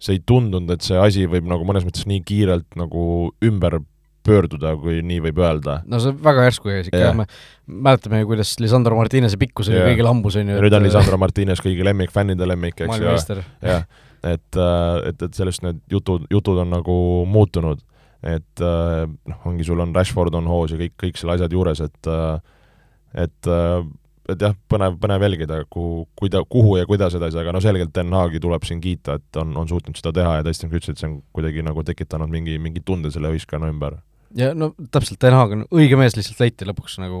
see 0.00 0.16
ei 0.16 0.22
tundunud, 0.24 0.70
et 0.72 0.80
see 0.80 0.96
asi 0.96 1.26
võib 1.28 1.44
nagu 1.44 1.64
mõnes 1.68 1.84
mõttes 1.84 2.06
nii 2.08 2.22
kiirelt 2.24 2.78
nagu 2.80 3.02
ümber 3.44 3.82
pöörduda, 4.26 4.74
kui 4.80 5.00
nii 5.06 5.20
võib 5.28 5.40
öelda. 5.42 5.80
no 5.88 6.00
see 6.02 6.14
väga 6.24 6.46
järsku 6.48 6.70
käis 6.70 6.90
ikka 6.90 7.12
me 7.16 7.26
mäletame 7.70 8.20
ju, 8.20 8.30
kuidas 8.30 8.54
Lisandro 8.60 8.96
Martinese 8.98 9.38
pikkus 9.40 9.70
oli 9.70 9.82
kõigil 9.92 10.08
hambus, 10.08 10.38
on 10.40 10.50
ju. 10.52 10.58
nüüd 10.64 10.76
on 10.76 10.86
Lisandro 10.86 11.18
Martines 11.20 11.62
kõigi 11.62 11.86
lemmik, 11.86 12.12
fännide 12.14 12.48
lemmik, 12.48 12.80
eks 12.80 13.00
ju. 13.00 13.38
jah, 13.64 13.86
et, 14.22 14.58
äh, 14.58 14.96
et, 15.10 15.22
et 15.22 15.36
sellest 15.36 15.64
need 15.66 15.80
jutud, 15.92 16.26
jutud 16.32 16.60
on 16.64 16.74
nagu 16.76 16.96
muutunud. 17.30 17.80
et 18.20 18.60
äh, 18.60 19.06
noh, 19.08 19.46
ongi, 19.48 19.64
sul 19.64 19.80
on 19.80 19.94
Rashford 19.96 20.34
on 20.36 20.50
hoos 20.50 20.74
ja 20.74 20.80
kõik, 20.80 20.98
kõik 21.00 21.20
selle 21.20 21.38
asjad 21.38 21.56
juures, 21.56 21.80
et 21.86 22.10
äh, 22.10 22.36
et 23.24 23.52
et 24.30 24.42
jah, 24.44 24.52
põnev, 24.70 24.94
põnev 25.02 25.24
jälgida, 25.24 25.64
kuhu, 25.72 26.04
kuida-, 26.20 26.44
kuhu 26.46 26.76
ja 26.78 26.86
kuidas 26.86 27.16
edasi, 27.18 27.38
aga 27.40 27.50
no 27.50 27.62
selgelt 27.64 27.90
Den 27.96 28.12
Haagi 28.14 28.38
tuleb 28.42 28.62
siin 28.68 28.78
kiita, 28.80 29.16
et 29.18 29.38
on, 29.40 29.56
on 29.58 29.66
suutnud 29.66 29.98
seda 29.98 30.12
teha 30.20 30.36
ja 30.38 30.44
tõesti, 30.46 30.68
nagu 30.68 30.76
sa 30.76 30.82
ütlesid, 30.84 31.00
see 31.00 31.08
on 31.08 31.16
kuidagi 31.34 31.64
nagu 31.66 31.82
tekitanud 31.88 32.30
mingi, 32.30 32.54
mingi 32.62 32.84
tunde 32.86 33.10
selle 33.10 33.32
ühiskonna 33.34 33.72
ümber 33.72 33.98
ja 34.38 34.52
no 34.56 34.72
täpselt, 34.92 35.20
Den 35.22 35.36
Haag 35.36 35.56
on 35.56 35.64
õige 35.74 35.98
mees 35.98 36.14
lihtsalt 36.16 36.42
leiti 36.42 36.68
lõpuks 36.68 36.98
nagu 37.02 37.18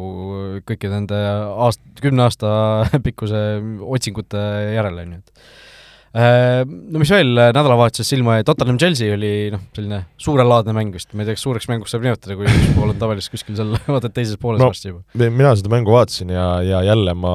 kõikide 0.68 0.92
nende 0.94 1.18
aast-, 1.18 1.82
kümne 2.02 2.26
aasta 2.26 2.52
pikkuse 3.06 3.42
otsingute 3.82 4.44
järel, 4.76 5.00
on 5.02 5.16
ju, 5.16 5.20
et 5.20 6.22
äh, 6.22 6.62
no 6.66 7.02
mis 7.02 7.12
veel 7.14 7.32
nädalavahetuses 7.34 8.12
silma 8.14 8.38
jäi, 8.38 8.46
Tottenham 8.46 8.78
Chelsea 8.82 9.14
oli 9.16 9.32
noh, 9.54 9.64
selline 9.76 10.04
suurelaadne 10.22 10.76
mäng 10.76 10.94
vist, 10.94 11.10
ma 11.14 11.24
ei 11.24 11.30
tea, 11.30 11.38
kas 11.38 11.46
suureks 11.48 11.70
mänguks 11.72 11.94
saab 11.94 12.06
nimetada, 12.06 12.38
kui 12.38 12.46
üks 12.50 12.70
pool 12.76 12.94
on 12.94 13.02
tavaliselt 13.02 13.34
kuskil 13.34 13.58
seal 13.58 13.74
vaata 13.96 14.12
teises 14.14 14.38
pooles 14.40 14.62
no, 14.62 14.70
varsti 14.70 14.92
juba. 14.92 15.02
mina 15.26 15.54
seda 15.58 15.74
mängu 15.74 15.96
vaatasin 15.96 16.34
ja, 16.36 16.46
ja 16.66 16.84
jälle 16.92 17.16
ma, 17.18 17.34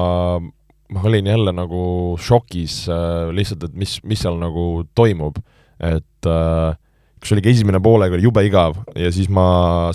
ma 0.94 1.06
olin 1.10 1.28
jälle 1.34 1.52
nagu 1.56 1.84
šokis 2.22 2.80
äh, 2.88 3.28
lihtsalt, 3.36 3.68
et 3.68 3.76
mis, 3.76 3.98
mis 4.08 4.24
seal 4.24 4.40
nagu 4.40 4.86
toimub, 4.96 5.42
et 5.84 6.32
äh, 6.32 6.72
kus 7.20 7.32
oligi 7.32 7.52
esimene 7.54 7.80
poolega 7.82 8.16
oli 8.16 8.26
jube 8.26 8.42
igav 8.46 8.76
ja 8.98 9.10
siis 9.14 9.28
ma 9.32 9.46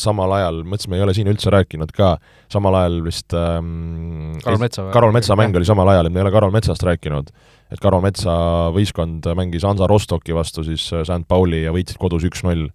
samal 0.01 0.33
ajal, 0.39 0.61
mõtlesin, 0.65 0.91
ma 0.91 0.97
ei 0.97 1.05
ole 1.05 1.15
siin 1.15 1.29
üldse 1.31 1.53
rääkinud 1.53 1.93
ka, 1.95 2.15
samal 2.51 2.77
ajal 2.81 2.99
vist 3.05 3.35
ähm, 3.37 4.33
Karol 4.41 4.61
Metsa 4.61 4.87
Karol 4.95 5.15
Metsa 5.15 5.37
mäng 5.39 5.57
oli 5.57 5.67
samal 5.67 5.91
ajal, 5.93 6.09
et 6.09 6.15
me 6.15 6.21
ei 6.21 6.25
ole 6.25 6.33
Karol 6.33 6.53
Metsast 6.53 6.85
rääkinud. 6.87 7.31
et 7.71 7.81
Karol 7.83 8.03
Metsa 8.03 8.35
võistkond 8.75 9.29
mängis 9.37 9.65
Hansa 9.67 9.89
Rostocki 9.89 10.35
vastu 10.35 10.65
siis 10.67 10.87
äh, 10.95 11.05
St 11.05 11.27
Pauli 11.29 11.63
ja 11.65 11.73
võitsid 11.75 12.01
kodus 12.01 12.25
üks-null. 12.27 12.71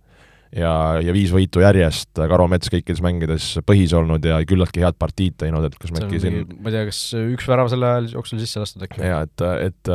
ja, 0.55 0.73
ja 1.03 1.13
viis 1.17 1.35
võitu 1.35 1.65
järjest, 1.65 2.13
Karol 2.15 2.49
Mets 2.53 2.71
kõikides 2.71 3.03
mängides 3.03 3.51
põhis 3.67 3.97
olnud 3.99 4.25
ja 4.25 4.39
küllaltki 4.47 4.87
head 4.87 4.95
partiid 4.99 5.41
teinud, 5.43 5.67
et 5.67 5.75
kas 5.75 5.91
me 5.91 6.07
äkki 6.07 6.23
siin 6.23 6.45
ma 6.55 6.71
ei 6.71 6.79
tea, 6.79 6.87
kas 6.93 7.03
üks 7.19 7.51
värav 7.51 7.73
selle 7.73 7.91
ajal 7.91 8.13
jooksul 8.15 8.41
sisse 8.41 8.63
lastud 8.63 8.87
äkki? 8.87 9.03
jaa, 9.03 9.25
et, 9.27 9.47
et 9.67 9.95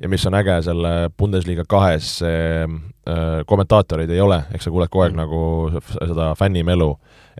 ja 0.00 0.08
mis 0.08 0.26
on 0.26 0.34
äge 0.34 0.56
selle 0.64 1.10
Bundesliga 1.18 1.64
kahes, 1.68 2.18
see 2.22 2.64
äh, 2.64 3.42
kommentaatoreid 3.46 4.10
ei 4.10 4.20
ole, 4.20 4.40
eks 4.54 4.66
sa 4.66 4.72
kuuled 4.72 4.90
kogu 4.92 5.04
aeg 5.04 5.16
mm. 5.16 5.20
nagu 5.20 5.82
seda 5.98 6.30
fännimelu, 6.38 6.88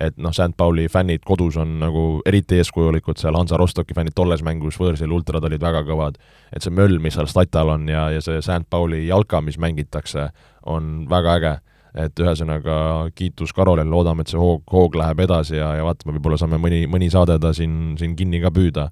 et 0.01 0.19
noh, 0.21 0.35
St 0.37 0.53
Pauli 0.57 0.87
fännid 0.93 1.25
kodus 1.27 1.57
on 1.61 1.79
nagu 1.81 2.05
eriti 2.27 2.61
eeskujulikud, 2.61 3.19
seal 3.21 3.37
Hansa 3.39 3.59
Rostocki 3.61 3.97
fännid 3.97 4.17
tolles 4.17 4.45
mängus, 4.47 4.79
võõrsil 4.81 5.13
ultrad 5.13 5.45
olid 5.49 5.63
väga 5.63 5.83
kõvad. 5.89 6.21
et 6.53 6.63
see 6.63 6.75
möll, 6.75 6.99
mis 6.99 7.17
seal 7.17 7.29
statal 7.31 7.75
on 7.77 7.89
ja, 7.89 8.11
ja 8.11 8.21
see 8.21 8.41
St 8.43 8.69
Pauli 8.71 9.07
jalka, 9.07 9.41
mis 9.41 9.59
mängitakse, 9.59 10.31
on 10.69 11.07
väga 11.11 11.37
äge 11.41 11.59
et 11.91 12.21
ühesõnaga 12.23 13.11
kiitus 13.19 13.51
Karolile, 13.53 13.89
loodame, 13.91 14.23
et 14.23 14.31
see 14.31 14.39
hoog, 14.39 14.63
hoog 14.71 14.95
läheb 14.95 15.25
edasi 15.25 15.57
ja, 15.57 15.73
ja 15.75 15.87
vaatame, 15.87 16.15
võib-olla 16.15 16.39
saame 16.39 16.61
mõni, 16.63 16.85
mõni 16.87 17.09
saade 17.11 17.35
ta 17.43 17.51
siin, 17.57 17.97
siin 17.99 18.15
kinni 18.19 18.39
ka 18.45 18.53
püüda 18.55 18.91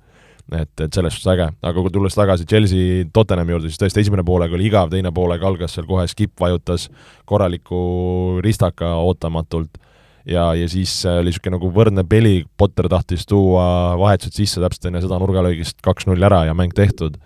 et, 0.53 0.73
et 0.81 0.95
selles 0.95 1.15
suhtes 1.15 1.31
äge, 1.35 1.49
aga 1.61 1.83
kui 1.83 1.93
tulles 1.93 2.15
tagasi 2.17 2.47
Chelsea 2.49 3.05
Tottenhami 3.13 3.55
juurde, 3.55 3.73
siis 3.73 3.81
tõesti 3.83 4.03
esimene 4.05 4.25
poolega 4.27 4.57
oli 4.57 4.69
igav, 4.71 4.91
teine 4.93 5.13
poolega 5.15 5.49
algas 5.49 5.77
seal 5.77 5.87
kohe 5.89 6.07
skip 6.09 6.35
vajutas 6.41 6.89
korraliku 7.29 7.81
ristaka 8.45 8.95
ootamatult. 9.03 9.81
Ja, 10.29 10.51
ja 10.53 10.67
siis 10.69 10.93
oli 11.09 11.31
niisugune 11.31 11.57
nagu 11.57 11.71
võrdne 11.73 12.05
peli, 12.05 12.43
Potter 12.61 12.89
tahtis 12.93 13.25
tuua 13.29 13.97
vahetused 13.97 14.37
sisse 14.37 14.61
täpselt 14.61 14.91
enne 14.91 15.01
seda 15.01 15.17
nurgalöögist 15.21 15.79
kaks-null 15.85 16.27
ära 16.29 16.43
ja 16.51 16.57
mäng 16.57 16.75
tehtud. 16.77 17.17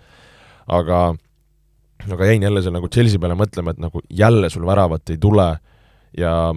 aga 0.67 1.15
aga 2.11 2.25
jäin 2.25 2.43
jälle 2.43 2.61
seal 2.61 2.75
nagu 2.75 2.87
Chelsea 2.87 3.19
peale 3.19 3.35
mõtlema, 3.35 3.71
et 3.71 3.79
nagu 3.79 4.01
jälle 4.09 4.49
sul 4.49 4.65
väravat 4.65 5.09
ei 5.09 5.17
tule. 5.17 5.57
Ja 6.17 6.53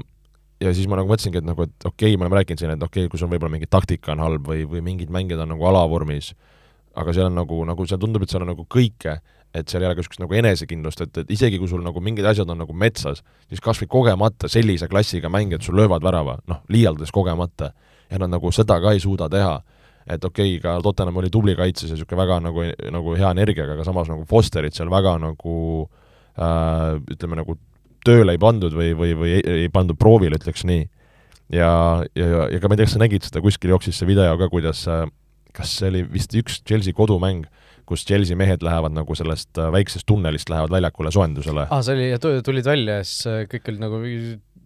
ja 0.61 0.73
siis 0.75 0.89
ma 0.89 0.99
nagu 0.99 1.11
mõtlesingi, 1.11 1.41
et 1.41 1.47
nagu, 1.47 1.67
et 1.67 1.85
okei 1.85 2.13
okay,, 2.13 2.17
me 2.17 2.27
oleme 2.27 2.41
rääkinud 2.41 2.61
siin, 2.61 2.73
et 2.73 2.83
okei 2.83 3.05
okay,, 3.05 3.13
kui 3.13 3.21
sul 3.21 3.31
võib-olla 3.31 3.53
mingi 3.53 3.69
taktika 3.71 4.15
on 4.15 4.23
halb 4.25 4.47
või, 4.49 4.65
või 4.69 4.83
mingid 4.85 5.13
mängijad 5.13 5.43
on 5.45 5.53
nagu 5.53 5.67
alavormis, 5.69 6.33
aga 6.97 7.15
seal 7.15 7.29
on 7.29 7.37
nagu, 7.37 7.63
nagu 7.69 7.87
seal 7.89 8.01
tundub, 8.01 8.25
et 8.25 8.33
seal 8.33 8.45
on 8.45 8.53
nagu 8.55 8.65
kõike, 8.73 9.19
et 9.57 9.71
seal 9.71 9.85
ei 9.85 9.89
ole 9.89 9.97
ka 9.97 10.03
niisugust 10.03 10.23
nagu 10.23 10.37
enesekindlust, 10.41 11.03
et, 11.05 11.21
et 11.23 11.33
isegi 11.37 11.61
kui 11.61 11.69
sul 11.71 11.85
nagu 11.85 12.01
mingid 12.05 12.27
asjad 12.29 12.51
on 12.53 12.61
nagu 12.63 12.77
metsas, 12.77 13.23
siis 13.51 13.63
kas 13.65 13.81
või 13.83 13.91
kogemata 13.93 14.51
sellise 14.53 14.89
klassiga 14.91 15.31
mängijad 15.33 15.65
sul 15.65 15.79
löövad 15.79 16.05
värava, 16.05 16.39
noh, 16.51 16.63
liialdades 16.73 17.13
kogemata, 17.15 17.73
ja 18.11 18.21
nad 18.23 18.33
nagu 18.33 18.53
seda 18.55 18.79
ka 18.83 18.95
ei 18.95 19.03
suuda 19.03 19.29
teha. 19.33 19.61
et 20.07 20.25
okei 20.25 20.57
okay,, 20.57 20.63
ka 20.63 20.81
Tottenham 20.83 21.17
oli 21.19 21.31
tubli 21.35 21.57
kaitses 21.59 21.91
ja 21.91 21.97
niisugune 21.97 22.21
väga 22.21 22.41
nagu, 22.41 22.63
nagu 22.95 23.15
hea 23.19 23.31
energiaga, 23.35 23.75
aga 23.75 23.85
samas 23.85 24.09
nagu 24.09 24.23
Fosterit 24.25 24.75
seal 24.75 24.91
väga 24.91 25.17
nagu 25.19 25.55
äh, 26.39 27.01
ütleme 27.11 27.41
nagu 27.41 27.57
tööle 28.07 28.37
ei 28.37 28.39
pandud 28.39 28.75
või, 28.77 28.93
või, 28.95 29.17
või 29.19 29.33
ei, 29.35 29.65
ei 29.65 29.73
pandud 29.73 29.99
proovile, 29.99 30.39
ütleks 30.39 30.63
nii. 30.65 30.85
ja, 31.51 31.71
ja, 32.15 32.47
ja 32.53 32.61
ka 32.63 32.69
ma 32.69 32.77
ei 32.77 32.79
tea, 32.79 32.87
kas 32.87 32.95
sa 32.95 33.03
nägid 33.03 33.27
seda, 33.27 33.43
kuskil 33.43 33.75
jooksis 33.75 33.99
see 33.99 34.07
video 34.07 34.37
ka, 34.39 34.49
kuidas 34.53 34.85
äh, 34.87 35.09
kas 35.57 35.77
see 35.81 35.93
oli 35.93 36.03
vist 36.13 36.35
üks 36.37 36.61
Chelsea 36.67 36.97
kodumäng, 36.97 37.47
kus 37.87 38.05
Chelsea 38.07 38.37
mehed 38.39 38.65
lähevad 38.67 38.95
nagu 38.95 39.15
sellest 39.19 39.59
äh, 39.59 39.71
väiksest 39.73 40.07
tunnelist, 40.07 40.51
lähevad 40.51 40.75
väljakule 40.75 41.13
soojendusele. 41.15 41.69
aa, 41.71 41.83
see 41.87 41.97
oli, 41.97 42.43
tulid 42.45 42.67
välja 42.67 43.01
ja 43.01 43.07
siis 43.07 43.31
äh, 43.31 43.45
kõik 43.51 43.73
olid 43.73 43.85
nagu 43.87 44.03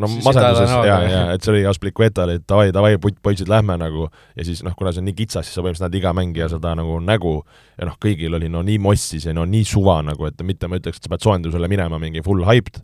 no 0.01 0.09
masenduses 0.25 0.73
ja, 0.87 0.97
ja 1.05 1.21
et 1.35 1.45
see 1.45 1.53
oli 1.53 1.63
Aspilicueta 1.69 2.25
oli, 2.25 2.39
et 2.41 2.47
davai, 2.49 2.71
davai, 2.75 2.95
poisid, 3.01 3.51
lähme 3.51 3.77
nagu, 3.81 4.07
ja 4.37 4.47
siis 4.47 4.63
noh, 4.67 4.75
kuna 4.79 4.93
see 4.95 5.03
on 5.03 5.09
nii 5.11 5.17
kitsas, 5.19 5.49
siis 5.49 5.57
sa 5.57 5.65
põhimõtteliselt 5.65 5.87
näed 5.89 5.99
iga 6.01 6.13
mängija 6.17 6.49
seda 6.53 6.75
nagu 6.79 6.99
nägu 7.05 7.35
ja 7.77 7.89
noh, 7.89 7.97
kõigil 8.03 8.37
oli 8.39 8.51
no 8.53 8.63
nii 8.67 8.79
mossis 8.83 9.27
ja 9.29 9.35
no 9.37 9.47
nii 9.49 9.67
suva 9.69 10.01
nagu, 10.07 10.29
et 10.29 10.41
mitte 10.47 10.71
ma 10.71 10.81
ütleks, 10.81 11.01
et 11.01 11.09
sa 11.09 11.13
pead 11.13 11.27
soojendusele 11.27 11.71
minema 11.71 12.01
mingi 12.03 12.25
full 12.27 12.47
hyped, 12.49 12.81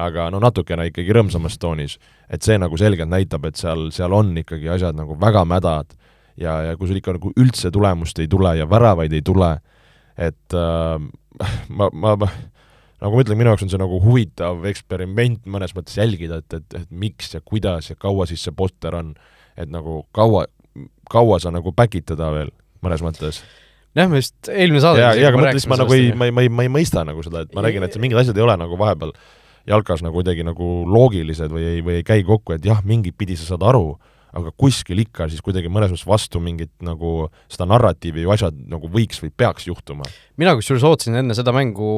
aga 0.00 0.28
no 0.32 0.42
natukene 0.42 0.90
ikkagi 0.90 1.16
rõõmsamas 1.16 1.58
toonis. 1.60 1.98
et 2.30 2.46
see 2.46 2.58
nagu 2.62 2.76
selgelt 2.78 3.10
näitab, 3.10 3.44
et 3.48 3.58
seal, 3.58 3.88
seal 3.94 4.14
on 4.14 4.36
ikkagi 4.38 4.70
asjad 4.70 4.98
nagu 4.98 5.18
väga 5.18 5.44
mädad 5.48 5.96
ja, 6.36 6.60
ja 6.68 6.76
kui 6.78 6.90
sul 6.90 7.00
ikka 7.00 7.16
nagu 7.16 7.32
üldse 7.40 7.72
tulemust 7.74 8.18
ei 8.22 8.28
tule 8.30 8.54
ja 8.58 8.68
väravaid 8.70 9.12
ei 9.16 9.24
tule, 9.26 9.54
et 10.18 10.56
äh, 10.56 10.96
ma, 11.78 11.90
ma, 11.92 12.16
ma 12.20 12.30
nagu 13.00 13.16
ma 13.16 13.24
ütlen, 13.24 13.38
minu 13.40 13.52
jaoks 13.52 13.64
on 13.64 13.72
see 13.72 13.80
nagu 13.80 14.00
huvitav 14.04 14.64
eksperiment 14.70 15.46
mõnes 15.50 15.74
mõttes 15.76 15.96
jälgida, 15.96 16.42
et, 16.42 16.58
et, 16.60 16.78
et 16.82 16.88
miks 16.90 17.34
ja 17.34 17.40
kuidas 17.40 17.90
ja 17.92 17.96
kaua 17.98 18.28
siis 18.28 18.44
see 18.44 18.54
poster 18.56 18.96
on, 18.98 19.14
et 19.56 19.70
nagu 19.72 20.02
kaua, 20.16 20.46
kaua 21.10 21.40
sa 21.40 21.52
nagu 21.54 21.72
teda 21.74 22.30
veel 22.34 22.52
mõnes 22.84 23.02
mõttes. 23.04 23.42
Jah, 23.96 24.06
me 24.06 24.20
vist 24.20 24.46
eelmine 24.52 24.80
saade 24.84 25.00
jaa, 25.02 25.14
jaa, 25.18 25.32
aga 25.32 25.40
mõtlesin, 25.40 25.70
ma 25.72 25.80
nagu 25.80 25.94
ei, 25.96 26.12
ma 26.14 26.28
ei, 26.28 26.32
ma 26.34 26.42
ei, 26.44 26.48
ma 26.52 26.62
ei 26.62 26.70
mõista 26.70 27.02
nagu 27.04 27.24
seda, 27.26 27.42
et 27.42 27.56
ma 27.56 27.64
nägin, 27.64 27.82
et 27.82 27.96
mingid 27.98 28.20
asjad 28.20 28.38
ei 28.38 28.44
ole 28.44 28.54
nagu 28.60 28.78
vahepeal 28.78 29.10
jalkas 29.68 30.04
nagu 30.04 30.14
kuidagi 30.20 30.44
nagu 30.46 30.68
loogilised 30.88 31.50
või 31.52 31.64
ei, 31.66 31.80
või 31.84 31.98
ei 31.98 32.06
käi 32.06 32.22
kokku, 32.26 32.54
et 32.54 32.64
jah, 32.64 32.84
mingit 32.86 33.16
pidi 33.18 33.36
sa 33.38 33.48
saad 33.48 33.66
aru, 33.66 33.96
aga 34.36 34.52
kuskil 34.60 35.00
ikka 35.02 35.28
siis 35.30 35.42
kuidagi 35.44 35.70
mõnes 35.72 35.92
mõttes 35.92 36.06
vastu 36.08 36.42
mingit 36.42 36.72
nagu 36.84 37.28
seda 37.50 37.66
narratiivi 37.70 38.24
ju 38.24 38.32
asjad 38.34 38.56
nagu 38.70 38.90
võiks 38.92 39.22
või 39.24 39.32
peaks 39.42 39.66
juhtuma. 39.66 40.06
mina 40.40 40.54
kusjuures 40.58 40.86
ootasin 40.86 41.18
enne 41.22 41.36
seda 41.36 41.54
mängu 41.56 41.90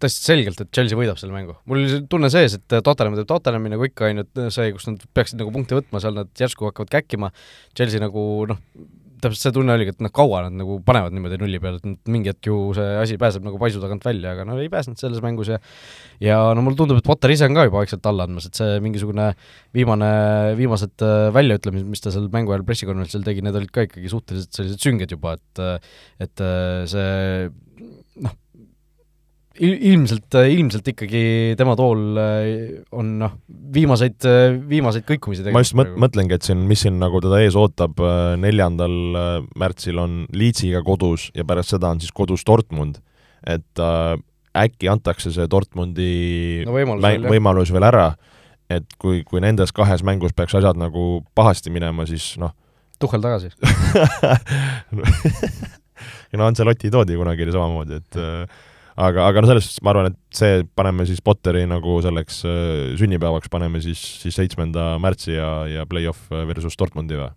täiesti 0.00 0.30
selgelt, 0.32 0.60
et 0.60 0.72
Chelsea 0.74 0.98
võidab 0.98 1.20
selle 1.20 1.36
mängu. 1.36 1.58
mul 1.64 1.82
oli 1.82 2.02
tunne 2.10 2.30
sees, 2.32 2.58
et 2.58 2.78
Tottenham 2.80 3.18
teeb 3.18 3.28
Tottenhami 3.30 3.74
nagu 3.74 3.88
ikka, 3.88 4.10
on 4.10 4.24
ju, 4.24 4.50
see, 4.54 4.72
kus 4.76 4.88
nad 4.90 5.06
peaksid 5.16 5.40
nagu 5.40 5.52
punkte 5.54 5.78
võtma, 5.78 6.02
seal 6.02 6.16
nad 6.16 6.32
järsku 6.38 6.70
hakkavad 6.70 6.92
käkkima, 6.94 7.32
Chelsea 7.76 8.02
nagu 8.02 8.24
noh, 8.50 8.60
täpselt 9.24 9.46
see 9.46 9.54
tunne 9.56 9.74
oligi, 9.74 9.94
et 9.94 10.02
noh, 10.04 10.12
kaua 10.14 10.44
nad 10.46 10.56
nagu 10.60 10.78
panevad 10.86 11.14
niimoodi 11.16 11.38
nulli 11.40 11.60
peale, 11.62 11.80
et 11.80 12.12
mingi 12.12 12.30
hetk 12.32 12.50
ju 12.50 12.58
see 12.76 12.92
asi 13.00 13.18
pääseb 13.20 13.46
nagu 13.46 13.60
paisu 13.60 13.82
tagant 13.82 14.04
välja, 14.06 14.34
aga 14.36 14.46
no 14.48 14.58
ei 14.62 14.70
pääsenud 14.72 15.00
selles 15.00 15.22
mängus 15.24 15.50
ja 15.54 15.58
ja 16.22 16.38
no 16.54 16.64
mulle 16.64 16.78
tundub, 16.78 17.00
et 17.00 17.08
Potter 17.08 17.32
ise 17.34 17.48
on 17.48 17.56
ka 17.56 17.66
juba 17.68 17.80
vaikselt 17.82 18.06
alla 18.10 18.28
andmas, 18.28 18.48
et 18.48 18.60
see 18.60 18.78
mingisugune 18.84 19.30
viimane, 19.76 20.12
viimased 20.60 21.04
äh, 21.06 21.26
väljaütlemised, 21.34 21.90
mis 21.90 22.04
ta 22.04 22.14
seal 22.14 22.30
mängu 22.34 22.54
ajal 22.54 22.66
pressikonverentsil 22.68 23.26
tegi, 23.26 23.44
need 23.44 23.58
olid 23.60 23.74
ka 23.74 23.88
ikkagi 23.88 24.12
suhteliselt 24.12 24.60
sellised 24.60 24.84
sünged 24.84 25.16
juba, 25.16 25.36
et 25.40 25.64
et 26.24 26.44
äh, 26.44 26.84
see 26.90 27.50
noh, 28.24 28.38
ilmselt, 29.62 30.34
ilmselt 30.50 30.88
ikkagi 30.90 31.22
tema 31.58 31.76
tool 31.78 32.18
äh, 32.18 32.82
on 32.96 33.14
noh, 33.20 33.36
viimaseid, 33.74 34.26
viimaseid 34.68 35.06
kõikumisi 35.08 35.54
ma 35.54 35.62
just 35.62 35.76
mõt-, 35.78 35.94
mõtlengi, 36.00 36.34
et 36.36 36.46
siin, 36.46 36.64
mis 36.68 36.82
siin 36.84 36.98
nagu 37.02 37.20
teda 37.22 37.38
ees 37.44 37.56
ootab, 37.58 38.00
äh, 38.02 38.34
neljandal 38.40 38.96
äh, 39.20 39.32
märtsil 39.60 40.00
on 40.02 40.22
Leedsiga 40.34 40.82
kodus 40.86 41.28
ja 41.36 41.46
pärast 41.46 41.74
seda 41.76 41.92
on 41.94 42.02
siis 42.02 42.14
kodus 42.14 42.42
Dortmund, 42.46 42.98
et 43.46 43.82
äh, 43.82 44.14
äkki 44.64 44.90
antakse 44.90 45.32
see 45.34 45.46
Dortmundi 45.50 46.10
no, 46.66 46.74
võimalus, 46.74 47.02
mäng, 47.06 47.22
veel, 47.22 47.32
võimalus 47.36 47.74
veel 47.74 47.86
ära, 47.86 48.08
et 48.72 48.86
kui, 48.98 49.22
kui 49.28 49.42
nendes 49.44 49.74
kahes 49.76 50.02
mängus 50.06 50.34
peaks 50.36 50.54
asjad 50.58 50.78
nagu 50.80 51.22
pahasti 51.36 51.70
minema, 51.74 52.06
siis 52.10 52.34
noh. 52.42 52.54
Tuhhel 53.02 53.22
tagasi. 53.22 53.50
No 56.34 56.48
Ancelotti 56.48 56.90
toodi 56.90 57.14
kunagi 57.18 57.46
samamoodi, 57.46 58.00
et 58.00 58.16
äh, 58.18 58.62
aga, 58.96 59.26
aga 59.28 59.42
no 59.42 59.50
selles 59.50 59.68
suhtes 59.68 59.84
ma 59.84 59.94
arvan, 59.94 60.12
et 60.12 60.38
see 60.38 60.62
paneme 60.76 61.06
siis 61.08 61.22
Potteri 61.24 61.64
nagu 61.70 61.98
selleks 62.04 62.44
äh, 62.48 62.94
sünnipäevaks, 63.00 63.52
paneme 63.52 63.82
siis, 63.84 64.02
siis 64.22 64.38
seitsmenda 64.38 64.94
märtsi 65.02 65.36
ja, 65.36 65.50
ja 65.70 65.88
play-off 65.88 66.30
versus 66.30 66.78
Dortmundi 66.80 67.18
või? 67.20 67.32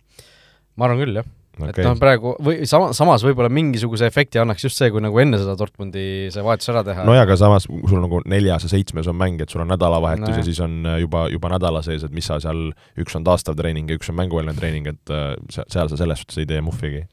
ma 0.78 0.88
arvan 0.88 1.02
küll, 1.02 1.20
jah 1.20 1.34
okay.. 1.66 1.82
et 1.82 1.86
noh, 1.86 1.96
praegu 2.00 2.34
või 2.44 2.66
sama, 2.68 2.90
samas 2.96 3.24
võib-olla 3.26 3.50
mingisuguse 3.52 4.06
efekti 4.08 4.40
annaks 4.40 4.64
just 4.66 4.78
see, 4.78 4.90
kui 4.94 5.02
nagu 5.02 5.18
enne 5.22 5.40
seda 5.40 5.54
Dortmundi 5.58 6.04
see 6.34 6.44
vahetus 6.44 6.70
ära 6.72 6.84
teha. 6.86 7.06
nojah, 7.08 7.24
aga 7.26 7.38
samas 7.40 7.66
sul 7.68 8.02
nagu 8.02 8.22
neljas 8.30 8.66
ja 8.66 8.72
seitsmes 8.72 9.10
on 9.10 9.18
mäng, 9.18 9.40
et 9.42 9.52
sul 9.52 9.64
on 9.64 9.72
nädalavahetus 9.72 10.28
no, 10.28 10.36
ja 10.38 10.46
siis 10.46 10.60
on 10.64 10.78
äh, 10.86 11.00
juba, 11.04 11.26
juba 11.32 11.52
nädala 11.54 11.82
sees, 11.86 12.06
et 12.06 12.14
mis 12.14 12.28
sa 12.28 12.38
seal, 12.42 12.68
üks 13.00 13.18
on 13.18 13.26
taastav 13.26 13.58
treening 13.58 13.90
ja 13.90 13.98
üks 13.98 14.12
on 14.12 14.18
mänguväline 14.20 14.54
treening, 14.58 14.90
et 14.94 15.14
äh, 15.14 15.34
seal 15.56 15.90
sa 15.90 15.98
selles 15.98 16.22
suhtes 16.22 16.42
ei 16.42 16.48
tee 16.48 16.62
muhvigi. 16.64 17.04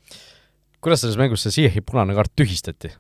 kuidas 0.85 1.03
selles 1.03 1.19
mängus 1.19 1.45
see 1.45 1.59
Ziyech'i 1.59 1.85
punane 1.85 2.17
kaart 2.17 2.33
tühistati? 2.37 2.93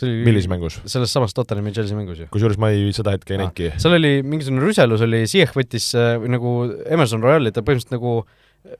Oli, 0.00 0.22
millises 0.24 0.48
mängus? 0.48 0.78
selles 0.88 1.12
samas 1.12 1.34
Tottenhami 1.36 1.72
Chelsea 1.76 1.96
mängus 1.96 2.22
ju. 2.22 2.26
kusjuures 2.32 2.56
ma 2.60 2.70
ei, 2.72 2.88
seda 2.96 3.12
hetke 3.12 3.34
ei 3.34 3.36
ah, 3.36 3.42
näinudki. 3.42 3.68
seal 3.82 3.96
oli 3.98 4.12
mingisugune 4.24 4.64
rüselus 4.64 5.04
oli, 5.04 5.24
Ziyech 5.28 5.52
võttis 5.56 5.90
äh, 5.98 6.14
või 6.22 6.32
nagu 6.32 6.52
Emerson 6.86 7.24
Royale'i 7.24 7.52
ta 7.52 7.64
põhimõtteliselt 7.66 7.92
nagu 7.98 8.14
äh, 8.22 8.78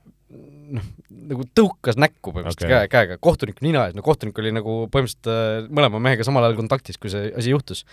noh, 0.78 0.86
nagu 1.32 1.44
tõukas 1.52 1.98
näkku 2.00 2.32
põhimõtteliselt 2.32 2.64
okay. 2.64 2.88
käe, 2.88 2.92
käega, 2.94 3.18
kohtuniku 3.28 3.66
nina 3.66 3.86
ees, 3.88 3.96
no 3.98 4.04
kohtunik 4.06 4.40
oli 4.40 4.54
nagu 4.56 4.78
põhimõtteliselt 4.92 5.28
äh, 5.32 5.68
mõlema 5.68 6.00
mehega 6.02 6.24
samal 6.26 6.46
ajal 6.46 6.56
kontaktis, 6.62 6.96
kui 7.00 7.12
see 7.12 7.28
asi 7.36 7.52
juhtus. 7.52 7.84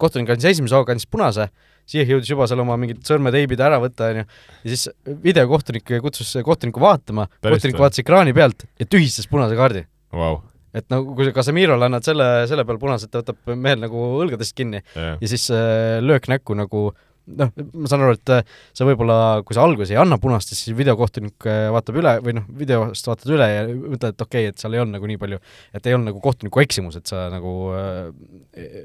kohtunik 0.00 0.32
andis 0.32 0.48
esimese 0.54 0.78
hooga, 0.78 0.96
andis 0.96 1.08
punase, 1.10 1.50
Ziyech 1.92 2.14
jõudis 2.14 2.30
juba 2.30 2.46
seal 2.48 2.62
oma 2.62 2.78
mingid 2.78 3.02
sõrmeteibid 3.04 3.60
ära 3.60 3.80
võtta, 3.82 4.12
onju, 4.14 4.24
ja 4.62 4.70
siis 4.70 4.86
videokohtunik 5.26 5.98
kutsus 6.00 6.30
kohtuniku 6.46 6.80
vaatama, 6.80 7.26
kohtunik 7.42 7.76
vaatas 7.82 8.00
ekraani 8.00 8.32
pealt 8.36 8.64
ja 8.80 8.88
tühistas 8.88 9.28
punase 9.28 9.58
kaardi 9.58 9.84
wow 10.14 10.40
et 10.72 10.88
nagu 10.92 11.14
kui 11.16 11.28
sa 11.28 11.34
Casemirole 11.36 11.88
annad 11.88 12.06
selle, 12.06 12.28
selle 12.50 12.66
peale 12.68 12.80
punase, 12.82 13.08
et 13.08 13.14
ta 13.14 13.22
võtab 13.22 13.54
mehel 13.54 13.80
nagu 13.82 14.04
õlgadest 14.24 14.56
kinni 14.56 14.82
yeah. 14.82 15.16
ja 15.20 15.32
siis 15.32 15.48
äh, 15.54 15.98
löök 16.04 16.30
näkku 16.32 16.56
nagu 16.58 16.90
noh, 17.30 17.50
ma 17.54 17.90
saan 17.90 18.04
aru, 18.04 18.16
et 18.18 18.32
äh, 18.34 18.54
sa 18.76 18.86
võib-olla, 18.86 19.16
kui 19.46 19.56
sa 19.56 19.64
alguses 19.66 19.92
ei 19.92 19.98
anna 20.00 20.18
punast, 20.22 20.52
siis 20.52 20.76
videokohtunik 20.78 21.46
äh, 21.48 21.66
vaatab 21.74 21.98
üle 22.02 22.16
või 22.24 22.36
noh, 22.38 22.46
videost 22.58 23.08
vaatad 23.08 23.34
üle 23.34 23.48
ja 23.48 23.64
ütled, 23.68 24.14
et 24.14 24.24
okei 24.26 24.46
okay,, 24.48 24.52
et 24.52 24.62
seal 24.62 24.76
ei 24.76 24.82
olnud 24.82 24.98
nagu 24.98 25.10
nii 25.10 25.20
palju, 25.22 25.40
et 25.76 25.88
ei 25.88 25.96
olnud 25.96 26.10
nagu 26.10 26.22
kohtuniku 26.24 26.62
eksimus, 26.64 26.98
et 26.98 27.10
sa 27.10 27.28
nagu 27.32 27.54
äh, 27.78 28.80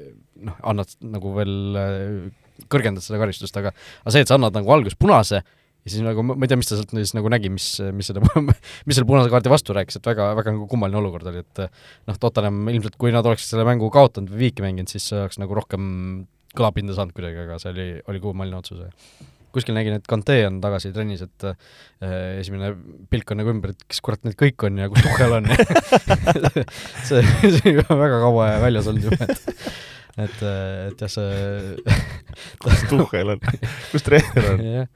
noh, 0.48 0.58
annad 0.70 0.94
nagu 1.02 1.34
veel 1.38 1.56
kõrgendad 2.70 3.04
seda 3.04 3.20
karistust, 3.22 3.56
aga 3.58 3.72
aga 3.72 4.14
see, 4.14 4.24
et 4.24 4.30
sa 4.30 4.38
annad 4.38 4.56
nagu 4.56 4.70
alguses 4.74 4.98
punase 4.98 5.42
ja 5.88 5.94
siis 5.94 6.04
nagu 6.04 6.24
ma 6.26 6.36
ei 6.44 6.50
tea, 6.50 6.58
mis 6.60 6.68
ta 6.68 6.76
sealt 6.76 6.92
siis 6.92 7.14
nagu 7.16 7.30
nägi, 7.32 7.50
mis, 7.52 7.68
mis 7.96 8.10
selle, 8.10 8.22
mis 8.86 8.98
selle 8.98 9.08
punase 9.08 9.32
kaardi 9.32 9.52
vastu 9.52 9.76
rääkis, 9.76 10.00
et 10.00 10.08
väga, 10.08 10.30
väga 10.38 10.54
nagu 10.54 10.68
kummaline 10.70 11.00
olukord 11.00 11.30
oli, 11.32 11.40
et 11.46 11.64
noh, 11.64 12.18
Tottenham 12.20 12.68
ilmselt, 12.74 12.98
kui 13.00 13.14
nad 13.14 13.26
oleksid 13.26 13.54
selle 13.54 13.64
mängu 13.68 13.88
kaotanud 13.94 14.32
või 14.34 14.48
viiki 14.48 14.64
mänginud, 14.64 14.92
siis 14.92 15.08
oleks 15.16 15.40
nagu 15.40 15.56
rohkem 15.56 15.88
kõlapinda 16.58 16.94
saanud 16.96 17.16
kuidagi, 17.16 17.42
aga 17.46 17.58
see 17.62 17.72
oli, 17.72 17.88
oli 18.12 18.22
kummaline 18.22 18.60
otsus. 18.60 18.84
kuskil 19.54 19.74
nägin, 19.74 19.96
et 19.96 20.06
Kante 20.08 20.36
on 20.46 20.60
tagasi 20.62 20.92
trennis, 20.92 21.22
et 21.24 21.46
äh, 21.48 22.38
esimene 22.42 22.74
pilk 23.10 23.32
on 23.32 23.40
nagu 23.40 23.52
ümber, 23.54 23.72
et 23.72 23.86
kes 23.88 24.02
kurat 24.04 24.24
need 24.26 24.36
kõik 24.38 24.68
on 24.68 24.80
ja 24.82 24.90
kus 24.92 25.04
Tuhhel 25.06 25.38
on 25.40 25.48
see, 27.08 27.22
see 27.56 27.76
on 27.80 27.96
väga 27.96 28.20
kaua 28.24 28.50
väljas 28.64 28.90
olnud 28.92 29.08
juba, 29.08 29.28
et 29.28 29.62
et, 30.18 30.40
et 30.42 31.02
jah, 31.04 31.10
see 31.12 31.98
kus 32.62 32.82
Tuhhel 32.90 33.34
on, 33.34 33.44
kus 33.92 34.04
treener 34.06 34.48
on? 34.52 34.64
jah, 34.64 34.88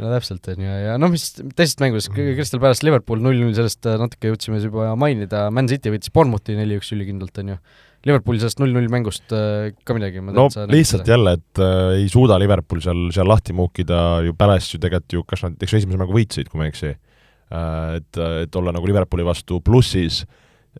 no 0.00 0.12
täpselt, 0.14 0.48
on 0.52 0.64
ju, 0.64 0.78
ja 0.86 0.96
noh, 1.00 1.12
mis 1.12 1.26
teisest 1.36 1.82
mängudest, 1.82 2.12
Crystal 2.14 2.62
Palace 2.62 2.86
Liverpool 2.86 3.22
null-null, 3.24 3.54
sellest 3.56 3.86
äh, 3.90 3.98
natuke 4.00 4.32
jõudsime 4.32 4.60
juba 4.62 4.92
mainida, 5.00 5.48
Man 5.54 5.68
City 5.70 5.92
võitis 5.92 6.12
Bournemouthi 6.14 6.56
neli-üks 6.58 6.92
ülikindlalt, 6.96 7.40
on 7.42 7.54
ju. 7.54 7.60
Liverpooli 8.08 8.40
sellest 8.40 8.62
null-null 8.62 8.88
mängust 8.92 9.32
äh, 9.36 9.74
ka 9.84 9.96
midagi 9.96 10.22
no 10.24 10.46
lihtsalt 10.48 11.02
seda. 11.02 11.12
jälle, 11.12 11.34
et 11.36 11.60
äh, 11.60 11.98
ei 11.98 12.06
suuda 12.08 12.38
Liverpool 12.40 12.80
seal, 12.84 13.10
seal 13.12 13.28
lahti 13.28 13.52
muukida 13.56 14.22
ju 14.24 14.32
Palace 14.38 14.72
ju 14.72 14.80
tegelikult 14.80 15.18
ju, 15.18 15.24
kas 15.28 15.44
nad, 15.44 15.58
eks 15.60 15.74
ju 15.74 15.80
esimese 15.82 16.00
mängu 16.00 16.16
võitsid, 16.16 16.48
kui 16.48 16.60
ma 16.62 16.64
ei 16.64 16.72
eksi 16.72 16.94
äh,, 16.94 17.98
et, 17.98 18.22
et 18.46 18.56
olla 18.56 18.72
nagu 18.72 18.88
Liverpooli 18.88 19.26
vastu 19.28 19.60
plussis 19.60 20.22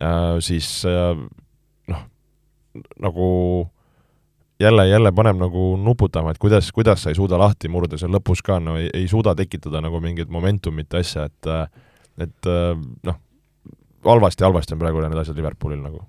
äh,, 0.01 0.39
siis 0.41 0.71
äh, 0.89 1.13
noh, 1.93 2.01
nagu 3.05 3.29
jälle, 4.61 4.87
jälle 4.87 5.11
paneb 5.11 5.41
nagu 5.41 5.65
nuputama, 5.77 6.31
et 6.31 6.39
kuidas, 6.41 6.71
kuidas 6.71 7.03
sa 7.03 7.11
ei 7.11 7.17
suuda 7.17 7.39
lahti 7.41 7.69
murda 7.71 7.97
seal 7.99 8.13
lõpus 8.13 8.43
ka, 8.45 8.59
no 8.63 8.77
ei, 8.79 8.89
ei 8.93 9.07
suuda 9.11 9.35
tekitada 9.35 9.81
nagu 9.83 9.99
mingit 10.03 10.29
momentumit, 10.29 10.93
asja, 11.01 11.27
et 11.29 11.51
et 12.21 12.49
noh, 13.07 13.19
halvasti, 14.05 14.43
halvasti 14.45 14.75
on 14.75 14.81
praegu 14.81 15.01
need 15.01 15.21
asjad 15.21 15.37
Liverpoolil 15.37 15.81
nagu 15.81 16.03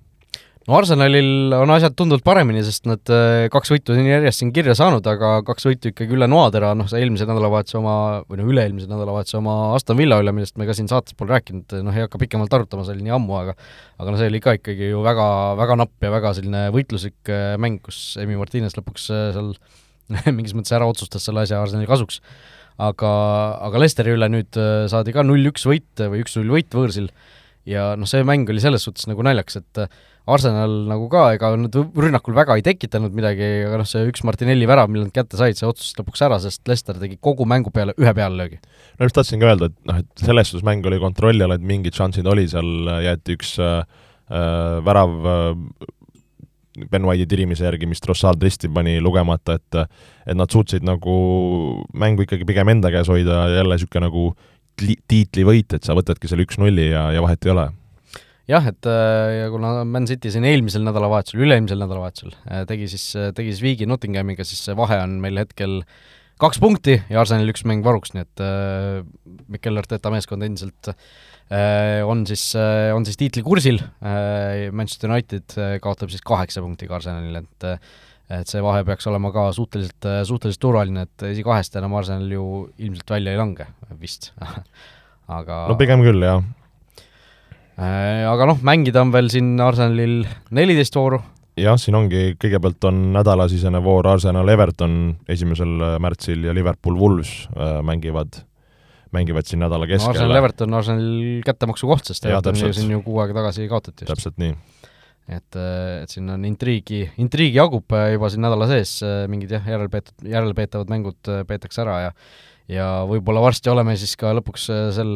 no 0.67 0.77
Arsenalil 0.77 1.53
on 1.57 1.71
asjad 1.75 1.95
tunduvalt 1.97 2.23
paremini, 2.25 2.61
sest 2.63 2.85
nad 2.87 3.11
äh, 3.11 3.47
kaks 3.51 3.73
võitu 3.73 3.95
on 3.95 4.07
järjest 4.07 4.39
siin 4.41 4.53
kirja 4.55 4.75
saanud, 4.77 5.05
aga 5.09 5.33
kaks 5.47 5.67
võitu 5.67 5.91
ikkagi 5.91 6.15
üle 6.15 6.29
noatera, 6.31 6.71
noh, 6.77 6.87
see 6.89 7.01
eelmise 7.03 7.27
nädalavahetuse 7.27 7.77
oma, 7.79 7.95
või 8.29 8.39
no 8.39 8.47
üle-eelmise 8.53 8.87
nädalavahetuse 8.91 9.37
oma 9.41 9.57
Aston 9.75 9.99
Villa 9.99 10.21
üle, 10.23 10.33
millest 10.35 10.55
me 10.59 10.67
ka 10.69 10.75
siin 10.77 10.87
saates 10.91 11.17
pole 11.19 11.35
rääkinud, 11.35 11.75
noh, 11.83 11.97
ei 11.97 12.05
hakka 12.05 12.21
pikemalt 12.21 12.55
arutama, 12.55 12.87
see 12.87 12.95
oli 12.95 13.07
nii 13.09 13.15
ammu, 13.17 13.37
aga 13.41 13.57
aga 13.99 14.15
no 14.15 14.21
see 14.21 14.31
oli 14.31 14.43
ka 14.43 14.55
ikkagi 14.59 14.93
ju 14.93 15.03
väga, 15.03 15.27
väga 15.59 15.79
napp 15.83 16.07
ja 16.07 16.15
väga 16.15 16.33
selline 16.39 16.65
võitluslik 16.75 17.33
äh, 17.33 17.53
mäng, 17.59 17.83
kus 17.83 18.01
Emi 18.23 18.39
Martines 18.39 18.79
lõpuks 18.79 19.11
seal 19.11 19.53
mingis 20.37 20.55
mõttes 20.55 20.75
ära 20.75 20.87
otsustas 20.87 21.27
selle 21.27 21.43
asja 21.43 21.59
Arsenali 21.63 21.89
kasuks. 21.89 22.21
aga, 22.79 23.13
aga 23.67 23.83
Lesteri 23.83 24.15
üle 24.15 24.31
nüüd 24.31 24.57
saadi 24.91 25.13
ka 25.13 25.27
null-üks 25.27 25.67
võit 25.67 26.07
või 26.07 26.23
üks-null 26.23 26.55
võit 26.55 26.71
võõrsil 26.75 27.11
ja 27.69 27.93
noh, 27.99 28.09
see 28.09 28.25
mäng 28.27 28.49
oli 28.51 28.61
selles 28.63 28.83
suhtes 28.85 29.07
nagu 29.09 29.23
naljakas, 29.25 29.61
et 29.61 29.83
Arsenal 30.33 30.73
nagu 30.87 31.09
ka, 31.11 31.23
ega 31.35 31.49
nad 31.59 31.75
rünnakul 31.75 32.35
väga 32.35 32.55
ei 32.59 32.63
tekitanud 32.63 33.15
midagi, 33.15 33.47
aga 33.67 33.81
noh, 33.81 33.87
see 33.87 34.05
üks 34.07 34.23
Martinelli 34.27 34.67
värav, 34.69 34.91
mille 34.91 35.09
nad 35.09 35.15
kätte 35.15 35.39
said, 35.39 35.59
see 35.59 35.67
otsustas 35.67 35.99
lõpuks 35.99 36.23
ära, 36.27 36.39
sest 36.43 36.63
Leicester 36.69 36.99
tegi 37.01 37.19
kogu 37.23 37.47
mängu 37.49 37.73
peale 37.75 37.95
ühe 37.99 38.13
pealelöögi. 38.15 38.61
no 38.99 39.09
just 39.09 39.17
tahtsin 39.19 39.43
ka 39.43 39.51
öelda, 39.51 39.71
et 39.71 39.89
noh, 39.89 39.99
et 40.03 40.23
selles 40.27 40.51
suhtes 40.51 40.67
mäng 40.67 40.85
oli 40.87 41.01
kontrolli 41.03 41.43
all, 41.43 41.55
et 41.55 41.67
mingid 41.73 41.95
šansid 41.99 42.27
oli, 42.29 42.47
seal 42.51 42.93
jäeti 43.03 43.37
üks 43.39 43.57
äh, 43.63 43.83
äh 44.31 44.79
värav 44.83 45.19
äh, 45.27 45.91
Ben 46.89 47.05
White'i 47.05 47.27
tirimise 47.29 47.67
järgi, 47.67 47.85
mis 47.85 48.01
Trossard 48.01 48.41
risti 48.41 48.69
pani 48.71 48.95
lugemata, 49.03 49.59
et 49.59 49.83
et 50.23 50.37
nad 50.37 50.49
suutsid 50.49 50.85
nagu 50.87 51.13
mängu 51.93 52.23
ikkagi 52.25 52.47
pigem 52.47 52.71
enda 52.73 52.89
käes 52.93 53.11
hoida, 53.11 53.43
jälle 53.51 53.75
niisugune 53.75 54.07
nagu 54.07 54.23
tiitlivõit, 54.79 55.75
et 55.75 55.85
sa 55.85 55.95
võtadki 55.97 56.29
selle 56.29 56.45
üks-nulli 56.47 56.89
ja, 56.91 57.07
ja 57.15 57.23
vahet 57.23 57.45
ei 57.45 57.53
ole. 57.53 57.69
Jah, 58.49 58.65
et 58.67 58.87
äh, 58.89 59.29
ja 59.37 59.51
kuna 59.53 59.85
Man 59.87 60.07
City 60.09 60.27
siin 60.33 60.43
eelmisel 60.47 60.83
nädalavahetusel, 60.83 61.45
üle-eelmisel 61.45 61.79
nädalavahetusel 61.79 62.33
äh, 62.43 62.65
tegi 62.67 62.89
siis, 62.91 63.05
äh, 63.15 63.29
tegi 63.35 63.53
siis 63.53 63.63
viigi 63.63 63.87
Nottinghamiga, 63.87 64.43
siis 64.47 64.65
see 64.67 64.75
vahe 64.75 64.97
on 64.99 65.15
meil 65.23 65.39
hetkel 65.39 65.79
kaks 66.43 66.59
punkti 66.59 66.97
ja 66.97 67.21
Arsenalil 67.21 67.53
üks 67.53 67.63
mäng 67.69 67.85
varuks, 67.85 68.11
nii 68.11 68.25
et 68.25 68.43
äh, 68.43 68.99
Mikel 69.53 69.79
Arteta 69.79 70.11
meeskond 70.11 70.43
endiselt 70.43 70.91
äh, 70.91 72.01
on 72.03 72.25
siis 72.27 72.49
äh,, 72.59 72.91
on 72.91 73.07
siis 73.07 73.21
tiitlikursil 73.21 73.79
äh,, 73.79 74.67
Manchester 74.75 75.13
United 75.13 75.55
kaotab 75.85 76.11
siis 76.11 76.25
kaheksa 76.27 76.65
punktiga 76.65 76.99
Arsenalile, 76.99 77.45
et 77.47 77.69
et 78.31 78.49
see 78.49 78.63
vahe 78.63 78.83
peaks 78.87 79.07
olema 79.11 79.31
ka 79.35 79.49
suhteliselt, 79.55 80.07
suhteliselt 80.29 80.61
turvaline, 80.63 81.05
et 81.07 81.25
esikahest 81.33 81.75
enam 81.79 81.95
Arsenal 81.99 82.31
ju 82.31 82.45
ilmselt 82.79 83.15
välja 83.17 83.33
ei 83.33 83.39
lange 83.39 83.67
vist 83.99 84.31
aga 85.39 85.65
no 85.69 85.77
pigem 85.79 86.03
küll, 86.05 86.23
jah. 86.23 86.43
Äh, 87.73 88.23
aga 88.29 88.47
noh, 88.49 88.59
mängida 88.65 89.01
on 89.01 89.13
veel 89.13 89.31
siin 89.33 89.55
Arsenalil 89.63 90.23
neliteist 90.53 90.95
vooru. 90.97 91.19
jah, 91.59 91.77
siin 91.79 91.97
ongi, 91.97 92.33
kõigepealt 92.41 92.89
on 92.89 93.03
nädalasisene 93.17 93.81
voor 93.83 94.09
Arsenal 94.15 94.49
Everton 94.49 94.97
esimesel 95.29 95.99
märtsil 96.01 96.47
ja 96.47 96.55
Liverpool 96.55 96.97
Wolves 96.99 97.35
äh, 97.53 97.79
mängivad 97.85 98.43
mängivad 99.13 99.45
siin 99.45 99.61
nädala 99.61 99.87
keskel 99.89 100.09
no,. 100.09 100.15
Arsenal 100.15 100.39
Everton, 100.41 100.73
Arsenali 100.73 101.35
kättemaksu 101.45 101.89
koht, 101.89 102.09
sest 102.09 102.25
Everton 102.25 102.57
ju 102.57 102.73
siin 102.73 102.95
ju 102.95 103.03
kuu 103.05 103.19
aega 103.21 103.37
tagasi 103.41 103.69
kaotati 103.69 104.05
just. 104.05 104.09
täpselt 104.13 104.41
nii. 104.41 104.55
Et, 105.27 105.57
et 105.57 106.11
siin 106.11 106.29
on 106.33 106.47
intriigi, 106.47 107.05
intriigi 107.21 107.59
jagub 107.59 107.93
juba 108.13 108.31
siin 108.31 108.43
nädala 108.43 108.69
sees, 108.71 108.97
mingid 109.31 109.53
jah, 109.55 109.69
järelpeetud, 109.75 110.25
järelpeetavad 110.27 110.91
mängud 110.91 111.31
peetakse 111.47 111.85
ära 111.85 111.99
ja 112.07 112.17
ja 112.71 112.85
võib-olla 113.03 113.41
varsti 113.43 113.67
oleme 113.67 113.91
siis 113.99 114.13
ka 114.15 114.29
lõpuks 114.37 114.69
sel, 114.95 115.09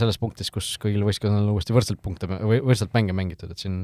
selles 0.00 0.16
punktis, 0.20 0.48
kus 0.52 0.70
kõigil 0.80 1.04
võistkondadel 1.04 1.44
on 1.44 1.52
uuesti 1.52 1.74
võrdselt 1.76 2.00
punkte 2.00 2.30
või 2.30 2.62
võrdselt 2.64 2.94
mänge 2.96 3.12
mängitud, 3.12 3.52
et 3.52 3.60
siin 3.60 3.82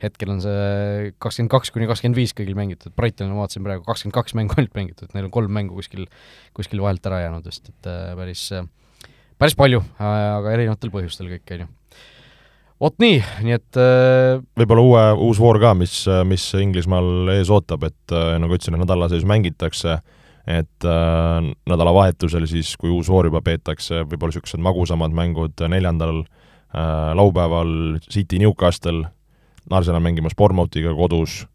hetkel 0.00 0.32
on 0.32 0.40
see 0.40 1.12
kakskümmend 1.20 1.52
kaks 1.52 1.74
kuni 1.74 1.88
kakskümmend 1.90 2.16
viis 2.16 2.32
kõigil 2.36 2.56
mängitud, 2.56 2.94
Brightonil 2.96 3.36
ma 3.36 3.44
vaatasin 3.44 3.66
praegu 3.66 3.84
kakskümmend 3.84 4.16
kaks 4.16 4.36
mängu 4.40 4.56
ainult 4.56 4.78
mängitud, 4.78 5.12
neil 5.12 5.28
on 5.28 5.34
kolm 5.36 5.52
mängu 5.52 5.76
kuskil, 5.76 6.08
kuskil 6.56 6.80
vahelt 6.80 7.12
ära 7.12 7.26
jäänud 7.26 7.52
vist, 7.52 7.68
et 7.68 7.92
päris 8.16 8.48
äh, 8.56 8.64
päris 9.40 9.56
palju, 9.56 9.82
aga 10.00 10.52
erinevatel 10.54 10.92
põhjustel 10.94 11.28
kõik, 11.34 11.52
on 11.56 11.66
ju. 11.66 11.72
Vot 12.82 12.96
nii, 13.00 13.20
nii 13.46 13.56
et 13.56 13.78
äh, 13.80 14.36
võib-olla 14.58 14.84
uue, 14.84 15.04
uus 15.28 15.40
voor 15.40 15.58
ka, 15.62 15.72
mis, 15.78 16.02
mis 16.28 16.44
Inglismaal 16.60 17.32
ees 17.36 17.50
ootab, 17.52 17.86
et 17.88 18.14
äh, 18.14 18.36
nagu 18.42 18.56
ütlesin, 18.56 18.76
nädala 18.80 19.08
sees 19.12 19.24
mängitakse, 19.28 19.98
et 20.46 20.86
äh, 20.86 21.50
nädalavahetusel 21.72 22.46
siis, 22.50 22.74
kui 22.80 22.92
uus 22.92 23.10
voor 23.12 23.30
juba 23.30 23.42
peetakse, 23.44 24.04
võib-olla 24.04 24.34
niisugused 24.34 24.62
magusamad 24.62 25.16
mängud 25.16 25.66
neljandal 25.72 26.24
laupäeval 27.16 27.70
City 28.12 28.36
Newcastle, 28.42 29.06
Arsenal 29.72 30.02
mängimas 30.04 30.34
Bournemouthiga 30.36 30.90
kodus 30.98 31.46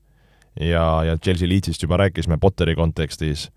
ja, 0.55 1.03
ja 1.05 1.17
Chelsea 1.22 1.45
Leedsist 1.47 1.84
juba 1.84 1.99
rääkisime 2.01 2.39
Potteri 2.41 2.74
kontekstis 2.76 3.49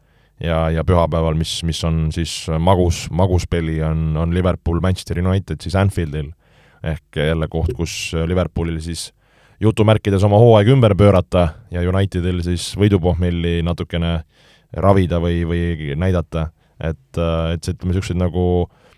ja, 0.42 0.66
ja 0.74 0.84
pühapäeval, 0.84 1.38
mis, 1.38 1.62
mis 1.64 1.80
on 1.86 2.10
siis 2.12 2.34
magus, 2.60 3.06
magus 3.10 3.46
peli, 3.48 3.78
on, 3.86 4.12
on 4.20 4.34
Liverpool, 4.34 4.82
Manchester 4.84 5.22
United 5.22 5.62
siis 5.64 5.78
Anfieldil. 5.78 6.34
Ehk 6.84 7.16
jälle 7.16 7.48
koht, 7.48 7.72
kus 7.76 8.12
Liverpoolil 8.28 8.80
siis 8.84 9.08
jutumärkides 9.62 10.24
oma 10.26 10.38
hooaeg 10.42 10.68
ümber 10.74 10.94
pöörata 10.98 11.48
ja 11.72 11.82
Unitedil 11.88 12.42
siis 12.44 12.72
võidupohmelli 12.78 13.60
natukene 13.64 14.18
ravida 14.76 15.20
või, 15.22 15.44
või 15.48 15.94
näidata, 15.96 16.48
et, 16.82 17.20
et 17.54 17.62
see, 17.62 17.76
ütleme, 17.76 17.92
niisugused 17.92 18.18
nagu 18.18 18.46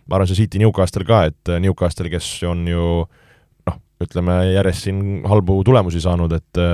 ma 0.06 0.16
arvan, 0.16 0.30
see 0.30 0.44
City 0.44 0.62
Newcastle 0.62 1.04
ka, 1.06 1.26
et 1.30 1.52
Newcastle, 1.62 2.10
kes 2.12 2.30
on 2.48 2.64
ju 2.70 2.86
noh, 3.68 3.76
ütleme 4.02 4.38
järjest 4.54 4.88
siin 4.88 5.02
halbu 5.28 5.60
tulemusi 5.66 6.02
saanud, 6.04 6.32
et 6.36 6.64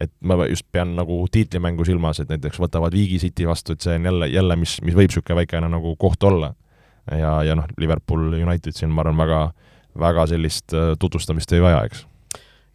et 0.00 0.08
ma 0.24 0.38
just 0.48 0.64
pean 0.72 0.94
nagu 0.96 1.18
tiitlimängu 1.28 1.84
silmas, 1.84 2.22
et 2.22 2.30
näiteks 2.32 2.56
võtavad 2.62 2.94
Viigi 2.96 3.18
City 3.20 3.44
vastu, 3.44 3.74
et 3.74 3.84
see 3.84 3.98
on 3.98 4.08
jälle, 4.08 4.28
jälle 4.32 4.56
mis, 4.56 4.78
mis 4.80 4.96
võib 4.96 5.10
niisugune 5.10 5.42
väikene 5.42 5.68
nagu 5.68 5.92
koht 6.00 6.24
olla. 6.24 6.54
ja, 7.10 7.42
ja 7.44 7.54
noh, 7.58 7.66
Liverpool 7.78 8.32
United 8.38 8.72
siin 8.72 8.90
ma 8.90 9.02
arvan, 9.04 9.18
väga, 9.20 9.40
väga 9.98 10.26
sellist 10.30 10.74
äh, 10.76 10.94
tutvustamist 10.98 11.52
ei 11.52 11.62
vaja, 11.62 11.84
eks. 11.88 12.06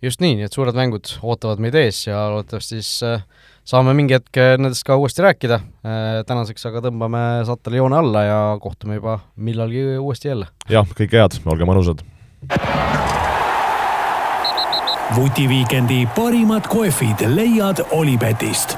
just 0.02 0.22
nii, 0.22 0.38
nii 0.40 0.48
et 0.48 0.54
suured 0.54 0.78
mängud 0.78 1.14
ootavad 1.22 1.62
meid 1.64 1.78
ees 1.80 2.04
ja 2.08 2.28
loodetavasti 2.34 2.78
siis 2.78 2.92
äh, 3.08 3.24
saame 3.68 3.96
mingi 3.98 4.18
hetk 4.18 4.42
nendest 4.62 4.86
ka 4.88 4.98
uuesti 5.00 5.26
rääkida, 5.26 5.62
äh, 5.86 6.10
tänaseks 6.30 6.70
aga 6.70 6.84
tõmbame 6.88 7.24
saatele 7.48 7.82
joone 7.82 8.00
alla 8.00 8.26
ja 8.28 8.42
kohtume 8.62 9.00
juba 9.02 9.20
millalgi 9.36 9.88
uuesti 9.98 10.34
jälle. 10.34 10.52
jah, 10.70 10.88
kõike 10.98 11.24
head, 11.24 11.42
olge 11.46 11.70
mõnusad! 11.70 12.06
vutiviikendi 15.16 16.04
parimad 16.16 16.68
kohvid 16.68 17.24
leiad 17.32 17.80
Olipetist 17.96 18.76